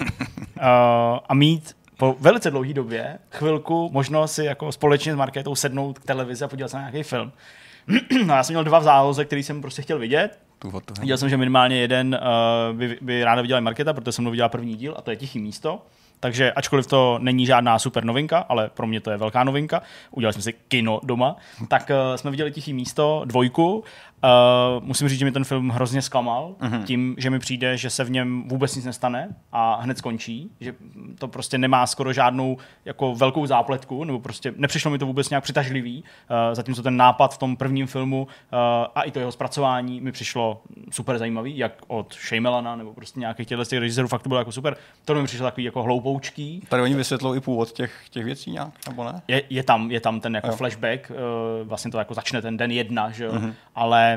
[1.29, 6.05] a mít po velice dlouhé době chvilku možno si jako společně s Markétou sednout k
[6.05, 7.31] televizi a podívat se na nějaký film.
[8.25, 10.39] No já jsem měl dva v záloze, který jsem prostě chtěl vidět.
[10.99, 12.19] Viděl jsem, že minimálně jeden
[12.71, 15.17] uh, by, by ráda viděla Marketa, protože jsem mnou viděla první díl a to je
[15.17, 15.81] Tichý místo.
[16.19, 20.33] Takže ačkoliv to není žádná super novinka, ale pro mě to je velká novinka, udělali
[20.33, 21.35] jsme si kino doma,
[21.67, 23.83] tak uh, jsme viděli Tichý místo, dvojku
[24.23, 26.83] Uh, musím říct, že mi ten film hrozně zklamal uh-huh.
[26.83, 30.73] tím, že mi přijde, že se v něm vůbec nic nestane a hned skončí, že
[31.19, 35.43] to prostě nemá skoro žádnou jako velkou zápletku, nebo prostě nepřišlo mi to vůbec nějak
[35.43, 38.27] přitažlivý, uh, zatímco ten nápad v tom prvním filmu uh,
[38.95, 43.47] a i to jeho zpracování mi přišlo super zajímavý, jak od Shyamalana nebo prostě nějakých
[43.47, 44.77] těchto těch režisérů, fakt to bylo jako super.
[45.05, 46.63] To mi přišlo takový jako hloupoučký.
[46.69, 49.21] Tady oni vysvětlou i původ těch, těch věcí nějak, nebo ne?
[49.27, 50.55] Je, je, tam, je tam ten jako jo.
[50.55, 53.53] flashback, uh, vlastně to jako začne ten den jedna, že jo, uh-huh.
[53.75, 54.08] ale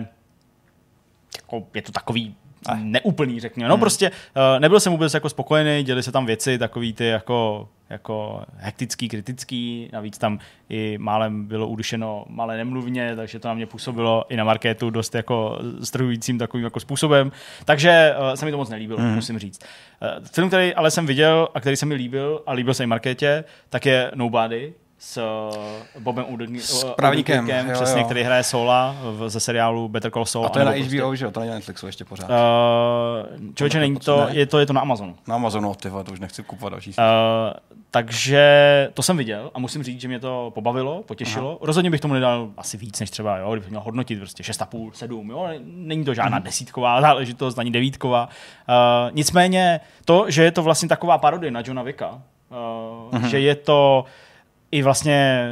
[1.37, 2.35] jako je to takový
[2.75, 3.69] neúplný, řekněme.
[3.69, 3.81] No hmm.
[3.81, 8.43] prostě uh, nebyl jsem vůbec jako spokojený, děli se tam věci takový ty jako, jako
[8.57, 10.39] hektický, kritický, navíc tam
[10.69, 15.15] i málem bylo udušeno malé nemluvně, takže to na mě působilo i na marketu dost
[15.15, 17.33] jako strhujícím takovým jako způsobem.
[17.65, 19.15] Takže uh, se mi to moc nelíbilo, hmm.
[19.15, 19.61] musím říct.
[20.19, 22.87] Uh, film, který ale jsem viděl a který se mi líbil a líbil se i
[22.87, 28.05] marketě, tak je Nobody, s eh, Bobem Udrníkem, přesně, jo.
[28.05, 30.47] který hraje Sola v, ze seriálu Better Call Saul.
[30.47, 31.17] A to je na HBO, prostě...
[31.17, 31.31] že jo?
[31.31, 32.31] To není na Netflixu ještě pořád.
[32.31, 35.17] Uh, člověče, není to, je to, je to na Amazonu.
[35.27, 36.91] Na Amazonu, ty to už nechci kupovat další.
[36.91, 36.95] Uh,
[37.91, 41.49] takže to jsem viděl a musím říct, že mě to pobavilo, potěšilo.
[41.49, 41.59] Aha.
[41.63, 45.31] Rozhodně bych tomu nedal asi víc než třeba, jo, kdybych měl hodnotit prostě 6,5, 7,
[45.31, 46.45] jo, není to žádná hmm.
[46.45, 48.29] desítková záležitost, ani devítková.
[48.69, 52.23] Uh, nicméně to, že je to vlastně taková parodie na Johna Vicka,
[53.11, 53.29] uh, hmm.
[53.29, 54.05] že je to
[54.73, 55.47] i vlastně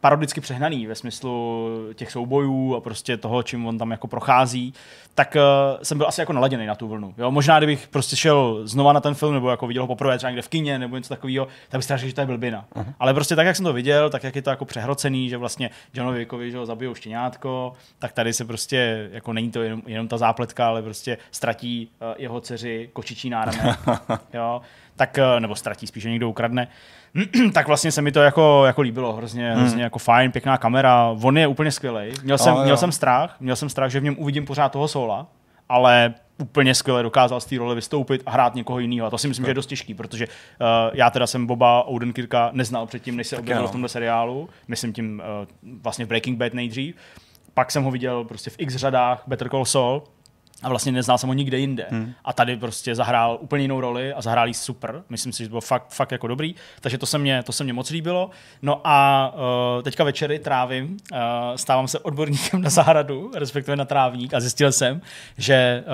[0.00, 4.74] parodicky přehnaný ve smyslu těch soubojů a prostě toho, čím on tam jako prochází,
[5.14, 7.14] tak uh, jsem byl asi jako naladěný na tu vlnu.
[7.18, 7.30] Jo?
[7.30, 10.42] Možná, kdybych prostě šel znova na ten film, nebo jako viděl ho poprvé třeba někde
[10.42, 12.66] v kině, nebo něco takového, tak bych řekl, že to je blbina.
[12.74, 12.94] Uh-huh.
[12.98, 15.70] Ale prostě tak, jak jsem to viděl, tak jak je to jako přehrocený, že vlastně
[15.94, 20.08] Johnovi Vickovi, že ho zabijou štěňátko, tak tady se prostě, jako není to jenom, jenom
[20.08, 23.78] ta zápletka, ale prostě ztratí uh, jeho dceři kočičí náramek.
[24.34, 24.60] jo?
[24.96, 26.68] Tak, uh, nebo ztratí, spíše někdo ukradne.
[27.52, 29.60] tak vlastně se mi to jako, jako líbilo, hrozně, hmm.
[29.60, 32.12] hrozně jako fajn, pěkná kamera, on je úplně skvělý.
[32.22, 35.26] Měl, jsem, měl jsem strach, měl jsem strach, že v něm uvidím pořád toho Sola,
[35.68, 39.06] ale úplně skvěle dokázal z té role vystoupit a hrát někoho jiného.
[39.06, 42.50] A to si myslím, že je dost těžký, protože uh, já teda jsem Boba Odenkirka
[42.52, 44.48] neznal předtím, než se objevil v tomhle seriálu.
[44.68, 46.96] Myslím tím uh, vlastně v Breaking Bad nejdřív.
[47.54, 50.02] Pak jsem ho viděl prostě v x řadách Better Call Saul
[50.62, 51.86] a vlastně neznal jsem ho nikde jinde.
[51.90, 52.12] Hmm.
[52.24, 55.02] A tady prostě zahrál úplně jinou roli a zahrál super.
[55.08, 56.54] Myslím si, že to bylo fakt, fakt jako dobrý.
[56.80, 58.30] Takže to se mě, to se mě moc líbilo.
[58.62, 59.28] No a
[59.76, 61.18] uh, teďka večery trávím, uh,
[61.56, 65.00] stávám se odborníkem na zahradu, respektive na trávník a zjistil jsem,
[65.38, 65.92] že uh,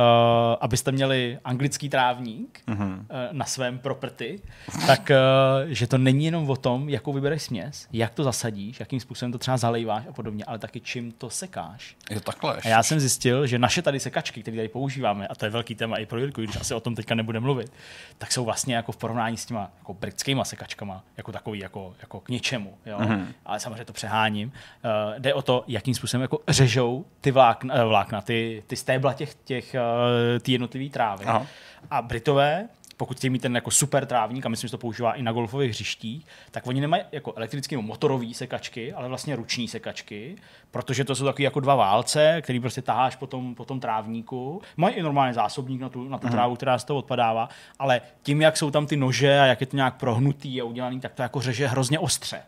[0.61, 2.93] abyste měli anglický trávník hmm.
[2.93, 4.41] uh, na svém property,
[4.87, 9.01] tak uh, že to není jenom o tom, jakou vybereš směs, jak to zasadíš, jakým
[9.01, 11.97] způsobem to třeba zalejváš a podobně, ale taky čím to sekáš.
[12.11, 12.57] Je to takhle.
[12.65, 15.75] A já jsem zjistil, že naše tady sekačky, které tady používáme, a to je velký
[15.75, 17.73] téma i pro Jirku, když asi o tom teďka nebude mluvit,
[18.19, 22.21] tak jsou vlastně jako v porovnání s těma jako britskýma sekačkama jako takový jako, jako
[22.21, 22.75] k něčemu.
[22.87, 22.99] Jo?
[22.99, 23.27] Mm-hmm.
[23.47, 24.49] Ale samozřejmě to přeháním.
[24.49, 29.13] Uh, jde o to, jakým způsobem jako řežou ty vlákna, uh, vlákna ty, ty stébla
[29.13, 31.25] těch, těch uh, ty jednotlivý trávy.
[31.25, 31.47] Aha.
[31.91, 35.23] A Britové pokud chtějí mít ten jako super trávník, a myslím, že to používá i
[35.23, 40.37] na golfových hřištích, tak oni nemají jako elektrické nebo motorové sekačky, ale vlastně ruční sekačky,
[40.71, 44.63] protože to jsou takové jako dva válce, který prostě taháš po tom, po tom trávníku.
[44.77, 46.33] Mají i normálně zásobník na tu, na tu mm.
[46.33, 47.49] trávu, která z toho odpadává,
[47.79, 51.01] ale tím, jak jsou tam ty nože a jak je to nějak prohnutý a udělaný,
[51.01, 52.43] tak to jako řeže hrozně ostře.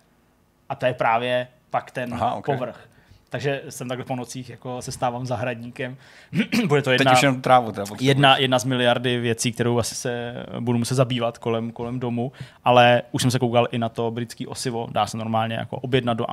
[0.68, 2.56] A to je právě pak ten Aha, okay.
[2.56, 2.88] povrch
[3.34, 5.96] takže jsem takhle po nocích jako se stávám zahradníkem.
[6.66, 10.34] Bude to jedna, Teď už jenom trávu jedna, jedna z miliardy věcí, kterou asi se
[10.60, 12.32] budu muset zabývat kolem, kolem domu,
[12.64, 16.14] ale už jsem se koukal i na to britský osivo, dá se normálně jako objednat
[16.14, 16.26] do,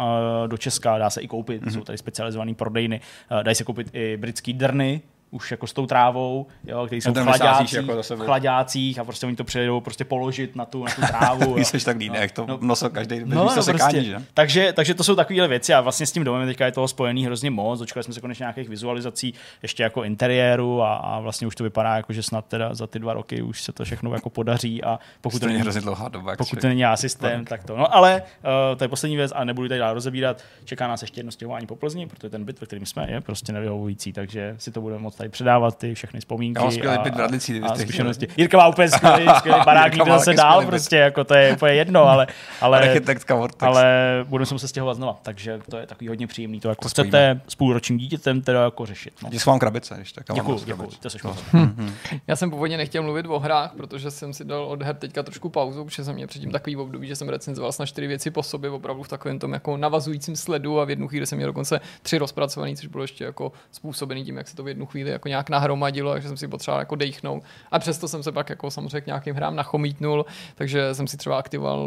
[0.48, 1.74] do Česka, dá se i koupit, mm-hmm.
[1.74, 3.02] jsou tady specializované prodejny,
[3.44, 5.02] dají se koupit i britský drny,
[5.32, 9.26] už jako s tou trávou, jo, který jsou v chladácích, jako v chladácích a prostě
[9.26, 11.54] oni to přijedou prostě položit na tu, na tu trávu.
[11.56, 14.04] Ty jsi tak líný, no, jak to no, nosil každý no, no, sekání, prostě.
[14.04, 14.26] že?
[14.34, 17.26] Takže, takže to jsou takové věci a vlastně s tím domem teďka je toho spojený
[17.26, 17.80] hrozně moc.
[17.80, 21.96] Dočkali jsme se konečně nějakých vizualizací ještě jako interiéru a, a, vlastně už to vypadá
[21.96, 25.00] jako, že snad teda za ty dva roky už se to všechno jako podaří a
[25.22, 26.36] pokud to, není hrozně dlouhá doba.
[26.36, 27.78] Pokud to není systém, tak to.
[27.78, 30.44] No ale uh, to je poslední věc a nebudu tady dál rozebírat.
[30.66, 33.54] Čeká nás ještě jedno stěhování po Plzni, protože ten byt, ve kterém jsme, je prostě
[33.54, 36.60] nevyhovující, takže si to budeme moc tady předávat ty všechny vzpomínky.
[36.60, 38.28] Já mám skvělý byt v Radlici, a zkušenosti.
[38.38, 42.04] Jirka má úplně skvělý, skvělý barák, to zase dál, prostě, jako to je úplně jedno,
[42.10, 42.28] ale,
[42.62, 43.02] ale,
[43.60, 43.86] ale
[44.28, 46.60] budeme se muset stěhovat znova, takže to je takový hodně příjemný.
[46.60, 49.14] To jako to chcete s půlročním dítětem teda jako řešit.
[49.24, 49.30] No.
[49.30, 50.26] Děkuji vám krabice, když tak.
[50.34, 50.90] Děkuji, děkuji,
[51.22, 51.94] to hm.
[52.28, 55.50] Já jsem původně nechtěl mluvit o hrách, protože jsem si dal od her teďka trošku
[55.50, 58.70] pauzu, protože jsem měl předtím takový období, že jsem recenzoval na čtyři věci po sobě,
[58.70, 62.18] opravdu v takovém tom jako navazujícím sledu a v jednu chvíli jsem měl dokonce tři
[62.18, 65.50] rozpracovaný, což bylo ještě jako způsobený tím, jak se to v jednu chvíli jako nějak
[65.50, 67.44] nahromadilo, takže jsem si potřeboval jako dejchnout.
[67.72, 70.26] A přesto jsem se pak jako samozřejmě k nějakým hrám nachomítnul,
[70.56, 71.80] takže jsem si třeba aktivoval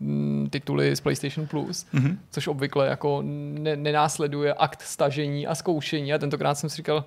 [0.00, 2.16] uh, tituly z PlayStation Plus, mm-hmm.
[2.30, 6.14] což obvykle jako ne- nenásleduje akt stažení a zkoušení.
[6.14, 7.04] A tentokrát jsem si říkal,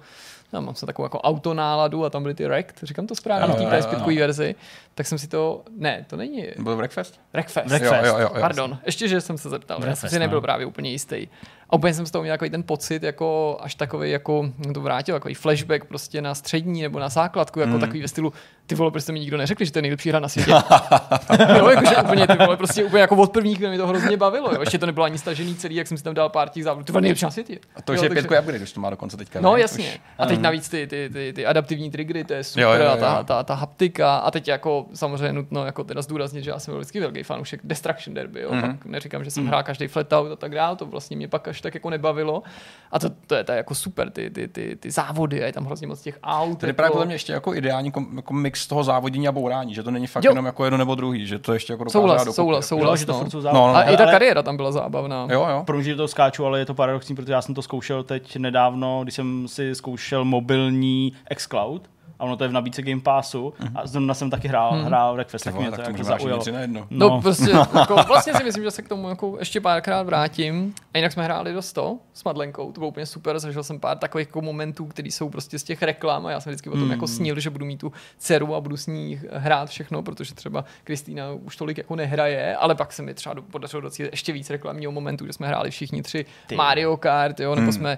[0.54, 3.70] já mám se takovou jako autonáladu a tam byly ty Rect, říkám to správně, v
[3.70, 4.56] té ps verzi,
[4.96, 6.48] tak jsem si to, ne, to není.
[6.60, 7.20] Byl Breakfast?
[7.34, 7.68] Breakfast.
[7.68, 8.06] Breakfast.
[8.06, 10.38] Jo, jo, jo, jo, Pardon, ještě, že jsem se zeptal, Breakfast, já jsem si nebyl
[10.38, 10.42] no.
[10.42, 11.28] právě úplně jistý.
[11.70, 15.16] A úplně jsem z toho měl takový ten pocit, jako až takový, jako to vrátil,
[15.16, 17.80] takový flashback prostě na střední nebo na základku, jako mm.
[17.80, 18.34] takový ve stylu,
[18.68, 20.52] ty vole, prostě mi nikdo neřekl, že to je nejlepší hra na světě.
[21.58, 24.50] jo, jakože úplně, ty vole, prostě úplně jako od prvních mi to hrozně bavilo.
[24.54, 24.60] Jo.
[24.60, 26.84] Ještě to nebylo ani stažený celý, jak jsem si tam dal pár těch závodů.
[26.84, 27.60] Ty vole, nejlepší na světě.
[27.76, 29.42] A to už jo, je pětko upgrade, když to má dokonce teďka.
[29.42, 29.62] No, ne?
[29.62, 29.86] jasně.
[29.86, 30.00] Už.
[30.18, 32.90] A teď navíc ty, ty, ty, ty adaptivní triggery, to je super, jo, jo, jo.
[32.90, 34.18] a ta, ta, ta, haptika.
[34.18, 38.14] A teď jako samozřejmě nutno jako teda zdůraznit, že já jsem vždycky velký fanoušek Destruction
[38.14, 38.42] Derby.
[38.42, 38.52] Jo.
[38.52, 38.78] Mm-hmm.
[38.78, 39.48] Tak neříkám, že jsem mm-hmm.
[39.48, 42.44] hrál každý flatout a tak dále, to vlastně mě pak až tak jako nebavilo.
[42.92, 45.54] A to, to je to je jako super, ty, ty, ty, ty závody, a je
[45.54, 46.60] tam hrozně moc těch aut.
[46.60, 46.94] Tady právě jako...
[46.94, 50.08] podle mě ještě jako ideální kom, jako mix toho závodění a bourání, že to není
[50.08, 50.32] fakt jo.
[50.32, 52.36] jenom jako jedno nebo druhý, že to ještě jako souhlas, souhlas,
[52.68, 53.30] souhlas, souhlas, no.
[53.30, 53.54] to no.
[53.54, 53.76] No, no.
[53.76, 55.28] A i ta kariéra tam byla zábavná.
[55.32, 55.64] Jo, jo.
[55.66, 59.00] Pro mě to skáču, ale je to paradoxní, protože já jsem to zkoušel teď nedávno,
[59.04, 61.90] když jsem si zkoušel mobilní xCloud,
[62.20, 63.72] a ono to je v nabídce Game Passu mm-hmm.
[63.76, 64.86] a zrovna jsem taky hrál, mm-hmm.
[64.86, 66.44] hrál Breakfast, tak, tak mě to, to jako zaujalo.
[66.68, 66.88] No.
[66.90, 70.74] no, prostě, jako, vlastně si myslím, že se k tomu jako ještě párkrát vrátím.
[70.94, 73.98] A jinak jsme hráli do 100 s Madlenkou, to bylo úplně super, zažil jsem pár
[73.98, 76.86] takových jako momentů, které jsou prostě z těch reklam a já jsem vždycky o tom
[76.86, 76.92] mm.
[76.92, 80.66] jako snil, že budu mít tu dceru a budu s ní hrát všechno, protože třeba
[80.84, 84.92] Kristýna už tolik jako nehraje, ale pak se mi třeba podařilo docílit ještě víc reklamního
[84.92, 86.56] momentů, že jsme hráli všichni tři Ty.
[86.56, 87.74] Mario Kart, jo, nebo mm.
[87.74, 87.98] jsme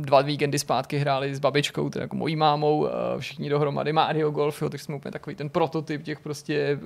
[0.00, 2.88] dva víkendy zpátky hráli s babičkou, teda jako mojí mámou,
[3.18, 3.92] všichni dohromady.
[3.92, 6.78] Mario Golf, jo, takže jsme úplně takový ten prototyp těch prostě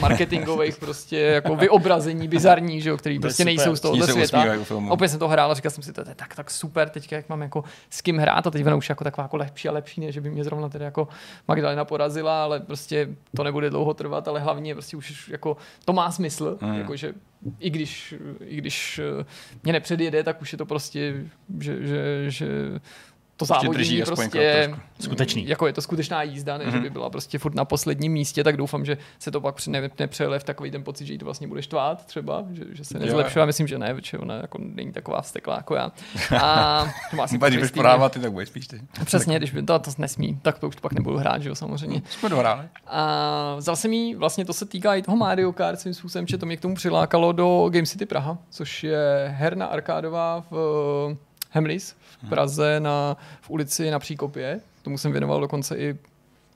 [0.00, 4.44] marketingových prostě jako vyobrazení bizarní, že jo, který prostě nejsou z tohohle světa.
[4.88, 7.28] Opět jsem to hrál a říkal jsem si, to je tak, tak super, teďka jak
[7.28, 10.12] mám jako s kým hrát a teď už jako taková jako lepší a lepší, ne,
[10.12, 11.08] že by mě zrovna tedy jako
[11.48, 16.10] Magdalena porazila, ale prostě to nebude dlouho trvat, ale hlavně prostě už jako to má
[16.10, 16.74] smysl, mm.
[16.74, 17.14] jako že
[17.58, 19.00] i když, i když
[19.62, 21.14] mě nepředjede, tak už je to prostě,
[21.60, 22.46] že, že, že
[23.42, 25.48] to závodění prostě skutečný.
[25.48, 26.72] Jako je to skutečná jízda, ne, mm-hmm.
[26.72, 29.90] že by byla prostě furt na posledním místě, tak doufám, že se to pak ne,
[29.98, 32.98] nepřele v takový ten pocit, že jí to vlastně bude štvát třeba, že, že se
[32.98, 33.46] nezlepšuje.
[33.46, 35.92] Myslím, že ne, protože ona jako není taková vzteklá jako já.
[36.42, 38.80] A to má si když podávat, ty tak budeš spíš ty.
[39.04, 42.02] Přesně, když by to, to nesmí, tak to už pak nebudu hrát, že jo, samozřejmě.
[42.10, 42.68] Jsme dohráli.
[42.86, 46.38] A vzal jsem jí, vlastně to se týká i toho Mario Kart svým způsobem, že
[46.38, 51.16] to mě k tomu přilákalo do Game City Praha, což je herna arkádová v
[51.50, 51.96] Hemlis
[52.28, 54.60] Praze na, v ulici na Příkopě.
[54.82, 55.98] Tomu jsem věnoval dokonce i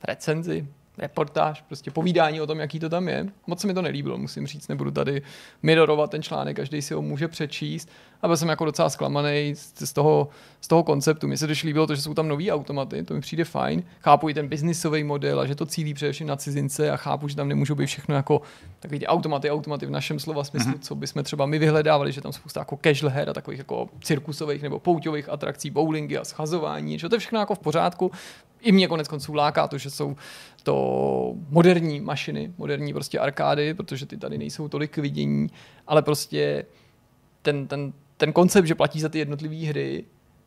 [0.05, 0.67] recenzi,
[0.99, 3.27] reportáž, prostě povídání o tom, jaký to tam je.
[3.47, 5.23] Moc se mi to nelíbilo, musím říct, nebudu tady
[5.63, 7.89] mirorovat ten článek, každý si ho může přečíst.
[8.23, 10.29] A byl jsem jako docela zklamaný z toho,
[10.61, 11.27] z toho konceptu.
[11.27, 13.83] Mně se totiž líbilo to, že jsou tam nový automaty, to mi přijde fajn.
[14.01, 17.37] Chápu i ten biznisový model a že to cílí především na cizince a chápu, že
[17.37, 18.43] tam nemůžou být všechno jako
[18.81, 20.81] takový ty automaty, automaty v našem slova smyslu, mm-hmm.
[20.81, 24.63] co bychom třeba my vyhledávali, že tam spousta jako casual her a takových jako cirkusových
[24.63, 28.11] nebo pouťových atrakcí, bowlingy a schazování, že to je všechno jako v pořádku.
[28.61, 30.17] I mě konec konců láká to, že jsou
[30.67, 35.47] to moderní mašiny, moderní prostě arkády, protože ty tady nejsou tolik k vidění,
[35.87, 36.65] ale prostě
[37.43, 40.05] ten, ten, ten koncept, že platí za ty jednotlivé hry,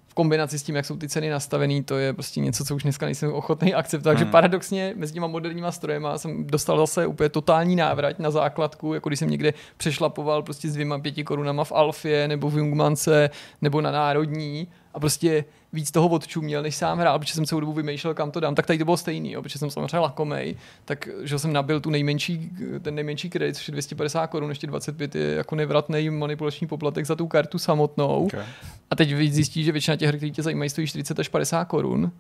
[0.08, 2.84] v kombinaci s tím, jak jsou ty ceny nastavené, to je prostě něco, co už
[2.84, 4.14] dneska nejsem ochotný akceptovat.
[4.14, 4.32] Takže hmm.
[4.32, 9.20] paradoxně mezi těma moderníma strojema jsem dostal zase úplně totální návrat na základku, jako když
[9.20, 13.30] jsem někde přešlapoval prostě s dvěma pěti korunama v Alfě nebo v Jungmance
[13.62, 17.74] nebo na Národní a prostě víc toho odčuměl, než sám hrál, protože jsem celou dobu
[17.74, 18.56] vymýšlel, kam to dám.
[18.56, 21.90] Tak tady to bylo stejný, jo, protože jsem samozřejmě lakomej, tak že jsem nabil tu
[21.90, 22.52] nejmenší,
[22.82, 27.16] ten nejmenší kredit, což je 250 korun, ještě 25 je jako nevratný manipulační poplatek za
[27.16, 28.26] tu kartu samotnou.
[28.26, 28.46] Okay.
[28.90, 32.12] A teď zjistíš, že většina těch her, které tě zajímají, stojí 40 až 50 korun.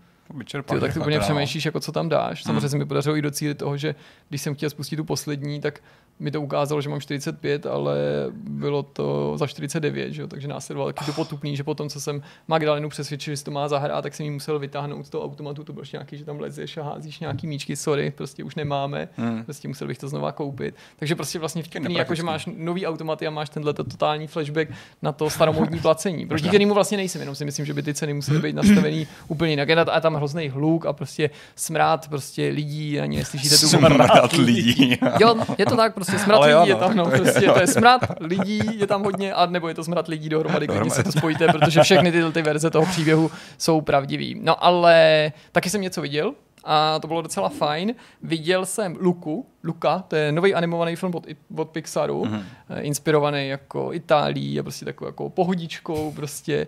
[0.80, 2.43] Ty, tak ty úplně přemýšlíš, jako co tam dáš.
[2.43, 2.69] Samozřejmě hmm.
[2.69, 3.95] se mi podařilo i docílit toho, že
[4.30, 5.82] když jsem chtěl spustit tu poslední, tak
[6.19, 7.98] mi to ukázalo, že mám 45, ale
[8.33, 10.27] bylo to za 49, že jo?
[10.27, 14.03] takže následoval taky to potupný, že potom, co jsem Magdalenu přesvědčil, že to má zahrát,
[14.03, 16.83] tak jsem jí musel vytáhnout z toho automatu, to bylo nějaký, že tam lezeš a
[16.83, 19.43] házíš nějaký míčky, sorry, prostě už nemáme, hmm.
[19.43, 20.75] prostě musel bych to znova koupit.
[20.99, 24.69] Takže prostě vlastně vtipný, jako že máš nový automaty a máš tenhle totální flashback
[25.01, 28.14] na to staromodní placení, proti kterému vlastně nejsem, jenom si myslím, že by ty ceny
[28.14, 29.69] musely být nastavený úplně jinak.
[29.69, 34.98] A tam hrozný hluk a prostě smrát prostě lidí, ani neslyšíte tu smrát lidí.
[35.19, 37.51] jo, je to tak, prostě smrát lidí jo, no, je tam, no, to, prostě, je,
[37.51, 40.93] to je smrad lidí, je tam hodně, a nebo je to smrad lidí dohromady, když
[40.93, 44.39] se to spojíte, protože všechny tyhle ty verze toho příběhu jsou pravdivý.
[44.43, 46.33] No ale taky jsem něco viděl,
[46.64, 47.95] a to bylo docela fajn.
[48.23, 52.43] Viděl jsem Luku, Luka, to je nový animovaný film od, od Pixaru, mm-hmm.
[52.80, 56.67] inspirovaný jako Itálií a prostě takovou jako pohodičkou, prostě.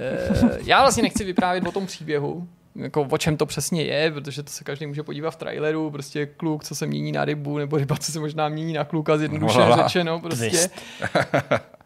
[0.00, 4.42] Eh, já vlastně nechci vyprávět o tom příběhu, jako o čem to přesně je, protože
[4.42, 7.76] to se každý může podívat v traileru, prostě kluk, co se mění na rybu, nebo
[7.76, 9.82] ryba, co se možná mění na kluka, zjednoduše Vola.
[9.82, 10.70] řečeno, prostě.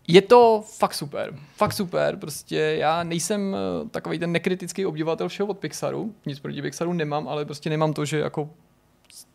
[0.08, 5.48] Je to fakt super, fakt super, prostě já nejsem eh, takový ten nekritický obdivatel všeho
[5.48, 8.50] od Pixaru, nic proti Pixaru nemám, ale prostě nemám to, že jako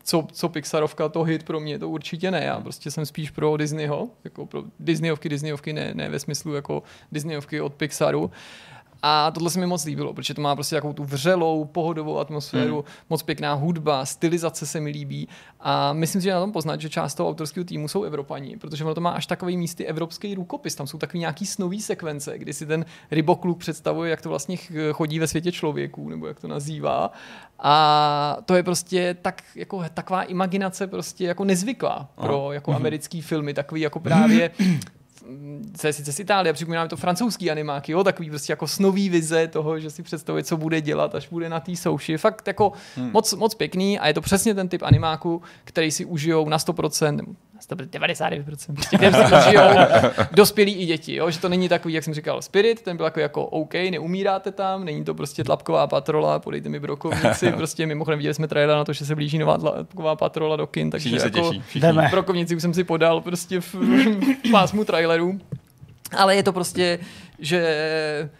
[0.04, 2.44] co, co Pixarovka, to hit pro mě, to určitě ne.
[2.44, 6.82] Já prostě jsem spíš pro Disneyho, jako pro Disneyovky, Disneyovky ne, ne ve smyslu jako
[7.12, 8.30] Disneyovky od Pixaru.
[9.02, 12.74] A tohle se mi moc líbilo, protože to má prostě takovou tu vřelou, pohodovou atmosféru,
[12.74, 12.84] hmm.
[13.10, 15.28] moc pěkná hudba, stylizace se mi líbí.
[15.60, 18.84] A myslím si, že na tom poznat, že část toho autorského týmu jsou Evropani, protože
[18.84, 20.74] ono to má až takový místy evropský rukopis.
[20.74, 24.56] Tam jsou takový nějaký snový sekvence, kdy si ten rybokluk představuje, jak to vlastně
[24.92, 27.12] chodí ve světě člověků, nebo jak to nazývá.
[27.58, 32.76] A to je prostě tak, jako, taková imaginace prostě jako nezvyklá pro jako mhm.
[32.76, 34.50] americký filmy, takový jako právě
[35.76, 39.48] co je sice z Itálie, připomínáme to francouzský animáky, jo, takový prostě jako snový vize
[39.48, 42.16] toho, že si představuje, co bude dělat, až bude na té souši.
[42.16, 43.10] Fakt jako hmm.
[43.12, 47.20] moc, moc pěkný a je to přesně ten typ animáku, který si užijou na 100%,
[47.68, 49.62] 99%, prostě, kde se žijou
[50.32, 51.30] dospělí i děti, jo?
[51.30, 54.84] že to není takový, jak jsem říkal, Spirit, ten byl jako, jako OK, neumíráte tam,
[54.84, 58.92] není to prostě tlapková patrola, podejte mi brokovníci, prostě mimochodem viděli jsme trailer na to,
[58.92, 61.52] že se blíží nová tlapková patrola do kin, takže Všichni jako
[62.10, 65.40] brokovníci už jsem si podal prostě v, v pásmu trailerů,
[66.16, 66.98] ale je to prostě,
[67.38, 68.30] že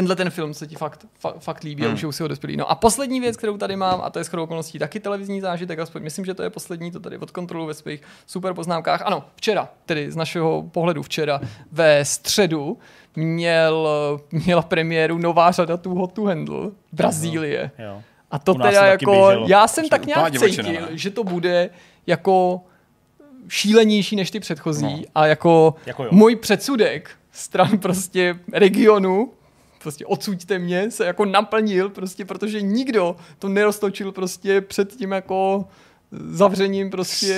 [0.00, 1.92] tenhle ten film se ti fakt, fakt, fakt líbí hmm.
[1.92, 2.56] a už si ho dospělí.
[2.56, 5.78] No a poslední věc, kterou tady mám, a to je shodou okolností taky televizní zážitek,
[5.78, 9.02] aspoň myslím, že to je poslední, to tady od kontrolu ve svých super poznámkách.
[9.04, 11.40] Ano, včera, tedy z našeho pohledu včera,
[11.72, 12.78] ve středu,
[13.16, 13.88] měl,
[14.30, 17.70] měla premiéru nová řada Too Hot to Handle, Brazílie.
[17.78, 18.02] Jo.
[18.30, 21.70] A to teda jako, já jsem tak nějak cítil, že to bude
[22.06, 22.60] jako
[23.48, 25.02] šílenější než ty předchozí no.
[25.14, 29.32] a jako, jako můj předsudek stran prostě regionu
[29.82, 35.68] prostě odsuďte mě, se jako naplnil prostě, protože nikdo to neroztočil prostě před tím jako
[36.12, 37.34] zavřením prostě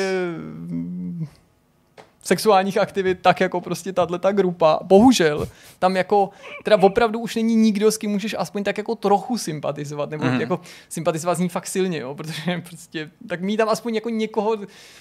[2.23, 4.79] sexuálních aktivit, tak jako prostě tahle ta grupa.
[4.83, 5.49] Bohužel,
[5.79, 6.31] tam jako,
[6.65, 10.41] teda opravdu už není nikdo, s kým můžeš aspoň tak jako trochu sympatizovat, nebo mm.
[10.41, 14.57] jako sympatizovat z ní fakt silně, jo, protože prostě, tak mít tam aspoň jako někoho,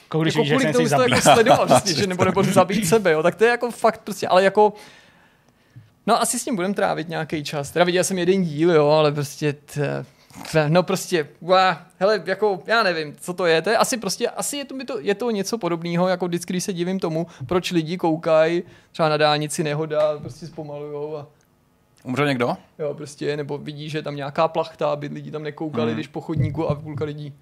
[0.07, 3.11] Koho, když jako kvůli že tomu to jako sledovat, prostě, že nebo, nebo zabít sebe,
[3.11, 4.73] jo, tak to je jako fakt prostě, ale jako
[6.07, 7.71] No asi s tím budeme trávit nějaký čas.
[7.71, 10.05] Teda viděl jsem jeden díl, jo, ale prostě t,
[10.67, 14.57] No prostě, wow, hele, jako, já nevím, co to je, to je asi prostě, asi
[14.57, 17.97] je to, to, je to něco podobného, jako vždycky, když se divím tomu, proč lidi
[17.97, 21.27] koukají třeba na dálnici nehoda, prostě zpomalujou a
[22.03, 22.57] Umřel někdo?
[22.80, 25.93] Jo, prostě, nebo vidí, že je tam nějaká plachta, aby lidi tam nekoukali, hmm.
[25.93, 27.33] když po chodníku a půlka lidí,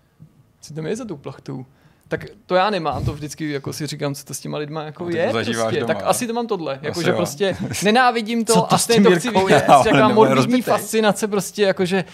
[0.61, 1.65] co tam je za tu plachtou?
[2.09, 5.03] Tak to já nemám, to vždycky jako si říkám, co to s těma lidma jako
[5.03, 5.29] no, je.
[5.31, 5.53] Prostě.
[5.53, 9.15] Doma, tak asi to mám tohle, jako, že prostě nenávidím to, to a stejně to
[9.15, 12.05] chci vidět, jaká morbidní fascinace prostě, jakože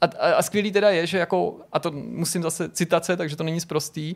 [0.00, 3.44] a, a, a, skvělý teda je, že jako, a to musím zase citace, takže to
[3.44, 4.14] není zprostý,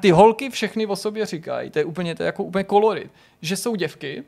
[0.00, 3.10] ty holky všechny o sobě říkají, to je úplně, to je jako úplně kolorit,
[3.42, 4.24] že jsou děvky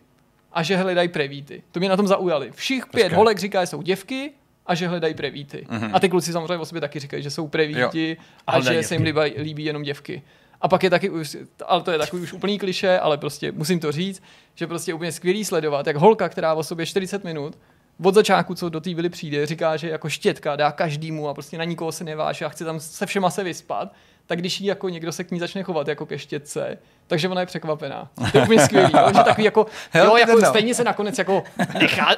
[0.52, 1.62] a že hledají prevíty.
[1.72, 2.50] To mě na tom zaujali.
[2.54, 3.16] Všich pět Počkej.
[3.16, 4.32] holek říká, že jsou děvky
[4.66, 5.66] a že hledají prevíty.
[5.70, 5.90] Mm-hmm.
[5.92, 8.24] A ty kluci samozřejmě o sobě taky říkají, že jsou prevíti jo.
[8.46, 8.84] a, a že děvky.
[8.84, 10.22] se jim líbí, líbí jenom děvky.
[10.60, 13.80] A pak je taky už, ale to je takový už úplný kliše, ale prostě musím
[13.80, 14.22] to říct,
[14.54, 17.58] že prostě úplně skvělý sledovat, jak holka, která o sobě 40 minut
[18.02, 21.58] od začátku, co do té vily přijde, říká, že jako štětka dá každému a prostě
[21.58, 23.92] na nikoho se neváže a chce tam se všema se vyspat,
[24.26, 27.40] tak když jí jako někdo se k ní začne chovat jako ke štětce, takže ona
[27.40, 28.08] je překvapená.
[28.32, 29.08] To je úplně skvělý, jo?
[29.08, 31.42] že takový jako, jo, jako stejně se nakonec jako
[31.78, 32.08] nechá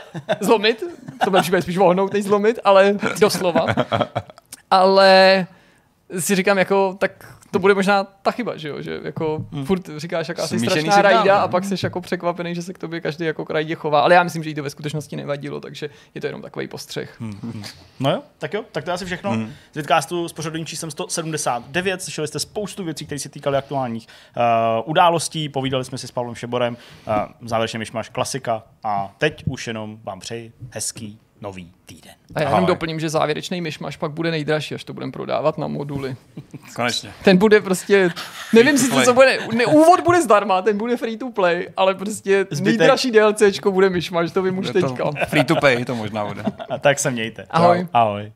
[0.41, 0.85] zlomit,
[1.25, 3.67] to bude spíš vohnout, než zlomit, ale doslova.
[4.71, 5.47] Ale
[6.19, 9.65] si říkám jako, tak to bude možná ta chyba, že jo, že jako hmm.
[9.65, 12.79] furt říkáš, jaká jsi strašná signál, rajda a pak jsi jako překvapený, že se k
[12.79, 15.91] tobě každý jako rajdě chová, ale já myslím, že jí to ve skutečnosti nevadilo, takže
[16.15, 17.21] je to jenom takový postřeh.
[17.21, 17.39] Hmm.
[17.43, 17.63] hmm.
[18.01, 19.31] No jo, tak jo, tak to je asi všechno.
[19.31, 19.53] Hmm.
[19.73, 24.43] Z Vidcastu s pořadovým číslem 179 slyšeli jste spoustu věcí, které se týkaly aktuálních uh,
[24.91, 26.77] událostí, povídali jsme si s Pavlem Šeborem,
[27.07, 32.13] uh, závěrečně máš klasika a teď už jenom vám přeji hezký nový týden.
[32.35, 35.67] A já jenom doplním, že závěrečný myšmaš pak bude nejdražší, až to budeme prodávat na
[35.67, 36.17] moduly.
[36.77, 37.13] Konečně.
[37.25, 38.11] Ten bude prostě,
[38.53, 42.47] nevím si, co bude, ne, úvod bude zdarma, ten bude free to play, ale prostě
[42.51, 42.79] Zbytek.
[42.79, 45.11] nejdražší DLCčko bude myšmaš, to vím už teďka.
[45.27, 46.43] Free to pay to možná bude.
[46.71, 47.47] A tak se mějte.
[47.51, 47.89] Ahoj.
[47.93, 48.33] Ahoj.